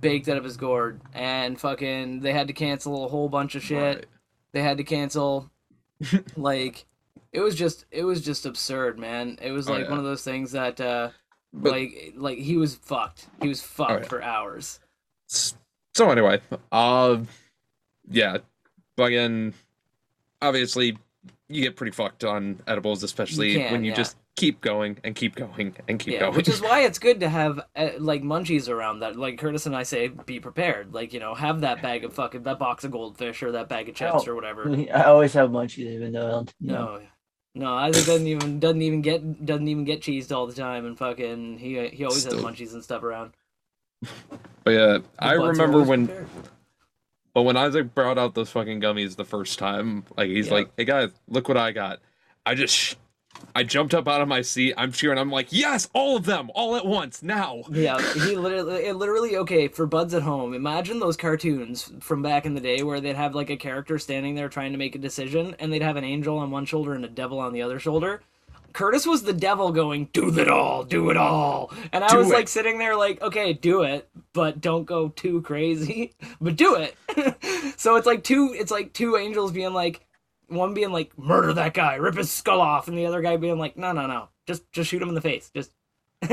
baked 0.02 0.28
out 0.28 0.36
of 0.36 0.44
his 0.44 0.58
gourd 0.58 1.00
and 1.14 1.58
fucking 1.58 2.20
they 2.20 2.32
had 2.34 2.46
to 2.48 2.52
cancel 2.52 3.06
a 3.06 3.08
whole 3.08 3.30
bunch 3.30 3.54
of 3.54 3.62
shit 3.62 3.96
Right. 3.96 4.06
they 4.52 4.60
had 4.62 4.76
to 4.76 4.84
cancel 4.84 5.50
like 6.36 6.84
it 7.32 7.40
was 7.40 7.54
just 7.54 7.86
it 7.90 8.04
was 8.04 8.20
just 8.20 8.44
absurd 8.44 8.98
man 8.98 9.38
it 9.40 9.50
was 9.52 9.66
Oh, 9.68 9.72
like 9.72 9.84
yeah. 9.84 9.88
one 9.90 9.98
of 9.98 10.04
those 10.04 10.22
things 10.22 10.52
that 10.52 10.78
uh 10.78 11.08
But- 11.52 11.72
like 11.72 12.14
like 12.16 12.38
he 12.38 12.56
was 12.56 12.76
fucked 12.76 13.26
he 13.40 13.48
was 13.48 13.60
fucked 13.60 13.90
Oh, 13.92 13.96
yeah. 13.98 14.08
for 14.08 14.22
hours 14.22 14.80
So 15.26 16.10
anyway, 16.10 16.40
uh, 16.70 17.18
yeah, 18.10 18.38
fucking, 18.96 19.52
obviously, 20.40 20.96
you 21.48 21.62
get 21.62 21.76
pretty 21.76 21.92
fucked 21.92 22.24
on 22.24 22.60
edibles, 22.66 23.02
especially 23.02 23.54
can, 23.54 23.72
when 23.72 23.84
you 23.84 23.90
yeah. 23.90 23.96
just 23.96 24.16
keep 24.36 24.62
going 24.62 24.96
and 25.04 25.14
keep 25.14 25.34
going 25.36 25.74
and 25.88 25.98
keep 26.00 26.14
yeah, 26.14 26.20
going. 26.20 26.34
which 26.34 26.48
is 26.48 26.62
why 26.62 26.80
it's 26.84 26.98
good 26.98 27.20
to 27.20 27.28
have 27.28 27.60
uh, 27.76 27.90
like 27.98 28.22
munchies 28.22 28.68
around 28.70 29.00
that. 29.00 29.16
Like 29.16 29.38
Curtis 29.38 29.66
and 29.66 29.76
I 29.76 29.82
say, 29.82 30.08
be 30.08 30.40
prepared. 30.40 30.94
Like 30.94 31.12
you 31.12 31.20
know, 31.20 31.34
have 31.34 31.60
that 31.60 31.82
bag 31.82 32.04
of 32.04 32.14
fucking 32.14 32.42
that 32.44 32.58
box 32.58 32.84
of 32.84 32.90
goldfish 32.90 33.42
or 33.42 33.52
that 33.52 33.68
bag 33.68 33.88
of 33.90 33.94
chips 33.94 34.24
Oh. 34.26 34.30
or 34.30 34.34
whatever. 34.34 34.68
I 34.94 35.04
always 35.04 35.34
have 35.34 35.50
munchies, 35.50 35.86
even 35.92 36.12
though 36.12 36.26
I 36.26 36.30
don't. 36.30 36.54
You 36.60 36.68
know. 36.72 36.84
No, 36.96 37.00
no, 37.54 37.74
Isaac 37.74 38.06
doesn't 38.06 38.26
even 38.26 38.60
doesn't 38.60 38.82
even 38.82 39.02
get 39.02 39.44
doesn't 39.44 39.68
even 39.68 39.84
get 39.84 40.00
cheesed 40.00 40.32
all 40.32 40.46
the 40.46 40.54
time, 40.54 40.86
and 40.86 40.96
fucking 40.96 41.58
he 41.58 41.88
he 41.88 42.04
always 42.04 42.24
has 42.24 42.34
munchies 42.34 42.72
and 42.72 42.82
stuff 42.82 43.02
around. 43.02 43.32
but 44.64 44.70
yeah, 44.70 44.98
The 44.98 45.02
I 45.18 45.32
remember 45.34 45.82
when, 45.82 46.06
prepared. 46.06 46.28
but 47.34 47.42
when 47.42 47.56
Isaac 47.56 47.94
brought 47.94 48.18
out 48.18 48.34
those 48.34 48.50
fucking 48.50 48.80
gummies 48.80 49.16
the 49.16 49.24
first 49.24 49.58
time, 49.58 50.04
like 50.16 50.28
he's 50.28 50.48
Yeah. 50.48 50.54
like, 50.54 50.70
"Hey 50.76 50.84
guys, 50.84 51.10
look 51.28 51.48
what 51.48 51.56
I 51.56 51.72
got!" 51.72 52.00
I 52.44 52.54
just, 52.54 52.96
I 53.54 53.64
jumped 53.64 53.92
up 53.94 54.08
out 54.08 54.20
of 54.20 54.28
my 54.28 54.40
seat. 54.40 54.74
I'm 54.78 54.92
cheering. 54.92 55.18
I'm 55.18 55.30
like, 55.30 55.48
"Yes, 55.50 55.88
all 55.92 56.16
of 56.16 56.24
them, 56.24 56.50
all 56.54 56.74
at 56.76 56.86
once, 56.86 57.22
now!" 57.22 57.62
Yeah, 57.70 58.00
he 58.14 58.34
literally, 58.36 58.84
it 58.86 58.96
literally, 58.96 59.36
okay, 59.36 59.68
for 59.68 59.86
buds 59.86 60.14
at 60.14 60.22
home, 60.22 60.54
imagine 60.54 61.00
those 61.00 61.16
cartoons 61.16 61.92
from 62.00 62.22
back 62.22 62.46
in 62.46 62.54
the 62.54 62.60
day 62.60 62.82
where 62.82 63.00
they'd 63.00 63.16
have 63.16 63.34
like 63.34 63.50
a 63.50 63.56
character 63.56 63.98
standing 63.98 64.34
there 64.34 64.48
trying 64.48 64.72
to 64.72 64.78
make 64.78 64.94
a 64.94 64.98
decision 64.98 65.54
and 65.58 65.72
they'd 65.72 65.82
have 65.82 65.96
an 65.96 66.04
angel 66.04 66.38
on 66.38 66.50
one 66.50 66.64
shoulder 66.64 66.94
and 66.94 67.04
a 67.04 67.08
devil 67.08 67.38
on 67.38 67.52
the 67.52 67.62
other 67.62 67.78
shoulder. 67.78 68.22
Curtis 68.72 69.06
was 69.06 69.22
the 69.22 69.34
devil 69.34 69.70
going, 69.70 70.08
do 70.14 70.38
it 70.38 70.48
all, 70.48 70.82
do 70.82 71.10
it 71.10 71.16
all. 71.18 71.70
And 71.92 72.02
I 72.02 72.08
Do 72.08 72.16
was 72.18 72.30
it. 72.30 72.32
like 72.34 72.48
sitting 72.48 72.78
there 72.78 72.96
like, 72.96 73.20
okay, 73.20 73.52
do 73.52 73.82
it, 73.82 74.08
but 74.32 74.62
don't 74.62 74.84
go 74.84 75.10
too 75.10 75.42
crazy, 75.42 76.14
but 76.40 76.56
do 76.56 76.76
it. 76.76 76.96
so 77.78 77.96
it's 77.96 78.06
like 78.06 78.24
two, 78.24 78.54
it's 78.58 78.70
like 78.70 78.94
two 78.94 79.16
angels 79.18 79.52
being 79.52 79.74
like, 79.74 80.00
one 80.52 80.74
being 80.74 80.92
like, 80.92 81.16
murder 81.18 81.52
that 81.54 81.74
guy, 81.74 81.96
rip 81.96 82.16
his 82.16 82.30
skull 82.30 82.60
off, 82.60 82.88
and 82.88 82.96
the 82.96 83.06
other 83.06 83.22
guy 83.22 83.36
being 83.36 83.58
like, 83.58 83.76
no, 83.76 83.92
no, 83.92 84.06
no, 84.06 84.28
just, 84.46 84.70
just 84.72 84.90
shoot 84.90 85.02
him 85.02 85.08
in 85.08 85.14
the 85.14 85.20
face. 85.20 85.50
Just. 85.54 85.72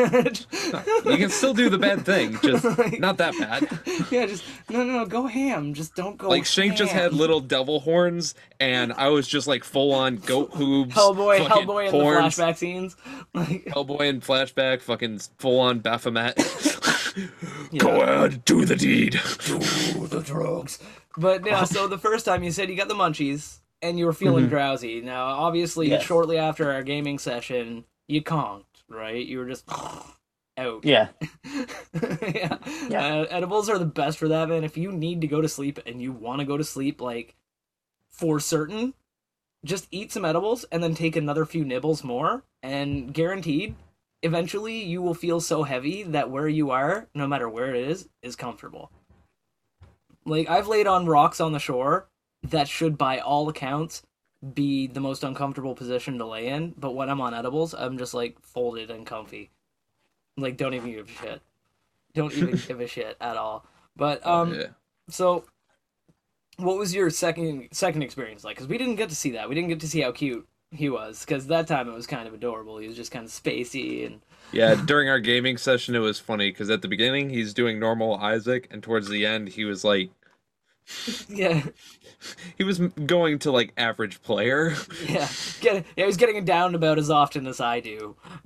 You 1.06 1.18
can 1.18 1.30
still 1.30 1.56
do 1.56 1.70
the 1.70 1.80
bad 1.80 2.06
thing, 2.06 2.38
just 2.44 2.64
not 3.00 3.18
that 3.18 3.34
bad. 3.40 3.64
yeah, 4.12 4.28
just 4.28 4.44
no, 4.70 4.84
no, 4.84 5.00
no, 5.00 5.06
go 5.06 5.26
ham. 5.26 5.74
Just 5.74 5.96
don't 5.96 6.16
go. 6.18 6.30
Like 6.30 6.46
Shank 6.46 6.76
just 6.76 6.92
had 6.92 7.14
little 7.14 7.40
devil 7.40 7.80
horns, 7.80 8.36
and 8.60 8.94
I 8.94 9.08
was 9.10 9.28
just 9.28 9.48
like 9.48 9.64
full 9.64 9.92
on 9.94 10.18
goat 10.18 10.52
hooves. 10.54 10.94
Hellboy, 10.94 11.40
Hellboy 11.48 11.88
in 11.88 11.92
horns, 11.92 12.36
the 12.36 12.44
flashback 12.44 12.58
scenes. 12.58 12.96
Like, 13.34 13.66
Hellboy 13.66 14.02
in 14.02 14.22
flashback, 14.22 14.82
fucking 14.82 15.20
full 15.40 15.60
on 15.60 15.80
Baphomet. 15.80 16.38
yeah. 17.72 17.80
Go 17.80 18.02
ahead, 18.02 18.46
do 18.46 18.66
the 18.66 18.76
deed. 18.76 19.20
Do 19.46 19.60
the 20.06 20.22
drugs. 20.24 20.78
But 21.18 21.46
yeah, 21.46 21.64
so 21.64 21.88
the 21.88 21.98
first 21.98 22.26
time 22.26 22.44
you 22.44 22.52
said 22.52 22.70
you 22.70 22.76
got 22.76 22.90
the 22.90 22.94
munchies 22.94 23.60
and 23.82 23.98
you 24.00 24.06
were 24.06 24.14
feeling 24.14 24.46
Mm-hmm. 24.46 24.52
drowsy. 24.54 25.02
Now, 25.02 25.26
obviously, 25.26 25.90
Yes. 25.90 26.04
shortly 26.04 26.38
after 26.38 26.72
our 26.72 26.84
gaming 26.84 27.20
session, 27.20 27.86
you 28.08 28.22
conked, 28.22 28.84
right? 28.90 29.26
You 29.26 29.40
were 29.40 29.48
just 29.48 29.66
out. 30.58 30.84
Yeah. 30.84 31.10
yeah. 31.94 32.58
Yeah. 32.90 33.06
Uh, 33.22 33.26
edibles 33.30 33.70
are 33.70 33.78
the 33.80 33.86
best 33.86 34.18
for 34.18 34.28
that, 34.30 34.50
man. 34.50 34.64
If 34.64 34.78
you 34.78 34.92
need 34.92 35.22
to 35.22 35.28
go 35.28 35.42
to 35.42 35.48
sleep 35.50 35.80
and 35.86 36.02
you 36.02 36.12
want 36.12 36.40
to 36.40 36.46
go 36.46 36.58
to 36.58 36.64
sleep, 36.64 37.00
like 37.02 37.36
for 38.10 38.40
certain, 38.40 38.94
just 39.64 39.88
eat 39.92 40.12
some 40.12 40.26
edibles 40.26 40.66
and 40.72 40.84
then 40.84 40.96
take 40.96 41.16
another 41.16 41.46
few 41.46 41.64
nibbles 41.64 42.04
more, 42.04 42.44
and 42.62 43.14
guaranteed, 43.14 43.76
eventually 44.24 44.84
you 44.84 45.02
will 45.02 45.14
feel 45.14 45.40
so 45.40 45.64
heavy 45.64 46.04
that 46.04 46.30
where 46.30 46.48
you 46.50 46.72
are, 46.72 47.08
no 47.14 47.26
matter 47.28 47.48
where 47.48 47.74
it 47.74 47.90
is, 47.90 48.10
is 48.22 48.36
comfortable. 48.36 48.92
Like 50.26 50.50
I've 50.50 50.68
laid 50.68 50.88
on 50.88 51.06
rocks 51.06 51.40
on 51.40 51.54
the 51.54 51.60
shore 51.60 52.08
that 52.44 52.68
should, 52.68 52.98
by 52.98 53.20
all 53.20 53.50
accounts, 53.50 54.04
be 54.54 54.88
the 54.88 55.00
most 55.00 55.24
uncomfortable 55.24 55.76
position 55.76 56.18
to 56.18 56.26
lay 56.26 56.48
in, 56.48 56.74
but 56.78 56.96
when 56.96 57.10
I'm 57.10 57.22
on 57.22 57.34
edibles, 57.34 57.74
I'm 57.74 57.98
just 57.98 58.14
like 58.14 58.40
folded 58.42 58.90
and 58.90 59.06
comfy. 59.06 59.50
Like 60.38 60.58
don't 60.58 60.74
even 60.74 60.92
give 60.92 61.10
a 61.10 61.12
shit. 61.12 61.42
Don't 62.14 62.34
even 62.34 62.60
give 62.68 62.80
a 62.80 62.88
shit 62.88 63.18
at 63.20 63.36
all. 63.36 63.66
But 63.96 64.26
um 64.26 64.54
yeah. 64.54 64.68
so 65.10 65.44
what 66.58 66.78
was 66.78 66.94
your 66.94 67.10
second 67.10 67.68
second 67.72 68.02
experience 68.02 68.44
like? 68.44 68.58
Cuz 68.58 68.68
we 68.68 68.78
didn't 68.78 68.96
get 68.96 69.10
to 69.10 69.16
see 69.16 69.32
that. 69.32 69.50
We 69.50 69.56
didn't 69.56 69.70
get 69.70 69.82
to 69.82 69.90
see 69.90 70.02
how 70.02 70.14
cute 70.14 70.48
he 70.72 70.88
was 70.88 71.26
cuz 71.26 71.48
that 71.48 71.68
time 71.68 71.90
it 71.90 71.94
was 71.94 72.08
kind 72.08 72.28
of 72.28 72.34
adorable. 72.34 72.78
He 72.78 72.88
was 72.88 72.96
just 72.96 73.12
kind 73.12 73.26
of 73.26 73.32
spacey 73.32 74.06
and 74.06 74.22
yeah, 74.52 74.74
during 74.74 75.10
our 75.10 75.20
gaming 75.20 75.58
session, 75.58 75.94
it 75.94 76.00
was 76.00 76.20
funny 76.20 76.50
because 76.50 76.72
at 76.72 76.82
the 76.82 76.88
beginning 76.88 77.30
he's 77.30 77.54
doing 77.54 77.80
normal 77.80 78.16
Isaac, 78.16 78.68
and 78.72 78.82
towards 78.82 79.08
the 79.08 79.24
end 79.24 79.50
he 79.50 79.64
was 79.64 79.84
like, 79.84 80.10
yeah, 81.30 81.64
he 82.58 82.64
was 82.64 82.80
going 82.80 83.40
to 83.40 83.52
like 83.52 83.74
average 83.78 84.22
player. 84.22 84.76
yeah. 85.08 85.28
Get 85.62 85.76
yeah, 85.76 85.82
he 85.96 86.04
was 86.04 86.18
getting 86.18 86.36
it 86.36 86.46
down 86.46 86.76
about 86.76 86.98
as 86.98 87.10
often 87.10 87.48
as 87.48 87.60
I 87.60 87.80
do. 87.80 88.16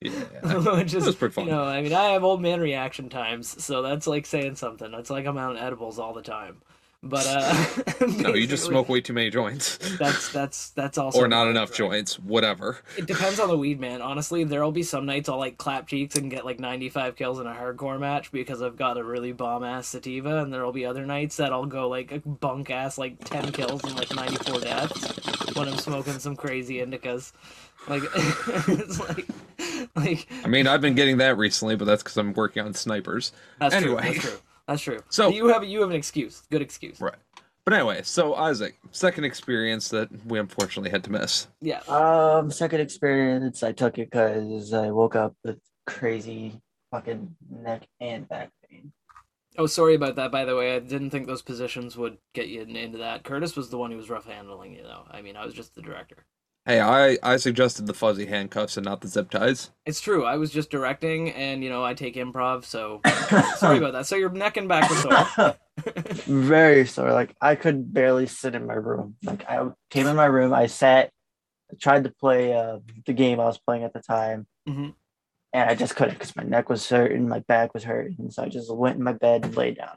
yeah. 0.00 0.10
Which 0.76 0.94
is, 0.94 1.06
was 1.06 1.16
pretty 1.16 1.34
fun. 1.34 1.46
You 1.46 1.52
know, 1.52 1.64
I 1.64 1.82
mean, 1.82 1.92
I 1.92 2.10
have 2.10 2.24
old 2.24 2.40
man 2.40 2.60
reaction 2.60 3.08
times, 3.08 3.62
so 3.62 3.82
that's 3.82 4.06
like 4.06 4.26
saying 4.26 4.56
something. 4.56 4.90
That's 4.90 5.10
like 5.10 5.26
I'm 5.26 5.38
on 5.38 5.56
edibles 5.56 5.98
all 5.98 6.14
the 6.14 6.22
time. 6.22 6.58
But 7.02 7.26
uh 7.28 7.66
No, 8.18 8.34
you 8.34 8.46
just 8.48 8.64
smoke 8.64 8.88
way 8.88 9.00
too 9.00 9.12
many 9.12 9.30
joints, 9.30 9.78
That's 9.98 10.32
that's 10.32 10.70
that's 10.70 10.98
also 10.98 11.20
or 11.20 11.28
not 11.28 11.46
enough 11.46 11.72
joints. 11.72 12.18
Whatever. 12.18 12.78
It 12.96 13.06
depends 13.06 13.38
on 13.38 13.48
the 13.48 13.56
weed, 13.56 13.78
man. 13.78 14.02
Honestly, 14.02 14.42
there'll 14.42 14.72
be 14.72 14.82
some 14.82 15.06
nights 15.06 15.28
I'll 15.28 15.38
like 15.38 15.58
clap 15.58 15.86
cheeks 15.86 16.16
and 16.16 16.28
get 16.28 16.44
like 16.44 16.58
95 16.58 17.14
kills 17.14 17.38
in 17.38 17.46
a 17.46 17.52
hardcore 17.54 18.00
match 18.00 18.32
because 18.32 18.62
I've 18.62 18.76
got 18.76 18.98
a 18.98 19.04
really 19.04 19.32
bomb 19.32 19.62
ass 19.62 19.86
sativa, 19.86 20.38
and 20.42 20.52
there'll 20.52 20.72
be 20.72 20.84
other 20.84 21.06
nights 21.06 21.36
that 21.36 21.52
I'll 21.52 21.66
go 21.66 21.88
like 21.88 22.10
a 22.10 22.18
bunk 22.18 22.70
ass 22.70 22.98
like 22.98 23.22
10 23.24 23.52
kills 23.52 23.84
and 23.84 23.94
like 23.94 24.12
94 24.14 24.60
deaths 24.60 25.54
when 25.54 25.68
I'm 25.68 25.78
smoking 25.78 26.18
some 26.18 26.34
crazy 26.34 26.78
indicas. 26.78 27.30
Like 27.86 28.02
it's 28.68 28.98
like 28.98 29.26
like 29.94 30.26
I 30.44 30.48
mean, 30.48 30.66
I've 30.66 30.80
been 30.80 30.94
getting 30.94 31.18
that 31.18 31.38
recently, 31.38 31.76
but 31.76 31.84
that's 31.84 32.02
because 32.02 32.16
I'm 32.16 32.32
working 32.32 32.64
on 32.64 32.74
snipers. 32.74 33.30
that's 33.60 33.74
Anyway. 33.74 34.02
true. 34.02 34.10
That's 34.12 34.24
true. 34.24 34.38
That's 34.68 34.82
true. 34.82 35.00
So- 35.08 35.30
you 35.30 35.48
have 35.48 35.64
you 35.64 35.80
have 35.80 35.90
an 35.90 35.96
excuse. 35.96 36.42
Good 36.50 36.62
excuse. 36.62 37.00
Right. 37.00 37.14
But 37.64 37.74
anyway, 37.74 38.00
so 38.02 38.34
Isaac, 38.34 38.78
second 38.92 39.24
experience 39.24 39.88
that 39.88 40.08
we 40.24 40.38
unfortunately 40.38 40.90
had 40.90 41.04
to 41.04 41.10
miss. 41.12 41.48
Yeah. 41.60 41.80
Um, 41.88 42.50
second 42.50 42.80
experience, 42.80 43.62
I 43.62 43.72
took 43.72 43.98
it 43.98 44.10
because 44.10 44.72
I 44.72 44.90
woke 44.90 45.16
up 45.16 45.34
with 45.44 45.58
crazy 45.86 46.60
fucking 46.90 47.34
neck 47.50 47.86
and 48.00 48.26
back 48.26 48.50
pain. 48.70 48.92
Oh, 49.58 49.66
sorry 49.66 49.96
about 49.96 50.16
that. 50.16 50.32
By 50.32 50.46
the 50.46 50.56
way, 50.56 50.76
I 50.76 50.78
didn't 50.78 51.10
think 51.10 51.26
those 51.26 51.42
positions 51.42 51.94
would 51.98 52.16
get 52.32 52.48
you 52.48 52.62
into 52.62 52.98
that. 52.98 53.24
Curtis 53.24 53.54
was 53.54 53.68
the 53.68 53.76
one 53.76 53.90
who 53.90 53.98
was 53.98 54.08
rough 54.08 54.24
handling 54.26 54.72
you, 54.74 54.82
though. 54.82 55.04
I 55.10 55.20
mean, 55.20 55.36
I 55.36 55.44
was 55.44 55.52
just 55.52 55.74
the 55.74 55.82
director. 55.82 56.24
Hey, 56.68 56.80
I 56.80 57.16
I 57.22 57.38
suggested 57.38 57.86
the 57.86 57.94
fuzzy 57.94 58.26
handcuffs 58.26 58.76
and 58.76 58.84
not 58.84 59.00
the 59.00 59.08
zip 59.08 59.30
ties. 59.30 59.70
It's 59.86 60.02
true. 60.02 60.26
I 60.26 60.36
was 60.36 60.50
just 60.50 60.68
directing, 60.70 61.30
and 61.32 61.64
you 61.64 61.70
know 61.70 61.82
I 61.82 61.94
take 61.94 62.14
improv, 62.16 62.64
so 62.66 63.00
sorry 63.56 63.78
about 63.78 63.94
that. 63.94 64.06
So 64.06 64.16
your 64.16 64.28
neck 64.28 64.58
and 64.58 64.68
back 64.68 64.90
were 64.90 64.96
sore. 64.96 65.56
Very 66.26 66.86
sore. 66.86 67.10
Like 67.12 67.34
I 67.40 67.54
could 67.54 67.94
barely 67.94 68.26
sit 68.26 68.54
in 68.54 68.66
my 68.66 68.74
room. 68.74 69.16
Like 69.24 69.48
I 69.48 69.66
came 69.88 70.06
in 70.06 70.14
my 70.14 70.26
room, 70.26 70.52
I 70.52 70.66
sat, 70.66 71.10
tried 71.80 72.04
to 72.04 72.10
play 72.10 72.52
uh, 72.52 72.80
the 73.06 73.14
game 73.14 73.40
I 73.40 73.44
was 73.46 73.56
playing 73.58 73.84
at 73.84 73.94
the 73.94 74.02
time, 74.02 74.46
Mhm. 74.68 74.92
and 75.54 75.70
I 75.70 75.74
just 75.74 75.96
couldn't 75.96 76.18
because 76.18 76.36
my 76.36 76.42
neck 76.42 76.68
was 76.68 76.86
hurting, 76.86 77.26
my 77.30 77.38
back 77.38 77.72
was 77.72 77.84
hurting. 77.84 78.30
So 78.30 78.42
I 78.42 78.50
just 78.50 78.70
went 78.74 78.98
in 78.98 79.02
my 79.02 79.14
bed 79.14 79.46
and 79.46 79.56
lay 79.56 79.72
down. 79.72 79.96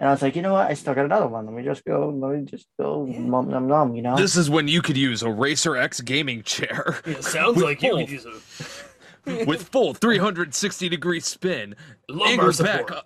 And 0.00 0.08
I 0.08 0.12
was 0.12 0.22
like, 0.22 0.34
you 0.34 0.40
know 0.40 0.54
what? 0.54 0.66
I 0.70 0.74
still 0.74 0.94
got 0.94 1.04
another 1.04 1.28
one. 1.28 1.44
Let 1.44 1.54
me 1.54 1.62
just 1.62 1.84
go. 1.84 2.08
Let 2.08 2.38
me 2.38 2.44
just 2.46 2.66
go. 2.80 3.06
Yeah. 3.06 3.18
Num 3.20 3.48
num 3.50 3.68
num. 3.68 3.94
You 3.94 4.00
know. 4.02 4.16
This 4.16 4.34
is 4.34 4.48
when 4.48 4.66
you 4.66 4.80
could 4.80 4.96
use 4.96 5.22
a 5.22 5.30
Racer 5.30 5.76
X 5.76 6.00
gaming 6.00 6.42
chair 6.42 7.00
It 7.04 7.22
sounds 7.22 7.56
With 7.56 7.64
like 7.64 7.82
you 7.82 7.90
full- 7.90 7.98
could 7.98 8.10
use 8.10 8.26
a 8.26 9.44
with 9.46 9.68
full 9.68 9.92
360 9.92 10.88
degree 10.88 11.20
spin, 11.20 11.76
lumbar 12.08 12.28
angle 12.30 12.52
support, 12.54 12.88
back, 12.88 13.04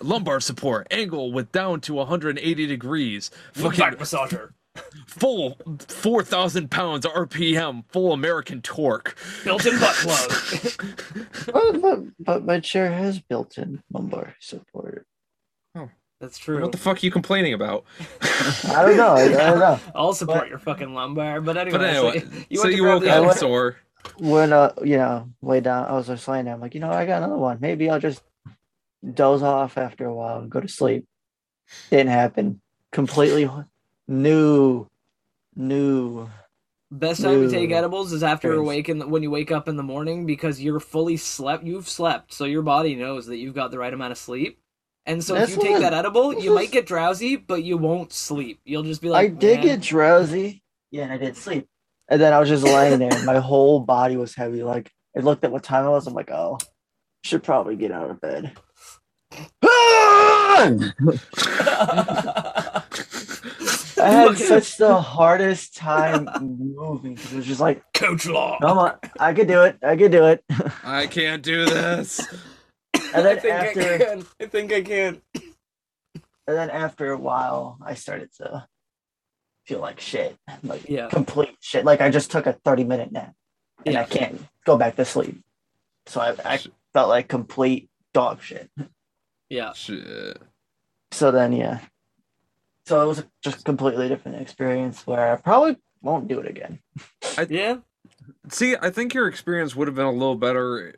lumbar 0.00 0.40
support, 0.40 0.86
angle 0.90 1.30
with 1.32 1.52
down 1.52 1.82
to 1.82 1.92
180 1.94 2.66
degrees, 2.66 3.30
fucking 3.52 3.78
back 3.78 3.98
massager, 3.98 4.52
full 5.06 5.58
4,000 5.88 6.70
pounds 6.70 7.04
RPM, 7.04 7.84
full 7.92 8.14
American 8.14 8.62
torque. 8.62 9.14
built-in 9.44 9.78
butt 9.78 9.94
plug. 9.96 10.72
but, 11.52 11.82
but, 11.82 11.98
but 12.18 12.44
my 12.46 12.58
chair 12.58 12.90
has 12.90 13.20
built-in 13.20 13.82
lumbar 13.92 14.34
support. 14.40 15.06
That's 16.20 16.36
true. 16.38 16.60
What 16.60 16.72
the 16.72 16.78
fuck 16.78 16.98
are 16.98 17.06
you 17.06 17.10
complaining 17.10 17.54
about? 17.54 17.84
I 18.20 18.82
don't 18.84 18.96
know. 18.96 19.14
I, 19.14 19.22
I 19.22 19.28
don't 19.50 19.58
know. 19.58 19.80
I'll 19.94 20.12
support 20.12 20.40
But- 20.40 20.48
your 20.50 20.58
fucking 20.58 20.92
lumbar, 20.92 21.40
but 21.40 21.56
anyway. 21.56 21.78
But 21.78 21.84
anyway, 21.86 22.20
so 22.20 22.44
you 22.50 22.58
so 22.58 22.68
you 22.68 22.82
grab 22.82 23.02
woke 23.02 23.10
up 23.10 23.24
went- 23.26 23.38
sore. 23.38 23.76
when 24.18 24.52
uh 24.52 24.72
you 24.82 24.96
know 24.96 25.28
lay 25.42 25.60
down 25.60 25.86
i 25.86 25.92
was 25.92 26.06
just 26.06 26.26
laying 26.26 26.46
down. 26.46 26.54
i'm 26.54 26.60
like 26.60 26.74
you 26.74 26.80
know 26.80 26.90
i 26.90 27.04
got 27.04 27.18
another 27.18 27.36
one 27.36 27.58
maybe 27.60 27.90
i'll 27.90 28.00
just 28.00 28.22
doze 29.12 29.42
off 29.42 29.76
after 29.76 30.06
a 30.06 30.14
while 30.14 30.38
and 30.40 30.50
go 30.50 30.58
to 30.58 30.68
sleep 30.68 31.04
didn't 31.90 32.08
happen 32.08 32.60
completely 32.92 33.48
new 34.08 34.86
new 35.54 36.28
Best 36.90 37.22
time 37.22 37.46
to 37.46 37.50
take 37.50 37.70
edibles 37.70 38.12
is 38.12 38.22
after 38.24 38.48
Crazy. 38.48 38.60
awake 38.60 38.88
in 38.88 38.98
the, 38.98 39.06
when 39.06 39.22
you 39.22 39.30
wake 39.30 39.52
up 39.52 39.68
in 39.68 39.76
the 39.76 39.82
morning 39.84 40.26
because 40.26 40.60
you're 40.60 40.80
fully 40.80 41.16
slept. 41.16 41.62
You've 41.62 41.88
slept, 41.88 42.32
so 42.34 42.46
your 42.46 42.62
body 42.62 42.96
knows 42.96 43.26
that 43.26 43.36
you've 43.36 43.54
got 43.54 43.70
the 43.70 43.78
right 43.78 43.94
amount 43.94 44.10
of 44.10 44.18
sleep. 44.18 44.58
And 45.06 45.24
so 45.24 45.34
This 45.34 45.50
if 45.50 45.56
you 45.56 45.62
take 45.62 45.72
was- 45.72 45.82
that 45.82 45.94
edible, 45.94 46.30
this 46.34 46.44
you 46.44 46.54
might 46.54 46.70
get 46.70 46.86
drowsy, 46.86 47.36
but 47.36 47.62
you 47.64 47.76
won't 47.78 48.12
sleep. 48.12 48.60
You'll 48.64 48.82
just 48.82 49.00
be 49.00 49.08
like, 49.08 49.24
i 49.24 49.28
did 49.34 49.58
"Man." 49.58 49.66
get 49.66 49.80
drowsy. 49.80 50.62
Yeah 50.90 51.04
and 51.04 51.12
i 51.12 51.16
did 51.16 51.36
sleep. 51.36 51.66
And 52.08 52.20
then 52.20 52.32
i 52.32 52.38
was 52.40 52.48
just 52.48 52.64
laying 52.64 52.98
there. 52.98 53.12
And 53.12 53.24
my 53.26 53.38
whole 53.38 53.80
body 53.80 54.16
was 54.16 54.34
heavy. 54.34 54.62
Like 54.62 54.90
i 55.16 55.20
looked 55.20 55.44
at 55.44 55.52
what 55.52 55.62
time 55.62 55.86
it 55.86 55.90
was. 55.90 56.06
I'm 56.06 56.14
like 56.14 56.30
oh 56.30 56.58
should 57.24 57.42
probably 57.42 57.76
get 57.76 57.92
out 57.92 58.10
of 58.10 58.20
bed. 58.20 58.52
I 64.02 64.08
had 64.08 64.28
Fucking 64.28 64.46
such 64.46 64.76
the 64.78 65.00
hardest 65.00 65.76
time 65.76 66.28
moving 66.40 67.16
'cause 67.16 67.32
it 67.32 67.36
was 67.36 67.46
just 67.46 67.60
like 67.60 67.82
Coach 67.92 68.26
Law. 68.26 68.58
come 68.60 68.78
on 68.78 68.94
i 69.18 69.32
could 69.34 69.48
do 69.48 69.62
it. 69.62 69.76
I 69.82 69.96
could 69.96 70.10
do 70.12 70.24
it. 70.26 70.42
I 70.84 71.06
can't 71.06 71.42
do 71.42 71.64
this. 71.66 72.20
And 73.14 73.26
I 73.26 73.36
think 73.36 73.54
after, 73.54 73.80
I 73.80 73.98
can. 73.98 74.26
I 74.40 74.46
think 74.46 74.72
I 74.72 74.82
can. 74.82 75.20
and 75.34 75.42
then 76.56 76.70
after 76.70 77.10
a 77.12 77.18
while, 77.18 77.78
I 77.84 77.94
started 77.94 78.30
to 78.38 78.66
feel 79.66 79.80
like 79.80 80.00
shit, 80.00 80.36
like 80.62 80.88
Yeah. 80.88 81.08
complete 81.08 81.56
shit. 81.60 81.84
Like 81.84 82.00
I 82.00 82.10
just 82.10 82.30
took 82.30 82.46
a 82.46 82.52
thirty 82.52 82.84
minute 82.84 83.12
nap, 83.12 83.34
and 83.86 83.96
I 83.96 84.04
can't 84.04 84.40
go 84.64 84.76
back 84.76 84.96
to 84.96 85.04
sleep. 85.04 85.40
So 86.06 86.20
I, 86.20 86.34
I 86.44 86.58
felt 86.92 87.08
like 87.08 87.28
complete 87.28 87.88
dog 88.12 88.42
shit. 88.42 88.70
Yeah. 89.48 89.72
Shit. 89.74 90.38
So 91.12 91.30
then, 91.30 91.52
yeah. 91.52 91.80
So 92.86 93.02
it 93.02 93.06
was 93.06 93.24
just 93.42 93.64
completely 93.64 94.08
different 94.08 94.40
experience 94.40 95.06
where 95.06 95.32
I 95.32 95.36
probably 95.36 95.76
won't 96.02 96.28
do 96.28 96.40
it 96.40 96.48
again. 96.48 96.80
I, 97.36 97.46
Yeah. 97.48 97.76
See, 98.48 98.74
I 98.80 98.90
think 98.90 99.12
your 99.14 99.28
experience 99.28 99.76
would 99.76 99.86
have 99.86 99.94
been 99.94 100.06
a 100.06 100.12
little 100.12 100.34
better. 100.36 100.94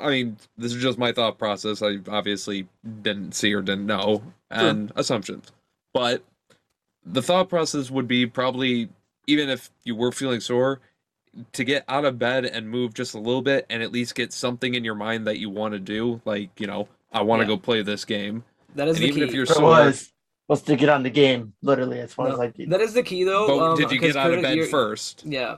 I 0.00 0.10
mean, 0.10 0.36
this 0.56 0.72
is 0.74 0.82
just 0.82 0.98
my 0.98 1.12
thought 1.12 1.38
process. 1.38 1.82
I 1.82 1.98
obviously 2.08 2.68
didn't 3.02 3.32
see 3.34 3.52
or 3.54 3.62
didn't 3.62 3.86
know, 3.86 4.22
and 4.50 4.92
assumptions. 4.96 5.50
But 5.94 6.22
the 7.04 7.22
thought 7.22 7.48
process 7.48 7.90
would 7.90 8.06
be 8.08 8.26
probably, 8.26 8.88
even 9.26 9.48
if 9.48 9.70
you 9.84 9.94
were 9.96 10.12
feeling 10.12 10.40
sore, 10.40 10.80
to 11.52 11.64
get 11.64 11.84
out 11.88 12.04
of 12.04 12.18
bed 12.18 12.44
and 12.44 12.68
move 12.68 12.94
just 12.94 13.14
a 13.14 13.18
little 13.18 13.42
bit 13.42 13.64
and 13.70 13.82
at 13.82 13.92
least 13.92 14.14
get 14.14 14.32
something 14.32 14.74
in 14.74 14.84
your 14.84 14.94
mind 14.94 15.26
that 15.26 15.38
you 15.38 15.48
want 15.50 15.72
to 15.72 15.78
do. 15.78 16.20
Like, 16.24 16.50
you 16.58 16.66
know, 16.66 16.88
I 17.12 17.22
want 17.22 17.40
to 17.40 17.44
Yeah. 17.44 17.56
go 17.56 17.58
play 17.58 17.82
this 17.82 18.04
game. 18.04 18.44
That 18.74 18.88
is 18.88 18.96
And 18.96 19.04
the 19.04 19.08
even 19.08 19.20
key. 19.20 19.28
if 19.28 19.34
you're 19.34 19.46
sore, 19.46 19.62
was 19.62 20.12
was 20.48 20.62
to 20.62 20.76
get 20.76 20.88
on 20.88 21.02
the 21.02 21.10
game, 21.10 21.52
literally 21.62 22.00
as 22.00 22.12
far 22.14 22.28
No, 22.28 22.34
as 22.34 22.40
I 22.40 22.46
did. 22.48 22.70
that 22.70 22.80
is 22.80 22.94
the 22.94 23.02
key 23.02 23.22
though. 23.24 23.46
but 23.46 23.58
um, 23.58 23.76
did 23.76 23.90
you 23.92 24.00
'cause 24.00 24.14
get 24.14 24.16
out 24.16 24.32
of 24.32 24.40
bed 24.42 24.56
you're- 24.56 24.68
first? 24.70 25.24
Yeah. 25.26 25.56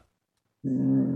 Mm, 0.66 1.09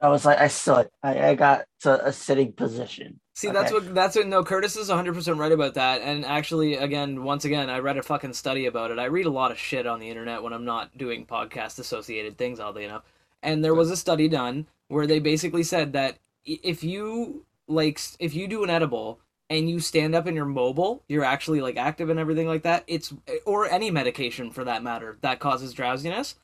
I 0.00 0.08
was 0.08 0.24
like, 0.24 0.38
I 0.38 0.48
stood. 0.48 0.88
I, 1.02 1.30
I 1.30 1.34
got 1.34 1.64
to 1.80 2.06
a 2.06 2.12
sitting 2.12 2.52
position. 2.52 3.20
See, 3.34 3.50
that's 3.50 3.72
Okay. 3.72 3.86
what 3.86 3.94
that's 3.94 4.16
what. 4.16 4.26
No, 4.26 4.44
Curtis 4.44 4.76
is 4.76 4.88
100 4.88 5.14
percent 5.14 5.38
right 5.38 5.52
about 5.52 5.74
that. 5.74 6.00
And 6.02 6.24
actually, 6.24 6.74
again, 6.74 7.22
once 7.24 7.44
again, 7.44 7.68
I 7.70 7.78
read 7.78 7.96
a 7.96 8.02
fucking 8.02 8.32
study 8.34 8.66
about 8.66 8.90
it. 8.90 8.98
I 8.98 9.06
read 9.06 9.26
a 9.26 9.30
lot 9.30 9.50
of 9.50 9.58
shit 9.58 9.86
on 9.86 10.00
the 10.00 10.08
internet 10.08 10.42
when 10.42 10.52
I'm 10.52 10.64
not 10.64 10.96
doing 10.96 11.26
podcast 11.26 11.78
associated 11.78 12.36
things, 12.38 12.60
oddly 12.60 12.84
enough. 12.84 13.02
And 13.42 13.64
there 13.64 13.74
was 13.74 13.90
a 13.90 13.96
study 13.96 14.28
done 14.28 14.66
where 14.88 15.06
they 15.06 15.18
basically 15.20 15.62
said 15.62 15.92
that 15.92 16.18
if 16.44 16.82
you 16.82 17.44
like, 17.68 18.00
if 18.18 18.34
you 18.34 18.48
do 18.48 18.64
an 18.64 18.70
edible 18.70 19.20
and 19.50 19.70
you 19.70 19.80
stand 19.80 20.14
up 20.14 20.26
and 20.26 20.34
you're 20.36 20.44
mobile, 20.44 21.04
you're 21.08 21.24
actually 21.24 21.60
like 21.60 21.76
active 21.76 22.10
and 22.10 22.18
everything 22.18 22.48
like 22.48 22.62
that. 22.62 22.84
It's 22.86 23.12
or 23.46 23.66
any 23.66 23.90
medication 23.90 24.50
for 24.50 24.64
that 24.64 24.82
matter 24.82 25.18
that 25.22 25.38
causes 25.40 25.72
drowsiness. 25.72 26.34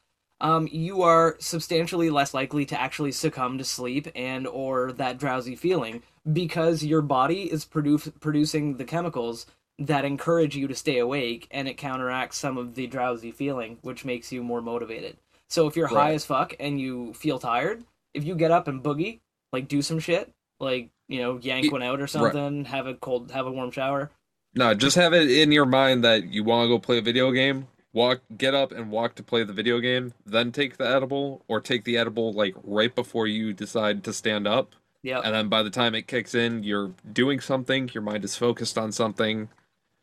Um, 0.40 0.68
you 0.70 1.02
are 1.02 1.36
substantially 1.38 2.10
less 2.10 2.34
likely 2.34 2.64
to 2.66 2.80
actually 2.80 3.12
succumb 3.12 3.56
to 3.58 3.64
sleep 3.64 4.08
and 4.14 4.46
or 4.46 4.92
that 4.92 5.16
drowsy 5.18 5.54
feeling 5.56 6.02
because 6.30 6.82
your 6.84 7.02
body 7.02 7.44
is 7.52 7.64
produ- 7.64 8.12
producing 8.20 8.76
the 8.76 8.84
chemicals 8.84 9.46
that 9.78 10.04
encourage 10.04 10.56
you 10.56 10.66
to 10.68 10.74
stay 10.74 10.98
awake 10.98 11.46
and 11.50 11.68
it 11.68 11.74
counteracts 11.76 12.36
some 12.36 12.58
of 12.58 12.74
the 12.74 12.86
drowsy 12.86 13.30
feeling 13.30 13.78
which 13.82 14.04
makes 14.04 14.30
you 14.32 14.42
more 14.42 14.60
motivated 14.62 15.16
so 15.48 15.66
if 15.66 15.76
you're 15.76 15.88
high 15.88 15.94
Right. 16.10 16.14
as 16.14 16.24
fuck 16.24 16.54
and 16.60 16.80
you 16.80 17.12
feel 17.14 17.38
tired 17.38 17.84
if 18.12 18.24
you 18.24 18.34
get 18.34 18.50
up 18.50 18.68
and 18.68 18.82
boogie 18.82 19.20
like 19.52 19.66
do 19.68 19.82
some 19.82 19.98
shit 19.98 20.32
like 20.60 20.90
you 21.08 21.20
know 21.20 21.38
yank 21.42 21.72
one 21.72 21.82
out 21.82 22.00
or 22.00 22.06
something 22.06 22.64
have 22.66 22.86
a 22.86 22.94
cold 22.94 23.30
have 23.32 23.46
a 23.46 23.50
warm 23.52 23.70
shower 23.70 24.10
No, 24.54 24.74
just 24.74 24.96
have 24.96 25.12
it 25.12 25.28
in 25.30 25.50
your 25.52 25.66
mind 25.66 26.04
that 26.04 26.24
you 26.32 26.44
want 26.44 26.64
to 26.64 26.68
go 26.68 26.78
play 26.78 26.98
a 26.98 27.02
video 27.02 27.32
game. 27.32 27.66
Walk, 27.94 28.20
get 28.36 28.54
up 28.54 28.72
and 28.72 28.90
walk 28.90 29.14
to 29.14 29.22
play 29.22 29.44
the 29.44 29.52
video 29.52 29.78
game. 29.78 30.12
Then 30.26 30.52
take 30.52 30.76
the 30.76 30.86
edible, 30.86 31.42
or 31.48 31.60
take 31.60 31.84
the 31.84 31.96
edible 31.96 32.32
like 32.32 32.54
right 32.62 32.94
before 32.94 33.26
you 33.26 33.54
decide 33.54 34.04
to 34.04 34.12
stand 34.12 34.46
up. 34.46 34.74
yeah 35.02 35.20
And 35.24 35.34
then 35.34 35.48
by 35.48 35.62
the 35.62 35.70
time 35.70 35.94
it 35.94 36.06
kicks 36.06 36.34
in, 36.34 36.64
you're 36.64 36.92
doing 37.10 37.40
something. 37.40 37.88
Your 37.94 38.02
mind 38.02 38.24
is 38.24 38.36
focused 38.36 38.76
on 38.76 38.92
something, 38.92 39.48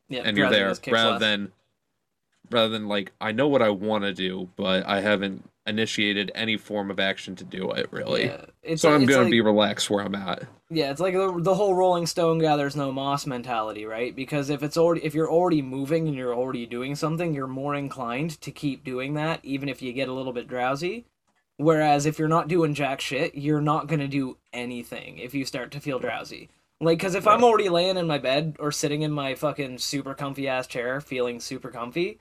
yeah 0.09 0.21
and 0.25 0.37
you're 0.37 0.49
there. 0.49 0.73
Rather 0.87 1.11
less. 1.11 1.19
than, 1.19 1.51
rather 2.49 2.69
than 2.69 2.87
like 2.87 3.11
I 3.19 3.33
know 3.33 3.49
what 3.49 3.61
I 3.61 3.69
want 3.69 4.05
to 4.05 4.13
do, 4.13 4.49
but 4.55 4.87
I 4.87 5.01
haven't 5.01 5.47
initiated 5.71 6.31
any 6.35 6.57
form 6.57 6.91
of 6.91 6.99
action 6.99 7.35
to 7.37 7.43
do 7.43 7.71
it 7.71 7.87
really. 7.91 8.25
yeah. 8.25 8.75
so 8.75 8.93
I'm 8.93 9.05
gonna 9.05 9.23
like- 9.23 9.31
be 9.31 9.41
relaxed 9.41 9.89
where 9.89 10.03
I'm 10.05 10.13
at. 10.13 10.43
Yeah, 10.69 10.91
it's 10.91 11.01
like 11.01 11.13
the, 11.13 11.37
the 11.41 11.55
whole 11.55 11.75
Rolling 11.75 12.05
Stone 12.05 12.37
gathers 12.39 12.75
no 12.77 12.91
moss 12.93 13.25
mentality, 13.25 13.85
right? 13.85 14.15
Because 14.15 14.49
if 14.49 14.63
it's 14.63 14.77
already 14.77 15.03
if 15.03 15.13
you're 15.13 15.31
already 15.31 15.61
moving 15.61 16.07
and 16.07 16.15
you're 16.15 16.35
already 16.35 16.65
doing 16.65 16.95
something, 16.95 17.33
you're 17.33 17.47
more 17.47 17.75
inclined 17.75 18.39
to 18.41 18.51
keep 18.51 18.83
doing 18.83 19.15
that, 19.15 19.39
even 19.43 19.67
if 19.67 19.81
you 19.81 19.91
get 19.91 20.07
a 20.07 20.13
little 20.13 20.33
bit 20.33 20.47
drowsy. 20.47 21.05
Whereas 21.57 22.05
if 22.05 22.17
you're 22.17 22.27
not 22.27 22.47
doing 22.47 22.73
jack 22.73 23.01
shit, 23.01 23.35
you're 23.35 23.61
not 23.61 23.87
gonna 23.87 24.07
do 24.07 24.37
anything 24.53 25.17
if 25.17 25.33
you 25.33 25.45
start 25.45 25.71
to 25.71 25.79
feel 25.79 25.99
drowsy. 25.99 26.49
Like, 26.79 26.97
because 26.97 27.13
if 27.15 27.27
I'm 27.27 27.43
already 27.43 27.69
laying 27.69 27.97
in 27.97 28.07
my 28.07 28.17
bed 28.17 28.55
or 28.57 28.71
sitting 28.71 29.03
in 29.03 29.11
my 29.11 29.35
fucking 29.35 29.77
super 29.77 30.15
comfy 30.15 30.47
ass 30.47 30.65
chair, 30.65 30.99
feeling 30.99 31.39
super 31.39 31.69
comfy, 31.69 32.19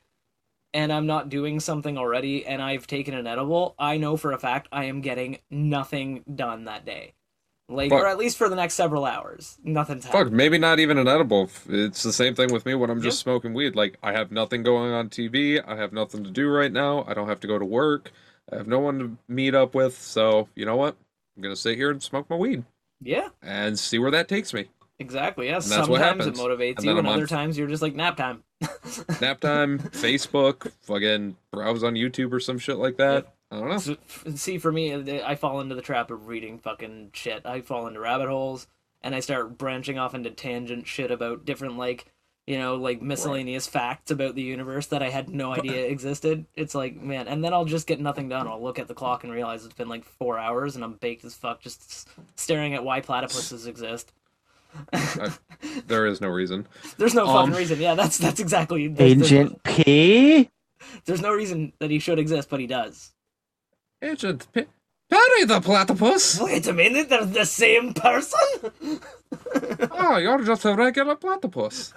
and 0.75 0.93
I'm 0.93 1.07
not 1.07 1.29
doing 1.29 1.61
something 1.61 1.99
already, 1.99 2.47
and 2.47 2.63
I've 2.63 2.87
taken 2.87 3.15
an 3.15 3.27
edible, 3.27 3.75
I 3.79 3.97
know 3.97 4.17
for 4.17 4.33
a 4.33 4.39
fact 4.39 4.69
I 4.73 4.85
am 4.85 5.01
getting 5.01 5.39
nothing 5.51 6.25
done 6.33 6.65
that 6.65 6.85
day. 6.85 7.15
Like, 7.69 7.91
Fuck. 7.91 8.03
or 8.03 8.07
at 8.07 8.19
least 8.19 8.37
for 8.37 8.49
the 8.49 8.57
next 8.57 8.75
several 8.75 9.05
hours, 9.05 9.59
nothing's 9.63 10.07
Fuck, 10.07 10.33
maybe 10.33 10.59
not 10.59 10.81
even 10.81 10.99
an 10.99 11.07
edible. 11.07 11.51
It's 11.69 12.03
the 12.03 12.13
same 12.13 12.35
thing 12.35 12.53
with 12.53 12.67
me 12.67 12.75
when 12.75 12.91
I'm 12.91 13.01
just 13.01 13.21
smoking 13.21 13.55
weed. 13.55 13.77
Like, 13.77 13.97
I 14.03 14.13
have 14.13 14.33
nothing 14.33 14.65
going 14.65 14.93
on 14.93 15.09
TV. 15.09 15.63
I 15.65 15.77
have 15.77 15.93
nothing 15.93 16.25
to 16.25 16.31
do 16.31 16.49
right 16.49 16.73
now. 16.73 17.05
I 17.07 17.15
don't 17.15 17.29
have 17.29 17.41
to 17.41 17.47
go 17.47 17.59
to 17.59 17.65
work. 17.65 18.11
I 18.53 18.57
have 18.57 18.67
no 18.67 18.81
one 18.81 18.99
to 18.99 19.17
meet 19.29 19.55
up 19.55 19.75
with. 19.75 19.97
So, 20.01 20.49
you 20.57 20.65
know 20.65 20.77
what? 20.77 20.97
I'm 21.37 21.43
going 21.43 21.55
to 21.55 21.61
sit 21.61 21.77
here 21.77 21.91
and 21.91 22.03
smoke 22.03 22.29
my 22.29 22.37
weed 22.37 22.65
Yeah, 23.01 23.29
and 23.41 23.79
see 23.79 23.99
where 23.99 24.11
that 24.11 24.29
takes 24.29 24.53
me. 24.53 24.69
Exactly. 25.01 25.49
Yeah, 25.49 25.59
sometimes 25.59 26.27
it 26.27 26.35
motivates 26.35 26.77
And 26.77 26.85
you, 26.85 26.99
and 26.99 27.07
on 27.07 27.15
other 27.15 27.27
times 27.27 27.59
you're 27.59 27.67
just 27.67 27.83
like 27.83 27.95
nap 27.95 28.17
time. 28.17 28.45
Nap 29.21 29.41
time, 29.41 29.79
Facebook, 29.79 30.71
fucking 30.83 31.37
browse 31.51 31.83
on 31.83 31.95
YouTube 31.95 32.33
or 32.33 32.41
some 32.41 32.59
shit 32.59 32.77
like 32.77 32.99
that. 32.99 33.35
I 33.51 33.59
don't 33.59 33.69
know. 33.69 33.79
So, 33.79 33.97
see, 34.35 34.59
for 34.59 34.71
me, 34.71 35.23
I 35.23 35.35
fall 35.35 35.61
into 35.61 35.75
the 35.75 35.83
trap 35.83 36.11
of 36.11 36.29
reading 36.29 36.59
fucking 36.59 37.11
shit. 37.15 37.47
I 37.47 37.63
fall 37.63 37.87
into 37.87 38.01
rabbit 38.01 38.29
holes, 38.29 38.67
and 39.03 39.15
I 39.15 39.21
start 39.21 39.59
branching 39.59 39.99
off 39.99 40.15
into 40.15 40.31
tangent 40.31 40.87
shit 40.87 41.11
about 41.11 41.45
different, 41.47 41.79
like, 41.79 42.05
you 42.47 42.59
know, 42.59 42.77
like 42.77 43.01
miscellaneous 43.01 43.67
facts 43.67 44.11
about 44.11 44.35
the 44.35 44.43
universe 44.43 44.87
that 44.89 45.03
I 45.03 45.09
had 45.09 45.29
no 45.29 45.53
idea 45.55 45.87
existed. 45.87 46.47
It's 46.55 46.75
like, 46.75 46.97
man, 47.01 47.29
and 47.29 47.43
then 47.43 47.55
I'll 47.55 47.65
just 47.65 47.87
get 47.87 48.01
nothing 48.01 48.29
done. 48.29 48.47
I'll 48.47 48.63
look 48.63 48.79
at 48.79 48.89
the 48.89 48.95
clock 48.95 49.25
and 49.25 49.33
realize 49.33 49.65
it's 49.65 49.75
been 49.75 49.89
like 49.89 50.05
four 50.05 50.39
hours, 50.39 50.75
and 50.75 50.85
I'm 50.85 50.95
baked 50.95 51.25
as 51.25 51.35
fuck 51.35 51.61
just 51.61 52.09
staring 52.37 52.75
at 52.75 52.85
why 52.85 53.01
platypuses 53.01 53.67
exist. 53.67 54.13
There 55.87 56.07
is 56.07 56.21
no 56.21 56.29
reason. 56.29 56.67
There's 56.99 57.15
no 57.15 57.27
fucking 57.27 57.53
Um, 57.53 57.59
reason. 57.59 57.81
Yeah, 57.81 57.95
that's 57.95 58.19
that's 58.19 58.41
exactly 58.41 58.89
there's- 58.89 59.15
there's- 59.17 59.33
Agent 59.33 59.63
P. 59.63 60.49
There's 61.05 61.21
no 61.21 61.33
reason 61.33 61.73
that 61.79 61.91
he 61.91 61.99
should 61.99 62.19
exist, 62.19 62.49
but 62.49 62.59
he 62.61 62.67
does. 62.67 63.13
Agent 64.03 64.47
P- 64.53 64.65
Perry 65.11 65.45
the 65.45 65.61
platypus. 65.61 66.41
Wait 66.41 66.67
a 66.67 66.73
minute, 66.73 67.09
they're 67.11 67.25
the 67.27 67.45
same 67.45 67.93
person? 67.93 68.39
Oh, 69.91 70.17
you're 70.17 70.43
just 70.45 70.65
a 70.65 70.75
regular 70.75 71.17
platypus. 71.17 71.93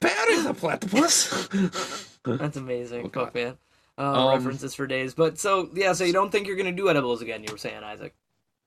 Perry 0.00 0.40
the 0.42 0.54
platypus. 0.54 1.48
That's 2.24 2.56
amazing. 2.56 3.06
Oh, 3.06 3.08
God. 3.08 3.24
Fuck, 3.26 3.34
man. 3.34 3.56
Uh, 3.98 4.02
Um, 4.28 4.36
references 4.38 4.74
for 4.74 4.86
days. 4.86 5.14
But 5.14 5.38
so, 5.38 5.68
yeah, 5.74 5.92
so 5.94 6.04
you 6.04 6.12
don't 6.12 6.30
think 6.30 6.46
you're 6.46 6.56
going 6.56 6.66
to 6.66 6.72
do 6.82 6.88
edibles 6.88 7.22
again, 7.22 7.42
you 7.42 7.52
were 7.52 7.58
saying, 7.58 7.82
Isaac? 7.82 8.14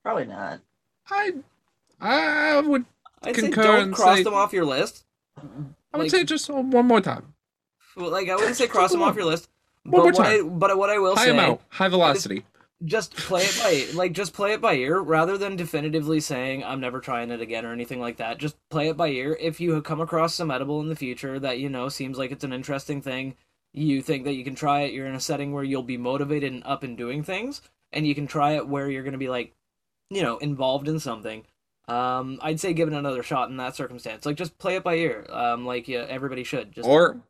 Probably 0.03 0.25
not. 0.25 0.59
I, 1.09 1.33
I 1.99 2.59
would, 2.59 2.85
I'd 3.23 3.35
Concur 3.35 3.61
say 3.63 3.67
don't 3.67 3.91
cross 3.91 4.17
say- 4.17 4.23
them 4.23 4.33
off 4.33 4.53
your 4.53 4.65
list. 4.65 5.03
I 5.37 5.41
would 5.97 6.03
Like- 6.03 6.11
say 6.11 6.23
just 6.23 6.49
one 6.49 6.85
more 6.87 7.01
time. 7.01 7.33
Well, 7.95 8.11
like, 8.11 8.29
I 8.29 8.35
wouldn't 8.35 8.55
say 8.55 8.67
cross 8.67 8.91
them 8.91 9.01
off 9.01 9.15
your 9.15 9.25
list. 9.25 9.49
One 9.83 9.91
But 9.91 9.97
more 10.03 10.11
what, 10.11 10.27
I, 10.27 10.37
time. 10.37 10.59
but 10.59 10.77
what 10.77 10.89
I 10.89 10.99
will 10.99 11.15
High 11.15 11.25
say, 11.25 11.31
amount, 11.31 11.61
high 11.69 11.87
velocity. 11.87 12.43
just 12.85 13.15
play 13.15 13.43
it 13.43 13.57
by 13.59 13.97
like 13.97 14.11
just 14.11 14.33
play 14.33 14.51
it 14.53 14.61
by 14.61 14.73
ear 14.75 14.99
rather 14.99 15.37
than 15.37 15.55
definitively 15.55 16.19
saying 16.19 16.63
I'm 16.63 16.79
never 16.81 16.99
trying 16.99 17.31
it 17.31 17.41
again 17.41 17.65
or 17.65 17.71
anything 17.71 17.99
like 17.99 18.17
that. 18.17 18.37
Just 18.37 18.55
play 18.69 18.89
it 18.89 18.97
by 18.97 19.07
ear. 19.07 19.35
If 19.39 19.59
you 19.61 19.81
come 19.81 20.01
across 20.01 20.35
some 20.35 20.51
edible 20.51 20.81
in 20.81 20.89
the 20.89 20.95
future 20.95 21.39
that 21.39 21.57
you 21.59 21.69
know 21.69 21.87
seems 21.89 22.17
like 22.17 22.31
it's 22.31 22.43
an 22.43 22.53
interesting 22.53 23.01
thing, 23.01 23.35
you 23.73 24.01
think 24.01 24.25
that 24.25 24.33
you 24.33 24.43
can 24.43 24.55
try 24.55 24.81
it. 24.81 24.93
You're 24.93 25.07
in 25.07 25.15
a 25.15 25.19
setting 25.21 25.53
where 25.53 25.63
you'll 25.63 25.81
be 25.83 25.97
motivated 25.97 26.51
and 26.51 26.63
up 26.65 26.83
and 26.83 26.97
doing 26.97 27.23
things, 27.23 27.61
and 27.93 28.05
you 28.05 28.13
can 28.13 28.27
try 28.27 28.51
it 28.51 28.67
where 28.67 28.89
you're 28.91 29.03
going 29.03 29.13
to 29.13 29.17
be 29.17 29.29
like, 29.29 29.55
you 30.09 30.21
know, 30.21 30.37
involved 30.37 30.87
in 30.89 30.99
something. 30.99 31.45
Um, 31.87 32.39
I'd 32.41 32.59
say 32.59 32.73
give 32.73 32.87
it 32.87 32.93
another 32.93 33.23
shot 33.23 33.49
in 33.49 33.57
that 33.57 33.75
circumstance. 33.75 34.25
Like 34.25 34.35
just 34.35 34.57
play 34.57 34.75
it 34.75 34.83
by 34.83 34.95
ear. 34.95 35.25
Um, 35.29 35.65
like 35.65 35.87
yeah, 35.87 36.05
everybody 36.09 36.43
should. 36.43 36.73
Just 36.73 36.87
Or, 36.87 37.21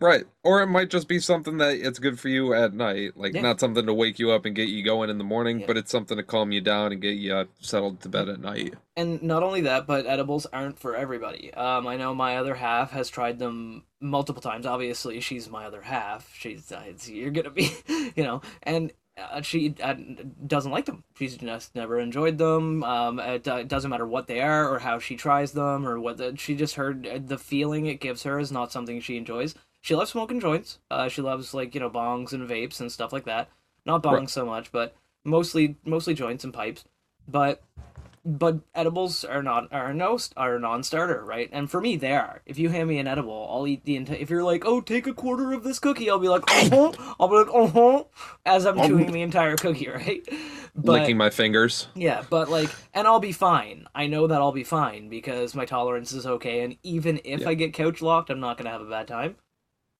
right. 0.00 0.24
Or 0.44 0.60
it 0.62 0.66
might 0.66 0.90
just 0.90 1.08
be 1.08 1.18
something 1.18 1.58
that 1.58 1.76
it's 1.76 1.98
good 1.98 2.18
for 2.20 2.28
you 2.28 2.52
at 2.52 2.74
night. 2.74 3.16
Like, 3.16 3.32
Yeah. 3.34 3.40
not 3.40 3.60
something 3.60 3.86
to 3.86 3.94
wake 3.94 4.18
you 4.18 4.30
up 4.32 4.44
and 4.44 4.54
get 4.54 4.68
you 4.68 4.82
going 4.84 5.08
in 5.10 5.16
the 5.18 5.24
morning, 5.24 5.60
Yeah. 5.60 5.66
but 5.66 5.76
it's 5.78 5.90
something 5.90 6.16
to 6.16 6.22
calm 6.22 6.52
you 6.52 6.60
down 6.60 6.92
and 6.92 7.00
get 7.00 7.14
you 7.16 7.32
uh, 7.34 7.44
settled 7.60 8.00
to 8.02 8.08
bed 8.08 8.28
at 8.28 8.40
night. 8.40 8.74
and 8.96 9.22
not 9.22 9.42
only 9.42 9.62
that, 9.62 9.86
but 9.86 10.04
edibles 10.06 10.44
aren't 10.52 10.78
for 10.78 10.94
everybody. 10.94 11.54
Um, 11.54 11.86
I 11.86 11.96
know 11.96 12.14
my 12.14 12.36
other 12.36 12.56
half 12.56 12.90
has 12.90 13.08
tried 13.08 13.38
them 13.38 13.84
multiple 14.00 14.42
times. 14.42 14.66
Obviously, 14.66 15.20
she's 15.20 15.48
my 15.48 15.64
other 15.64 15.80
half. 15.82 16.30
She's 16.36 16.70
uh, 16.70 16.82
it's, 16.86 17.08
you're 17.08 17.30
gonna 17.30 17.48
be, 17.50 17.70
you 18.16 18.22
know, 18.24 18.42
and 18.64 18.92
uh, 19.18 19.42
she 19.42 19.74
uh, 19.82 19.94
doesn't 20.46 20.72
like 20.72 20.86
them. 20.86 21.04
She's 21.18 21.36
just 21.36 21.74
never 21.74 21.98
enjoyed 21.98 22.38
them. 22.38 22.82
Um, 22.84 23.18
it, 23.20 23.46
uh, 23.46 23.56
it 23.56 23.68
doesn't 23.68 23.90
matter 23.90 24.06
what 24.06 24.26
they 24.26 24.40
are 24.40 24.68
or 24.68 24.78
how 24.78 24.98
she 24.98 25.16
tries 25.16 25.52
them 25.52 25.86
or 25.86 26.00
what 26.00 26.16
the, 26.16 26.34
she 26.36 26.54
just 26.54 26.76
heard 26.76 27.06
uh, 27.06 27.18
the 27.24 27.38
feeling 27.38 27.86
it 27.86 28.00
gives 28.00 28.22
her 28.22 28.38
is 28.38 28.50
not 28.50 28.72
something 28.72 29.00
she 29.00 29.16
enjoys. 29.16 29.54
She 29.82 29.94
loves 29.94 30.10
smoking 30.12 30.40
joints. 30.40 30.78
Uh, 30.90 31.08
she 31.08 31.20
loves 31.22 31.52
like 31.52 31.74
you 31.74 31.80
know 31.80 31.90
bongs 31.90 32.32
and 32.32 32.48
vapes 32.48 32.80
and 32.80 32.90
stuff 32.90 33.12
like 33.12 33.24
that. 33.24 33.48
Not 33.84 34.02
bongs 34.02 34.12
Right. 34.20 34.30
so 34.30 34.46
much, 34.46 34.70
but 34.72 34.94
mostly 35.24 35.76
mostly 35.84 36.14
joints 36.14 36.44
and 36.44 36.54
pipes. 36.54 36.84
But 37.28 37.62
but 38.24 38.60
edibles 38.74 39.24
are 39.24 39.42
not 39.42 39.72
are 39.72 39.92
no 39.92 40.18
are 40.36 40.56
a 40.56 40.60
non-starter, 40.60 41.24
right? 41.24 41.48
And 41.52 41.70
for 41.70 41.80
me, 41.80 41.96
they 41.96 42.12
are. 42.12 42.42
If 42.46 42.58
you 42.58 42.68
hand 42.68 42.88
me 42.88 42.98
an 42.98 43.06
edible, 43.08 43.48
I'll 43.50 43.66
eat 43.66 43.84
the 43.84 43.96
entire. 43.96 44.16
If 44.16 44.30
you're 44.30 44.44
like, 44.44 44.64
oh, 44.64 44.80
take 44.80 45.06
a 45.06 45.14
quarter 45.14 45.52
of 45.52 45.64
this 45.64 45.78
cookie, 45.78 46.08
I'll 46.10 46.18
be 46.18 46.28
like, 46.28 46.42
uh 46.48 46.68
huh. 46.70 47.14
I'll 47.18 47.28
be 47.28 47.36
like, 47.36 47.48
uh 47.54 47.66
huh, 47.66 48.04
as 48.46 48.64
I'm 48.66 48.80
chewing 48.82 49.12
the 49.12 49.22
entire 49.22 49.56
cookie, 49.56 49.88
right? 49.94 50.26
But 50.74 51.02
Licking 51.02 51.16
my 51.16 51.30
fingers. 51.30 51.88
yeah, 51.94 52.22
but 52.30 52.48
like, 52.48 52.70
and 52.94 53.06
I'll 53.06 53.20
be 53.20 53.32
fine. 53.32 53.86
I 53.94 54.06
know 54.06 54.26
that 54.26 54.40
I'll 54.40 54.52
be 54.52 54.64
fine 54.64 55.08
because 55.08 55.54
my 55.54 55.64
tolerance 55.64 56.12
is 56.12 56.26
okay, 56.26 56.60
and 56.60 56.76
even 56.82 57.20
if 57.24 57.40
Yeah. 57.40 57.48
I 57.50 57.54
get 57.54 57.74
couch 57.74 58.00
locked, 58.02 58.30
I'm 58.30 58.40
not 58.40 58.56
gonna 58.56 58.70
have 58.70 58.80
a 58.82 58.88
bad 58.88 59.08
time. 59.08 59.36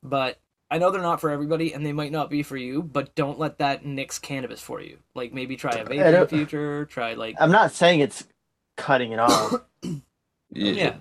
But 0.02 0.38
I 0.72 0.78
know 0.78 0.90
they're 0.90 1.02
not 1.02 1.20
for 1.20 1.28
everybody, 1.28 1.74
and 1.74 1.84
they 1.84 1.92
might 1.92 2.12
not 2.12 2.30
be 2.30 2.42
for 2.42 2.56
you. 2.56 2.82
But 2.82 3.14
don't 3.14 3.38
let 3.38 3.58
that 3.58 3.84
nix 3.84 4.18
cannabis 4.18 4.60
for 4.62 4.80
you. 4.80 4.96
Like 5.14 5.34
maybe 5.34 5.54
try 5.54 5.72
a 5.72 5.84
vape 5.84 6.04
in 6.04 6.20
the 6.20 6.26
future. 6.26 6.86
Try 6.86 7.12
like 7.12 7.36
I'm 7.38 7.50
not 7.52 7.72
saying 7.72 8.00
it's 8.00 8.26
cutting 8.78 9.12
it 9.12 9.18
off. 9.18 9.54
yeah. 10.50 10.94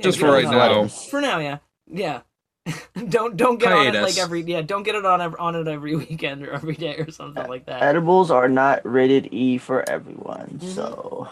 Just 0.00 0.20
for 0.20 0.30
right 0.30 0.44
now. 0.44 0.86
For 0.86 1.20
now, 1.20 1.38
yeah, 1.40 1.58
yeah. 1.86 2.20
don't 3.08 3.36
don't 3.36 3.58
get 3.58 3.72
on 3.72 3.86
it 3.86 3.94
Hiatus. 3.94 4.16
like 4.16 4.22
every 4.22 4.42
yeah. 4.42 4.62
Don't 4.62 4.84
get 4.84 4.94
it 4.94 5.04
on 5.04 5.20
ev- 5.20 5.34
on 5.40 5.56
it 5.56 5.66
every 5.66 5.96
weekend 6.08 6.46
or 6.46 6.52
every 6.52 6.76
day 6.76 6.94
or 6.96 7.10
something 7.10 7.48
like 7.48 7.66
that. 7.66 7.82
Edibles 7.82 8.30
are 8.30 8.48
not 8.48 8.80
rated 8.84 9.28
E 9.32 9.58
for 9.58 9.86
everyone, 9.90 10.60
Mhm. 10.62 10.74
so 10.74 11.28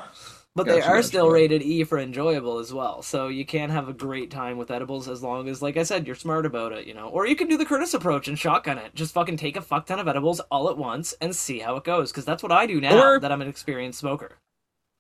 But 0.58 0.66
they 0.66 0.80
are 0.82 0.96
gotcha, 0.96 1.08
still 1.08 1.30
rated 1.30 1.62
E 1.62 1.84
for 1.84 1.98
enjoyable 1.98 2.58
as 2.58 2.72
well. 2.72 3.00
So 3.02 3.28
you 3.28 3.46
can 3.46 3.70
have 3.70 3.88
a 3.88 3.92
great 3.92 4.30
time 4.30 4.58
with 4.58 4.70
edibles 4.70 5.08
as 5.08 5.22
long 5.22 5.48
as, 5.48 5.62
like 5.62 5.76
I 5.76 5.82
said, 5.84 6.06
you're 6.06 6.16
smart 6.16 6.44
about 6.44 6.72
it, 6.72 6.86
you 6.86 6.92
know. 6.94 7.08
Or 7.08 7.26
you 7.26 7.34
can 7.36 7.48
do 7.48 7.56
the 7.56 7.64
Curtis 7.64 7.94
approach 7.94 8.28
and 8.28 8.38
shotgun 8.38 8.76
it. 8.78 8.94
Just 8.94 9.14
fucking 9.14 9.36
take 9.38 9.56
a 9.56 9.62
fuck 9.62 9.86
ton 9.86 9.98
of 9.98 10.08
edibles 10.08 10.40
all 10.50 10.68
at 10.68 10.76
once 10.76 11.14
and 11.20 11.34
see 11.34 11.60
how 11.60 11.76
it 11.76 11.84
goes. 11.84 12.10
Because 12.12 12.24
that's 12.24 12.42
what 12.42 12.52
I 12.52 12.66
do 12.66 12.80
now 12.80 12.98
Or- 13.00 13.20
that 13.20 13.32
I'm 13.32 13.40
an 13.42 13.48
experienced 13.48 13.98
smoker. 14.00 14.32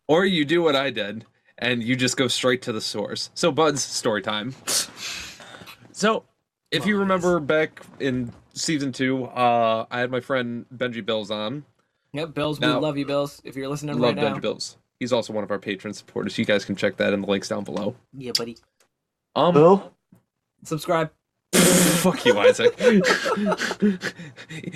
Or 0.06 0.24
you 0.24 0.44
do 0.46 0.62
what 0.62 0.74
I 0.74 0.88
did, 0.90 1.26
and 1.58 1.82
you 1.82 1.94
just 1.96 2.16
go 2.16 2.28
straight 2.28 2.62
to 2.62 2.72
the 2.72 2.80
source. 2.80 3.28
So, 3.34 3.52
Bud's 3.52 3.82
story 3.82 4.22
time. 4.22 4.54
So, 5.92 6.24
if 6.70 6.86
you 6.86 6.94
Nice. 6.94 7.00
remember 7.00 7.40
back 7.40 7.82
in 8.00 8.32
season 8.54 8.92
two, 8.92 9.24
uh, 9.24 9.86
I 9.90 10.00
had 10.00 10.10
my 10.10 10.20
friend 10.20 10.66
Benji 10.74 11.04
Bills 11.04 11.30
on. 11.30 11.64
Yep, 12.12 12.32
Bills, 12.34 12.58
Now- 12.60 12.78
we 12.78 12.86
love 12.86 12.96
you, 12.96 13.04
Bills. 13.06 13.42
If 13.44 13.54
you're 13.56 13.68
listening 13.68 13.98
Love 13.98 14.14
right 14.16 14.22
now. 14.24 14.34
Benji 14.34 14.40
Bills. 14.40 14.76
He's 15.00 15.12
also 15.12 15.32
one 15.32 15.44
of 15.44 15.50
our 15.50 15.58
patron 15.58 15.94
supporters. 15.94 16.36
You 16.38 16.44
guys 16.44 16.64
can 16.64 16.74
check 16.76 16.96
that 16.96 17.12
in 17.12 17.20
the 17.22 17.26
links 17.28 17.48
down 17.48 17.64
below. 17.64 17.94
Yeah, 18.12 18.32
buddy. 18.36 18.56
Um, 19.36 19.54
who? 19.54 19.82
Subscribe. 20.64 21.10
fuck 21.54 22.24
you, 22.26 22.38
Isaac. 22.38 22.74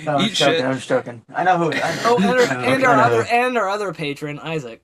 No, 0.05 0.17
I'm 0.17 0.25
Eat 0.25 0.33
joking. 0.33 0.65
I'm 0.65 0.79
joking. 0.79 1.21
I 1.33 1.43
know 1.43 1.57
who. 1.57 1.71
I 1.71 1.95
know. 1.95 2.01
Oh, 2.05 2.15
and 2.17 2.25
our, 2.25 2.41
and 2.41 2.83
I 2.85 2.87
our 2.91 2.99
other 3.03 3.23
who. 3.23 3.35
and 3.35 3.57
our 3.57 3.69
other 3.69 3.93
patron, 3.93 4.39
Isaac. 4.39 4.81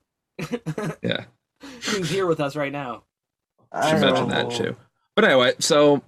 Yeah, 1.02 1.24
Who's 1.60 2.08
here 2.10 2.26
with 2.26 2.40
us 2.40 2.56
right 2.56 2.72
now. 2.72 3.02
I 3.72 3.90
should 3.90 4.00
know. 4.00 4.12
mention 4.12 4.28
that 4.28 4.50
too. 4.50 4.76
But 5.14 5.24
anyway, 5.26 5.52
so 5.58 6.02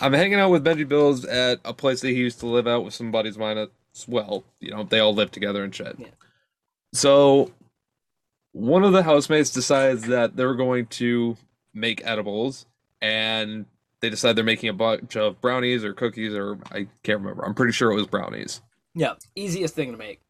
I'm 0.00 0.12
hanging 0.12 0.38
out 0.38 0.50
with 0.50 0.64
Benji 0.64 0.86
Bills 0.88 1.24
at 1.24 1.60
a 1.64 1.72
place 1.74 2.00
that 2.02 2.08
he 2.10 2.14
used 2.16 2.40
to 2.40 2.46
live 2.46 2.66
at 2.66 2.84
with 2.84 2.94
some 2.94 3.10
buddies 3.10 3.34
of 3.34 3.40
mine 3.40 3.58
as 3.58 3.68
well. 4.06 4.44
You 4.60 4.70
know, 4.70 4.84
they 4.84 5.00
all 5.00 5.14
live 5.14 5.30
together 5.30 5.64
and 5.64 5.74
shit. 5.74 5.96
Yeah. 5.98 6.06
So 6.92 7.50
one 8.56 8.84
of 8.84 8.92
the 8.94 9.02
housemates 9.02 9.50
decides 9.50 10.06
that 10.06 10.34
they're 10.34 10.54
going 10.54 10.86
to 10.86 11.36
make 11.74 12.00
edibles 12.06 12.64
and 13.02 13.66
they 14.00 14.08
decide 14.08 14.34
they're 14.34 14.44
making 14.44 14.70
a 14.70 14.72
bunch 14.72 15.14
of 15.14 15.38
brownies 15.42 15.84
or 15.84 15.92
cookies 15.92 16.32
or 16.32 16.58
I 16.72 16.86
can't 17.02 17.20
remember. 17.20 17.44
I'm 17.44 17.54
pretty 17.54 17.74
sure 17.74 17.92
it 17.92 17.96
was 17.96 18.06
brownies. 18.06 18.62
Yeah, 18.94 19.12
easiest 19.34 19.74
thing 19.74 19.92
to 19.92 19.98
make. 19.98 20.20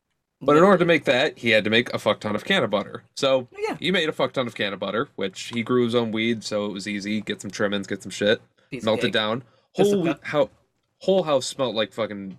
But 0.40 0.56
in 0.56 0.64
order 0.64 0.78
to 0.78 0.84
make 0.84 1.04
that, 1.04 1.38
he 1.38 1.50
had 1.50 1.62
to 1.64 1.70
make 1.70 1.94
a 1.94 2.00
fuck 2.00 2.18
ton 2.18 2.34
of 2.34 2.42
cannabutter. 2.42 3.02
So 3.14 3.48
oh, 3.52 3.58
Yeah, 3.58 3.76
he 3.78 3.92
made 3.92 4.08
a 4.08 4.12
fuck 4.12 4.32
ton 4.32 4.48
of 4.48 4.56
cannabutter, 4.56 5.06
which 5.14 5.52
he 5.54 5.62
grew 5.62 5.84
his 5.84 5.94
own 5.94 6.10
weed, 6.10 6.42
so 6.42 6.66
it 6.66 6.72
was 6.72 6.88
easy. 6.88 7.20
Get 7.20 7.40
some 7.40 7.52
trimmings, 7.52 7.86
get 7.86 8.02
some 8.02 8.10
shit, 8.10 8.42
piece 8.70 8.82
melt 8.82 9.04
it 9.04 9.12
down. 9.12 9.44
Whole 9.74 10.14
how 10.22 10.50
whole 10.98 11.22
house 11.22 11.46
smelled 11.46 11.76
like 11.76 11.92
fucking 11.92 12.36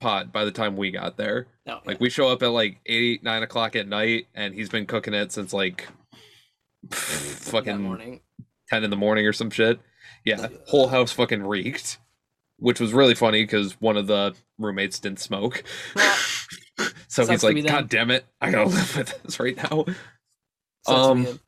pot 0.00 0.32
by 0.32 0.44
the 0.44 0.50
time 0.50 0.76
we 0.76 0.90
got 0.90 1.16
there. 1.16 1.46
No, 1.66 1.80
Like 1.84 2.00
we 2.00 2.10
show 2.10 2.28
up 2.28 2.42
at 2.42 2.50
like 2.50 2.80
eight, 2.86 3.22
nine 3.22 3.42
o'clock 3.42 3.76
at 3.76 3.86
night, 3.86 4.26
and 4.34 4.54
he's 4.54 4.68
been 4.68 4.86
cooking 4.86 5.14
it 5.14 5.32
since 5.32 5.52
like 5.52 5.88
fucking 6.90 7.80
morning. 7.82 8.20
ten 8.68 8.84
in 8.84 8.90
the 8.90 8.96
morning 8.96 9.26
or 9.26 9.32
some 9.32 9.50
shit. 9.50 9.80
Yeah, 10.24 10.48
whole 10.66 10.88
house 10.88 11.12
fucking 11.12 11.42
reeked, 11.42 11.98
which 12.58 12.80
was 12.80 12.92
really 12.92 13.14
funny 13.14 13.42
because 13.42 13.80
one 13.80 13.96
of 13.96 14.06
the 14.06 14.34
roommates 14.58 14.98
didn't 14.98 15.20
smoke. 15.20 15.62
so 15.96 17.24
Sucks 17.24 17.28
he's 17.28 17.42
like, 17.44 17.66
"God 17.66 17.88
damn 17.88 18.10
it, 18.10 18.26
I 18.40 18.50
gotta 18.50 18.68
live 18.70 18.96
with 18.96 19.22
this 19.22 19.40
right 19.40 19.56
now." 19.56 19.84
Sucks 20.86 20.98
um. 20.98 21.40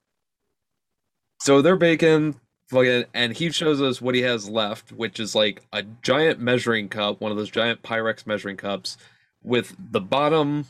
So 1.41 1.61
they're 1.61 1.77
baking, 1.77 2.39
fucking, 2.73 3.05
and 3.13 3.37
he 3.37 3.51
shows 3.51 3.81
us 3.81 4.01
what 4.01 4.15
he 4.15 4.23
has 4.23 4.49
left, 4.49 4.93
which 4.93 5.21
is 5.21 5.35
like 5.35 5.63
a 5.73 5.83
giant 6.03 6.41
measuring 6.41 6.89
cup, 6.89 7.21
one 7.21 7.31
of 7.31 7.37
those 7.37 7.51
giant 7.51 7.83
Pyrex 7.83 8.27
measuring 8.27 8.57
cups, 8.57 8.97
with 9.43 9.77
the 9.79 10.01
bottom 10.01 10.67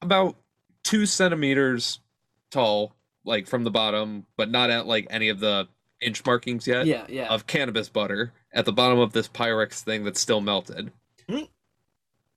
about 0.00 0.36
two 0.82 1.06
centimeters 1.06 2.00
tall, 2.50 2.94
like 3.24 3.46
from 3.46 3.62
the 3.62 3.70
bottom, 3.70 4.26
but 4.36 4.50
not 4.50 4.70
at 4.70 4.86
like 4.86 5.06
any 5.10 5.28
of 5.28 5.38
the 5.38 5.68
inch 6.00 6.24
markings 6.24 6.66
yet, 6.66 6.86
yeah, 6.86 7.04
yeah. 7.08 7.28
of 7.28 7.46
cannabis 7.46 7.88
butter 7.88 8.32
at 8.52 8.64
the 8.64 8.72
bottom 8.72 8.98
of 8.98 9.12
this 9.12 9.28
Pyrex 9.28 9.82
thing 9.82 10.04
that's 10.04 10.20
still 10.20 10.40
melted. 10.40 10.90
Hmm. 11.28 11.44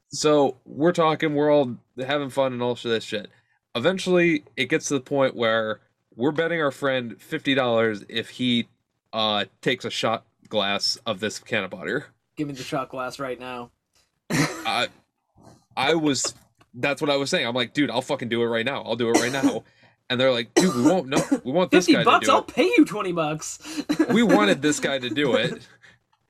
So 0.09 0.57
we're 0.65 0.91
talking, 0.91 1.33
we're 1.33 1.51
all 1.51 1.77
having 1.97 2.29
fun 2.29 2.53
and 2.53 2.61
all 2.61 2.75
this 2.75 3.03
shit. 3.03 3.29
Eventually, 3.73 4.43
it 4.55 4.65
gets 4.65 4.87
to 4.89 4.93
the 4.95 5.01
point 5.01 5.35
where 5.35 5.79
we're 6.15 6.31
betting 6.31 6.61
our 6.61 6.71
friend 6.71 7.21
fifty 7.21 7.53
dollars 7.55 8.03
if 8.09 8.29
he 8.29 8.67
uh 9.13 9.45
takes 9.61 9.85
a 9.85 9.89
shot 9.89 10.25
glass 10.49 10.97
of 11.05 11.19
this 11.19 11.39
cannabutter. 11.39 12.05
Give 12.35 12.47
me 12.47 12.53
the 12.53 12.63
shot 12.63 12.89
glass 12.89 13.19
right 13.19 13.39
now. 13.39 13.71
I 14.31 14.87
I 15.75 15.95
was 15.95 16.33
that's 16.73 17.01
what 17.01 17.09
I 17.09 17.15
was 17.17 17.29
saying. 17.29 17.47
I'm 17.47 17.55
like, 17.55 17.73
dude, 17.73 17.89
I'll 17.89 18.01
fucking 18.01 18.29
do 18.29 18.41
it 18.43 18.47
right 18.47 18.65
now. 18.65 18.81
I'll 18.83 18.95
do 18.95 19.09
it 19.09 19.19
right 19.19 19.31
now. 19.31 19.63
And 20.09 20.19
they're 20.19 20.31
like, 20.31 20.53
dude, 20.53 20.75
we 20.75 20.83
won't 20.83 21.07
no 21.07 21.17
we 21.43 21.51
want 21.51 21.71
this 21.71 21.87
guy 21.87 22.03
bucks, 22.03 22.25
to 22.25 22.25
do 22.25 22.31
I'll 22.31 22.37
it. 22.39 22.41
I'll 22.41 22.43
pay 22.43 22.71
you 22.77 22.85
twenty 22.85 23.11
bucks. 23.11 23.83
We 24.11 24.21
wanted 24.23 24.61
this 24.61 24.79
guy 24.79 24.99
to 24.99 25.09
do 25.09 25.35
it 25.35 25.67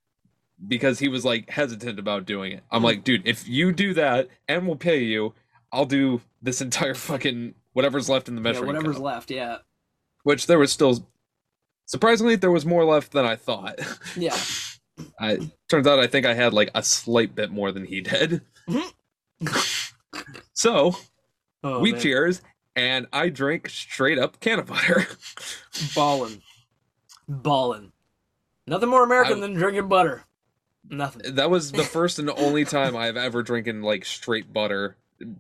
because 0.68 1.00
he 1.00 1.08
was 1.08 1.26
like 1.26 1.50
hesitant 1.50 2.00
about 2.00 2.26
doing 2.26 2.54
it. 2.54 2.64
I'm 2.72 2.84
like, 2.84 3.04
dude, 3.04 3.28
if 3.28 3.48
you 3.48 3.72
do 3.74 3.94
that 3.96 4.30
and 4.48 4.66
we'll 4.66 4.78
pay 4.78 5.04
you, 5.04 5.34
I'll 5.72 5.86
do 5.86 6.22
this 6.42 6.62
entire 6.62 6.94
fucking 6.94 7.54
whatever's 7.74 8.08
left 8.08 8.30
in 8.30 8.36
the 8.36 8.42
measuring. 8.42 8.68
yeah, 8.68 8.74
whatever's 8.76 8.96
cup. 8.96 9.04
left. 9.04 9.32
Yeah, 9.32 9.58
Which 10.26 10.48
there 10.48 10.58
was 10.58 10.72
still 10.72 11.08
surprisingly 11.86 12.36
there 12.36 12.52
was 12.52 12.66
more 12.66 12.84
left 12.84 13.12
than 13.12 13.26
I 13.26 13.36
thought. 13.36 13.80
yeah. 14.18 14.36
I 15.20 15.52
turns 15.70 15.86
out 15.86 16.00
I 16.00 16.08
think 16.08 16.26
I 16.26 16.34
had 16.34 16.52
like 16.52 16.72
a 16.74 16.82
slight 16.82 17.36
bit 17.36 17.52
more 17.52 17.72
than 17.72 17.86
he 17.86 18.02
did. 18.02 18.42
Mm-hmm. 18.68 19.48
so 20.54 20.96
Oh, 21.64 21.80
we 21.80 21.92
man. 21.92 22.02
cheers 22.02 22.42
and 22.76 23.06
I 23.14 23.30
drink 23.30 23.70
straight 23.70 24.18
up 24.18 24.40
cannabutter. 24.40 25.06
Ballin'. 25.96 26.42
Ballin'. 27.28 27.92
Nothing 28.68 28.90
more 28.90 29.04
American 29.04 29.38
I- 29.38 29.42
than 29.42 29.54
drinking 29.54 29.88
butter. 29.88 30.24
Nothing. 30.90 31.36
that 31.36 31.50
was 31.50 31.72
the 31.72 31.84
first 31.84 32.20
and 32.20 32.30
only 32.32 32.64
time 32.66 32.96
I've 32.96 33.18
ever 33.18 33.42
drinking 33.44 33.82
like 33.82 34.06
straight 34.06 34.52
butter 34.54 34.98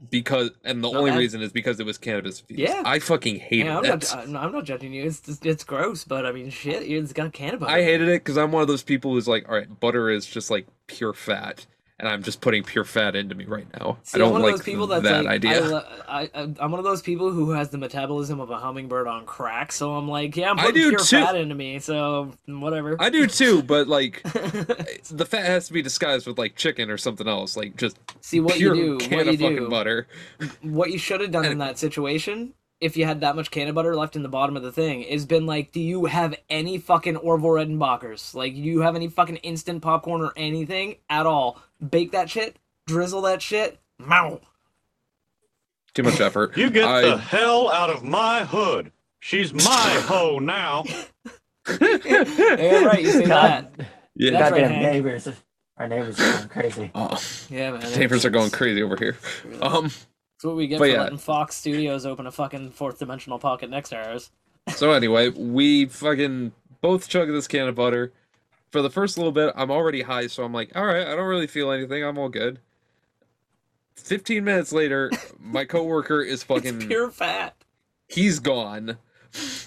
because 0.09 0.51
and 0.63 0.83
the 0.83 0.89
Not 0.91 0.99
only 0.99 1.11
reason 1.11 1.41
is 1.41 1.51
because 1.51 1.79
it 1.79 1.85
was 1.85 1.97
cannabis 1.97 2.41
infused. 2.41 2.61
Yeah. 2.61 2.81
I 2.85 2.99
fucking 2.99 3.39
hated 3.39 3.65
Yeah, 3.65 3.77
I'm 3.79 3.85
it. 3.85 4.13
not. 4.13 4.43
I'm 4.43 4.51
not- 4.51 4.63
judging 4.63 4.93
you. 4.93 5.03
It's 5.03 5.19
just, 5.19 5.45
it's 5.45 5.63
gross, 5.63 6.03
but 6.05 6.25
I 6.25 6.31
mean, 6.31 6.49
shit. 6.49 6.83
It's 6.83 7.13
got 7.13 7.33
cannabis. 7.33 7.67
I 7.67 7.83
hated 7.83 8.07
it 8.07 8.23
because 8.23 8.37
I'm 8.37 8.51
one 8.51 8.61
of 8.61 8.67
those 8.67 8.83
people 8.83 9.11
who's 9.11 9.27
like, 9.27 9.47
all 9.49 9.55
right, 9.55 9.79
butter 9.79 10.09
is 10.09 10.25
just 10.25 10.49
like 10.49 10.65
pure 10.87 11.13
fat, 11.13 11.65
and 11.99 12.09
I'm 12.09 12.23
just 12.23 12.41
putting 12.41 12.63
pure 12.63 12.83
fat 12.83 13.15
into 13.15 13.35
me 13.35 13.45
right 13.45 13.67
now. 13.79 13.97
See, 14.03 14.17
I 14.17 14.19
don't 14.19 14.27
I'm 14.27 14.33
one 14.33 14.41
like 14.41 14.53
of 14.53 14.59
those 14.59 14.65
people 14.65 14.87
that's 14.87 15.03
that 15.03 15.25
like, 15.25 15.27
idea. 15.27 15.77
I, 16.07 16.21
I, 16.23 16.29
I, 16.33 16.41
I'm 16.59 16.71
one 16.71 16.79
of 16.79 16.83
those 16.83 17.01
people 17.01 17.31
who 17.31 17.51
has 17.51 17.69
the 17.69 17.77
metabolism 17.77 18.39
of 18.39 18.49
a 18.49 18.57
hummingbird 18.57 19.07
on 19.07 19.25
crack. 19.25 19.71
So 19.71 19.95
I'm 19.95 20.07
like, 20.07 20.35
yeah, 20.35 20.51
I'm 20.51 20.59
I 20.59 20.65
putting 20.65 20.81
do 20.81 20.89
pure 20.89 20.99
too. 20.99 21.21
fat 21.21 21.35
into 21.35 21.55
me. 21.55 21.79
So 21.79 22.33
whatever. 22.47 22.97
I 22.99 23.09
do 23.09 23.27
too, 23.27 23.63
but 23.67 23.87
like 23.87 24.21
the 24.23 25.25
fat 25.29 25.45
has 25.45 25.67
to 25.67 25.73
be 25.73 25.81
disguised 25.81 26.27
with 26.27 26.37
like 26.37 26.55
chicken 26.55 26.89
or 26.89 26.97
something 26.97 27.27
else, 27.27 27.55
like 27.55 27.77
just 27.77 27.97
See 28.21 28.39
what 28.41 28.59
you 28.59 28.73
do. 28.73 28.97
can 28.97 29.17
What 29.17 29.27
of 29.27 29.39
you 29.39 29.49
fucking 29.49 29.57
do. 29.57 29.69
butter. 29.69 30.07
What 30.61 30.91
you 30.91 30.97
should 30.97 31.21
have 31.21 31.31
done 31.31 31.45
in 31.45 31.59
that 31.59 31.77
situation, 31.77 32.53
if 32.81 32.97
you 32.97 33.05
had 33.05 33.21
that 33.21 33.35
much 33.35 33.51
cannabutter 33.51 33.95
left 33.95 34.15
in 34.15 34.23
the 34.23 34.29
bottom 34.29 34.57
of 34.57 34.63
the 34.63 34.71
thing, 34.71 35.01
is 35.03 35.25
been 35.25 35.45
like, 35.45 35.71
do 35.71 35.79
you 35.79 36.05
have 36.05 36.35
any 36.49 36.77
fucking 36.77 37.15
Orville 37.17 37.51
Redenbachers? 37.51 38.33
Like, 38.35 38.53
do 38.53 38.59
you 38.61 38.81
have 38.81 38.95
any 38.95 39.07
fucking 39.07 39.37
instant 39.37 39.81
popcorn 39.81 40.21
or 40.21 40.33
anything 40.35 40.97
at 41.09 41.25
all? 41.25 41.61
Bake 41.89 42.11
that 42.11 42.29
shit, 42.29 42.57
drizzle 42.87 43.21
that 43.21 43.41
shit. 43.41 43.79
Mow. 43.99 44.41
Too 45.93 46.03
much 46.03 46.19
effort. 46.19 46.57
You 46.57 46.69
get 46.69 46.85
I, 46.85 47.01
the 47.01 47.17
hell 47.17 47.71
out 47.71 47.89
of 47.89 48.03
my 48.03 48.43
hood. 48.45 48.91
She's 49.19 49.53
my 49.53 49.61
hoe 50.07 50.39
now. 50.39 50.83
Yeah, 51.79 52.83
right. 52.85 53.01
You 53.01 53.11
say 53.11 53.25
that. 53.25 53.73
Yeah. 54.15 54.31
That's 54.31 54.51
right, 54.51 54.61
goddamn 54.61 54.71
Hank. 54.71 54.93
neighbors. 54.93 55.27
Our 55.77 55.87
neighbors 55.87 56.19
are 56.19 56.31
going 56.37 56.49
crazy. 56.49 56.91
Oh, 56.95 57.21
Yeah, 57.49 57.71
man. 57.71 57.99
neighbors 57.99 58.25
are 58.25 58.29
going 58.29 58.51
crazy 58.51 58.81
over 58.83 58.95
here. 58.97 59.17
Um. 59.61 59.83
That's 59.85 60.43
what 60.43 60.55
we 60.57 60.67
get 60.67 60.79
But 60.79 60.85
for 60.85 60.91
yeah. 60.91 61.01
letting 61.03 61.17
Fox 61.17 61.55
Studios 61.55 62.05
open 62.05 62.27
a 62.27 62.31
fucking 62.31 62.71
fourth 62.71 62.99
dimensional 62.99 63.39
pocket 63.39 63.69
next 63.69 63.89
to 63.89 63.95
ours. 63.97 64.31
So 64.67 64.91
anyway, 64.91 65.29
we 65.29 65.85
fucking 65.85 66.51
both 66.81 67.07
chug 67.07 67.29
this 67.29 67.47
cannabutter. 67.47 68.11
For 68.75 68.81
the 68.81 68.89
first 68.89 69.17
little 69.17 69.31
bit, 69.31 69.53
I'm 69.55 69.71
already 69.71 70.01
high, 70.01 70.27
so 70.27 70.43
I'm 70.43 70.51
like, 70.51 70.75
all 70.75 70.85
right, 70.85 71.07
I 71.07 71.15
don't 71.15 71.27
really 71.29 71.47
feel 71.47 71.71
anything. 71.71 72.03
I'm 72.03 72.17
all 72.17 72.27
good. 72.27 72.59
Fifteen 73.95 74.43
minutes 74.43 74.73
later, 74.73 75.11
my 75.39 75.63
coworker 75.63 76.21
is 76.21 76.43
fucking. 76.43 76.75
It's 76.75 76.85
pure 76.85 77.09
fat. 77.09 77.55
he's 78.09 78.39
gone. 78.39 78.97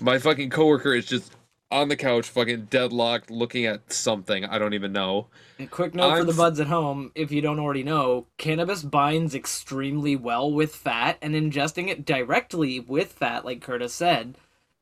My 0.03 0.19
fucking 0.19 0.51
coworker 0.51 0.93
is 0.93 1.07
just 1.07 1.33
on 1.71 1.89
the 1.89 1.97
couch, 1.97 2.29
fucking 2.29 2.67
deadlocked, 2.67 3.31
looking 3.31 3.65
at 3.65 3.91
something. 3.91 4.45
I 4.45 4.59
don't 4.59 4.75
even 4.75 4.93
know. 4.93 5.29
And 5.59 5.71
quick 5.71 5.95
note 5.95 6.11
for 6.11 6.19
I'm 6.19 6.27
the 6.27 6.35
buds 6.35 6.61
at 6.61 6.67
home, 6.67 7.11
if 7.15 7.33
you 7.33 7.41
don't 7.41 7.61
already 7.61 7.85
know, 7.85 8.27
cannabis 8.37 8.83
binds 8.83 9.35
extremely 9.35 10.17
well 10.17 10.53
with 10.53 10.75
fat, 10.75 11.17
and 11.23 11.35
ingesting 11.35 11.89
it 11.89 12.05
directly 12.05 12.79
with 12.79 13.13
fat, 13.13 13.47
like 13.47 13.63
Curtis 13.63 13.95
said, 13.95 14.35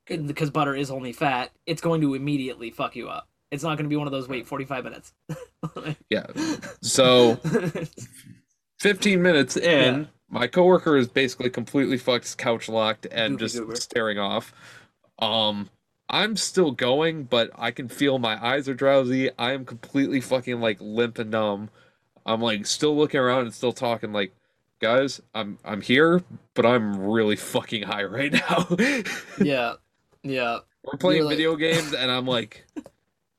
because 0.05 0.51
butter 0.51 0.75
is 0.75 0.91
only 0.91 1.13
fat, 1.13 1.53
it's 1.65 1.81
going 1.81 2.01
to 2.01 2.15
immediately 2.15 2.73
fuck 2.73 2.97
you 2.97 3.09
up. 3.09 3.29
It's 3.51 3.63
not 3.63 3.77
going 3.77 3.85
to 3.85 3.89
be 3.89 3.97
one 3.97 4.07
of 4.07 4.13
those 4.13 4.29
wait 4.29 4.47
45 4.47 4.85
minutes. 4.85 5.13
Yeah. 6.11 6.27
So 6.83 7.37
15 8.81 9.21
minutes 9.23 9.57
in, 9.57 10.01
Yeah. 10.01 10.05
my 10.29 10.47
coworker 10.47 10.97
is 10.97 11.09
basically 11.09 11.51
completely 11.51 11.99
fucked, 11.99 12.37
couch 12.39 12.69
locked, 12.69 13.07
and 13.11 13.35
Goofy 13.39 13.45
just 13.45 13.59
goober. 13.59 13.77
staring 13.77 14.19
off. 14.19 14.53
Um, 15.19 15.71
I'm 16.09 16.37
still 16.37 16.71
going, 16.71 17.25
but 17.25 17.51
I 17.57 17.71
can 17.73 17.89
feel 17.89 18.19
my 18.19 18.45
eyes 18.45 18.69
are 18.69 18.75
drowsy. 18.75 19.31
I 19.39 19.53
am 19.53 19.65
completely 19.65 20.21
fucking 20.21 20.61
like 20.61 20.79
limp 20.81 21.19
and 21.19 21.31
numb. 21.31 21.71
I'm 22.25 22.41
like 22.41 22.67
still 22.67 22.97
looking 22.97 23.19
around 23.21 23.43
and 23.43 23.55
still 23.55 23.73
talking 23.73 24.13
like, 24.13 24.33
guys, 24.81 25.21
I'm 25.35 25.59
I'm 25.65 25.81
here, 25.81 26.23
but 26.55 26.65
I'm 26.67 26.97
really 27.01 27.37
fucking 27.37 27.83
high 27.85 28.05
right 28.05 28.33
now. 28.33 28.67
yeah, 29.41 29.75
yeah. 30.23 30.59
We're 30.85 30.99
playing 30.99 31.25
like- 31.25 31.37
video 31.37 31.57
games, 31.57 31.93
and 31.93 32.11
I'm 32.11 32.27
like, 32.27 32.65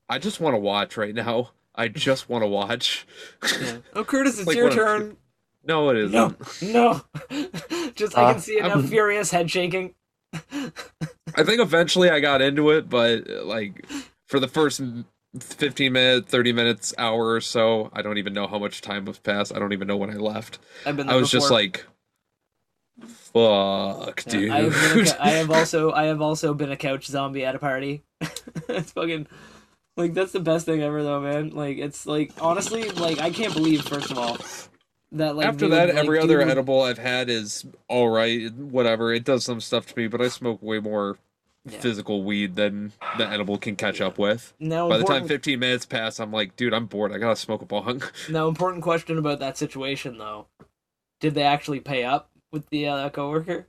I 0.10 0.20
just 0.20 0.40
want 0.40 0.54
to 0.56 0.60
watch 0.60 0.98
right 0.98 1.14
now. 1.14 1.52
I 1.76 1.88
just 1.90 2.28
want 2.30 2.44
to 2.44 2.48
watch. 2.48 3.06
yeah. 3.62 3.78
Oh, 3.94 4.04
Curtis, 4.04 4.38
it's 4.40 4.48
Like 4.48 4.56
your 4.58 4.70
one 4.70 4.72
of- 4.72 4.78
turn. 4.86 5.18
No, 5.64 5.90
it 5.90 5.98
isn't. 5.98 6.62
No, 6.62 7.02
no. 7.30 7.50
Just 7.96 8.18
I 8.18 8.24
Uh, 8.24 8.32
can 8.34 8.42
see 8.42 8.58
enough 8.58 8.72
I'm- 8.78 8.88
furious 8.88 9.32
head 9.32 9.52
shaking. 9.52 9.94
I 10.34 11.44
think 11.44 11.60
eventually 11.62 12.10
I 12.10 12.22
got 12.22 12.42
into 12.42 12.70
it, 12.72 12.90
but 12.90 13.30
uh, 13.30 13.44
like 13.44 13.86
for 14.28 14.40
the 14.40 14.48
first 14.48 14.82
15 15.40 15.92
minutes, 15.92 16.32
30 16.32 16.54
minutes, 16.54 16.94
hour 16.98 17.32
or 17.34 17.42
so, 17.42 17.90
I 17.94 18.02
don't 18.02 18.18
even 18.18 18.34
know 18.34 18.48
how 18.48 18.58
much 18.60 18.80
time 18.82 19.04
was 19.06 19.20
passed. 19.20 19.54
I 19.54 19.60
don't 19.60 19.74
even 19.74 19.88
know 19.90 19.98
when 19.98 20.10
I 20.10 20.14
left. 20.16 20.60
I've 20.86 20.96
been. 20.96 21.10
I 21.10 21.14
there 21.14 21.20
was 21.22 21.32
just 21.32 21.52
like, 21.52 21.86
fuck, 23.06 24.24
Yeah, 24.26 24.32
dude. 24.32 24.50
I 24.52 24.62
have, 24.64 24.96
been 24.96 25.08
a, 25.08 25.18
I 25.20 25.30
have 25.32 25.52
also 25.60 25.92
I 25.92 26.06
have 26.06 26.22
also 26.22 26.54
been 26.54 26.72
a 26.72 26.78
couch 26.78 27.08
zombie 27.08 27.44
at 27.46 27.56
a 27.56 27.60
party. 27.60 28.04
it's 28.70 28.92
fucking 28.94 29.28
like 29.98 30.14
that's 30.14 30.32
the 30.32 30.40
best 30.40 30.66
thing 30.66 30.82
ever 30.82 31.04
though, 31.04 31.20
man. 31.20 31.50
Like 31.50 31.78
it's 31.78 32.06
like 32.06 32.32
honestly, 32.40 32.90
like 32.92 33.20
I 33.20 33.30
can't 33.32 33.54
believe 33.54 33.82
first 33.82 34.12
of 34.12 34.18
all 34.18 34.38
that 35.12 35.36
like 35.36 35.46
After 35.48 35.68
that, 35.70 35.90
like, 35.90 35.98
every 35.98 36.20
other 36.20 36.38
would- 36.38 36.48
edible 36.48 36.82
I've 36.84 36.98
had 36.98 37.30
is 37.30 37.66
all 37.90 38.10
right, 38.10 38.54
whatever. 38.54 39.14
It 39.14 39.24
does 39.26 39.44
some 39.44 39.60
stuff 39.60 39.88
to 39.88 39.98
me, 39.98 40.08
but 40.08 40.22
I 40.22 40.28
smoke 40.30 40.62
way 40.62 40.80
more 40.80 41.18
Yeah. 41.66 41.80
physical 41.80 42.24
weed 42.24 42.56
than 42.56 42.94
the 43.18 43.28
edible 43.28 43.58
can 43.58 43.76
catch 43.76 44.00
up 44.00 44.18
with. 44.18 44.54
Now 44.60 44.88
By 44.88 44.98
the 44.98 45.04
time 45.04 45.28
15 45.28 45.60
minutes 45.60 45.86
pass, 45.86 46.20
I'm 46.20 46.32
like, 46.32 46.56
dude, 46.56 46.74
I'm 46.74 46.86
bored. 46.86 47.12
I 47.12 47.18
gotta 47.18 47.36
smoke 47.36 47.62
a 47.62 47.66
bong. 47.66 48.04
now 48.30 48.48
important 48.48 48.84
question 48.84 49.18
about 49.18 49.40
that 49.40 49.58
situation 49.58 50.18
though. 50.18 50.48
Did 51.20 51.34
they 51.34 51.44
actually 51.44 51.80
pay 51.80 52.04
up 52.04 52.30
with 52.52 52.70
the 52.70 52.88
uh, 52.88 53.10
coworker? 53.10 53.68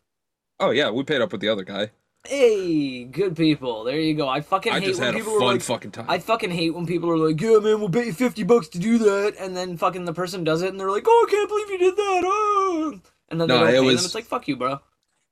oh 0.61 0.71
yeah, 0.71 0.91
we 0.91 1.03
paid 1.05 1.21
up 1.21 1.33
with 1.33 1.41
the 1.41 1.49
other 1.49 1.65
guy. 1.65 1.91
Hey, 2.29 3.05
good 3.05 3.35
people. 3.37 3.85
There 3.85 3.99
you 3.99 4.13
go. 4.15 4.29
I 4.29 4.43
fucking 4.43 4.71
I 4.73 4.81
hate 4.81 4.87
just 4.87 5.01
when 5.01 5.07
had 5.07 5.15
a 5.15 5.19
people 5.19 5.37
are 5.37 5.41
fun 5.41 5.49
like, 5.55 5.63
fucking 5.63 5.91
time. 5.93 6.07
I 6.09 6.19
fucking 6.19 6.51
hate 6.51 6.75
when 6.75 6.85
people 6.87 7.11
are 7.11 7.17
like, 7.17 7.41
"Yeah, 7.41 7.59
man, 7.59 7.81
we'll 7.81 7.89
bet 7.89 8.05
you 8.07 8.13
fifty 8.13 8.43
bucks 8.43 8.69
to 8.69 8.79
do 8.79 8.99
that," 8.99 9.35
and 9.41 9.57
then 9.57 9.79
fucking 9.79 10.05
the 10.05 10.13
person 10.13 10.45
does 10.45 10.61
it, 10.61 10.69
and 10.69 10.79
they're 10.79 10.91
like, 10.91 11.05
"Oh, 11.07 11.27
I 11.27 11.31
can't 11.31 11.49
believe 11.49 11.71
you 11.71 11.79
did 11.79 11.97
that!" 11.97 12.23
Oh. 12.27 13.01
And 13.31 13.41
then 13.41 13.49
they 13.49 13.55
No, 13.55 13.61
don't 13.61 13.69
it 13.71 13.73
pay 13.73 13.81
was- 13.81 13.97
them. 13.97 14.05
It's 14.05 14.15
like, 14.15 14.25
"Fuck 14.27 14.47
you, 14.47 14.57
bro." 14.57 14.81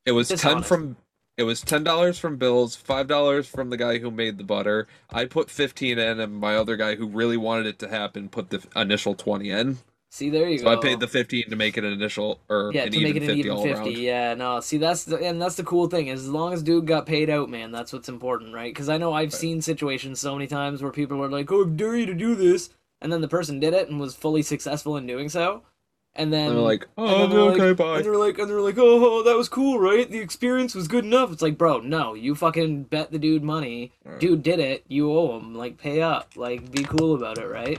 It 0.06 0.12
was 0.12 0.28
ten 0.28 0.36
Dishonest. 0.38 0.68
from. 0.68 0.96
It 1.36 1.42
was 1.42 1.60
ten 1.60 1.84
dollars 1.84 2.18
from 2.18 2.36
Bills, 2.36 2.76
five 2.76 3.08
dollars 3.08 3.46
from 3.46 3.68
the 3.68 3.76
guy 3.76 3.98
who 3.98 4.10
made 4.10 4.38
the 4.38 4.44
butter. 4.44 4.86
I 5.10 5.26
put 5.26 5.50
fifteen 5.50 5.98
in, 5.98 6.18
and 6.18 6.36
my 6.36 6.56
other 6.56 6.76
guy 6.76 6.94
who 6.94 7.06
really 7.06 7.36
wanted 7.36 7.66
it 7.66 7.78
to 7.80 7.88
happen 7.88 8.30
put 8.30 8.48
the 8.48 8.62
initial 8.74 9.14
twenty 9.14 9.50
in. 9.50 9.78
See, 10.16 10.30
there 10.30 10.48
you 10.48 10.56
go. 10.56 10.64
So 10.64 10.74
go. 10.74 10.78
I 10.78 10.82
paid 10.82 10.98
the 10.98 11.06
fifteen 11.06 11.50
to 11.50 11.56
make 11.56 11.76
it 11.76 11.84
an 11.84 11.92
initial 11.92 12.40
or 12.48 12.70
yeah 12.72 12.86
to 12.86 12.96
even 12.96 13.02
make 13.02 13.16
it 13.16 13.22
an 13.24 13.28
fifty 13.28 13.40
even 13.40 13.62
fifty. 13.62 13.72
around. 13.72 13.98
Yeah, 13.98 14.32
no. 14.32 14.60
See, 14.60 14.78
that's 14.78 15.04
the 15.04 15.18
and 15.18 15.42
that's 15.42 15.56
the 15.56 15.62
cool 15.62 15.88
thing 15.88 16.06
is 16.06 16.22
as 16.22 16.30
long 16.30 16.54
as 16.54 16.62
dude 16.62 16.86
got 16.86 17.04
paid 17.04 17.28
out, 17.28 17.50
man, 17.50 17.70
that's 17.70 17.92
what's 17.92 18.08
important, 18.08 18.54
right? 18.54 18.72
Because 18.72 18.88
I 18.88 18.96
know 18.96 19.12
I've 19.12 19.34
seen 19.34 19.60
situations 19.60 20.18
so 20.18 20.34
many 20.34 20.46
times 20.46 20.82
where 20.82 20.90
people 20.90 21.22
are 21.22 21.28
like, 21.28 21.52
"Oh, 21.52 21.66
I 21.66 21.68
dare 21.68 21.96
you 21.96 22.06
to 22.06 22.14
do 22.14 22.34
this," 22.34 22.70
and 23.02 23.12
then 23.12 23.20
the 23.20 23.28
person 23.28 23.60
did 23.60 23.74
it 23.74 23.90
and 23.90 24.00
was 24.00 24.16
fully 24.16 24.40
successful 24.40 24.96
in 24.96 25.06
doing 25.06 25.28
so, 25.28 25.64
and 26.14 26.32
then 26.32 26.48
And 26.48 26.56
they're 26.56 26.64
like, 26.64 26.88
"Oh, 26.96 27.26
they're 27.26 27.38
okay, 27.38 27.68
like, 27.68 27.76
bye." 27.76 27.96
And 27.96 28.04
they're 28.06 28.16
like, 28.16 28.38
and 28.38 28.48
they're 28.48 28.62
like, 28.62 28.78
oh, 28.78 29.18
oh, 29.18 29.22
that 29.22 29.36
was 29.36 29.50
cool, 29.50 29.78
right? 29.78 30.10
The 30.10 30.20
experience 30.20 30.74
was 30.74 30.88
good 30.88 31.04
enough. 31.04 31.30
It's 31.30 31.42
like, 31.42 31.58
bro, 31.58 31.80
no, 31.80 32.14
you 32.14 32.34
fucking 32.34 32.84
bet 32.84 33.10
the 33.10 33.18
dude 33.18 33.44
money. 33.44 33.92
Right. 34.02 34.18
Dude 34.18 34.42
did 34.42 34.60
it. 34.60 34.86
You 34.88 35.12
owe 35.12 35.38
him. 35.38 35.54
Like, 35.54 35.76
pay 35.76 36.00
up. 36.00 36.30
Like, 36.36 36.72
be 36.72 36.84
cool 36.84 37.14
about 37.14 37.36
it, 37.36 37.46
right? 37.48 37.78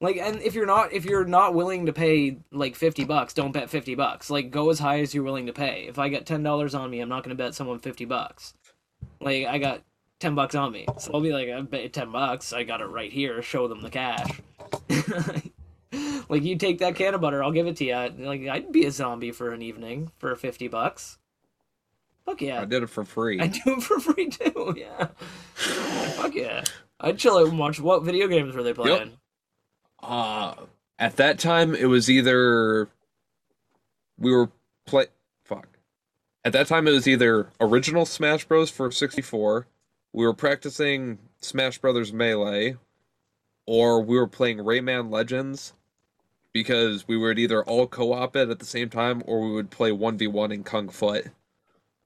Like, 0.00 0.16
and 0.16 0.40
if 0.42 0.54
you're 0.54 0.66
not 0.66 0.92
if 0.92 1.04
you're 1.04 1.24
not 1.24 1.54
willing 1.54 1.86
to 1.86 1.92
pay 1.92 2.38
like 2.52 2.76
fifty 2.76 3.04
bucks, 3.04 3.34
don't 3.34 3.52
bet 3.52 3.68
fifty 3.68 3.94
bucks. 3.96 4.30
Like, 4.30 4.50
go 4.50 4.70
as 4.70 4.78
high 4.78 5.00
as 5.00 5.12
you're 5.12 5.24
willing 5.24 5.46
to 5.46 5.52
pay. 5.52 5.86
If 5.88 5.98
I 5.98 6.08
get 6.08 6.24
ten 6.24 6.42
dollars 6.42 6.74
on 6.74 6.90
me, 6.90 7.00
I'm 7.00 7.08
not 7.08 7.24
gonna 7.24 7.34
bet 7.34 7.54
someone 7.54 7.80
fifty 7.80 8.04
bucks. 8.04 8.54
Like, 9.20 9.46
I 9.46 9.58
got 9.58 9.82
ten 10.20 10.36
bucks 10.36 10.54
on 10.54 10.70
me, 10.70 10.86
so 10.98 11.10
I'll 11.14 11.20
be 11.20 11.32
like, 11.32 11.48
I 11.48 11.60
bet 11.62 11.92
ten 11.92 12.12
bucks. 12.12 12.52
I 12.52 12.62
got 12.62 12.80
it 12.80 12.86
right 12.86 13.12
here. 13.12 13.42
Show 13.42 13.66
them 13.66 13.80
the 13.80 13.90
cash. 13.90 14.40
like, 16.28 16.44
you 16.44 16.56
take 16.56 16.78
that 16.78 16.94
cannabutter, 16.94 17.42
I'll 17.42 17.50
give 17.50 17.66
it 17.66 17.76
to 17.78 17.84
you. 17.84 17.94
Like, 18.24 18.46
I'd 18.46 18.70
be 18.70 18.86
a 18.86 18.92
zombie 18.92 19.32
for 19.32 19.52
an 19.52 19.62
evening 19.62 20.12
for 20.18 20.36
fifty 20.36 20.68
bucks. 20.68 21.18
Fuck 22.24 22.42
yeah. 22.42 22.60
I 22.60 22.66
did 22.66 22.82
it 22.82 22.90
for 22.90 23.04
free. 23.04 23.40
I 23.40 23.46
do 23.46 23.60
it 23.66 23.82
for 23.82 23.98
free 23.98 24.28
too. 24.28 24.74
Yeah. 24.76 25.08
Fuck 25.54 26.34
yeah. 26.34 26.62
I'd 27.00 27.18
chill 27.18 27.38
out 27.38 27.48
and 27.48 27.58
watch. 27.58 27.80
What 27.80 28.04
video 28.04 28.28
games 28.28 28.54
were 28.54 28.62
they 28.62 28.74
playing? 28.74 29.12
Uh 30.02 30.54
at 30.98 31.16
that 31.16 31.38
time 31.38 31.74
it 31.74 31.86
was 31.86 32.10
either 32.10 32.88
we 34.18 34.32
were 34.32 34.50
play 34.86 35.06
fuck. 35.44 35.68
At 36.44 36.52
that 36.52 36.66
time 36.66 36.86
it 36.88 36.92
was 36.92 37.06
either 37.08 37.50
original 37.60 38.06
Smash 38.06 38.44
Bros 38.44 38.70
for 38.70 38.90
64, 38.90 39.66
we 40.12 40.24
were 40.24 40.34
practicing 40.34 41.18
Smash 41.40 41.78
Brothers 41.78 42.12
Melee, 42.12 42.76
or 43.66 44.00
we 44.00 44.16
were 44.16 44.26
playing 44.26 44.58
Rayman 44.58 45.10
Legends 45.10 45.74
because 46.52 47.06
we 47.06 47.16
would 47.16 47.38
either 47.38 47.62
all 47.64 47.86
co-op 47.86 48.34
it 48.34 48.48
at 48.48 48.58
the 48.58 48.64
same 48.64 48.88
time 48.88 49.22
or 49.26 49.40
we 49.40 49.52
would 49.52 49.70
play 49.70 49.90
1v1 49.90 50.52
in 50.52 50.64
Kung 50.64 50.88
Foot. 50.88 51.26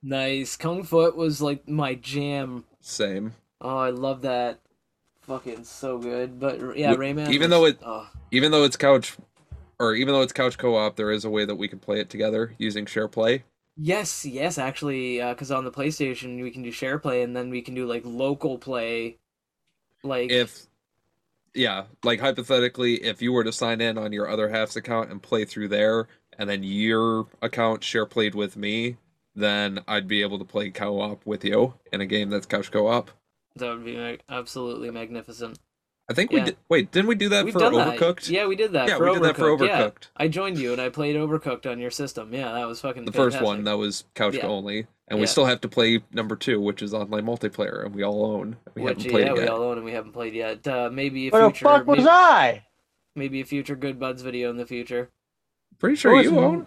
Nice. 0.02 0.56
Kung 0.56 0.82
Foot 0.82 1.16
was 1.16 1.40
like 1.40 1.68
my 1.68 1.94
jam. 1.94 2.64
Same. 2.80 3.34
Oh, 3.60 3.78
I 3.78 3.90
love 3.90 4.22
that. 4.22 4.58
Fucking 5.22 5.64
so 5.64 5.98
good. 5.98 6.38
But 6.40 6.76
yeah, 6.76 6.94
Rayman. 6.94 7.30
even 7.32 7.50
though 7.50 7.64
it- 7.66 7.78
oh, 7.82 8.08
Even 8.30 8.50
though 8.50 8.64
it's 8.64 8.76
couch 8.76 9.16
or 9.78 9.94
even 9.94 10.14
though 10.14 10.22
it's 10.22 10.32
couch 10.32 10.58
co-op, 10.58 10.96
there 10.96 11.10
is 11.10 11.24
a 11.24 11.30
way 11.30 11.44
that 11.44 11.56
we 11.56 11.68
can 11.68 11.78
play 11.78 11.98
it 12.00 12.08
together 12.10 12.54
using 12.58 12.86
share 12.86 13.08
play. 13.08 13.44
yes, 13.76 14.24
yes, 14.24 14.58
actually, 14.58 15.20
uh, 15.20 15.32
because 15.34 15.50
on 15.50 15.64
the 15.64 15.72
PlayStation 15.72 16.40
we 16.42 16.50
can 16.50 16.62
do 16.62 16.70
share 16.70 16.98
play, 16.98 17.22
and 17.22 17.34
then 17.36 17.50
we 17.50 17.62
can 17.62 17.74
do 17.74 17.86
like 17.86 18.02
local 18.04 18.58
play. 18.58 19.18
Like 20.02 20.30
if 20.30 20.66
yeah 21.54 21.84
like 22.02 22.18
hypothetically 22.20 22.94
if 23.04 23.20
you 23.20 23.32
were 23.32 23.44
to 23.44 23.52
sign 23.52 23.80
in 23.80 23.98
on 23.98 24.12
your 24.12 24.28
other 24.28 24.48
half's 24.48 24.76
account 24.76 25.10
and 25.10 25.22
play 25.22 25.44
through 25.44 25.68
there 25.68 26.08
and 26.38 26.48
then 26.48 26.62
your 26.62 27.26
account 27.42 27.84
share 27.84 28.06
played 28.06 28.34
with 28.34 28.56
me 28.56 28.96
then 29.34 29.78
i'd 29.86 30.08
be 30.08 30.22
able 30.22 30.38
to 30.38 30.44
play 30.46 30.70
co-op 30.70 31.24
with 31.26 31.44
you 31.44 31.74
in 31.92 32.00
a 32.00 32.06
game 32.06 32.30
that's 32.30 32.46
couch 32.46 32.70
co-op 32.70 33.10
that 33.56 33.68
would 33.68 33.84
be 33.84 33.96
mag- 33.96 34.22
absolutely 34.28 34.90
magnificent. 34.90 35.58
i 36.10 36.14
think 36.14 36.30
we 36.32 36.38
Yeah. 36.38 36.44
did 36.46 36.56
wait 36.68 36.90
didn't 36.90 37.08
we 37.08 37.14
do 37.14 37.28
that 37.30 37.44
We've 37.44 37.52
for 37.54 37.60
done 37.60 37.72
overcooked 37.74 38.26
that. 38.26 38.28
Yeah, 38.30 38.46
we 38.46 38.56
did 38.56 38.72
that. 38.72 38.88
Yeah, 38.88 38.96
for 38.96 39.06
we 39.08 39.14
did 39.14 39.22
that 39.22 39.36
for 39.36 39.44
Overcooked, 39.44 39.66
yeah. 39.68 39.82
Overcooked. 39.88 40.08
I 40.16 40.28
joined 40.28 40.58
you 40.58 40.72
and 40.72 40.80
I 40.82 40.88
played 40.88 41.16
Overcooked 41.16 41.70
on 41.70 41.78
your 41.78 41.90
system. 41.90 42.32
Yeah, 42.34 42.52
that 42.52 42.66
was 42.66 42.80
fucking 42.80 43.04
the 43.04 43.12
first 43.12 43.36
fantastic. 43.36 43.46
one 43.46 43.64
that 43.64 43.78
was 43.78 44.04
couch 44.14 44.34
Yeah. 44.34 44.46
only 44.46 44.86
and 45.08 45.18
we 45.18 45.24
Yeah. 45.26 45.30
still 45.30 45.44
have 45.46 45.60
to 45.62 45.68
play 45.68 46.02
number 46.12 46.36
two 46.36 46.60
which 46.60 46.82
is 46.82 46.92
online 46.92 47.24
multiplayer 47.24 47.84
and 47.84 47.94
we 47.94 48.02
all 48.02 48.24
own 48.26 48.56
we 48.74 48.82
Which, 48.82 48.96
haven't 48.98 49.10
played 49.10 49.26
yeah, 49.26 49.32
it 49.32 49.34
we 49.34 49.40
yet 49.40 49.48
all 49.50 49.62
own 49.62 49.76
and 49.76 49.84
we 49.84 49.92
haven't 49.92 50.12
played 50.12 50.34
yet. 50.34 50.66
Uh, 50.66 50.90
maybe 50.92 51.28
a 51.28 51.30
Where 51.30 51.42
the 51.42 51.50
future, 51.50 51.64
fuck 51.64 51.86
was 51.86 51.98
maybe, 51.98 52.08
I? 52.10 52.64
maybe 53.14 53.40
a 53.40 53.44
future 53.44 53.76
Good 53.76 53.98
Buds 54.00 54.22
video 54.22 54.50
in 54.50 54.56
the 54.56 54.66
future. 54.66 55.10
pretty 55.78 55.96
sure 55.96 56.14
was 56.14 56.26
you 56.26 56.38
own 56.38 56.66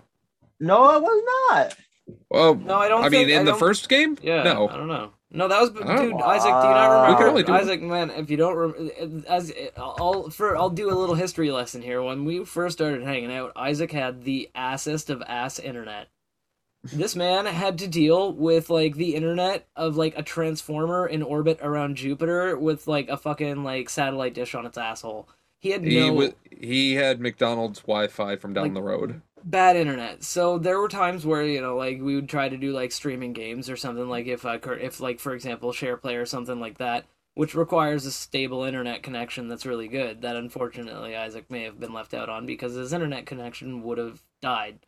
No, 0.59 0.83
I 0.83 0.97
was 0.97 1.23
not. 1.49 1.75
well 2.29 2.55
No, 2.55 2.75
I 2.75 2.87
don't. 2.87 3.01
i 3.03 3.09
mean 3.09 3.27
think, 3.27 3.29
in 3.31 3.39
I 3.41 3.43
the 3.43 3.51
don't- 3.51 3.59
first 3.59 3.89
game 3.89 4.17
Yeah, 4.21 4.43
no 4.43 4.69
I 4.69 4.77
don't 4.77 4.87
know. 4.87 5.11
No, 5.35 5.47
that 5.47 5.59
was 5.59 5.69
dude. 5.71 5.83
I 5.83 5.91
Isaac, 5.93 6.11
do 6.13 6.67
you 6.67 6.73
not 6.73 6.87
remember? 6.87 7.11
We 7.11 7.17
can 7.17 7.27
only 7.29 7.43
do- 7.43 7.53
Isaac, 7.53 7.81
man, 7.81 8.09
if 8.11 8.29
you 8.29 8.37
don't, 8.37 8.55
remember, 8.55 9.27
as 9.27 9.51
I'll 9.77 10.29
for 10.29 10.55
I'll 10.57 10.69
do 10.69 10.89
a 10.89 10.95
little 10.95 11.15
history 11.15 11.51
lesson 11.51 11.81
here. 11.81 12.01
When 12.01 12.25
we 12.25 12.45
first 12.45 12.77
started 12.77 13.03
hanging 13.03 13.31
out, 13.33 13.51
Isaac 13.55 13.91
had 13.91 14.23
the 14.23 14.49
assest 14.55 15.09
of 15.09 15.21
ass 15.27 15.59
internet. 15.59 16.07
This 16.93 17.15
man 17.15 17.47
had 17.47 17.79
to 17.79 17.87
deal 17.87 18.31
with 18.31 18.69
like 18.69 18.95
the 18.95 19.15
internet 19.15 19.67
of 19.75 19.97
like 19.97 20.17
a 20.17 20.23
transformer 20.23 21.07
in 21.07 21.23
orbit 21.23 21.59
around 21.61 21.95
Jupiter 21.97 22.57
with 22.57 22.87
like 22.87 23.09
a 23.09 23.17
fucking 23.17 23.63
like 23.63 23.89
satellite 23.89 24.35
dish 24.35 24.53
on 24.55 24.65
its 24.65 24.77
asshole. 24.77 25.27
He 25.59 25.71
had 25.71 25.83
he 25.83 25.99
no 26.11 26.31
he 26.51 26.93
had 26.93 27.19
mcdonald's 27.19 27.79
wi-fi 27.81 28.35
from 28.35 28.53
down 28.53 28.65
Like- 28.65 28.73
the 28.75 28.83
road 28.83 29.21
bad 29.45 29.75
internet. 29.75 30.23
So 30.23 30.57
there 30.57 30.79
were 30.79 30.89
times 30.89 31.25
where 31.25 31.43
you 31.43 31.61
know, 31.61 31.77
like 31.77 32.01
we 32.01 32.15
would 32.15 32.27
try 32.29 32.49
to 32.49 32.57
do 32.57 32.73
like 32.73 32.91
streaming 32.91 33.33
games 33.33 33.69
or 33.69 33.77
something. 33.77 34.09
Like 34.09 34.27
if 34.27 34.45
uh, 34.45 34.57
I 34.63 34.69
if 34.73 34.99
like 34.99 35.19
for 35.19 35.33
example, 35.33 35.71
SharePlay 35.71 36.19
or 36.21 36.25
something 36.25 36.59
like 36.59 36.77
that, 36.79 37.05
which 37.35 37.55
requires 37.55 38.05
a 38.05 38.11
stable 38.11 38.63
internet 38.63 39.03
connection 39.03 39.47
that's 39.47 39.65
really 39.65 39.87
good. 39.87 40.21
That 40.21 40.35
unfortunately 40.35 41.15
Isaac 41.15 41.49
may 41.49 41.63
have 41.63 41.79
been 41.79 41.93
left 41.93 42.13
out 42.13 42.29
on 42.29 42.45
because 42.45 42.73
his 42.73 42.91
internet 42.93 43.25
connection 43.25 43.83
would 43.83 43.97
have 43.99 44.23
died, 44.41 44.79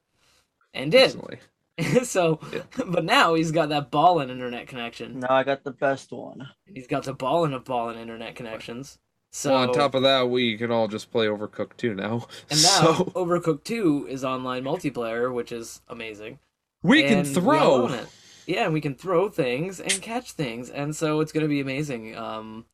and 0.74 0.92
did. 0.92 1.16
recently. 1.16 1.40
so, 2.04 2.40
Yeah. 2.52 2.64
but 2.88 3.06
now 3.06 3.36
he's 3.36 3.52
got 3.52 3.70
that 3.70 3.92
ball 3.92 4.16
ballin' 4.16 4.32
internet 4.32 4.68
connection. 4.68 5.20
Now 5.20 5.32
I 5.36 5.44
got 5.44 5.64
the 5.64 5.72
best 5.72 6.12
one. 6.12 6.50
He's 6.66 6.88
got 6.88 7.04
the 7.04 7.14
ballin' 7.14 7.54
of 7.54 7.66
ballin' 7.66 8.00
internet 8.00 8.36
connections. 8.36 8.98
So 9.38 9.52
well, 9.52 9.70
on 9.70 9.72
top 9.72 9.94
of 9.94 10.02
that, 10.02 10.32
we 10.32 10.58
can 10.58 10.72
all 10.72 10.88
just 10.88 11.12
play 11.12 11.28
Overcooked 11.28 11.78
2 11.78 11.94
now. 11.94 12.26
and 12.50 12.60
now 12.64 12.82
so 12.82 12.94
Overcooked 13.14 13.64
Two 13.64 14.08
is 14.10 14.24
online 14.26 14.64
multiplayer, 14.64 15.32
which 15.32 15.52
is 15.52 15.82
amazing. 15.88 16.40
we 16.82 17.04
can 17.04 17.20
and 17.20 17.28
we 17.28 17.34
throw. 17.36 17.86
it. 17.88 18.08
Yeah, 18.48 18.64
and 18.66 18.74
we 18.74 18.82
can 18.82 18.96
throw 18.96 19.30
things 19.30 19.80
and 19.80 20.02
catch 20.02 20.32
things, 20.32 20.72
and 20.72 20.96
so 20.96 21.20
it's 21.20 21.32
gonna 21.32 21.48
be 21.48 21.60
amazing. 21.60 22.18
Um, 22.18 22.66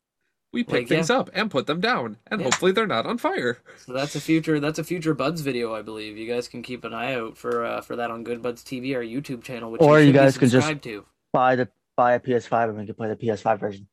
We 0.53 0.63
pick 0.63 0.73
Like, 0.73 0.87
things 0.87 1.09
up 1.09 1.29
and 1.33 1.51
put 1.51 1.67
them 1.67 1.81
down, 1.81 2.15
and 2.27 2.39
Yeah. 2.39 2.45
hopefully 2.45 2.71
they're 2.71 2.87
not 2.87 3.05
on 3.07 3.17
fire. 3.17 3.57
so 3.85 3.91
that's 3.91 4.15
a 4.15 4.21
future 4.21 4.61
that's 4.61 4.79
a 4.79 4.85
future 4.85 5.13
Buds 5.13 5.41
video, 5.41 5.73
I 5.75 5.81
believe. 5.81 6.15
You 6.17 6.27
guys 6.31 6.47
can 6.47 6.61
keep 6.61 6.85
an 6.85 6.93
eye 6.93 7.13
out 7.15 7.37
for 7.37 7.65
uh, 7.65 7.81
for 7.81 7.97
that 7.97 8.09
on 8.09 8.23
Good 8.23 8.41
Buds 8.41 8.63
TV, 8.63 8.95
our 8.95 9.01
YouTube 9.03 9.43
channel, 9.43 9.69
which 9.69 9.81
Or 9.81 9.99
you, 9.99 10.07
you 10.07 10.13
guys 10.13 10.37
could 10.37 10.49
just- 10.49 10.81
to. 10.83 11.05
Buy 11.33 11.57
the 11.57 11.67
buy 11.97 12.13
a 12.13 12.19
PS5 12.21 12.69
and 12.69 12.77
we 12.77 12.85
can 12.85 12.95
play 12.95 13.09
the 13.09 13.17
PS5 13.17 13.59
version 13.59 13.87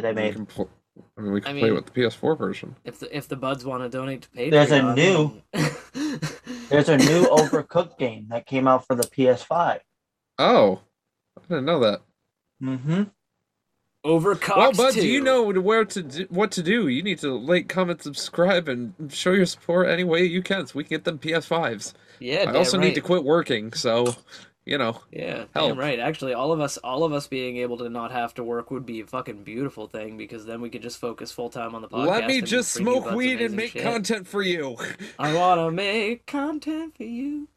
that 0.00 0.14
they 0.14 0.28
We 0.28 0.32
can 0.32 0.46
pl- 0.46 0.70
I 1.16 1.20
mean, 1.20 1.32
we 1.32 1.40
can 1.40 1.56
I 1.56 1.60
play 1.60 1.70
mean- 1.70 1.74
with 1.74 1.86
the 1.86 1.92
PS4 1.92 2.38
version. 2.38 2.76
If 2.84 3.00
the 3.00 3.16
if 3.16 3.28
the 3.28 3.36
Buds 3.36 3.64
want 3.64 3.82
to 3.82 3.88
donate 3.88 4.22
to 4.22 4.28
Patreon, 4.30 4.50
There's 4.50 4.70
a 4.70 4.82
new- 4.94 5.42
new. 5.52 6.18
There's 6.68 6.88
a 6.88 6.96
new 6.96 7.24
Overcooked 7.26 7.98
game 7.98 8.26
that 8.30 8.46
came 8.46 8.66
out 8.68 8.86
for 8.86 8.94
the 8.96 9.02
PS5. 9.04 9.80
Oh, 10.38 10.80
I 11.38 11.42
didn't 11.48 11.64
know 11.66 11.80
that. 11.80 12.00
Mm-hmm. 12.62 13.02
Overcooked. 14.04 14.56
well, 14.56 14.72
Bud, 14.72 14.94
do 14.94 15.06
you 15.06 15.20
know 15.22 15.42
where 15.50 15.84
to 15.86 16.02
do, 16.02 16.26
what 16.28 16.50
to 16.52 16.62
do? 16.62 16.88
You 16.88 17.02
need 17.02 17.18
to 17.20 17.36
like, 17.38 17.68
comment, 17.68 18.02
subscribe, 18.02 18.68
and 18.68 18.92
show 19.10 19.32
your 19.32 19.46
support 19.46 19.88
any 19.88 20.04
way 20.04 20.24
you 20.24 20.42
can, 20.42 20.66
so 20.66 20.74
we 20.76 20.84
can 20.84 20.90
get 20.90 21.04
them 21.04 21.18
PS5s. 21.18 21.94
Yeah, 22.20 22.44
I 22.50 22.54
also 22.56 22.76
right. 22.78 22.88
need 22.88 22.94
to 22.96 23.00
quit 23.00 23.24
working, 23.24 23.72
so 23.72 24.14
you 24.64 24.78
know. 24.78 25.00
Yeah, 25.10 25.44
Help. 25.54 25.70
damn 25.70 25.78
right. 25.78 25.98
Actually, 25.98 26.34
all 26.34 26.52
of 26.52 26.60
us, 26.60 26.76
all 26.78 27.04
of 27.04 27.12
us 27.12 27.26
being 27.26 27.58
able 27.58 27.78
to 27.78 27.88
not 27.88 28.12
have 28.12 28.34
to 28.34 28.44
work 28.44 28.70
would 28.70 28.86
be 28.86 29.00
a 29.00 29.06
fucking 29.06 29.42
beautiful 29.42 29.86
thing 29.86 30.16
because 30.16 30.46
then 30.46 30.60
we 30.60 30.70
could 30.70 30.82
just 30.82 30.98
focus 30.98 31.32
full 31.32 31.50
time 31.50 31.74
on 31.74 31.82
the 31.82 31.88
podcast. 31.88 32.06
Let 32.06 32.26
me 32.26 32.40
just 32.40 32.72
smoke 32.72 33.10
weed 33.12 33.40
and 33.40 33.54
make 33.54 33.72
shit. 33.72 33.82
content 33.82 34.26
for 34.26 34.42
you. 34.42 34.76
I 35.18 35.34
wanna 35.34 35.70
make 35.70 36.26
content 36.26 36.96
for 36.96 37.04
you. 37.04 37.48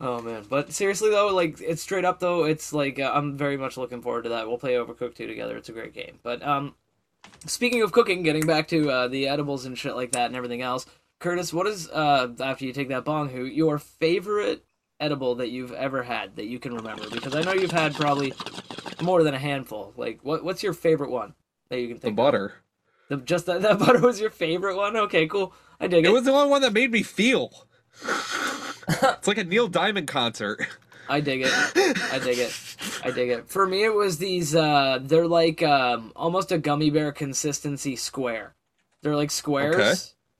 Oh 0.00 0.20
man, 0.22 0.44
but 0.48 0.72
seriously 0.72 1.10
though, 1.10 1.34
like 1.34 1.60
it's 1.60 1.82
straight 1.82 2.04
up 2.04 2.20
though, 2.20 2.44
it's 2.44 2.72
like 2.72 3.00
uh, 3.00 3.10
I'm 3.12 3.36
very 3.36 3.56
much 3.56 3.76
looking 3.76 4.00
forward 4.00 4.22
to 4.24 4.30
that. 4.30 4.46
We'll 4.46 4.58
play 4.58 4.74
Overcooked 4.74 5.16
2 5.16 5.26
together. 5.26 5.56
It's 5.56 5.68
a 5.68 5.72
great 5.72 5.92
game. 5.92 6.18
But 6.22 6.40
um, 6.46 6.74
speaking 7.46 7.82
of 7.82 7.90
cooking, 7.90 8.22
getting 8.22 8.46
back 8.46 8.68
to 8.68 8.90
uh, 8.90 9.08
the 9.08 9.26
edibles 9.26 9.64
and 9.64 9.76
shit 9.76 9.96
like 9.96 10.12
that 10.12 10.26
and 10.26 10.36
everything 10.36 10.62
else, 10.62 10.86
Curtis, 11.18 11.52
what 11.52 11.66
is 11.66 11.88
uh 11.90 12.28
after 12.40 12.64
you 12.64 12.72
take 12.72 12.88
that 12.88 13.04
bong 13.04 13.28
who 13.30 13.44
your 13.44 13.78
favorite 13.78 14.64
edible 15.00 15.36
that 15.36 15.48
you've 15.50 15.72
ever 15.72 16.02
had 16.02 16.36
that 16.36 16.46
you 16.46 16.58
can 16.58 16.74
remember? 16.74 17.08
Because 17.10 17.34
I 17.34 17.42
know 17.42 17.52
you've 17.52 17.70
had 17.70 17.94
probably 17.94 18.32
more 19.02 19.22
than 19.22 19.34
a 19.34 19.38
handful. 19.38 19.92
Like, 19.96 20.20
what 20.22 20.44
what's 20.44 20.62
your 20.62 20.72
favorite 20.74 21.10
one 21.10 21.34
that 21.68 21.80
you 21.80 21.88
can 21.88 21.96
The 21.96 22.00
think? 22.02 22.16
butter. 22.16 22.44
of? 22.46 22.52
The, 23.08 23.16
butter. 23.16 23.26
just 23.26 23.46
that, 23.46 23.62
that 23.62 23.78
butter 23.84 24.00
was 24.00 24.20
your 24.20 24.30
favorite 24.30 24.76
one. 24.76 24.96
Okay, 24.96 25.26
cool. 25.26 25.52
I 25.80 25.86
dig 25.86 26.04
it. 26.04 26.08
It 26.08 26.12
was 26.12 26.24
the 26.24 26.32
only 26.32 26.50
one 26.50 26.62
that 26.62 26.72
made 26.72 26.90
me 26.90 27.02
feel. 27.02 27.66
it's 28.88 29.28
like 29.28 29.38
a 29.38 29.44
Neil 29.44 29.68
Diamond 29.68 30.08
concert. 30.08 30.66
I 31.08 31.20
dig 31.20 31.42
it. 31.42 31.52
I 32.12 32.18
dig 32.18 32.38
it. 32.38 32.76
I 33.04 33.10
dig 33.10 33.30
it. 33.30 33.48
For 33.48 33.66
me, 33.66 33.84
it 33.84 33.94
was 33.94 34.18
these. 34.18 34.54
uh 34.54 34.98
They're 35.00 35.26
like 35.26 35.62
um 35.62 36.12
almost 36.16 36.52
a 36.52 36.58
gummy 36.58 36.90
bear 36.90 37.12
consistency 37.12 37.96
square. 37.96 38.54
They're 39.02 39.16
like 39.16 39.30
squares 39.30 39.74
Okay. 39.76 39.94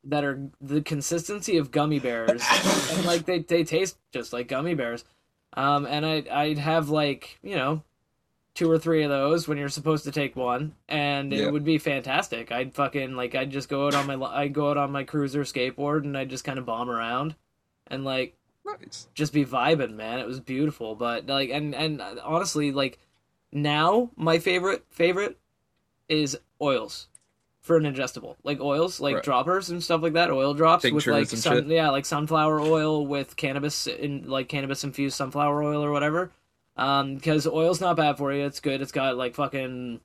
That 0.09 0.25
are 0.25 0.41
the 0.61 0.81
consistency 0.83 1.57
of 1.59 1.71
gummy 1.71 1.99
bears, 1.99 2.43
and 2.93 3.05
like 3.05 3.25
they 3.27 3.41
they 3.41 3.65
taste 3.65 3.97
just 4.13 4.33
like 4.33 4.49
gummy 4.49 4.75
bears. 4.75 5.05
Um, 5.55 5.87
and 5.87 6.05
I 6.05 6.25
I'd 6.31 6.59
have 6.59 6.89
like 6.91 7.39
you 7.43 7.57
know 7.57 7.83
two 8.55 8.71
or 8.71 8.79
three 8.79 9.05
of 9.05 9.11
those 9.11 9.47
when 9.47 9.57
you're 9.57 9.69
supposed 9.69 10.05
to 10.05 10.11
take 10.11 10.35
one, 10.35 10.75
and 10.89 11.33
it 11.33 11.53
would 11.53 11.65
be 11.65 11.79
fantastic. 11.79 12.51
I'd 12.51 12.75
fucking 12.75 13.15
like 13.15 13.35
I'd 13.35 13.51
just 13.51 13.69
go 13.69 13.87
out 13.87 13.95
on 13.95 14.07
my 14.07 14.27
I'd 14.27 14.53
go 14.53 14.71
out 14.71 14.77
on 14.77 14.91
my 14.91 15.05
cruiser 15.05 15.43
skateboard 15.43 16.03
and 16.05 16.17
I'd 16.19 16.31
just 16.31 16.45
kind 16.45 16.59
of 16.59 16.67
bomb 16.67 16.91
around, 16.91 17.37
and 17.87 18.05
like 18.05 18.35
Nice. 18.65 19.09
just 19.15 19.33
be 19.33 19.45
vibing, 19.45 19.95
man. 19.95 20.19
It 20.19 20.27
was 20.27 20.41
beautiful, 20.41 20.95
but 20.95 21.27
like, 21.27 21.51
and 21.51 21.75
and 21.75 22.03
honestly, 22.23 22.73
like 22.73 22.99
now 23.53 24.11
my 24.17 24.39
favorite 24.39 24.85
favorite 24.91 25.39
is 26.09 26.39
oils. 26.61 27.09
For 27.61 27.77
an 27.77 27.85
ingestible, 27.85 28.37
like 28.45 28.61
oils, 28.61 29.01
like 29.01 29.17
Right. 29.17 29.25
droppers 29.25 29.71
and 29.71 29.83
stuff 29.83 30.03
like 30.03 30.15
that, 30.15 30.31
oil 30.31 30.55
drops 30.55 30.85
with 30.85 31.07
like 31.07 31.29
sun, 31.29 31.57
shit. 31.57 31.67
yeah, 31.67 31.91
like 31.91 32.07
sunflower 32.07 32.61
oil 32.61 33.07
with 33.07 33.37
cannabis 33.37 33.87
in 33.87 34.29
like 34.29 34.49
cannabis 34.49 34.85
infused 34.85 35.17
sunflower 35.17 35.63
oil 35.63 35.85
or 35.85 35.91
whatever. 35.93 36.31
Um, 36.77 37.17
because 37.17 37.47
oil's 37.47 37.81
not 37.81 37.97
bad 37.97 38.17
for 38.17 38.33
you. 38.33 38.45
It's 38.47 38.61
good. 38.61 38.81
It's 38.81 38.93
got 38.93 39.17
like 39.17 39.35
fucking 39.35 40.01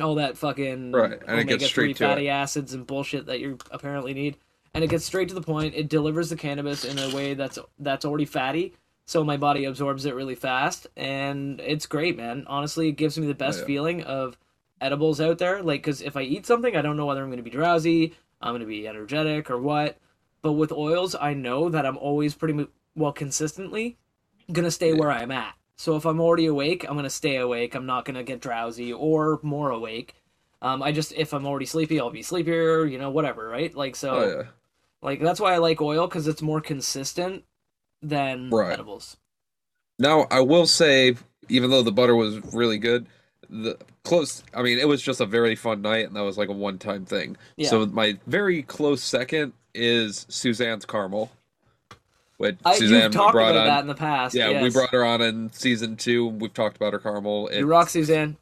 all 0.00 0.16
that 0.16 0.36
fucking 0.36 0.92
Right, 0.92 1.20
and 1.26 1.40
it 1.40 1.46
gets 1.46 1.62
omega-3 1.62 1.68
straight 1.68 1.96
to 1.96 2.04
fatty 2.04 2.28
acids 2.28 2.74
and 2.74 2.86
bullshit 2.86 3.26
that 3.26 3.40
you 3.40 3.58
apparently 3.70 4.14
need. 4.14 4.36
And 4.72 4.82
it 4.82 4.88
gets 4.90 5.04
straight 5.04 5.28
to 5.28 5.34
the 5.34 5.40
point. 5.42 5.74
It 5.76 5.88
delivers 5.88 6.30
the 6.30 6.36
cannabis 6.36 6.84
in 6.84 6.98
a 6.98 7.14
way 7.14 7.34
that's 7.34 7.58
that's 7.78 8.04
already 8.04 8.24
fatty, 8.24 8.74
so 9.06 9.22
my 9.22 9.36
body 9.36 9.66
absorbs 9.66 10.04
it 10.04 10.14
really 10.16 10.34
fast, 10.34 10.88
and 10.96 11.60
it's 11.60 11.86
great, 11.86 12.16
man. 12.16 12.44
Honestly, 12.48 12.88
it 12.88 12.92
gives 12.92 13.16
me 13.16 13.26
the 13.28 13.34
best 13.34 13.60
yeah. 13.60 13.66
feeling 13.66 14.02
of 14.02 14.36
edibles 14.84 15.20
out 15.20 15.38
there. 15.38 15.62
Like, 15.62 15.80
because 15.82 16.00
if 16.02 16.16
I 16.16 16.22
eat 16.22 16.46
something, 16.46 16.76
I 16.76 16.82
don't 16.82 16.96
know 16.96 17.06
whether 17.06 17.22
I'm 17.22 17.28
going 17.28 17.38
to 17.38 17.42
be 17.42 17.50
drowsy, 17.50 18.14
I'm 18.40 18.50
going 18.52 18.60
to 18.60 18.66
be 18.66 18.86
energetic, 18.86 19.50
or 19.50 19.58
what. 19.58 19.98
But 20.42 20.52
with 20.52 20.72
oils, 20.72 21.16
I 21.18 21.32
know 21.34 21.70
that 21.70 21.86
I'm 21.86 21.96
always 21.96 22.34
pretty 22.34 22.66
well 22.94 23.12
consistently 23.12 23.96
gonna 24.52 24.70
stay 24.70 24.92
where 24.92 25.10
I'm 25.10 25.30
at. 25.30 25.54
So 25.76 25.96
if 25.96 26.04
I'm 26.04 26.20
already 26.20 26.46
awake, 26.46 26.84
I'm 26.86 26.96
gonna 26.96 27.08
stay 27.10 27.36
awake. 27.36 27.74
I'm 27.74 27.86
not 27.86 28.04
gonna 28.04 28.22
get 28.22 28.40
drowsy 28.40 28.92
or 28.92 29.40
more 29.42 29.70
awake. 29.70 30.14
Um, 30.60 30.82
I 30.82 30.92
just 30.92 31.12
if 31.12 31.32
I'm 31.32 31.46
already 31.46 31.66
sleepy, 31.66 31.98
I'll 31.98 32.10
be 32.10 32.22
sleepier. 32.22 32.84
You 32.84 32.98
know, 32.98 33.10
whatever, 33.10 33.48
right? 33.48 33.74
Like 33.74 33.96
so, 33.96 34.14
Oh, 34.14 34.36
yeah. 34.36 34.42
like 35.02 35.20
that's 35.20 35.40
why 35.40 35.54
I 35.54 35.58
like 35.58 35.80
oil 35.80 36.06
because 36.06 36.28
it's 36.28 36.42
more 36.42 36.60
consistent 36.60 37.44
than 38.02 38.50
Right. 38.50 38.72
edibles. 38.72 39.16
Now, 39.98 40.26
I 40.30 40.40
will 40.40 40.66
say, 40.66 41.16
even 41.48 41.70
though 41.70 41.82
the 41.82 41.92
butter 41.92 42.14
was 42.14 42.38
really 42.52 42.78
good, 42.78 43.06
the 43.48 43.78
close. 44.04 44.42
I 44.54 44.62
mean, 44.62 44.78
it 44.78 44.88
was 44.88 45.02
just 45.02 45.20
a 45.20 45.26
very 45.26 45.56
fun 45.56 45.82
night, 45.82 46.06
and 46.06 46.16
that 46.16 46.22
was 46.22 46.38
like 46.38 46.48
a 46.48 46.52
one-time 46.52 47.04
thing. 47.04 47.36
Yeah. 47.56 47.68
So 47.68 47.86
my 47.86 48.18
very 48.26 48.62
close 48.62 49.02
second 49.02 49.52
is 49.74 50.26
Suzanne's 50.28 50.84
caramel. 50.84 51.30
Which 52.36 52.56
I, 52.64 52.74
Suzanne 52.76 53.12
talked 53.12 53.32
brought 53.32 53.52
about 53.52 53.60
on. 53.60 53.66
that 53.68 53.80
in 53.82 53.86
the 53.86 53.94
past. 53.94 54.34
yeah, 54.34 54.60
we 54.62 54.70
brought 54.70 54.90
her 54.90 55.04
on 55.04 55.22
in 55.22 55.52
season 55.52 55.96
two. 55.96 56.26
We've 56.26 56.52
talked 56.52 56.76
about 56.76 56.92
her 56.92 56.98
caramel. 56.98 57.48
you 57.52 57.64
rock, 57.64 57.88
Suzanne. 57.88 58.36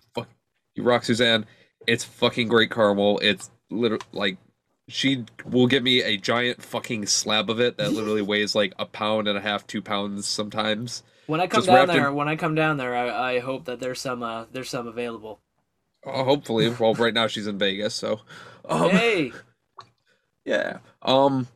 you 0.75 0.83
rock, 0.83 1.05
Suzanne. 1.05 1.45
It's 1.87 2.03
fucking 2.03 2.49
great 2.49 2.71
caramel. 2.71 3.19
It's 3.19 3.51
literally 3.71 4.05
like 4.13 4.39
she 4.89 5.25
will 5.45 5.67
give 5.67 5.83
me 5.83 6.03
a 6.03 6.17
giant 6.17 6.63
fucking 6.63 7.07
slab 7.07 7.51
of 7.51 7.61
it 7.61 7.77
that 7.77 7.93
literally 7.93 8.23
weighs 8.23 8.55
like 8.55 8.73
a 8.79 8.87
pound 8.87 9.29
and 9.29 9.37
a 9.37 9.41
half, 9.41 9.67
two 9.67 9.83
pounds 9.83 10.27
sometimes. 10.27 11.03
When 11.27 11.41
I 11.41 11.47
come 11.47 11.65
down 11.65 11.75
wrapped 11.75 11.91
in- 11.91 11.97
there, 11.97 12.13
when 12.13 12.29
I 12.29 12.37
come 12.37 12.55
down 12.55 12.77
there, 12.77 12.95
I, 12.95 13.35
I 13.35 13.39
hope 13.41 13.65
that 13.67 13.81
there's 13.81 14.01
some 14.01 14.23
uh, 14.23 14.47
there's 14.53 14.71
some 14.71 14.87
available. 14.87 15.41
Oh, 16.05 16.25
hopefully. 16.25 16.69
Well, 16.69 16.95
right 16.95 17.15
now 17.15 17.29
she's 17.29 17.47
in 17.47 17.59
Vegas, 17.59 17.95
so. 17.95 18.21
Um, 18.69 18.91
hey, 18.91 19.33
Yeah. 20.45 20.79
Um, 21.03 21.47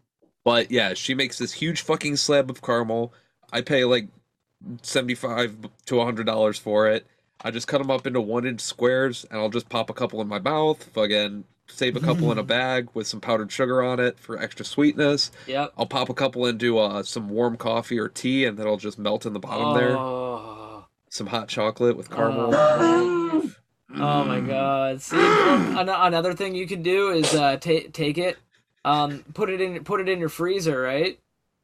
but 0.44 0.70
yeah, 0.70 0.94
she 0.94 1.14
makes 1.14 1.38
this 1.38 1.52
huge 1.52 1.80
fucking 1.82 2.16
slab 2.16 2.48
of 2.50 2.62
caramel. 2.62 3.12
I 3.52 3.60
pay 3.62 3.84
like 3.84 4.06
seventy-five 4.82 5.56
to 5.86 6.00
hundred 6.04 6.26
dollars 6.26 6.58
for 6.58 6.88
it. 6.88 7.06
I 7.42 7.50
just 7.50 7.66
cut 7.68 7.78
them 7.78 7.90
up 7.90 8.06
into 8.06 8.20
one-inch 8.20 8.60
squares, 8.60 9.26
and 9.30 9.38
I'll 9.40 9.50
just 9.50 9.68
pop 9.68 9.90
a 9.90 9.94
couple 9.94 10.20
in 10.20 10.28
my 10.28 10.38
mouth. 10.38 10.82
Fucking 10.94 11.44
save 11.68 11.96
a 11.96 12.00
couple 12.00 12.30
in 12.32 12.38
a 12.38 12.42
bag 12.42 12.88
with 12.94 13.06
some 13.06 13.20
powdered 13.20 13.50
sugar 13.52 13.82
on 13.82 14.00
it 14.00 14.18
for 14.18 14.38
extra 14.38 14.64
sweetness. 14.64 15.30
yep. 15.46 15.72
I'll 15.76 15.86
pop 15.86 16.08
a 16.08 16.14
couple 16.14 16.46
into 16.46 16.78
uh, 16.78 17.02
some 17.02 17.28
warm 17.28 17.56
coffee 17.56 17.98
or 17.98 18.08
tea, 18.08 18.44
and 18.44 18.56
then 18.58 18.66
I'll 18.66 18.76
just 18.76 18.98
melt 18.98 19.26
in 19.26 19.32
the 19.32 19.40
bottom 19.40 19.76
there. 19.76 19.96
Oh. 19.96 20.86
Some 21.08 21.26
hot 21.28 21.48
chocolate 21.48 21.96
with 21.96 22.10
caramel. 22.10 22.50
Oh. 22.54 23.50
Oh 23.98 24.24
my 24.24 24.40
Mm. 24.40 24.48
god! 24.48 25.00
See, 25.00 25.16
another 25.80 26.34
thing 26.34 26.54
you 26.54 26.66
can 26.66 26.82
do 26.82 27.10
is 27.10 27.32
uh, 27.34 27.56
ta- 27.56 27.88
take 27.92 28.18
it, 28.18 28.36
um, 28.84 29.24
put 29.32 29.48
it 29.48 29.60
in, 29.60 29.82
put 29.84 30.00
it 30.00 30.08
in 30.08 30.18
your 30.18 30.28
freezer, 30.28 30.80
right? 30.82 31.18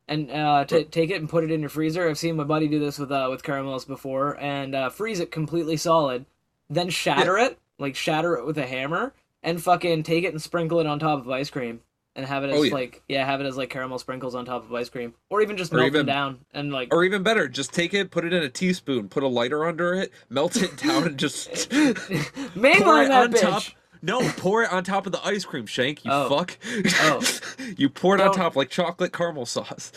And 0.09 0.31
uh, 0.31 0.65
ta 0.65 0.79
take 0.91 1.11
it 1.11 1.21
and 1.21 1.29
put 1.29 1.45
it 1.45 1.51
in 1.51 1.61
your 1.61 1.69
freezer. 1.69 2.09
I've 2.09 2.17
seen 2.19 2.37
my 2.37 2.45
buddy 2.45 2.69
do 2.69 2.79
this 2.79 2.99
with 2.99 3.13
uh, 3.13 3.27
with 3.31 3.43
caramels 3.43 3.85
before, 3.85 4.39
and 4.41 4.75
uh, 4.75 4.89
freeze 4.89 5.21
it 5.21 5.31
completely 5.31 5.77
solid, 5.77 6.25
then 6.71 6.89
shatter 6.89 7.37
it, 7.37 7.59
like 7.79 7.97
shatter 7.97 8.37
it 8.37 8.47
with 8.47 8.57
a 8.57 8.67
hammer, 8.67 9.13
and 9.43 9.63
fucking 9.63 10.03
take 10.05 10.25
it 10.25 10.29
and 10.33 10.41
sprinkle 10.43 10.81
it 10.81 10.87
on 10.87 10.99
top 10.99 11.21
of 11.21 11.31
ice 11.31 11.51
cream, 11.51 11.81
and 12.15 12.27
have 12.27 12.45
it 12.45 12.49
oh, 12.51 12.55
as 12.55 12.59
Oh, 12.61 12.63
yeah. 12.65 12.75
like 12.75 13.03
yeah, 13.09 13.25
have 13.27 13.41
it 13.41 13.47
as 13.47 13.57
like 13.57 13.71
caramel 13.71 13.99
sprinkles 13.99 14.35
on 14.35 14.45
top 14.45 14.65
of 14.65 14.75
ice 14.75 14.89
cream, 14.89 15.15
or 15.31 15.43
even 15.43 15.57
just 15.57 15.73
Or 15.73 15.79
melt 15.79 15.93
them 15.93 16.07
down 16.07 16.41
and 16.53 16.73
like 16.73 16.93
Or 16.95 17.05
even 17.05 17.23
better, 17.23 17.49
just 17.49 17.73
take 17.73 17.95
it, 17.95 18.11
put 18.11 18.25
it 18.25 18.33
in 18.33 18.43
a 18.43 18.49
teaspoon, 18.49 19.09
put 19.09 19.23
a 19.23 19.29
lighter 19.29 19.65
under 19.65 19.95
it, 19.95 20.13
melt 20.29 20.57
it 20.57 20.77
down, 20.77 21.05
and 21.05 21.19
just 21.19 21.51
mainline 21.71 23.09
that 23.09 23.31
bitch. 23.31 23.41
top. 23.41 23.63
No, 24.05 24.21
pour 24.37 24.65
it 24.65 24.73
on 24.73 24.83
top 24.83 25.07
of 25.07 25.13
the 25.13 25.25
ice 25.25 25.45
cream, 25.45 25.65
Shank. 25.67 26.05
You 26.05 26.11
Oh. 26.13 26.29
fuck. 26.29 26.59
Oh. 27.03 27.23
you 27.77 27.89
pour 27.89 28.17
it 28.17 28.21
on 28.21 28.33
top 28.35 28.57
like 28.57 28.69
chocolate 28.69 29.13
caramel 29.13 29.47
sauce. 29.47 29.93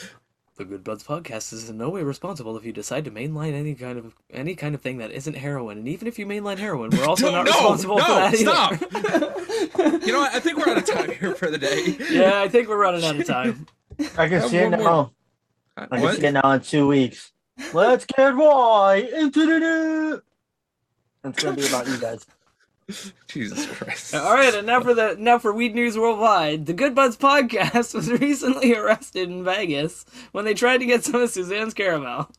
The 0.57 0.63
Good 0.63 0.85
Buds 0.85 1.03
podcast 1.03 1.51
is 1.51 1.69
in 1.69 1.77
no 1.77 1.89
way 1.89 2.01
responsible 2.03 2.55
if 2.55 2.63
you 2.63 2.71
decide 2.71 3.03
to 3.05 3.11
mainline 3.11 3.51
any 3.53 3.75
kind 3.75 3.97
of 3.99 4.15
any 4.29 4.55
kind 4.55 4.73
of 4.73 4.79
thing 4.79 4.99
that 4.99 5.11
isn't 5.11 5.33
heroin, 5.35 5.77
and 5.79 5.87
even 5.87 6.07
if 6.07 6.17
you 6.17 6.25
mainline 6.25 6.57
heroin, 6.57 6.91
we're 6.91 7.03
also 7.05 7.25
No, 7.31 7.43
not 7.43 7.45
no, 7.45 7.51
responsible 7.51 7.97
for 7.99 8.07
no, 8.07 8.15
that 8.15 8.35
stop. 8.37 8.71
either. 8.95 9.99
You 10.05 10.13
know 10.13 10.19
what? 10.19 10.33
I 10.33 10.39
think 10.39 10.57
we're 10.57 10.71
out 10.71 10.77
of 10.77 10.85
time 10.85 11.11
here 11.11 11.35
for 11.35 11.49
the 11.51 11.57
day. 11.57 11.97
yeah, 12.09 12.41
I 12.41 12.47
think 12.47 12.69
we're 12.69 12.77
running 12.77 13.03
out 13.03 13.19
of 13.19 13.25
time. 13.27 13.67
I 14.17 14.27
can 14.29 14.39
Have 14.39 14.49
see 14.49 14.57
it 14.57 14.69
now. 14.69 15.11
I 15.75 15.87
can 15.87 16.01
What? 16.01 16.15
see 16.17 16.25
it 16.25 16.31
now 16.31 16.51
in 16.51 16.61
two 16.61 16.87
weeks. 16.87 17.33
Let's 17.73 18.05
get 18.05 18.33
right 18.35 19.09
into 19.13 19.45
the 19.45 19.59
new. 19.59 20.21
It's 21.25 21.43
gonna 21.43 21.55
be 21.57 21.67
about 21.67 21.87
you 21.87 21.97
guys. 21.97 22.25
Jesus 23.27 23.65
Christ. 23.65 24.13
All 24.13 24.33
right, 24.33 24.53
and 24.53 24.67
now 24.67 24.81
for 24.81 24.93
the 24.93 25.15
now 25.17 25.39
for 25.39 25.53
Weed 25.53 25.73
News 25.73 25.97
Worldwide. 25.97 26.65
The 26.65 26.73
Good 26.73 26.93
Buds 26.93 27.17
podcast 27.17 27.93
was 27.95 28.11
recently 28.11 28.75
arrested 28.75 29.29
in 29.29 29.43
Vegas 29.43 30.05
when 30.31 30.45
they 30.45 30.53
tried 30.53 30.77
to 30.79 30.85
get 30.85 31.03
some 31.03 31.21
of 31.21 31.29
Suzanne's 31.29 31.73
caramel. 31.73 32.29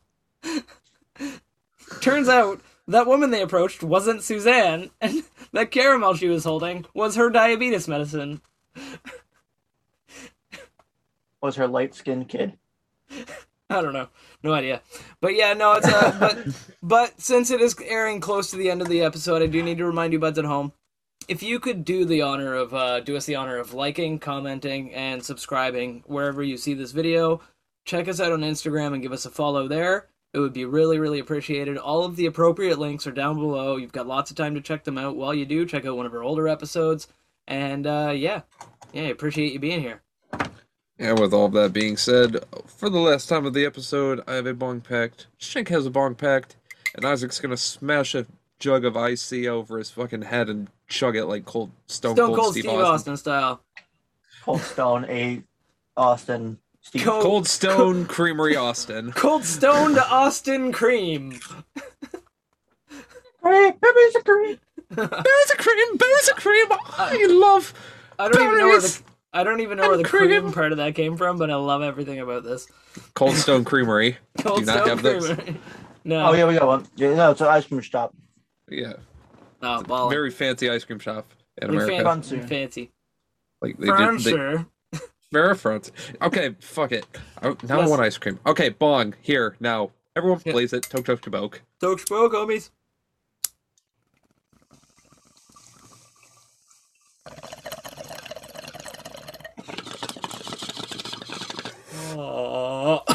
Turns 2.01 2.29
out 2.29 2.61
that 2.87 3.07
woman 3.07 3.31
they 3.31 3.41
approached 3.41 3.83
wasn't 3.83 4.23
Suzanne, 4.23 4.89
and 5.01 5.23
that 5.51 5.71
caramel 5.71 6.15
she 6.15 6.27
was 6.27 6.45
holding 6.45 6.85
was 6.93 7.15
her 7.15 7.29
diabetes 7.29 7.87
medicine. 7.87 8.41
Was 11.41 11.55
her 11.55 11.67
light 11.67 11.93
skinned 11.93 12.29
kid? 12.29 12.57
I 13.69 13.81
don't 13.81 13.93
know, 13.93 14.07
no 14.43 14.53
idea. 14.53 14.81
But 15.21 15.35
yeah, 15.35 15.53
no, 15.53 15.73
it's 15.73 15.87
uh, 15.87 16.15
but 16.19 16.55
but 16.83 17.21
since 17.21 17.51
it 17.51 17.59
is 17.59 17.75
airing 17.83 18.21
close 18.21 18.49
to 18.51 18.57
the 18.57 18.69
end 18.69 18.81
of 18.81 18.87
the 18.87 19.01
episode, 19.01 19.41
I 19.41 19.47
do 19.47 19.61
need 19.61 19.77
to 19.79 19.85
remind 19.85 20.13
you, 20.13 20.19
buds 20.19 20.39
at 20.39 20.45
home, 20.45 20.71
if 21.27 21.43
you 21.43 21.59
could 21.59 21.83
do 21.83 22.05
the 22.05 22.21
honor 22.21 22.53
of 22.53 22.73
uh, 22.73 23.01
do 23.01 23.17
us 23.17 23.25
the 23.25 23.35
honor 23.35 23.57
of 23.57 23.73
liking, 23.73 24.19
commenting, 24.19 24.93
and 24.93 25.23
subscribing 25.23 26.03
wherever 26.07 26.41
you 26.41 26.57
see 26.57 26.73
this 26.73 26.91
video. 26.91 27.41
Check 27.85 28.07
us 28.07 28.19
out 28.19 28.33
on 28.33 28.41
Instagram 28.41 28.93
and 28.93 29.01
give 29.01 29.13
us 29.13 29.25
a 29.25 29.29
follow 29.29 29.67
there. 29.67 30.07
It 30.33 30.39
would 30.39 30.53
be 30.53 30.65
really, 30.65 30.99
really 30.99 31.19
appreciated. 31.19 31.77
All 31.77 32.03
of 32.03 32.17
the 32.17 32.25
appropriate 32.25 32.77
links 32.77 33.07
are 33.07 33.11
down 33.11 33.37
below. 33.37 33.77
You've 33.77 33.93
got 33.93 34.07
lots 34.07 34.29
of 34.29 34.35
time 34.35 34.55
to 34.55 34.61
check 34.61 34.83
them 34.83 34.97
out. 34.97 35.15
While 35.15 35.33
you 35.33 35.45
do, 35.45 35.65
check 35.65 35.85
out 35.85 35.95
one 35.95 36.05
of 36.05 36.13
our 36.13 36.23
older 36.23 36.49
episodes. 36.49 37.07
And 37.47 37.87
uh, 37.87 38.11
yeah, 38.13 38.41
yeah, 38.91 39.03
I 39.03 39.07
appreciate 39.07 39.53
you 39.53 39.59
being 39.59 39.79
here. 39.79 40.01
And 40.99 41.19
with 41.19 41.33
all 41.33 41.47
that 41.49 41.73
being 41.73 41.95
said, 41.95 42.43
for 42.65 42.89
the 42.89 42.99
last 42.99 43.29
time 43.29 43.45
of 43.45 43.53
the 43.53 43.65
episode, 43.65 44.21
I 44.27 44.33
have 44.33 44.47
a 44.47 44.53
bong 44.53 44.81
packed. 44.81 45.27
Shank 45.37 45.69
has 45.69 45.85
a 45.85 45.91
bong 45.91 46.15
packed, 46.15 46.55
and 46.95 47.05
Isaac's 47.05 47.39
gonna 47.39 47.57
smash 47.57 48.15
a 48.15 48.25
jug 48.59 48.83
of 48.83 48.95
Hi-C 48.95 49.47
over 49.47 49.77
his 49.77 49.91
fucking 49.91 50.23
head 50.23 50.49
and 50.49 50.67
chug 50.87 51.15
it 51.15 51.25
like 51.25 51.45
cold 51.45 51.69
Stone, 51.85 52.15
Stone 52.15 52.27
Cold, 52.27 52.39
Cold 52.39 52.51
Steve, 52.53 52.63
Steve 52.63 52.73
Austin. 52.73 52.93
Austin 52.93 53.17
style. 53.17 53.61
Cold 54.43 54.61
Stone 54.61 55.05
A. 55.05 55.43
Austin. 55.95 56.57
Steve. 56.81 57.03
Cold- 57.03 57.23
Cold 57.23 57.47
Stone 57.47 58.05
Creamery 58.07 58.55
Austin. 58.55 59.11
Cold 59.11 59.43
Stone 59.43 59.93
to 59.95 60.07
Austin 60.09 60.71
Cream. 60.71 61.37
Hey, 63.43 63.71
baby's 63.81 64.15
a 64.15 64.21
green. 64.23 64.59
There's 64.89 65.51
a 65.53 65.57
cream, 65.57 65.97
there's 65.97 66.27
a 66.29 66.33
cream. 66.33 66.67
I 66.71 67.27
love. 67.29 67.73
I 68.17 68.29
don't 68.29 68.41
even 68.41 68.57
know 68.57 68.67
where 68.67 68.81
the 68.81 68.87
Berries 68.87 69.03
I 69.33 69.43
don't 69.43 69.59
even 69.59 69.77
know 69.77 69.89
where 69.89 69.97
the 69.97 70.03
cream. 70.03 70.29
cream. 70.41 70.53
part 70.53 70.71
of 70.71 70.77
that 70.77 70.95
came 70.95 71.17
from, 71.17 71.37
but 71.37 71.51
I 71.51 71.55
love 71.55 71.81
everything 71.81 72.19
about 72.19 72.43
this. 72.43 72.67
Cold 73.13 73.35
Stone 73.35 73.65
Creamery. 73.65 74.17
Cold 74.39 74.59
Do 74.61 74.65
not 74.65 74.77
Stone 74.77 74.87
have 74.89 75.01
those. 75.03 75.25
Creamery. 75.33 75.57
No. 76.03 76.27
Oh 76.29 76.33
yeah, 76.33 76.47
we 76.47 76.53
got 76.57 76.67
one. 76.67 76.87
Yeah, 76.95 77.13
no, 77.15 77.31
it's 77.31 77.41
an 77.41 77.47
ice 77.47 77.65
cream 77.65 77.81
shop. 77.81 78.15
Yeah, 78.69 78.93
Oh, 79.61 79.83
well, 79.87 80.09
very 80.09 80.31
fancy 80.31 80.69
ice 80.69 80.83
cream 80.85 80.99
shop 80.99 81.25
in 81.61 81.71
you're 81.73 81.83
America. 81.83 82.03
fancy. 82.03 82.37
Fancy. 82.37 82.47
fancy. 82.47 82.91
Like 83.61 83.77
they 83.77 83.87
did. 83.87 84.19
They, 84.19 84.31
Fancy. 84.31 84.65
very 85.31 85.55
fancy. 85.55 85.91
Okay, 86.21 86.55
fuck 86.59 86.91
it. 86.91 87.05
I, 87.41 87.55
now 87.63 87.81
I 87.81 87.87
want 87.87 88.01
ice 88.01 88.17
cream. 88.17 88.39
Okay, 88.45 88.69
bong 88.69 89.15
here 89.21 89.55
now. 89.59 89.91
Everyone 90.15 90.41
Yeah. 90.45 90.53
blaze 90.53 90.73
it. 90.73 90.83
Tok 90.83 91.05
tok 91.05 91.21
tabok. 91.21 91.59
Tok 91.81 91.99
spoke, 91.99 92.33
homies. 92.33 92.69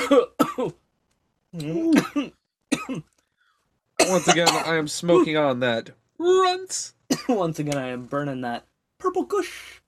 Once 4.00 4.28
again, 4.28 4.48
I 4.48 4.76
am 4.76 4.86
smoking 4.88 5.36
on 5.36 5.60
that 5.60 5.90
Runts. 6.18 6.94
Once 7.28 7.58
again, 7.58 7.76
I 7.76 7.88
am 7.88 8.04
burning 8.06 8.42
that 8.42 8.64
purple 8.98 9.24
gush. 9.24 9.82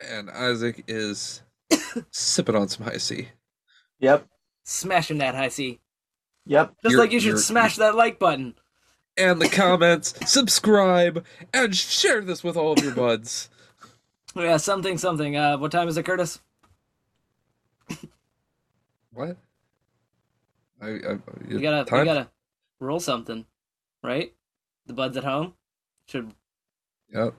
And 0.00 0.28
Isaac 0.30 0.84
is 0.88 1.42
sipping 2.10 2.54
on 2.56 2.68
some 2.68 2.84
Hi-C. 2.84 3.28
Yep. 4.00 4.26
Smashing 4.64 5.18
that 5.18 5.34
Hi-C. 5.34 5.78
Yep. 6.46 6.74
Just 6.82 6.92
You're- 6.92 7.02
like 7.04 7.12
you 7.12 7.20
should 7.20 7.26
you're- 7.28 7.40
smash 7.40 7.76
that 7.76 7.94
like 7.94 8.18
button. 8.18 8.54
And 9.16 9.40
the 9.40 9.48
comments, 9.48 10.14
subscribe, 10.30 11.24
and 11.54 11.74
share 11.74 12.20
this 12.20 12.44
with 12.44 12.56
all 12.56 12.72
of 12.72 12.84
your 12.84 12.94
buds. 12.94 13.48
Yeah, 14.34 14.58
something, 14.58 14.98
something. 14.98 15.36
Uh, 15.36 15.56
what 15.56 15.72
time 15.72 15.88
is 15.88 15.96
it, 15.96 16.02
Curtis? 16.04 16.40
What? 19.16 19.38
I, 20.82 20.86
I, 20.88 21.18
We 21.48 21.60
gotta, 21.62 21.84
time? 21.88 22.00
we 22.00 22.04
gotta 22.04 22.28
roll 22.80 23.00
something, 23.00 23.46
right? 24.02 24.30
The 24.86 24.92
buds 24.92 25.16
at 25.16 25.24
home 25.24 25.54
should 26.06 26.32
Yep. 27.14 27.32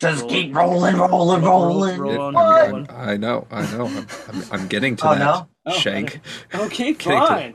Just 0.00 0.22
Roll- 0.22 0.30
keep 0.30 0.54
rolling, 0.56 0.96
rolling, 0.96 1.42
roll, 1.42 1.66
rolling. 1.66 1.98
roll 2.00 2.10
It- 2.12 2.18
on, 2.18 2.36
I'm- 2.36 2.46
I'm- 2.56 2.74
on. 2.74 2.86
I 2.90 3.16
know, 3.18 3.46
I 3.50 3.62
know. 3.76 3.86
I'm, 3.86 4.06
I'm, 4.28 4.44
I'm 4.52 4.68
getting 4.68 4.96
to 4.96 5.06
Oh, 5.08 5.10
that. 5.14 5.18
no? 5.18 5.48
Oh, 5.66 5.72
Shank. 5.78 6.20
Okay, 6.54 6.92
Getting 6.94 7.54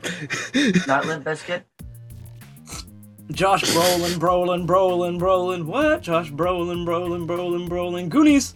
Not 0.86 1.06
Limp 1.06 1.24
Bizkit. 1.24 1.64
Josh 3.32 3.62
Brolin, 3.64 4.18
Brolin, 4.18 4.66
Brolin, 4.66 5.18
Brolin. 5.20 5.64
What? 5.64 6.02
Josh 6.02 6.30
Brolin, 6.30 6.84
Brolin, 6.86 7.26
Brolin, 7.26 7.68
Brolin. 7.68 8.08
Goonies. 8.08 8.54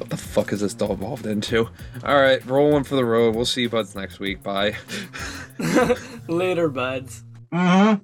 What 0.00 0.08
the 0.08 0.16
fuck 0.16 0.52
is 0.54 0.60
this 0.60 0.74
all 0.80 0.94
evolved 0.94 1.26
into? 1.26 1.68
All 2.04 2.16
right, 2.16 2.44
rolling 2.46 2.84
for 2.84 2.96
the 2.96 3.04
road. 3.04 3.36
We'll 3.36 3.44
see 3.44 3.62
you 3.62 3.68
buds 3.68 3.94
next 3.94 4.18
week. 4.18 4.42
Bye. 4.42 4.76
Later, 6.26 6.70
buds. 6.70 7.22
Mm-hmm. 7.52 8.02